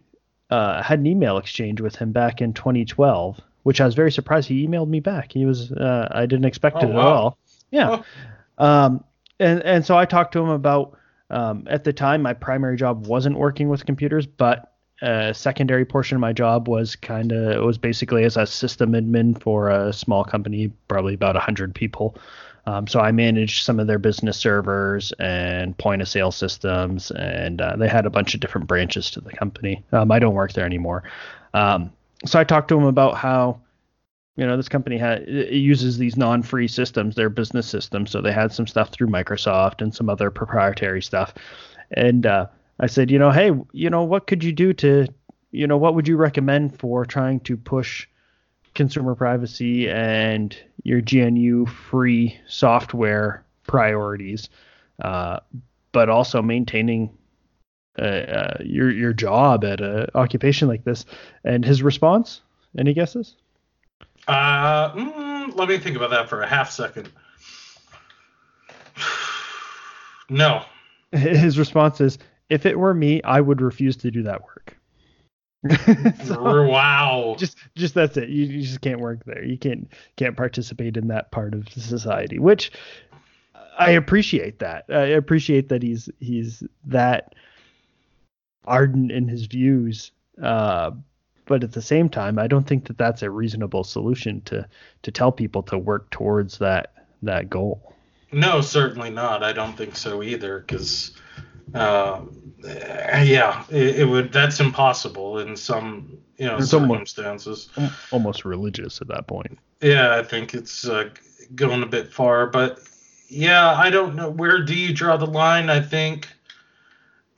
uh, 0.49 0.81
had 0.81 0.99
an 0.99 1.07
email 1.07 1.37
exchange 1.37 1.79
with 1.79 1.95
him 1.95 2.11
back 2.11 2.41
in 2.41 2.53
2012, 2.53 3.39
which 3.63 3.79
I 3.79 3.85
was 3.85 3.95
very 3.95 4.11
surprised. 4.11 4.49
He 4.49 4.67
emailed 4.67 4.89
me 4.89 4.99
back. 4.99 5.31
He 5.31 5.45
was 5.45 5.71
uh, 5.71 6.09
I 6.11 6.25
didn't 6.25 6.45
expect 6.45 6.77
oh, 6.77 6.81
it 6.81 6.93
wow. 6.93 6.99
at 6.99 7.05
all. 7.05 7.37
Yeah. 7.71 8.01
Um, 8.57 9.03
and 9.39 9.61
and 9.63 9.85
so 9.85 9.97
I 9.97 10.05
talked 10.05 10.33
to 10.33 10.39
him 10.39 10.49
about 10.49 10.97
um, 11.29 11.67
at 11.69 11.83
the 11.83 11.93
time 11.93 12.21
my 12.21 12.33
primary 12.33 12.75
job 12.75 13.05
wasn't 13.05 13.37
working 13.37 13.69
with 13.69 13.85
computers, 13.85 14.25
but 14.25 14.73
a 15.01 15.33
secondary 15.33 15.85
portion 15.85 16.15
of 16.15 16.21
my 16.21 16.33
job 16.33 16.67
was 16.67 16.95
kind 16.95 17.31
of 17.31 17.51
it 17.51 17.63
was 17.63 17.77
basically 17.77 18.23
as 18.23 18.35
a 18.35 18.45
system 18.45 18.93
admin 18.93 19.39
for 19.39 19.69
a 19.69 19.93
small 19.93 20.23
company, 20.23 20.71
probably 20.87 21.13
about 21.13 21.35
100 21.35 21.73
people. 21.75 22.17
Um, 22.65 22.87
so 22.87 22.99
I 22.99 23.11
managed 23.11 23.63
some 23.63 23.79
of 23.79 23.87
their 23.87 23.99
business 23.99 24.37
servers 24.37 25.11
and 25.19 25.77
point 25.77 26.01
of 26.01 26.07
sale 26.07 26.31
systems, 26.31 27.11
and 27.11 27.61
uh, 27.61 27.75
they 27.77 27.87
had 27.87 28.05
a 28.05 28.09
bunch 28.09 28.33
of 28.33 28.39
different 28.39 28.67
branches 28.67 29.09
to 29.11 29.21
the 29.21 29.31
company. 29.31 29.83
Um, 29.91 30.11
I 30.11 30.19
don't 30.19 30.35
work 30.35 30.53
there 30.53 30.65
anymore. 30.65 31.03
Um, 31.53 31.91
so 32.25 32.39
I 32.39 32.43
talked 32.43 32.67
to 32.69 32.75
them 32.75 32.85
about 32.85 33.15
how, 33.15 33.59
you 34.35 34.45
know, 34.45 34.55
this 34.55 34.69
company 34.69 34.97
had 34.97 35.23
it 35.23 35.53
uses 35.53 35.97
these 35.97 36.17
non-free 36.17 36.67
systems, 36.67 37.15
their 37.15 37.29
business 37.29 37.67
systems. 37.67 38.11
So 38.11 38.21
they 38.21 38.31
had 38.31 38.51
some 38.51 38.67
stuff 38.67 38.89
through 38.89 39.07
Microsoft 39.07 39.81
and 39.81 39.95
some 39.95 40.09
other 40.09 40.29
proprietary 40.29 41.01
stuff, 41.01 41.33
and 41.91 42.25
uh, 42.25 42.45
I 42.79 42.87
said, 42.87 43.11
you 43.11 43.19
know, 43.19 43.31
hey, 43.31 43.51
you 43.73 43.89
know, 43.89 44.03
what 44.03 44.27
could 44.27 44.43
you 44.43 44.51
do 44.51 44.73
to, 44.73 45.07
you 45.51 45.67
know, 45.67 45.77
what 45.77 45.95
would 45.95 46.07
you 46.07 46.17
recommend 46.17 46.79
for 46.79 47.05
trying 47.05 47.39
to 47.41 47.57
push 47.57 48.07
consumer 48.75 49.15
privacy 49.15 49.89
and 49.89 50.55
your 50.83 51.01
GNU 51.01 51.65
free 51.65 52.39
software 52.47 53.43
priorities, 53.67 54.49
uh, 55.03 55.39
but 55.91 56.09
also 56.09 56.41
maintaining 56.41 57.09
uh, 57.97 58.01
uh, 58.01 58.57
your 58.63 58.91
your 58.91 59.13
job 59.13 59.63
at 59.65 59.81
an 59.81 60.07
occupation 60.15 60.67
like 60.67 60.83
this? 60.83 61.05
And 61.43 61.65
his 61.65 61.83
response, 61.83 62.41
any 62.77 62.93
guesses? 62.93 63.35
Uh, 64.27 64.91
mm, 64.93 65.55
let 65.55 65.69
me 65.69 65.77
think 65.77 65.95
about 65.95 66.11
that 66.11 66.29
for 66.29 66.41
a 66.41 66.47
half 66.47 66.71
second. 66.71 67.09
no. 70.29 70.63
His 71.11 71.57
response 71.57 72.01
is, 72.01 72.19
if 72.49 72.65
it 72.65 72.77
were 72.77 72.93
me, 72.93 73.21
I 73.23 73.41
would 73.41 73.61
refuse 73.61 73.97
to 73.97 74.11
do 74.11 74.23
that 74.23 74.43
work. 74.43 74.78
so, 76.23 76.63
wow. 76.67 77.35
Just 77.37 77.57
just 77.75 77.93
that's 77.93 78.17
it. 78.17 78.29
You, 78.29 78.45
you 78.45 78.61
just 78.61 78.81
can't 78.81 78.99
work 78.99 79.25
there. 79.25 79.43
You 79.43 79.57
can't 79.57 79.91
can't 80.15 80.37
participate 80.37 80.97
in 80.97 81.07
that 81.09 81.31
part 81.31 81.53
of 81.53 81.67
society, 81.69 82.39
which 82.39 82.71
I 83.77 83.91
appreciate 83.91 84.59
that. 84.59 84.85
I 84.89 85.05
appreciate 85.05 85.69
that 85.69 85.83
he's 85.83 86.09
he's 86.19 86.63
that 86.85 87.35
ardent 88.65 89.11
in 89.11 89.27
his 89.27 89.45
views. 89.45 90.11
Uh, 90.41 90.91
but 91.45 91.63
at 91.63 91.71
the 91.71 91.81
same 91.81 92.09
time, 92.09 92.37
I 92.37 92.47
don't 92.47 92.67
think 92.67 92.85
that 92.85 92.97
that's 92.97 93.23
a 93.23 93.29
reasonable 93.29 93.83
solution 93.83 94.41
to 94.41 94.67
to 95.01 95.11
tell 95.11 95.31
people 95.31 95.63
to 95.63 95.77
work 95.77 96.09
towards 96.11 96.59
that 96.59 96.93
that 97.23 97.49
goal. 97.49 97.93
No, 98.31 98.61
certainly 98.61 99.09
not. 99.09 99.43
I 99.43 99.53
don't 99.53 99.75
think 99.75 99.95
so 99.95 100.21
either, 100.21 100.59
because 100.59 101.11
uh, 101.73 102.21
yeah, 102.63 103.63
it, 103.69 103.99
it, 103.99 104.05
would. 104.07 104.31
That's 104.31 104.59
impossible 104.59 105.39
in 105.39 105.55
some 105.55 106.17
you 106.37 106.45
know 106.45 106.57
it's 106.57 106.69
circumstances. 106.69 107.69
Almost, 107.75 108.13
almost, 108.13 108.45
religious 108.45 109.01
at 109.01 109.07
that 109.09 109.27
point. 109.27 109.57
Yeah, 109.81 110.15
I 110.15 110.23
think 110.23 110.53
it's 110.53 110.87
uh, 110.87 111.09
going 111.55 111.83
a 111.83 111.87
bit 111.87 112.11
far, 112.11 112.47
but 112.47 112.79
yeah, 113.27 113.73
I 113.73 113.89
don't 113.89 114.15
know 114.15 114.29
where 114.29 114.61
do 114.63 114.75
you 114.75 114.93
draw 114.93 115.17
the 115.17 115.27
line. 115.27 115.69
I 115.69 115.81
think 115.81 116.27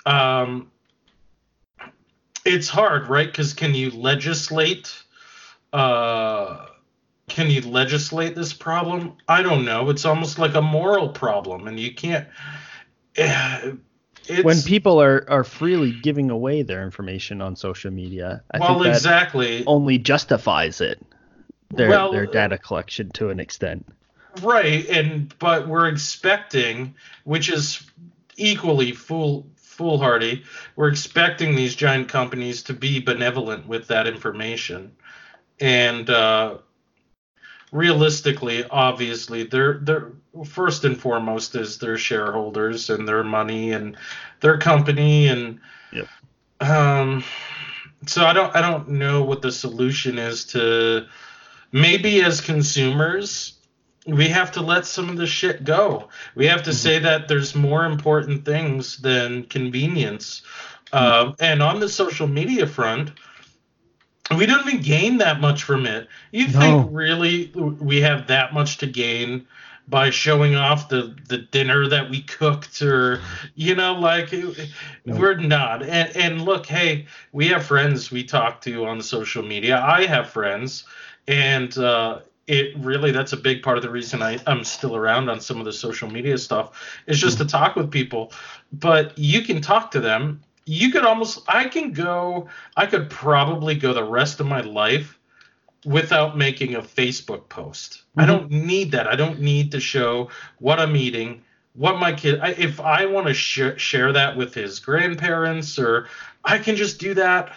um, 0.05 0.71
it's 2.45 2.69
hard, 2.69 3.07
right? 3.07 3.27
Because 3.27 3.53
can 3.53 3.75
you 3.75 3.91
legislate? 3.91 4.93
Uh, 5.73 6.65
can 7.27 7.49
you 7.49 7.61
legislate 7.61 8.35
this 8.35 8.53
problem? 8.53 9.17
I 9.27 9.41
don't 9.41 9.65
know. 9.65 9.89
It's 9.89 10.05
almost 10.05 10.39
like 10.39 10.55
a 10.55 10.61
moral 10.61 11.09
problem, 11.09 11.67
and 11.67 11.79
you 11.79 11.93
can't. 11.93 12.27
Uh, 13.17 13.73
when 14.43 14.61
people 14.61 15.01
are, 15.01 15.25
are 15.29 15.43
freely 15.43 15.91
giving 15.91 16.29
away 16.29 16.63
their 16.63 16.83
information 16.83 17.41
on 17.41 17.55
social 17.55 17.91
media, 17.91 18.43
I 18.51 18.59
well, 18.59 18.69
think 18.69 18.83
that 18.83 18.89
exactly 18.95 19.65
only 19.65 19.97
justifies 19.97 20.81
it 20.81 21.05
their 21.73 21.89
well, 21.89 22.11
their 22.11 22.25
data 22.25 22.57
collection 22.57 23.09
to 23.11 23.29
an 23.29 23.39
extent. 23.39 23.87
Right, 24.41 24.87
and 24.87 25.33
but 25.39 25.67
we're 25.67 25.87
expecting, 25.87 26.95
which 27.23 27.49
is 27.51 27.83
equally 28.37 28.91
fool 28.93 29.47
foolhardy, 29.55 30.43
we're 30.75 30.89
expecting 30.89 31.55
these 31.55 31.75
giant 31.75 32.07
companies 32.07 32.63
to 32.63 32.73
be 32.73 32.99
benevolent 32.99 33.67
with 33.67 33.87
that 33.87 34.07
information, 34.07 34.91
and 35.59 36.09
uh, 36.09 36.57
realistically, 37.72 38.65
obviously, 38.65 39.43
they're 39.43 39.80
they're 39.81 40.11
first 40.45 40.85
and 40.85 40.99
foremost 40.99 41.56
is 41.56 41.77
their 41.77 41.98
shareholders 41.98 42.89
and 42.89 43.07
their 43.07 43.23
money 43.23 43.72
and 43.72 43.98
their 44.39 44.57
company 44.57 45.27
and 45.27 45.60
yep. 45.91 46.07
um 46.61 47.23
so 48.06 48.26
I 48.26 48.34
don't 48.34 48.56
I 48.56 48.61
don't 48.61 48.89
know 48.89 49.23
what 49.23 49.41
the 49.41 49.52
solution 49.52 50.18
is 50.18 50.45
to 50.48 51.06
maybe 51.72 52.22
as 52.22 52.39
consumers 52.39 53.57
we 54.07 54.27
have 54.30 54.52
to 54.53 54.61
let 54.61 54.85
some 54.85 55.10
of 55.10 55.18
the 55.18 55.27
shit 55.27 55.64
go. 55.64 56.10
We 56.34 56.48
have 56.48 56.64
to 56.64 56.72
mm-hmm. 56.72 56.77
say 56.77 56.99
that 56.99 57.27
there's 57.27 57.53
more 57.53 57.85
important 57.85 58.45
things 58.45 58.98
than 58.98 59.43
convenience. 59.43 60.41
Mm-hmm. 60.91 61.30
Uh, 61.30 61.34
and 61.39 61.61
on 61.61 61.80
the 61.80 61.88
social 61.88 62.27
media 62.27 62.65
front, 62.65 63.11
we 64.38 64.45
don't 64.45 64.68
even 64.68 64.81
gain 64.81 65.18
that 65.18 65.41
much 65.41 65.64
from 65.64 65.85
it. 65.85 66.07
You 66.31 66.48
no. 66.48 66.60
think 66.60 66.89
really 66.91 67.52
we 67.56 68.02
have 68.02 68.27
that 68.27 68.53
much 68.53 68.77
to 68.77 68.88
gain 68.88 69.48
by 69.88 70.10
showing 70.10 70.56
off 70.56 70.89
the 70.89 71.15
the 71.27 71.39
dinner 71.39 71.88
that 71.88 72.10
we 72.10 72.22
cooked 72.22 72.81
or 72.81 73.19
you 73.56 73.76
know 73.76 73.93
like 73.93 74.31
no. 74.31 75.15
we're 75.18 75.35
not 75.35 75.84
and 75.84 76.15
and 76.15 76.43
look 76.43 76.65
hey 76.65 77.06
we 77.31 77.48
have 77.48 77.65
friends 77.65 78.11
we 78.11 78.23
talk 78.23 78.61
to 78.61 78.85
on 78.85 79.02
social 79.02 79.43
media 79.43 79.81
i 79.81 80.06
have 80.06 80.30
friends 80.30 80.85
and 81.27 81.77
uh 81.80 82.19
it 82.48 82.76
really 82.77 83.11
that's 83.11 83.34
a 83.34 83.38
big 83.38 83.64
part 83.64 83.77
of 83.77 83.84
the 83.84 83.89
reason 83.89 84.22
I, 84.22 84.38
I'm 84.45 84.64
still 84.64 84.95
around 84.95 85.30
on 85.30 85.39
some 85.39 85.60
of 85.60 85.65
the 85.65 85.72
social 85.72 86.10
media 86.10 86.38
stuff 86.38 87.02
is 87.07 87.19
just 87.19 87.38
mm-hmm. 87.38 87.45
to 87.45 87.52
talk 87.52 87.76
with 87.76 87.89
people. 87.91 88.34
But 88.73 89.18
you 89.18 89.41
can 89.41 89.61
talk 89.61 89.91
to 89.91 90.02
them 90.02 90.41
you 90.65 90.91
could 90.91 91.05
almost 91.05 91.41
I 91.47 91.67
can 91.67 91.91
go 91.91 92.47
I 92.77 92.85
could 92.85 93.09
probably 93.09 93.75
go 93.75 93.93
the 93.93 94.03
rest 94.03 94.39
of 94.39 94.45
my 94.45 94.61
life 94.61 95.17
without 95.85 96.38
making 96.38 96.75
a 96.75 96.81
Facebook 96.81 97.49
post. 97.49 98.03
Mm-hmm. 98.11 98.19
I 98.19 98.25
don't 98.25 98.51
need 98.51 98.91
that. 98.91 99.07
I 99.07 99.15
don't 99.15 99.39
need 99.39 99.71
to 99.71 99.79
show 99.79 100.29
what 100.59 100.79
I'm 100.79 100.95
eating, 100.95 101.41
what 101.73 101.99
my 101.99 102.13
kid 102.13 102.39
I, 102.41 102.49
if 102.49 102.79
I 102.79 103.05
want 103.05 103.27
to 103.27 103.33
sh- 103.33 103.77
share 103.77 104.13
that 104.13 104.38
with 104.38 104.53
his 104.53 104.79
grandparents 104.79 105.79
or 105.79 106.07
I 106.43 106.57
can 106.57 106.75
just 106.75 106.99
do 106.99 107.13
that 107.15 107.53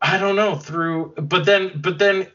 I 0.00 0.18
don't 0.18 0.36
know 0.36 0.54
through 0.54 1.14
but 1.16 1.44
then 1.44 1.72
but 1.80 1.98
then 1.98 2.28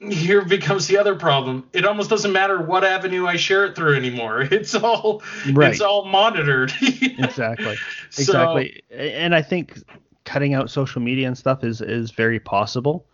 here 0.00 0.44
becomes 0.44 0.86
the 0.86 0.96
other 0.98 1.14
problem. 1.14 1.68
It 1.72 1.84
almost 1.84 2.08
doesn't 2.08 2.32
matter 2.32 2.60
what 2.60 2.84
avenue 2.84 3.26
I 3.26 3.36
share 3.36 3.64
it 3.64 3.74
through 3.74 3.96
anymore. 3.96 4.42
It's 4.58 4.74
all 4.74 5.22
right. 5.52 5.72
it's 5.72 5.80
all 5.80 6.04
monitored. 6.04 6.72
exactly. 6.80 7.76
Exactly. 8.16 8.82
So, 8.90 8.96
and 8.96 9.34
I 9.34 9.42
think 9.42 9.82
cutting 10.24 10.54
out 10.54 10.70
social 10.70 11.00
media 11.02 11.26
and 11.26 11.36
stuff 11.36 11.62
is 11.62 11.80
is 11.80 12.10
very 12.10 12.40
possible. 12.40 13.06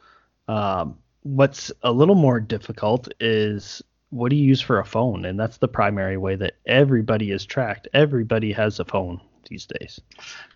Um, 0.48 0.98
what's 1.22 1.72
a 1.82 1.90
little 1.90 2.14
more 2.14 2.38
difficult 2.38 3.08
is 3.20 3.82
what 4.10 4.30
do 4.30 4.36
you 4.36 4.46
use 4.46 4.60
for 4.60 4.78
a 4.78 4.84
phone? 4.84 5.24
And 5.24 5.38
that's 5.38 5.56
the 5.56 5.68
primary 5.68 6.16
way 6.16 6.36
that 6.36 6.54
everybody 6.66 7.32
is 7.32 7.44
tracked. 7.44 7.88
Everybody 7.92 8.52
has 8.52 8.78
a 8.78 8.84
phone 8.84 9.20
these 9.48 9.66
days. 9.66 10.00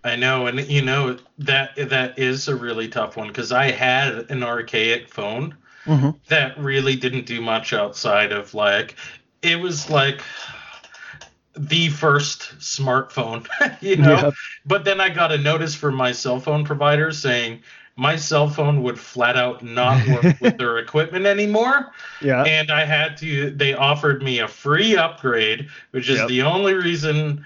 I 0.04 0.16
know, 0.16 0.46
and 0.46 0.60
you 0.68 0.82
know 0.82 1.18
that 1.38 1.74
that 1.76 2.18
is 2.18 2.48
a 2.48 2.56
really 2.56 2.88
tough 2.88 3.16
one 3.16 3.28
because 3.28 3.50
I 3.50 3.70
had 3.70 4.30
an 4.30 4.42
archaic 4.42 5.08
phone 5.08 5.56
mm-hmm. 5.84 6.10
that 6.28 6.58
really 6.58 6.96
didn't 6.96 7.26
do 7.26 7.40
much 7.40 7.72
outside 7.72 8.32
of 8.32 8.54
like 8.54 8.96
it 9.42 9.60
was 9.60 9.88
like 9.88 10.22
the 11.56 11.88
first 11.88 12.58
smartphone, 12.58 13.46
you 13.80 13.96
know. 13.96 14.14
Yep. 14.14 14.34
But 14.64 14.84
then 14.84 15.00
I 15.00 15.08
got 15.08 15.32
a 15.32 15.38
notice 15.38 15.74
from 15.74 15.94
my 15.94 16.12
cell 16.12 16.40
phone 16.40 16.64
provider 16.64 17.10
saying 17.12 17.62
my 17.96 18.14
cell 18.14 18.48
phone 18.48 18.82
would 18.84 18.98
flat 18.98 19.36
out 19.36 19.62
not 19.62 20.06
work 20.22 20.40
with 20.40 20.56
their 20.56 20.78
equipment 20.78 21.26
anymore. 21.26 21.90
Yeah. 22.22 22.44
And 22.44 22.70
I 22.70 22.84
had 22.84 23.16
to 23.18 23.50
they 23.50 23.74
offered 23.74 24.22
me 24.22 24.38
a 24.38 24.48
free 24.48 24.96
upgrade, 24.96 25.68
which 25.90 26.08
is 26.08 26.18
yep. 26.18 26.28
the 26.28 26.42
only 26.42 26.74
reason 26.74 27.44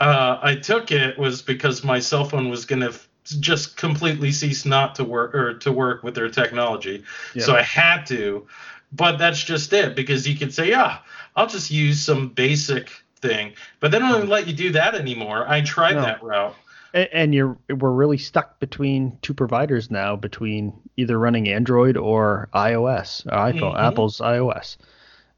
uh, 0.00 0.38
I 0.42 0.56
took 0.56 0.90
it 0.90 1.16
was 1.16 1.40
because 1.42 1.84
my 1.84 2.00
cell 2.00 2.24
phone 2.24 2.48
was 2.48 2.64
going 2.64 2.80
to 2.80 2.92
just 3.24 3.76
completely 3.76 4.32
cease 4.32 4.64
not 4.64 4.94
to 4.96 5.04
work 5.04 5.34
or 5.34 5.54
to 5.54 5.72
work 5.72 6.02
with 6.02 6.14
their 6.14 6.28
technology. 6.28 7.04
Yeah. 7.34 7.44
So 7.44 7.54
I 7.54 7.62
had 7.62 8.04
to, 8.06 8.46
but 8.92 9.16
that's 9.16 9.42
just 9.42 9.72
it 9.72 9.94
because 9.94 10.26
you 10.28 10.36
could 10.36 10.52
say, 10.52 10.68
yeah, 10.68 10.98
I'll 11.36 11.46
just 11.46 11.70
use 11.70 12.00
some 12.00 12.28
basic 12.28 12.90
thing, 13.20 13.52
but 13.80 13.90
they 13.90 13.98
don't 13.98 14.16
even 14.16 14.28
let 14.28 14.46
you 14.46 14.52
do 14.52 14.72
that 14.72 14.94
anymore. 14.94 15.48
I 15.48 15.60
tried 15.60 15.94
no. 15.94 16.02
that 16.02 16.22
route. 16.22 16.54
And, 16.92 17.08
and 17.12 17.34
you're 17.34 17.56
we're 17.70 17.92
really 17.92 18.18
stuck 18.18 18.58
between 18.60 19.16
two 19.22 19.32
providers 19.34 19.90
now, 19.90 20.16
between 20.16 20.74
either 20.96 21.18
running 21.18 21.48
Android 21.48 21.96
or 21.96 22.48
iOS, 22.54 23.24
or 23.26 23.30
iPhone, 23.30 23.74
mm-hmm. 23.74 23.86
Apple's 23.86 24.18
iOS, 24.18 24.76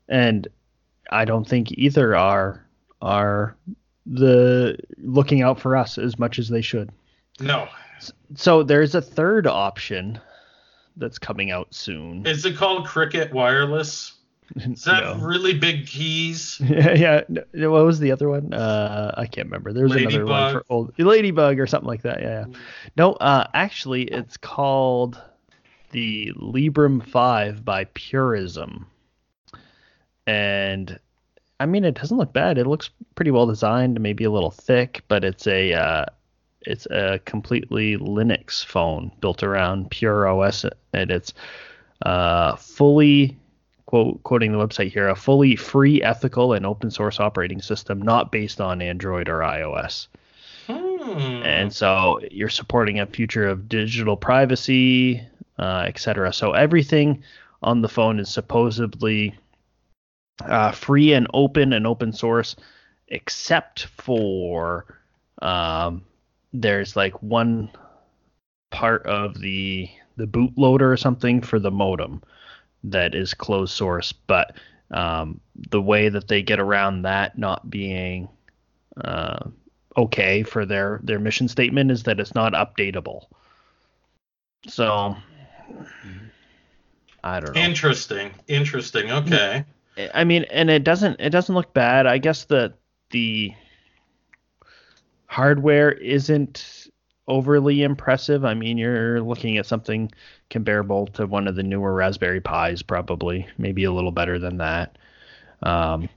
and 0.09 0.48
I 1.11 1.24
don't 1.24 1.47
think 1.47 1.70
either 1.73 2.16
are 2.16 2.65
are 3.01 3.56
the 4.06 4.77
looking 4.98 5.43
out 5.43 5.61
for 5.61 5.77
us 5.77 5.97
as 5.97 6.19
much 6.19 6.39
as 6.39 6.48
they 6.48 6.62
should. 6.62 6.90
No. 7.40 7.69
So 8.36 8.62
there's 8.62 8.94
a 8.94 9.01
third 9.01 9.47
option 9.47 10.20
that's 10.97 11.19
coming 11.19 11.51
out 11.51 11.73
soon. 11.74 12.27
Is 12.27 12.44
it 12.44 12.56
called 12.56 12.86
Cricket 12.86 13.32
Wireless? 13.32 14.12
Is 14.56 14.85
that 14.85 15.05
no. 15.05 15.16
really 15.16 15.59
big 15.59 15.86
keys? 15.86 16.61
Yeah, 16.65 17.23
yeah. 17.28 17.66
What 17.66 17.85
was 17.85 17.98
the 17.98 18.12
other 18.12 18.28
one? 18.28 18.52
Uh, 18.52 19.15
I 19.16 19.27
can't 19.27 19.47
remember. 19.47 19.73
There's 19.73 19.90
Ladybug. 19.90 20.15
another 20.15 20.27
one 20.27 20.52
for 20.52 20.65
old 20.69 20.98
Ladybug 20.98 21.59
or 21.59 21.66
something 21.66 21.89
like 21.89 22.02
that. 22.02 22.20
Yeah. 22.20 22.44
yeah. 22.48 22.56
No, 22.97 23.15
uh, 23.15 23.47
actually, 23.55 24.05
it's 24.05 24.36
called 24.36 25.20
the 25.93 26.32
Librem 26.36 27.05
Five 27.06 27.65
by 27.65 27.85
Purism, 27.94 28.86
and 30.27 30.98
I 31.59 31.66
mean, 31.66 31.85
it 31.85 31.94
doesn't 31.94 32.16
look 32.16 32.32
bad. 32.32 32.59
It 32.59 32.66
looks 32.66 32.90
pretty 33.15 33.31
well 33.31 33.47
designed, 33.47 34.01
maybe 34.01 34.24
a 34.24 34.31
little 34.31 34.51
thick, 34.51 35.02
but 35.09 35.24
it's 35.24 35.47
a 35.47 35.73
uh, 35.73 36.05
it's 36.65 36.86
a 36.86 37.20
completely 37.24 37.97
Linux 37.97 38.65
phone 38.65 39.11
built 39.20 39.43
around 39.43 39.91
Pure 39.91 40.28
OS, 40.28 40.65
and 40.93 41.11
it's 41.11 41.35
uh, 42.03 42.57
fully 42.57 43.36
quote 43.86 44.23
quoting 44.23 44.53
the 44.53 44.59
website 44.59 44.93
here 44.93 45.09
a 45.09 45.16
fully 45.16 45.57
free, 45.57 46.03
ethical, 46.03 46.53
and 46.53 46.66
open 46.66 46.91
source 46.91 47.20
operating 47.20 47.61
system 47.61 48.01
not 48.01 48.32
based 48.32 48.61
on 48.61 48.82
Android 48.82 49.28
or 49.28 49.41
iOS. 49.41 50.09
Hmm. 50.66 51.43
And 51.45 51.73
so 51.73 52.20
you're 52.31 52.49
supporting 52.49 53.01
a 53.01 53.07
future 53.07 53.47
of 53.47 53.69
digital 53.69 54.16
privacy, 54.16 55.23
uh, 55.59 55.85
etc. 55.86 56.32
So 56.32 56.53
everything 56.53 57.23
on 57.62 57.82
the 57.82 57.89
phone 57.89 58.19
is 58.19 58.31
supposedly 58.31 59.35
uh, 60.45 60.73
free 60.73 61.12
and 61.12 61.27
open 61.35 61.73
and 61.73 61.86
open 61.86 62.12
source, 62.12 62.57
except 63.09 63.85
for 63.85 64.86
um, 65.43 66.05
there's 66.55 66.95
like 66.97 67.21
one 67.23 67.69
part 68.71 69.05
of 69.07 69.41
the 69.41 69.91
the 70.17 70.27
bootloader 70.27 70.93
or 70.93 70.97
something 70.97 71.43
for 71.43 71.59
the 71.59 71.73
modem 71.73 72.23
that 72.85 73.15
is 73.15 73.35
closed 73.35 73.73
source, 73.73 74.13
but 74.13 74.57
um, 74.93 75.41
the 75.71 75.83
way 75.83 76.09
that 76.09 76.29
they 76.29 76.43
get 76.43 76.61
around 76.61 77.03
that 77.03 77.37
not 77.37 77.69
being 77.69 78.29
uh, 79.05 79.41
okay 79.97 80.45
for 80.45 80.65
their 80.65 81.01
their 81.03 81.19
mission 81.19 81.49
statement 81.49 81.91
is 81.91 82.05
that 82.05 82.21
it's 82.21 82.35
not 82.35 82.53
updatable. 82.53 83.25
So 84.69 85.17
I 87.25 87.41
don't 87.41 87.55
know. 87.55 87.61
Interesting. 87.61 88.33
Interesting. 88.47 89.11
Okay. 89.11 89.65
I 90.13 90.25
mean, 90.25 90.45
and 90.45 90.71
it 90.71 90.85
doesn't 90.85 91.21
it 91.21 91.31
doesn't 91.31 91.55
look 91.55 91.75
bad. 91.75 92.07
I 92.07 92.19
guess 92.19 92.45
the 92.45 92.75
the 93.11 93.53
hardware 95.35 95.90
isn't 95.90 96.86
overly 97.27 97.82
impressive. 97.82 98.44
I 98.44 98.55
mean, 98.55 98.78
you're 98.78 99.20
looking 99.20 99.59
at 99.59 99.66
something 99.66 100.12
comparable 100.48 101.09
to 101.09 101.27
one 101.27 101.48
of 101.48 101.56
the 101.56 101.62
newer 101.65 101.93
Raspberry 101.93 102.40
Pis, 102.40 102.82
probably, 102.82 103.48
maybe 103.59 103.82
a 103.82 103.90
little 103.90 104.12
better 104.12 104.39
than 104.39 104.59
that. 104.59 104.97
Um, 105.62 106.09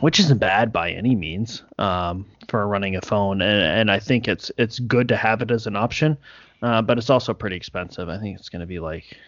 which 0.00 0.18
isn't 0.18 0.38
bad 0.38 0.72
by 0.72 0.92
any 0.92 1.14
means 1.14 1.62
um, 1.78 2.24
for 2.48 2.66
running 2.66 2.96
a 2.96 3.02
phone, 3.02 3.42
and, 3.42 3.62
and 3.62 3.90
I 3.90 3.98
think 3.98 4.26
it's 4.26 4.50
it's 4.56 4.78
good 4.78 5.08
to 5.08 5.16
have 5.16 5.42
it 5.42 5.50
as 5.50 5.66
an 5.66 5.76
option, 5.76 6.16
uh, 6.62 6.80
but 6.80 6.96
it's 6.96 7.10
also 7.10 7.34
pretty 7.34 7.56
expensive. 7.56 8.08
I 8.08 8.18
think 8.18 8.38
it's 8.38 8.48
going 8.48 8.60
to 8.60 8.66
be 8.66 8.78
like 8.78 9.18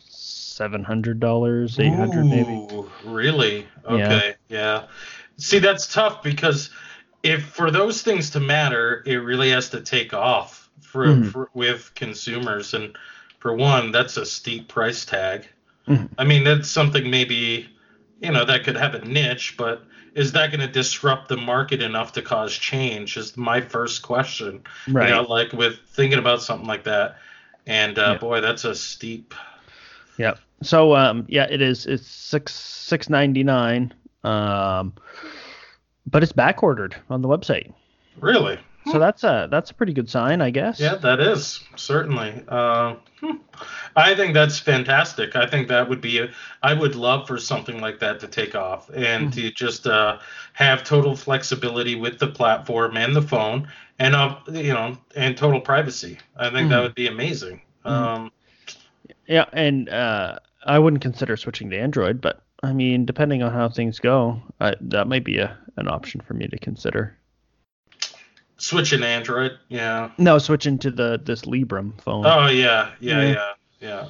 seven 0.00 0.82
hundred 0.82 1.20
dollars, 1.20 1.78
eight 1.78 1.94
hundred 1.94 2.24
maybe. 2.24 2.66
Really? 3.04 3.68
Okay. 3.84 4.34
Yeah. 4.48 4.80
yeah. 4.80 4.86
See, 5.36 5.60
that's 5.60 5.92
tough 5.92 6.24
because 6.24 6.70
if 7.22 7.44
for 7.44 7.70
those 7.70 8.02
things 8.02 8.30
to 8.30 8.40
matter, 8.40 9.02
it 9.06 9.16
really 9.16 9.50
has 9.50 9.70
to 9.70 9.80
take 9.80 10.14
off 10.14 10.70
for, 10.80 11.06
mm-hmm. 11.06 11.28
for 11.28 11.50
with 11.54 11.92
consumers, 11.94 12.74
and 12.74 12.96
for 13.38 13.54
one, 13.54 13.92
that's 13.92 14.16
a 14.16 14.26
steep 14.26 14.68
price 14.68 15.04
tag. 15.04 15.46
Mm-hmm. 15.86 16.06
I 16.18 16.24
mean, 16.24 16.44
that's 16.44 16.70
something 16.70 17.10
maybe 17.10 17.68
you 18.20 18.32
know 18.32 18.44
that 18.44 18.64
could 18.64 18.76
have 18.76 18.94
a 18.94 19.04
niche, 19.04 19.56
but 19.56 19.84
is 20.14 20.32
that 20.32 20.50
going 20.50 20.60
to 20.60 20.68
disrupt 20.68 21.28
the 21.28 21.36
market 21.36 21.82
enough 21.82 22.12
to 22.12 22.22
cause 22.22 22.52
change? 22.52 23.16
Is 23.16 23.36
my 23.36 23.60
first 23.60 24.02
question. 24.02 24.62
Right. 24.88 25.08
You 25.08 25.14
know, 25.14 25.22
like 25.22 25.52
with 25.52 25.78
thinking 25.90 26.18
about 26.18 26.42
something 26.42 26.66
like 26.66 26.84
that, 26.84 27.18
and 27.66 27.98
uh, 27.98 28.12
yeah. 28.12 28.18
boy, 28.18 28.40
that's 28.40 28.64
a 28.64 28.74
steep. 28.74 29.34
Yeah. 30.16 30.34
So 30.62 30.96
um, 30.96 31.24
yeah, 31.28 31.46
it 31.48 31.62
is. 31.62 31.86
It's 31.86 32.06
six 32.06 32.54
six 32.54 33.08
ninety 33.08 33.44
nine. 33.44 33.94
Um, 34.24 34.94
but 36.10 36.22
it's 36.22 36.32
back 36.32 36.62
ordered 36.62 36.96
on 37.10 37.22
the 37.22 37.28
website. 37.28 37.72
Really? 38.20 38.58
So 38.92 38.98
that's 38.98 39.24
a 39.24 39.48
that's 39.50 39.70
a 39.70 39.74
pretty 39.74 39.92
good 39.92 40.08
sign, 40.08 40.40
I 40.40 40.50
guess. 40.50 40.80
Yeah, 40.80 40.94
that 40.96 41.20
is 41.20 41.62
certainly. 41.76 42.42
Uh, 42.48 42.94
hmm. 43.20 43.36
I 43.96 44.14
think 44.14 44.34
that's 44.34 44.58
fantastic. 44.58 45.36
I 45.36 45.46
think 45.46 45.68
that 45.68 45.88
would 45.88 46.00
be. 46.00 46.20
A, 46.20 46.30
I 46.62 46.74
would 46.74 46.94
love 46.94 47.26
for 47.26 47.38
something 47.38 47.80
like 47.80 47.98
that 48.00 48.20
to 48.20 48.28
take 48.28 48.54
off 48.54 48.88
and 48.90 49.30
mm-hmm. 49.30 49.40
to 49.40 49.50
just 49.50 49.86
uh, 49.86 50.18
have 50.54 50.84
total 50.84 51.16
flexibility 51.16 51.96
with 51.96 52.18
the 52.18 52.28
platform 52.28 52.96
and 52.96 53.14
the 53.14 53.22
phone, 53.22 53.68
and 53.98 54.14
uh, 54.14 54.36
you 54.52 54.72
know, 54.72 54.96
and 55.14 55.36
total 55.36 55.60
privacy. 55.60 56.18
I 56.36 56.44
think 56.44 56.56
mm-hmm. 56.56 56.68
that 56.70 56.82
would 56.82 56.94
be 56.94 57.08
amazing. 57.08 57.60
Mm-hmm. 57.84 57.88
Um, 57.90 58.32
yeah, 59.26 59.44
and 59.52 59.88
uh, 59.88 60.38
I 60.64 60.78
wouldn't 60.78 61.02
consider 61.02 61.36
switching 61.36 61.68
to 61.70 61.78
Android, 61.78 62.20
but 62.20 62.42
I 62.62 62.72
mean, 62.72 63.04
depending 63.04 63.42
on 63.42 63.52
how 63.52 63.68
things 63.68 63.98
go, 63.98 64.42
I, 64.60 64.74
that 64.80 65.06
might 65.06 65.24
be 65.24 65.38
a, 65.38 65.56
an 65.76 65.88
option 65.88 66.20
for 66.20 66.34
me 66.34 66.48
to 66.48 66.58
consider. 66.58 67.16
Switching 68.56 69.04
Android, 69.04 69.52
yeah. 69.68 70.10
No, 70.18 70.38
switching 70.38 70.78
to 70.80 70.90
the 70.90 71.20
this 71.24 71.42
Librem 71.42 72.00
phone. 72.00 72.26
Oh 72.26 72.48
yeah, 72.48 72.90
yeah, 72.98 73.22
yeah, 73.22 73.30
yeah. 73.30 73.52
yeah. 73.80 74.08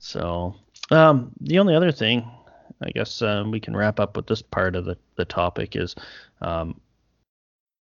So, 0.00 0.56
um, 0.90 1.30
the 1.40 1.60
only 1.60 1.76
other 1.76 1.92
thing, 1.92 2.28
I 2.82 2.90
guess, 2.90 3.22
um, 3.22 3.52
we 3.52 3.60
can 3.60 3.76
wrap 3.76 4.00
up 4.00 4.16
with 4.16 4.26
this 4.26 4.42
part 4.42 4.74
of 4.74 4.84
the 4.84 4.98
the 5.14 5.24
topic 5.24 5.76
is, 5.76 5.94
um, 6.40 6.80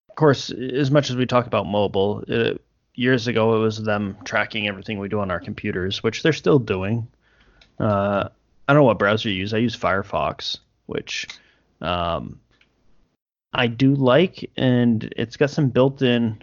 of 0.10 0.16
course, 0.16 0.52
as 0.52 0.92
much 0.92 1.10
as 1.10 1.16
we 1.16 1.26
talk 1.26 1.48
about 1.48 1.66
mobile, 1.66 2.24
it, 2.28 2.62
years 2.94 3.28
ago 3.28 3.56
it 3.56 3.60
was 3.60 3.82
them 3.82 4.16
tracking 4.24 4.68
everything 4.68 5.00
we 5.00 5.10
do 5.10 5.20
on 5.20 5.32
our 5.32 5.40
computers, 5.40 6.04
which 6.04 6.22
they're 6.22 6.32
still 6.32 6.60
doing. 6.60 7.08
Uh, 7.80 8.30
I 8.68 8.74
don't 8.74 8.82
know 8.82 8.86
what 8.86 9.00
browser 9.00 9.30
you 9.30 9.36
use. 9.36 9.54
I 9.54 9.58
use 9.58 9.76
Firefox, 9.76 10.60
which 10.86 11.28
um, 11.82 12.40
I 13.54 13.68
do 13.68 13.94
like, 13.96 14.50
and 14.56 15.14
it's 15.18 15.38
got 15.38 15.50
some 15.50 15.70
built-in 15.70 16.42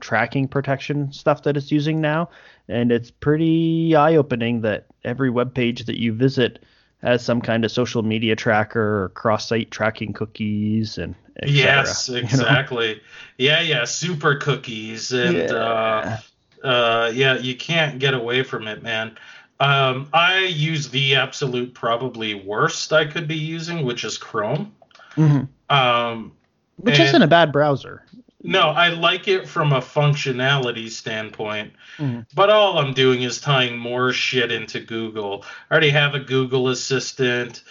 tracking 0.00 0.48
protection 0.48 1.12
stuff 1.12 1.44
that 1.44 1.56
it's 1.56 1.72
using 1.72 2.00
now, 2.00 2.28
and 2.68 2.92
it's 2.92 3.10
pretty 3.10 3.96
eye-opening 3.96 4.60
that 4.62 4.86
every 5.04 5.30
web 5.30 5.54
page 5.54 5.86
that 5.86 5.98
you 5.98 6.12
visit 6.12 6.62
has 7.02 7.24
some 7.24 7.40
kind 7.40 7.64
of 7.64 7.72
social 7.72 8.02
media 8.02 8.36
tracker 8.36 9.04
or 9.04 9.08
cross-site 9.10 9.70
tracking 9.70 10.12
cookies 10.12 10.98
and 10.98 11.14
yes, 11.44 12.08
exactly. 12.08 12.88
You 12.88 12.94
know? 12.94 13.00
Yeah, 13.38 13.60
yeah, 13.60 13.84
super 13.84 14.36
cookies 14.36 15.12
and 15.12 15.36
yeah. 15.36 15.52
Uh, 15.52 16.18
uh, 16.62 17.10
yeah, 17.12 17.38
you 17.38 17.56
can't 17.56 17.98
get 17.98 18.14
away 18.14 18.44
from 18.44 18.68
it, 18.68 18.82
man. 18.82 19.16
Um, 19.62 20.08
I 20.12 20.40
use 20.46 20.88
the 20.88 21.14
absolute 21.14 21.72
probably 21.72 22.34
worst 22.34 22.92
I 22.92 23.04
could 23.04 23.28
be 23.28 23.36
using, 23.36 23.84
which 23.84 24.02
is 24.02 24.18
Chrome. 24.18 24.74
Mm-hmm. 25.14 25.44
Um, 25.74 26.32
which 26.78 26.98
isn't 26.98 27.22
a 27.22 27.28
bad 27.28 27.52
browser. 27.52 28.04
No, 28.42 28.70
I 28.70 28.88
like 28.88 29.28
it 29.28 29.48
from 29.48 29.72
a 29.72 29.80
functionality 29.80 30.90
standpoint. 30.90 31.74
Mm-hmm. 31.98 32.22
But 32.34 32.50
all 32.50 32.78
I'm 32.78 32.92
doing 32.92 33.22
is 33.22 33.40
tying 33.40 33.78
more 33.78 34.12
shit 34.12 34.50
into 34.50 34.80
Google. 34.80 35.44
I 35.70 35.74
already 35.74 35.90
have 35.90 36.16
a 36.16 36.20
Google 36.20 36.68
Assistant, 36.68 37.62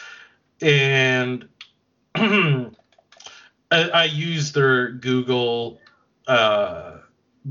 and 0.62 1.46
I, 2.16 2.70
I, 3.70 4.06
use 4.06 4.54
their 4.54 4.92
Google 4.92 5.82
uh, 6.26 7.00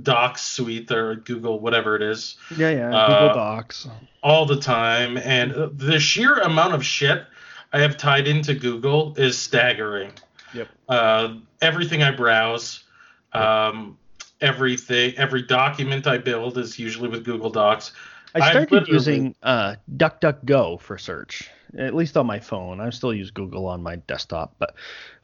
Docs 0.03 0.43
suite 0.43 0.91
or 0.91 1.17
Google 1.17 1.61
whatever 1.61 1.97
it 1.97 2.03
is. 2.03 2.37
Yeah, 2.57 2.71
yeah, 2.71 2.97
uh, 2.97 3.07
Google 3.07 3.35
Docs. 3.35 3.89
All 4.23 4.47
the 4.47 4.61
time, 4.61 5.17
and 5.19 5.79
the 5.79 5.99
sheer 5.99 6.39
amount 6.39 6.75
of 6.75 6.85
shit 6.85 7.25
I 7.73 7.81
have 7.81 7.97
tied 7.97 8.29
into 8.29 8.55
Google 8.55 9.15
is 9.17 9.39
staggering. 9.39 10.13
Yep. 10.55 10.69
Uh, 10.89 11.35
everything 11.61 12.03
I 12.03 12.11
browse, 12.11 12.85
um, 13.33 13.97
everything, 14.41 15.15
every 15.17 15.43
document 15.43 16.07
I 16.07 16.19
build 16.19 16.59
is 16.59 16.79
usually 16.79 17.09
with 17.09 17.25
Google 17.25 17.51
Docs. 17.51 17.93
I 18.35 18.51
started 18.51 18.87
using 18.89 19.35
uh, 19.43 19.77
DuckDuckGo 19.97 20.81
for 20.81 20.99
search, 20.99 21.51
at 21.77 21.95
least 21.95 22.17
on 22.17 22.27
my 22.27 22.39
phone. 22.39 22.81
I 22.81 22.91
still 22.91 23.13
use 23.13 23.31
Google 23.31 23.67
on 23.67 23.83
my 23.83 23.97
desktop, 23.97 24.55
but 24.59 24.75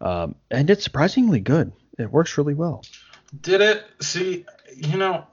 um, 0.01 0.35
and 0.51 0.69
it's 0.71 0.83
surprisingly 0.83 1.41
good. 1.41 1.73
It 1.99 2.11
works 2.11 2.37
really 2.37 2.55
well. 2.55 2.85
Did 3.43 3.61
it? 3.61 3.85
See, 4.01 4.45
you 4.77 4.99
know, 4.99 5.27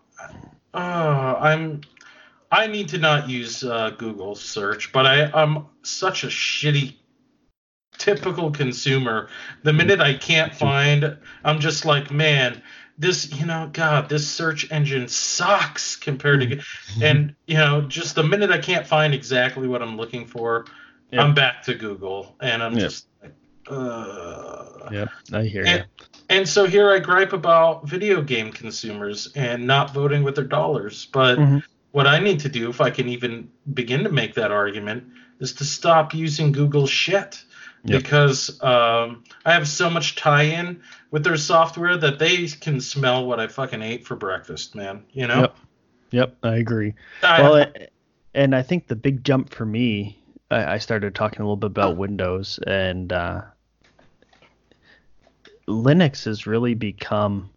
uh, 0.73 1.35
I'm 1.39 1.81
I 2.51 2.67
need 2.67 2.89
to 2.89 2.99
not 2.99 3.29
use 3.29 3.63
uh, 3.63 3.91
Google 3.91 4.35
search, 4.35 4.91
but 4.91 5.07
I, 5.07 5.25
I'm 5.31 5.65
such 5.81 6.23
a 6.23 6.27
shitty 6.27 6.95
typical 7.97 8.51
consumer. 8.51 9.29
The 9.63 9.73
minute 9.73 9.99
I 9.99 10.13
can't 10.13 10.53
find, 10.53 11.17
I'm 11.43 11.59
just 11.59 11.83
like, 11.83 12.11
man, 12.11 12.61
this, 12.97 13.31
you 13.33 13.47
know, 13.47 13.71
God, 13.73 14.07
this 14.07 14.29
search 14.29 14.71
engine 14.71 15.07
sucks 15.07 15.95
compared 15.95 16.41
to, 16.41 16.47
mm-hmm. 16.47 17.03
and 17.03 17.35
you 17.47 17.57
know, 17.57 17.81
just 17.81 18.13
the 18.13 18.23
minute 18.23 18.51
I 18.51 18.59
can't 18.59 18.85
find 18.85 19.15
exactly 19.15 19.67
what 19.67 19.81
I'm 19.81 19.97
looking 19.97 20.27
for, 20.27 20.65
yep. 21.11 21.23
I'm 21.23 21.33
back 21.33 21.63
to 21.63 21.73
Google, 21.73 22.35
and 22.39 22.61
I'm 22.61 22.73
yep. 22.73 22.81
just 22.81 23.07
uh. 23.69 24.89
Yep, 24.91 25.09
I 25.31 25.43
hear 25.43 25.63
and, 25.65 25.85
you. 25.99 26.05
And 26.29 26.47
so 26.47 26.65
here 26.65 26.91
I 26.91 26.99
gripe 26.99 27.33
about 27.33 27.87
video 27.87 28.21
game 28.21 28.51
consumers 28.51 29.31
and 29.35 29.65
not 29.65 29.93
voting 29.93 30.23
with 30.23 30.35
their 30.35 30.45
dollars, 30.45 31.07
but. 31.11 31.37
Mm-hmm. 31.37 31.57
What 31.91 32.07
I 32.07 32.17
need 32.17 32.39
to 32.39 32.49
do, 32.49 32.71
if 32.71 32.81
I 32.81 32.89
can 32.89 33.07
even 33.07 33.51
begin 33.71 34.03
to 34.03 34.09
make 34.09 34.33
that 34.33 34.49
argument, 34.49 35.03
is 35.39 35.53
to 35.53 35.63
stop 35.63 36.15
using 36.15 36.51
Google 36.51 36.87
shit 36.87 37.43
yep. 37.83 38.01
because 38.01 38.61
um, 38.63 39.23
I 39.45 39.53
have 39.53 39.67
so 39.67 39.89
much 39.89 40.15
tie-in 40.15 40.81
with 41.11 41.23
their 41.23 41.37
software 41.37 41.97
that 41.97 42.19
they 42.19 42.47
can 42.47 42.81
smell 42.81 43.25
what 43.25 43.39
I 43.39 43.47
fucking 43.47 43.81
ate 43.81 44.05
for 44.05 44.15
breakfast, 44.15 44.75
man. 44.75 45.03
You 45.11 45.27
know. 45.27 45.41
Yep. 45.41 45.57
Yep, 46.11 46.37
I 46.43 46.55
agree. 46.57 46.93
I, 47.23 47.41
well, 47.41 47.65
and 48.35 48.55
I 48.55 48.61
think 48.61 48.87
the 48.87 48.95
big 48.95 49.23
jump 49.23 49.53
for 49.53 49.65
me, 49.65 50.19
I, 50.51 50.75
I 50.75 50.77
started 50.77 51.15
talking 51.15 51.39
a 51.39 51.43
little 51.43 51.57
bit 51.57 51.67
about 51.67 51.97
Windows, 51.97 52.59
and 52.67 53.11
uh, 53.11 53.41
Linux 55.67 56.25
has 56.25 56.45
really 56.47 56.73
become 56.73 57.49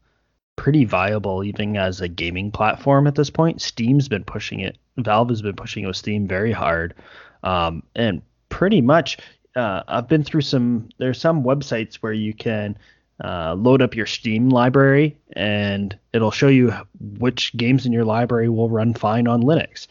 pretty 0.57 0.85
viable 0.85 1.45
even 1.45 1.77
as 1.77 2.01
a 2.01 2.09
gaming 2.09 2.51
platform 2.51 3.07
at 3.07 3.15
this 3.15 3.31
point. 3.31 3.61
Steam's 3.61 4.09
been 4.09 4.25
pushing 4.25 4.61
it. 4.61 4.79
Valve 4.97 5.29
has 5.29 5.43
been 5.43 5.57
pushing 5.57 5.85
it 5.85 5.87
with 5.87 5.97
Steam 5.97 6.27
very 6.27 6.53
hard. 6.53 6.95
Um, 7.43 7.83
and 7.95 8.23
pretty 8.49 8.81
much 8.81 9.19
uh, 9.57 9.83
I've 9.89 10.09
been 10.09 10.23
through 10.23 10.43
some. 10.43 10.89
There's 10.99 11.21
some 11.21 11.43
websites 11.43 11.97
where 11.97 12.13
you 12.13 12.35
can 12.35 12.77
uh, 13.25 13.55
load 13.55 13.81
up 13.81 13.97
your 13.97 14.07
Steam 14.07 14.51
library, 14.51 15.17
and 15.33 15.99
it'll 16.13 16.31
show 16.31 16.49
you 16.49 16.75
which 17.19 17.57
games 17.57 17.87
in 17.87 17.93
your 17.93 18.05
library 18.05 18.49
will 18.49 18.69
run 18.69 18.93
fine 18.93 19.27
on 19.27 19.43
Linux, 19.43 19.87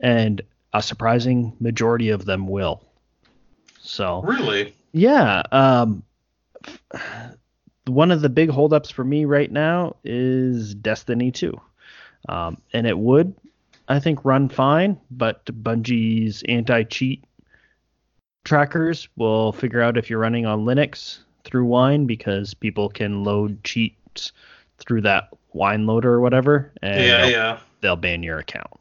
and 0.00 0.40
a 0.72 0.82
surprising 0.82 1.54
majority 1.60 2.08
of 2.08 2.24
them 2.24 2.48
will. 2.48 2.82
So 3.80 4.22
really, 4.22 4.74
yeah. 4.92 5.42
Um, 5.52 6.02
one 7.94 8.10
of 8.10 8.20
the 8.20 8.28
big 8.28 8.50
holdups 8.50 8.90
for 8.90 9.04
me 9.04 9.24
right 9.24 9.50
now 9.50 9.96
is 10.04 10.74
Destiny 10.74 11.30
2. 11.30 11.58
Um, 12.28 12.58
and 12.72 12.86
it 12.86 12.98
would, 12.98 13.34
I 13.88 13.98
think, 13.98 14.24
run 14.24 14.48
fine, 14.48 14.98
but 15.10 15.44
Bungie's 15.46 16.42
anti 16.48 16.84
cheat 16.84 17.24
trackers 18.44 19.08
will 19.16 19.52
figure 19.52 19.80
out 19.80 19.96
if 19.96 20.08
you're 20.08 20.18
running 20.18 20.46
on 20.46 20.64
Linux 20.64 21.18
through 21.44 21.64
Wine 21.66 22.06
because 22.06 22.54
people 22.54 22.88
can 22.88 23.24
load 23.24 23.62
cheats 23.64 24.32
through 24.78 25.02
that 25.02 25.28
Wine 25.52 25.86
loader 25.86 26.12
or 26.14 26.20
whatever. 26.20 26.72
And 26.82 27.04
yeah, 27.04 27.20
they'll, 27.22 27.30
yeah. 27.30 27.58
they'll 27.80 27.96
ban 27.96 28.22
your 28.22 28.38
account. 28.38 28.72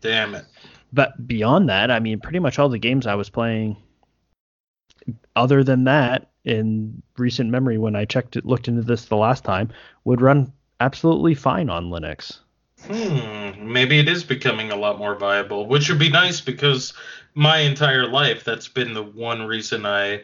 Damn 0.00 0.34
it. 0.34 0.44
But 0.92 1.26
beyond 1.26 1.68
that, 1.68 1.90
I 1.90 2.00
mean, 2.00 2.20
pretty 2.20 2.40
much 2.40 2.58
all 2.58 2.68
the 2.68 2.78
games 2.78 3.06
I 3.06 3.14
was 3.14 3.30
playing, 3.30 3.76
other 5.36 5.62
than 5.62 5.84
that, 5.84 6.29
in 6.44 7.02
recent 7.16 7.50
memory, 7.50 7.78
when 7.78 7.96
I 7.96 8.04
checked 8.04 8.36
it, 8.36 8.46
looked 8.46 8.68
into 8.68 8.82
this 8.82 9.06
the 9.06 9.16
last 9.16 9.44
time, 9.44 9.70
would 10.04 10.20
run 10.20 10.52
absolutely 10.80 11.34
fine 11.34 11.68
on 11.68 11.90
Linux. 11.90 12.38
Hmm, 12.86 13.72
maybe 13.72 13.98
it 13.98 14.08
is 14.08 14.24
becoming 14.24 14.70
a 14.70 14.76
lot 14.76 14.98
more 14.98 15.14
viable, 15.14 15.66
which 15.66 15.90
would 15.90 15.98
be 15.98 16.08
nice 16.08 16.40
because 16.40 16.94
my 17.34 17.58
entire 17.58 18.06
life 18.06 18.42
that's 18.42 18.68
been 18.68 18.94
the 18.94 19.02
one 19.02 19.42
reason 19.42 19.84
I 19.84 20.22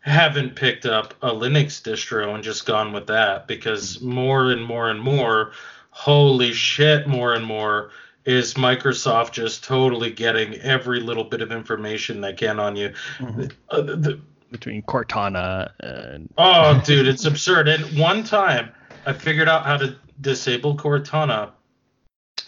haven't 0.00 0.54
picked 0.54 0.86
up 0.86 1.14
a 1.22 1.30
Linux 1.30 1.82
distro 1.82 2.34
and 2.34 2.44
just 2.44 2.66
gone 2.66 2.92
with 2.92 3.06
that 3.08 3.48
because 3.48 4.00
more 4.00 4.52
and 4.52 4.64
more 4.64 4.90
and 4.90 5.00
more, 5.00 5.52
holy 5.90 6.52
shit, 6.52 7.08
more 7.08 7.34
and 7.34 7.44
more 7.44 7.90
is 8.24 8.54
Microsoft 8.54 9.32
just 9.32 9.64
totally 9.64 10.10
getting 10.10 10.54
every 10.56 11.00
little 11.00 11.24
bit 11.24 11.40
of 11.40 11.50
information 11.50 12.20
they 12.20 12.32
can 12.32 12.60
on 12.60 12.76
you. 12.76 12.92
Mhm. 13.18 13.50
Uh, 13.70 13.80
the, 13.80 14.20
Between 14.50 14.82
Cortana 14.82 15.72
and 15.80 16.32
Oh, 16.38 16.80
dude, 16.84 17.08
it's 17.08 17.24
absurd. 17.24 17.68
And 17.68 17.98
one 17.98 18.22
time 18.22 18.72
I 19.04 19.12
figured 19.12 19.48
out 19.48 19.66
how 19.66 19.76
to 19.76 19.96
disable 20.20 20.76
Cortana. 20.76 21.50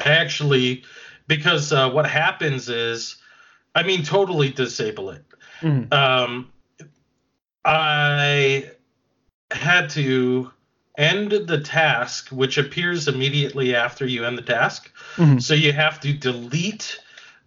I 0.05 0.11
actually, 0.11 0.85
because 1.27 1.73
uh, 1.73 1.91
what 1.91 2.07
happens 2.07 2.69
is, 2.69 3.17
I 3.75 3.83
mean, 3.83 4.03
totally 4.05 4.51
disable 4.51 5.11
it. 5.11 5.25
Mhm. 5.61 5.93
Um, 5.93 6.53
I 7.65 8.71
had 9.51 9.91
to 9.91 10.53
end 10.97 11.33
the 11.33 11.61
task, 11.61 12.29
which 12.31 12.59
appears 12.59 13.09
immediately 13.09 13.75
after 13.75 14.07
you 14.07 14.25
end 14.25 14.39
the 14.39 14.43
task. 14.43 14.91
Mhm. 15.17 15.43
So 15.43 15.55
you 15.55 15.73
have 15.73 16.01
to 16.01 16.13
delete 16.13 16.99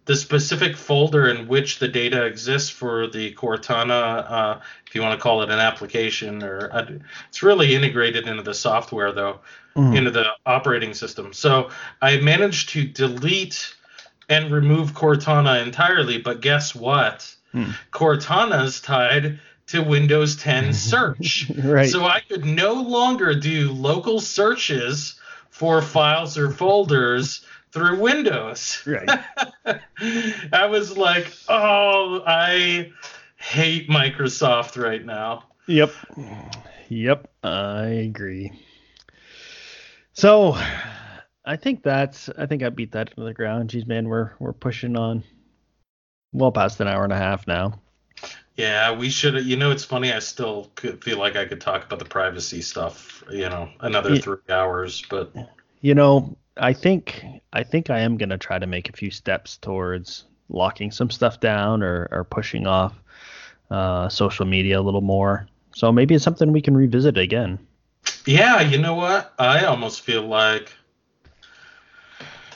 the 0.06 0.16
specific 0.16 0.76
folder 0.76 1.28
in 1.30 1.48
which 1.48 1.80
the 1.80 1.88
data 1.88 2.26
exists 2.26 2.70
for 2.70 3.08
the 3.08 3.34
Cortana, 3.36 4.26
uh, 4.30 4.60
if 4.88 4.96
you 4.96 5.02
want 5.02 5.18
to 5.18 5.22
call 5.22 5.42
it 5.44 5.50
an 5.50 5.60
application, 5.60 6.44
or 6.44 6.70
uh, 6.74 6.86
it's 7.30 7.44
really 7.44 7.76
integrated 7.76 8.28
into 8.28 8.42
the 8.44 8.54
software 8.54 9.12
though, 9.12 9.40
Mhm. 9.76 9.96
into 9.96 10.12
the 10.12 10.26
operating 10.46 10.94
system. 10.94 11.32
So 11.34 11.70
I 12.02 12.18
managed 12.18 12.70
to 12.70 12.84
delete 12.86 13.74
and 14.28 14.52
remove 14.52 14.94
Cortana 14.94 15.62
entirely, 15.64 16.18
but 16.18 16.42
guess 16.42 16.74
what? 16.76 17.34
Hmm. 17.54 17.72
Cortana's 17.94 18.82
tied 18.82 19.40
to 19.68 19.82
Windows 19.84 20.36
10 20.36 20.74
search. 20.92 21.46
right. 21.64 21.90
So 21.90 22.06
I 22.06 22.22
could 22.22 22.44
no 22.46 22.74
longer 22.74 23.34
do 23.36 23.72
local 23.72 24.20
searches 24.20 25.16
for 25.50 25.82
files 25.82 26.38
or 26.38 26.50
folders 26.52 27.46
through 27.72 28.00
Windows. 28.00 28.84
right. 28.86 29.10
I 30.54 30.66
was 30.66 30.98
like, 30.98 31.32
oh, 31.48 32.22
I 32.26 32.92
hate 33.38 33.90
Microsoft 33.90 34.82
right 34.82 35.04
now. 35.06 35.46
Yep. 35.68 35.92
Yep. 36.90 37.32
I 37.44 37.86
agree. 37.86 38.52
So 40.14 40.58
I 41.46 41.56
think 41.56 41.84
that's 41.84 42.30
I 42.38 42.46
think 42.46 42.64
I 42.64 42.70
beat 42.70 42.92
that 42.92 43.10
into 43.10 43.24
the 43.24 43.34
ground. 43.34 43.70
Geez 43.70 43.86
man, 43.86 44.08
we're 44.08 44.32
we're 44.40 44.54
pushing 44.54 44.98
on 44.98 45.24
well 46.34 46.52
past 46.52 46.80
an 46.82 46.88
hour 46.88 47.04
and 47.04 47.14
a 47.14 47.18
half 47.18 47.48
now. 47.48 47.80
Yeah, 48.58 48.96
we 48.96 49.10
should. 49.10 49.46
You 49.46 49.56
know, 49.56 49.72
it's 49.72 49.86
funny. 49.86 50.12
I 50.12 50.20
still 50.20 50.70
could 50.76 51.04
feel 51.04 51.18
like 51.18 51.36
I 51.36 51.46
could 51.46 51.62
talk 51.62 51.86
about 51.86 52.00
the 52.00 52.06
privacy 52.06 52.62
stuff. 52.62 53.24
You 53.32 53.50
know, 53.50 53.70
another 53.80 54.18
three 54.18 54.38
hours, 54.50 55.04
but 55.10 55.34
You 55.80 55.96
know, 55.96 56.38
I 56.58 56.74
think 56.74 57.24
I 57.54 57.64
think 57.64 57.90
I 57.90 58.00
am 58.02 58.18
gonna 58.18 58.38
try 58.38 58.60
to 58.60 58.68
make 58.68 58.90
a 58.90 58.94
few 58.94 59.12
steps 59.12 59.58
towards 59.58 60.26
locking 60.50 60.92
some 60.92 61.10
stuff 61.10 61.40
down 61.40 61.82
or, 61.82 62.10
or 62.12 62.24
pushing 62.26 62.68
off 62.68 62.94
uh, 63.70 64.10
social 64.10 64.46
media 64.46 64.80
a 64.80 64.82
little 64.84 65.02
more. 65.02 65.48
So 65.74 65.92
maybe 65.92 66.14
it's 66.16 66.24
something 66.24 66.52
we 66.52 66.62
can 66.62 66.76
revisit 66.76 67.18
again. 67.18 67.58
yeah, 68.26 68.60
you 68.62 68.78
know 68.78 68.96
what? 68.96 69.34
I 69.40 69.64
almost 69.66 70.02
feel 70.02 70.24
like 70.24 70.74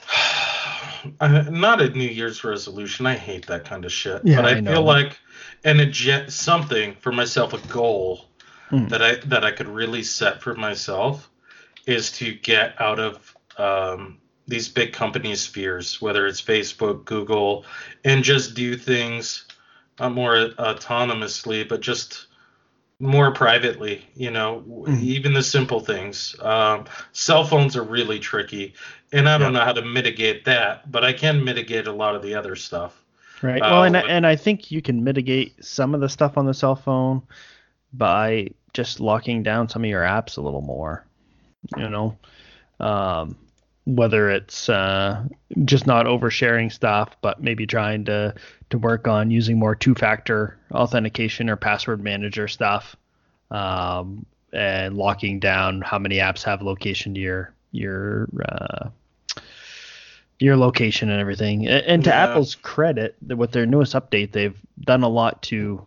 not 1.22 1.82
a 1.82 1.90
New 1.90 2.08
Year's 2.10 2.44
resolution. 2.44 3.06
I 3.06 3.16
hate 3.16 3.46
that 3.48 3.66
kind 3.66 3.86
of 3.86 3.92
shit. 3.92 4.22
Yeah, 4.26 4.38
but 4.42 4.46
I, 4.46 4.58
I 4.58 4.62
feel 4.62 4.84
like 4.84 5.18
an 5.64 5.80
agenda, 5.80 6.32
something 6.32 6.96
for 6.96 7.12
myself, 7.12 7.54
a 7.54 7.68
goal 7.68 8.26
Hmm. 8.70 8.88
that 8.88 9.00
I 9.04 9.16
that 9.26 9.44
I 9.46 9.52
could 9.52 9.68
really 9.68 10.02
set 10.02 10.42
for 10.42 10.56
myself 10.56 11.30
is 11.86 12.12
to 12.14 12.34
get 12.34 12.80
out 12.82 12.98
of 13.00 13.35
um, 13.58 14.18
these 14.48 14.70
big 14.70 14.94
companies' 14.94 15.46
fears, 15.48 16.02
whether 16.02 16.28
it's 16.28 16.42
Facebook, 16.42 17.06
Google, 17.06 17.66
and 18.04 18.24
just 18.24 18.54
do 18.56 18.78
things 18.78 19.46
uh, 20.00 20.10
more 20.10 20.50
autonomously, 20.60 21.68
but 21.68 21.82
just 21.82 22.28
more 23.00 23.32
privately. 23.32 24.06
You 24.16 24.32
know, 24.32 24.62
w 24.68 24.86
Mhm. 24.88 25.02
even 25.02 25.34
the 25.34 25.44
simple 25.44 25.80
things. 25.80 26.36
Um, 26.42 26.86
cell 27.12 27.44
phones 27.44 27.76
are 27.76 27.84
really 27.84 28.20
tricky, 28.20 28.74
and 29.12 29.28
I 29.28 29.38
don't 29.38 29.54
know 29.54 29.62
how 29.62 29.74
to 29.74 29.82
mitigate 29.82 30.46
that, 30.46 30.92
but 30.92 31.04
I 31.04 31.14
can 31.14 31.44
mitigate 31.44 31.88
a 31.88 31.92
lot 31.92 32.16
of 32.16 32.22
the 32.22 32.36
other 32.36 32.56
stuff. 32.56 33.02
Right. 33.42 33.62
Uh, 33.62 33.70
well, 33.70 33.84
and 33.84 33.96
what- 33.96 34.10
and 34.10 34.26
I 34.26 34.36
think 34.36 34.72
you 34.72 34.82
can 34.82 35.04
mitigate 35.04 35.64
some 35.64 35.94
of 35.94 36.02
the 36.02 36.10
stuff 36.10 36.38
on 36.38 36.46
the 36.46 36.54
cell 36.54 36.76
phone 36.76 37.22
by 37.94 38.50
just 38.74 39.00
locking 39.00 39.44
down 39.44 39.70
some 39.70 39.84
of 39.84 39.90
your 39.90 40.04
apps 40.04 40.38
a 40.38 40.42
little 40.42 40.62
more. 40.62 41.06
You 41.78 41.90
know, 41.90 42.18
um, 42.80 43.36
whether 43.86 44.30
it's 44.32 44.68
uh, 44.70 45.24
just 45.64 45.86
not 45.88 46.06
oversharing 46.08 46.72
stuff, 46.72 47.16
but 47.22 47.42
maybe 47.42 47.66
trying 47.68 48.06
to 48.06 48.34
to 48.72 48.78
work 48.78 49.08
on 49.08 49.30
using 49.32 49.60
more 49.60 49.76
two-factor 49.76 50.58
authentication 50.72 51.50
or 51.50 51.56
password 51.56 52.04
manager 52.04 52.48
stuff, 52.48 52.96
um, 53.52 54.26
and 54.54 54.96
locking 54.98 55.40
down 55.40 55.82
how 55.82 56.00
many 56.00 56.18
apps 56.18 56.44
have 56.44 56.62
location 56.62 57.14
to 57.14 57.20
your 57.20 57.54
your 57.72 58.28
uh, 58.44 58.90
your 60.40 60.58
location 60.58 61.10
and 61.10 61.22
everything. 61.22 61.68
A- 61.68 61.88
And 61.88 62.04
to 62.06 62.10
Yeah. 62.10 62.24
Apple's 62.26 62.56
credit, 62.56 63.16
with 63.26 63.52
their 63.52 63.66
newest 63.66 63.94
update, 63.94 64.32
they've 64.32 64.60
done 64.82 65.04
a 65.04 65.10
lot 65.10 65.42
to 65.44 65.86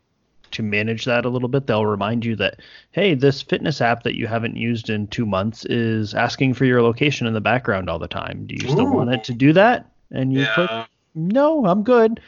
to 0.53 0.63
manage 0.63 1.05
that 1.05 1.25
a 1.25 1.29
little 1.29 1.49
bit. 1.49 1.67
They'll 1.67 1.87
remind 1.87 2.25
you 2.25 2.37
that 2.37 2.61
hey, 2.93 3.15
this 3.15 3.43
fitness 3.43 3.81
app 3.81 4.03
that 4.05 4.17
you 4.17 4.27
haven't 4.27 4.57
used 4.57 4.91
in 4.91 5.07
two 5.09 5.27
months 5.27 5.65
is 5.67 6.15
asking 6.15 6.55
for 6.55 6.65
your 6.65 6.83
location 6.83 7.27
in 7.27 7.35
the 7.35 7.41
background 7.41 7.89
all 7.91 7.99
the 7.99 8.09
time. 8.09 8.47
Do 8.47 8.55
you 8.55 8.69
still 8.71 8.87
want 8.89 9.11
it 9.13 9.25
to 9.25 9.33
do 9.33 9.53
that? 9.53 9.91
And 10.11 10.33
you 10.33 10.47
click 10.55 10.71
Yeah. 10.71 10.85
no, 11.15 11.67
I'm 11.67 11.83
good. 11.83 12.21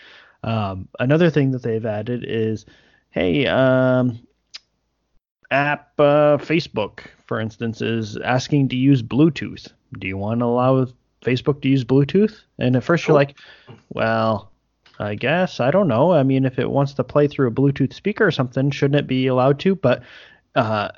Um, 0.42 0.88
another 0.98 1.30
thing 1.30 1.50
that 1.52 1.62
they've 1.62 1.84
added 1.84 2.24
is, 2.26 2.64
hey, 3.10 3.46
um, 3.46 4.18
app 5.50 5.92
uh, 5.98 6.36
Facebook, 6.38 7.00
for 7.26 7.40
instance, 7.40 7.80
is 7.82 8.16
asking 8.18 8.68
to 8.70 8.76
use 8.76 9.02
Bluetooth. 9.02 9.72
Do 9.98 10.06
you 10.06 10.16
want 10.16 10.40
to 10.40 10.44
allow 10.46 10.86
Facebook 11.22 11.60
to 11.62 11.68
use 11.68 11.84
Bluetooth? 11.84 12.40
And 12.58 12.76
at 12.76 12.84
first 12.84 13.06
you're 13.06 13.14
Oh. 13.14 13.18
like, 13.18 13.36
well, 13.92 14.49
I 15.00 15.14
guess 15.14 15.60
I 15.60 15.70
don't 15.70 15.88
know. 15.88 16.12
I 16.12 16.22
mean, 16.22 16.44
if 16.44 16.58
it 16.58 16.70
wants 16.70 16.92
to 16.94 17.04
play 17.04 17.26
through 17.26 17.48
a 17.48 17.50
Bluetooth 17.50 17.92
speaker 17.94 18.26
or 18.26 18.30
something, 18.30 18.70
shouldn't 18.70 18.98
it 19.00 19.06
be 19.06 19.26
allowed 19.28 19.58
to? 19.60 19.74
But 19.74 20.02
uh, 20.54 20.90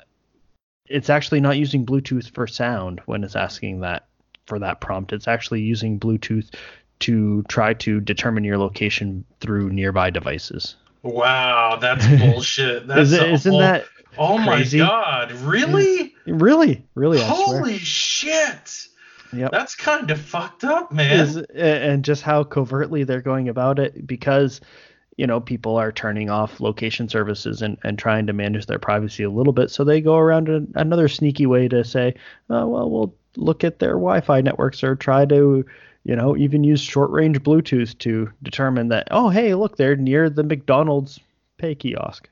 it's 0.87 1.09
actually 1.09 1.39
not 1.39 1.57
using 1.57 1.85
Bluetooth 1.85 2.29
for 2.33 2.45
sound 2.45 3.01
when 3.05 3.23
it's 3.23 3.35
asking 3.35 3.79
that 3.79 4.07
for 4.45 4.59
that 4.59 4.81
prompt. 4.81 5.13
It's 5.13 5.27
actually 5.27 5.61
using 5.61 5.99
Bluetooth 5.99 6.53
to 6.99 7.43
try 7.43 7.73
to 7.75 7.99
determine 8.01 8.43
your 8.43 8.57
location 8.57 9.23
through 9.39 9.69
nearby 9.71 10.09
devices. 10.09 10.75
Wow, 11.01 11.77
that's 11.81 12.05
bullshit. 12.19 12.87
That's 12.87 13.11
Is 13.11 13.13
it, 13.13 13.29
isn't 13.31 13.51
whole- 13.51 13.59
that 13.61 13.85
Oh 14.17 14.37
crazy? 14.45 14.79
my 14.79 14.85
god, 14.85 15.31
really? 15.31 16.13
really, 16.27 16.85
really? 16.93 17.19
I 17.19 17.25
swear. 17.25 17.59
Holy 17.59 17.77
shit. 17.79 18.87
Yep. 19.33 19.51
That's 19.51 19.75
kind 19.75 20.09
of 20.11 20.19
fucked 20.19 20.63
up, 20.63 20.91
man. 20.91 21.19
Is, 21.19 21.37
and 21.37 22.03
just 22.03 22.21
how 22.21 22.43
covertly 22.43 23.03
they're 23.03 23.21
going 23.21 23.49
about 23.49 23.79
it 23.79 24.05
because 24.05 24.61
you 25.17 25.27
know 25.27 25.39
people 25.39 25.77
are 25.77 25.91
turning 25.91 26.29
off 26.29 26.59
location 26.59 27.07
services 27.09 27.61
and, 27.61 27.77
and 27.83 27.99
trying 27.99 28.27
to 28.27 28.33
manage 28.33 28.65
their 28.65 28.79
privacy 28.79 29.21
a 29.21 29.29
little 29.29 29.53
bit 29.53 29.69
so 29.69 29.83
they 29.83 30.01
go 30.01 30.17
around 30.17 30.49
a, 30.49 30.65
another 30.73 31.07
sneaky 31.07 31.45
way 31.45 31.67
to 31.67 31.83
say 31.83 32.15
oh, 32.49 32.67
well 32.67 32.89
we'll 32.89 33.15
look 33.35 33.63
at 33.63 33.77
their 33.77 33.91
wi-fi 33.91 34.41
networks 34.41 34.83
or 34.83 34.95
try 34.95 35.23
to 35.23 35.63
you 36.03 36.15
know 36.15 36.35
even 36.35 36.63
use 36.63 36.81
short 36.81 37.11
range 37.11 37.39
bluetooth 37.43 37.95
to 37.99 38.27
determine 38.41 38.87
that 38.87 39.07
oh 39.11 39.29
hey 39.29 39.53
look 39.53 39.77
they're 39.77 39.95
near 39.95 40.31
the 40.31 40.43
mcdonald's 40.43 41.19
pay 41.63 41.75
kiosk. 41.75 42.29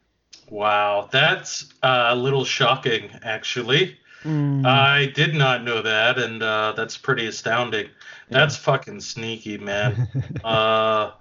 Wow, 0.49 1.07
that's 1.09 1.73
uh, 1.81 2.07
a 2.09 2.15
little 2.15 2.43
shocking, 2.43 3.09
actually. 3.23 3.97
Mm. 4.23 4.65
I 4.65 5.07
did 5.07 5.33
not 5.33 5.63
know 5.63 5.81
that, 5.81 6.17
and 6.19 6.43
uh, 6.43 6.73
that's 6.75 6.97
pretty 6.97 7.25
astounding. 7.27 7.89
That's 8.29 8.55
fucking 8.55 9.01
sneaky, 9.01 9.57
man. 9.57 10.07
uh, 10.43 11.11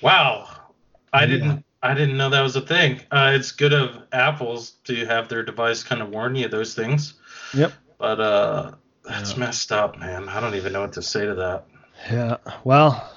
wow, 0.00 0.48
I 1.12 1.20
Yeah. 1.22 1.26
didn't. 1.26 1.64
I 1.80 1.94
didn't 1.94 2.16
know 2.16 2.28
that 2.30 2.40
was 2.42 2.56
a 2.56 2.60
thing. 2.60 3.00
Uh, 3.12 3.30
it's 3.34 3.52
good 3.52 3.72
of 3.72 4.02
Apple's 4.12 4.70
to 4.84 5.06
have 5.06 5.28
their 5.28 5.44
device 5.44 5.84
kind 5.84 6.02
of 6.02 6.08
warn 6.08 6.34
you 6.34 6.46
of 6.46 6.50
those 6.50 6.74
things, 6.74 7.14
Yep. 7.54 7.72
but 7.98 8.18
uh, 8.20 8.72
that's 9.04 9.34
Yeah. 9.34 9.38
messed 9.38 9.70
up, 9.70 9.96
man. 9.96 10.28
I 10.28 10.40
don't 10.40 10.56
even 10.56 10.72
know 10.72 10.80
what 10.80 10.92
to 10.94 11.02
say 11.02 11.24
to 11.24 11.36
that. 11.36 11.66
Yeah. 12.10 12.38
Well, 12.64 13.08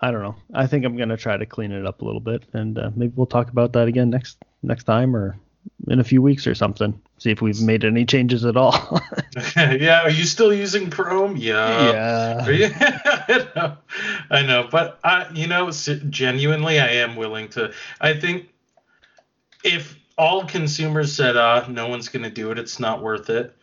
I 0.00 0.10
don't 0.10 0.22
know. 0.22 0.36
I 0.54 0.66
think 0.66 0.86
I'm 0.86 0.96
gonna 0.96 1.18
try 1.18 1.36
to 1.36 1.44
clean 1.44 1.70
it 1.72 1.84
up 1.86 2.00
a 2.00 2.04
little 2.06 2.20
bit, 2.20 2.44
and 2.54 2.78
uh, 2.78 2.90
maybe 2.96 3.12
we'll 3.14 3.26
talk 3.26 3.50
about 3.50 3.72
that 3.74 3.88
again 3.88 4.08
next 4.10 4.38
next 4.62 4.84
time 4.84 5.14
or 5.14 5.36
in 5.88 6.00
a 6.00 6.04
few 6.04 6.22
weeks 6.22 6.46
or 6.46 6.54
something. 6.54 6.98
See 7.18 7.30
if 7.30 7.40
we've 7.40 7.60
made 7.60 7.84
any 7.84 8.04
changes 8.04 8.44
at 8.44 8.56
all. 8.56 9.00
yeah, 9.56 10.02
are 10.02 10.10
you 10.10 10.24
still 10.24 10.52
using 10.52 10.90
Chrome? 10.90 11.36
Yeah. 11.36 11.92
yeah. 12.44 12.48
You- 12.48 12.70
I 12.76 13.46
know, 13.54 13.76
I 14.30 14.42
know, 14.42 14.68
but 14.70 14.98
I, 15.04 15.26
you 15.32 15.46
know, 15.46 15.70
genuinely, 15.70 16.80
I 16.80 16.88
am 16.88 17.16
willing 17.16 17.48
to. 17.50 17.72
I 18.00 18.14
think 18.14 18.48
if 19.62 19.98
all 20.18 20.44
consumers 20.44 21.14
said, 21.14 21.36
"Uh, 21.36 21.64
no 21.68 21.88
one's 21.88 22.08
going 22.08 22.24
to 22.24 22.30
do 22.30 22.50
it. 22.50 22.58
It's 22.58 22.78
not 22.78 23.02
worth 23.02 23.30
it," 23.30 23.56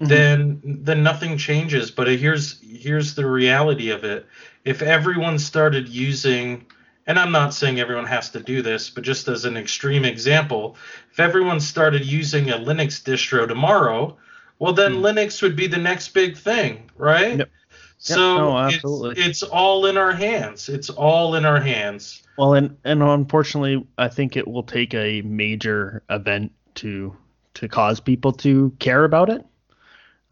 Mhm. 0.00 0.08
then 0.08 0.60
then 0.64 1.02
nothing 1.02 1.36
changes. 1.36 1.90
But 1.90 2.08
here's 2.08 2.60
here's 2.62 3.14
the 3.14 3.26
reality 3.26 3.90
of 3.90 4.04
it. 4.04 4.26
If 4.64 4.82
everyone 4.82 5.38
started 5.38 5.88
using, 5.88 6.64
and 7.06 7.18
I'm 7.18 7.32
not 7.32 7.54
saying 7.54 7.80
everyone 7.80 8.06
has 8.06 8.30
to 8.30 8.40
do 8.40 8.62
this, 8.62 8.90
but 8.90 9.04
just 9.04 9.28
as 9.28 9.44
an 9.44 9.56
extreme 9.56 10.04
example, 10.04 10.76
if 11.12 11.20
everyone 11.20 11.60
started 11.60 12.04
using 12.04 12.50
a 12.50 12.54
Linux 12.54 13.02
distro 13.02 13.46
tomorrow, 13.46 14.16
well, 14.58 14.72
then 14.72 14.94
Hmm. 14.94 15.04
Linux 15.04 15.42
would 15.42 15.56
be 15.56 15.66
the 15.66 15.78
next 15.78 16.08
big 16.14 16.36
thing, 16.36 16.90
right? 16.96 17.38
Yep. 17.38 17.50
So 17.98 18.36
no, 18.36 18.66
it's, 18.66 19.18
it's 19.18 19.42
all 19.42 19.86
in 19.86 19.96
our 19.96 20.12
hands. 20.12 20.68
It's 20.68 20.90
all 20.90 21.36
in 21.36 21.44
our 21.46 21.60
hands. 21.60 22.22
Well, 22.36 22.54
and 22.54 22.76
and 22.84 23.02
unfortunately, 23.02 23.86
I 23.96 24.08
think 24.08 24.36
it 24.36 24.46
will 24.46 24.62
take 24.62 24.92
a 24.92 25.22
major 25.22 26.02
event 26.10 26.52
to 26.76 27.16
to 27.54 27.68
cause 27.68 28.00
people 28.00 28.32
to 28.32 28.74
care 28.78 29.04
about 29.04 29.30
it. 29.30 29.46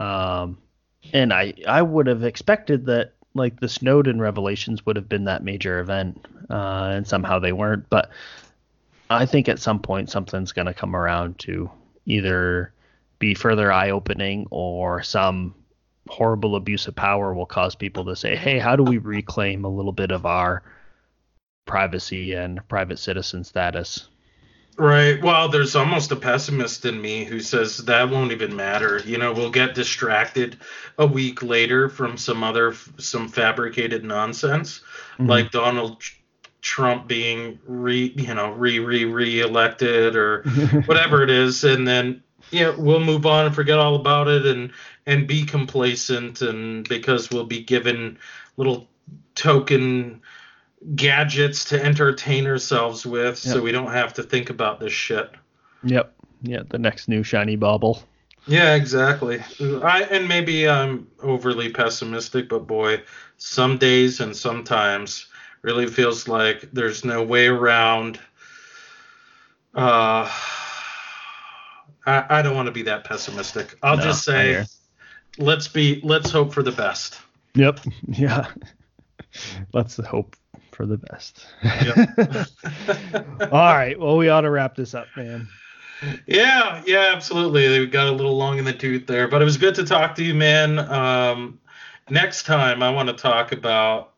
Um, 0.00 0.58
and 1.14 1.32
I 1.32 1.54
I 1.66 1.80
would 1.80 2.08
have 2.08 2.24
expected 2.24 2.86
that 2.86 3.14
like 3.34 3.60
the 3.60 3.68
Snowden 3.68 4.20
revelations 4.20 4.84
would 4.86 4.96
have 4.96 5.08
been 5.08 5.24
that 5.24 5.44
major 5.44 5.80
event, 5.80 6.24
uh, 6.50 6.90
and 6.94 7.06
somehow 7.06 7.38
they 7.38 7.52
weren't. 7.52 7.88
But 7.88 8.10
I 9.10 9.26
think 9.26 9.48
at 9.48 9.58
some 9.58 9.80
point 9.80 10.10
something's 10.10 10.52
going 10.52 10.66
to 10.66 10.74
come 10.74 10.96
around 10.96 11.38
to 11.40 11.70
either 12.06 12.72
be 13.18 13.34
further 13.34 13.72
eye 13.72 13.90
opening 13.90 14.46
or 14.50 15.02
some 15.02 15.54
horrible 16.08 16.56
abuse 16.56 16.88
of 16.88 16.96
power 16.96 17.32
will 17.32 17.46
cause 17.46 17.74
people 17.74 18.04
to 18.04 18.16
say, 18.16 18.36
hey, 18.36 18.58
how 18.58 18.76
do 18.76 18.82
we 18.82 18.98
reclaim 18.98 19.64
a 19.64 19.68
little 19.68 19.92
bit 19.92 20.10
of 20.10 20.26
our 20.26 20.62
privacy 21.64 22.32
and 22.32 22.66
private 22.68 22.98
citizen 22.98 23.44
status? 23.44 24.08
Right. 24.78 25.22
Well, 25.22 25.48
there's 25.50 25.76
almost 25.76 26.12
a 26.12 26.16
pessimist 26.16 26.86
in 26.86 27.00
me 27.00 27.24
who 27.24 27.40
says 27.40 27.76
that 27.78 28.08
won't 28.10 28.32
even 28.32 28.56
matter. 28.56 29.02
You 29.04 29.18
know, 29.18 29.32
we'll 29.32 29.50
get 29.50 29.74
distracted 29.74 30.56
a 30.98 31.06
week 31.06 31.42
later 31.42 31.88
from 31.88 32.16
some 32.16 32.42
other 32.42 32.74
some 32.98 33.28
fabricated 33.28 34.02
nonsense, 34.04 34.80
Mhm. 35.18 35.28
like 35.28 35.50
Donald 35.50 36.02
Trump 36.62 37.06
being 37.06 37.58
re 37.66 38.12
you 38.16 38.34
know 38.34 38.52
re 38.52 38.78
re 38.78 39.04
re 39.04 39.40
elected 39.40 40.16
or 40.16 40.42
whatever 40.86 41.22
it 41.22 41.30
is, 41.30 41.64
and 41.64 41.86
then 41.86 42.22
yeah, 42.50 42.72
we'll 42.76 43.00
move 43.00 43.26
on 43.26 43.46
and 43.46 43.54
forget 43.54 43.78
all 43.78 43.96
about 43.96 44.28
it 44.28 44.46
and 44.46 44.70
and 45.06 45.26
be 45.26 45.44
complacent 45.44 46.40
and 46.40 46.88
because 46.88 47.30
we'll 47.30 47.44
be 47.44 47.62
given 47.62 48.18
little 48.56 48.88
token 49.34 50.20
gadgets 50.94 51.64
to 51.66 51.82
entertain 51.82 52.46
ourselves 52.46 53.06
with 53.06 53.38
so 53.38 53.62
we 53.62 53.72
don't 53.72 53.92
have 53.92 54.14
to 54.14 54.22
think 54.22 54.50
about 54.50 54.80
this 54.80 54.92
shit. 54.92 55.30
Yep. 55.84 56.14
Yeah, 56.42 56.62
the 56.68 56.78
next 56.78 57.08
new 57.08 57.22
shiny 57.22 57.56
bauble. 57.56 58.02
Yeah, 58.46 58.74
exactly. 58.74 59.40
I 59.60 60.02
and 60.10 60.26
maybe 60.28 60.68
I'm 60.68 61.06
overly 61.22 61.70
pessimistic, 61.70 62.48
but 62.48 62.66
boy, 62.66 63.02
some 63.36 63.78
days 63.78 64.20
and 64.20 64.36
sometimes 64.36 65.26
really 65.62 65.86
feels 65.86 66.26
like 66.26 66.68
there's 66.72 67.04
no 67.04 67.22
way 67.22 67.46
around. 67.46 68.18
Uh, 69.74 70.28
I, 72.04 72.26
I 72.28 72.42
don't 72.42 72.56
want 72.56 72.66
to 72.66 72.72
be 72.72 72.82
that 72.82 73.04
pessimistic. 73.04 73.76
I'll 73.82 73.96
No, 73.96 74.02
just 74.02 74.24
say, 74.24 74.64
let's 75.38 75.68
be, 75.68 76.00
let's 76.02 76.30
hope 76.30 76.52
for 76.52 76.62
the 76.62 76.72
best. 76.72 77.20
Yep. 77.54 77.80
Yeah. 78.08 78.48
Let's 79.72 79.96
hope 80.72 80.76
for 80.76 80.86
the 80.86 80.98
best. 80.98 81.46
Yep. 81.62 83.52
All 83.52 83.74
right. 83.74 83.98
Well, 83.98 84.16
we 84.16 84.28
ought 84.28 84.42
to 84.42 84.50
wrap 84.50 84.74
this 84.74 84.94
up, 84.94 85.06
man. 85.16 85.48
Yeah, 86.26 86.82
yeah, 86.86 87.12
absolutely. 87.14 87.68
They 87.68 87.86
got 87.86 88.08
a 88.08 88.12
little 88.12 88.36
long 88.36 88.58
in 88.58 88.64
the 88.64 88.72
tooth 88.72 89.06
there, 89.06 89.28
but 89.28 89.40
it 89.40 89.44
was 89.44 89.56
good 89.56 89.74
to 89.76 89.84
talk 89.84 90.14
to 90.16 90.24
you, 90.24 90.34
man. 90.34 90.78
Um, 90.78 91.60
next 92.10 92.44
time, 92.44 92.82
I 92.82 92.90
want 92.90 93.08
to 93.08 93.14
talk 93.14 93.52
about 93.52 94.14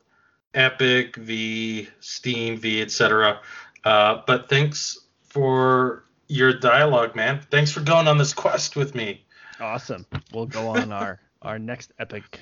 Epic 0.54 1.16
v 1.16 1.88
Steam 2.00 2.56
v 2.56 2.80
etc. 2.80 3.40
Uh, 3.84 4.22
but 4.26 4.48
thanks 4.48 4.98
for 5.28 6.04
your 6.28 6.58
dialogue, 6.58 7.14
man. 7.14 7.40
Thanks 7.50 7.70
for 7.70 7.80
going 7.80 8.08
on 8.08 8.16
this 8.16 8.32
quest 8.32 8.76
with 8.76 8.94
me. 8.94 9.22
Awesome. 9.60 10.06
We'll 10.32 10.46
go 10.46 10.68
on 10.68 10.90
our 10.90 11.20
our 11.42 11.58
next 11.58 11.92
epic 11.98 12.40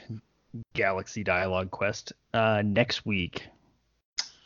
galaxy 0.75 1.25
dialogue 1.25 1.73
quest 1.73 2.13
uh, 2.33 2.63
next 2.65 3.05
week. 3.05 3.49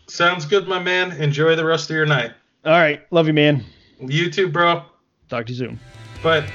Sounds 0.06 0.44
good, 0.44 0.68
my 0.68 0.78
man. 0.78 1.12
Enjoy 1.12 1.56
the 1.56 1.64
rest 1.64 1.90
of 1.90 1.96
your 1.96 2.06
night. 2.06 2.32
All 2.64 2.72
right. 2.72 3.00
Love 3.10 3.26
you, 3.26 3.32
man. 3.32 3.64
You 4.00 4.30
too, 4.30 4.48
bro. 4.48 4.84
Talk 5.28 5.46
to 5.46 5.52
you 5.52 5.58
soon. 5.58 5.80
Bye. 6.22 6.46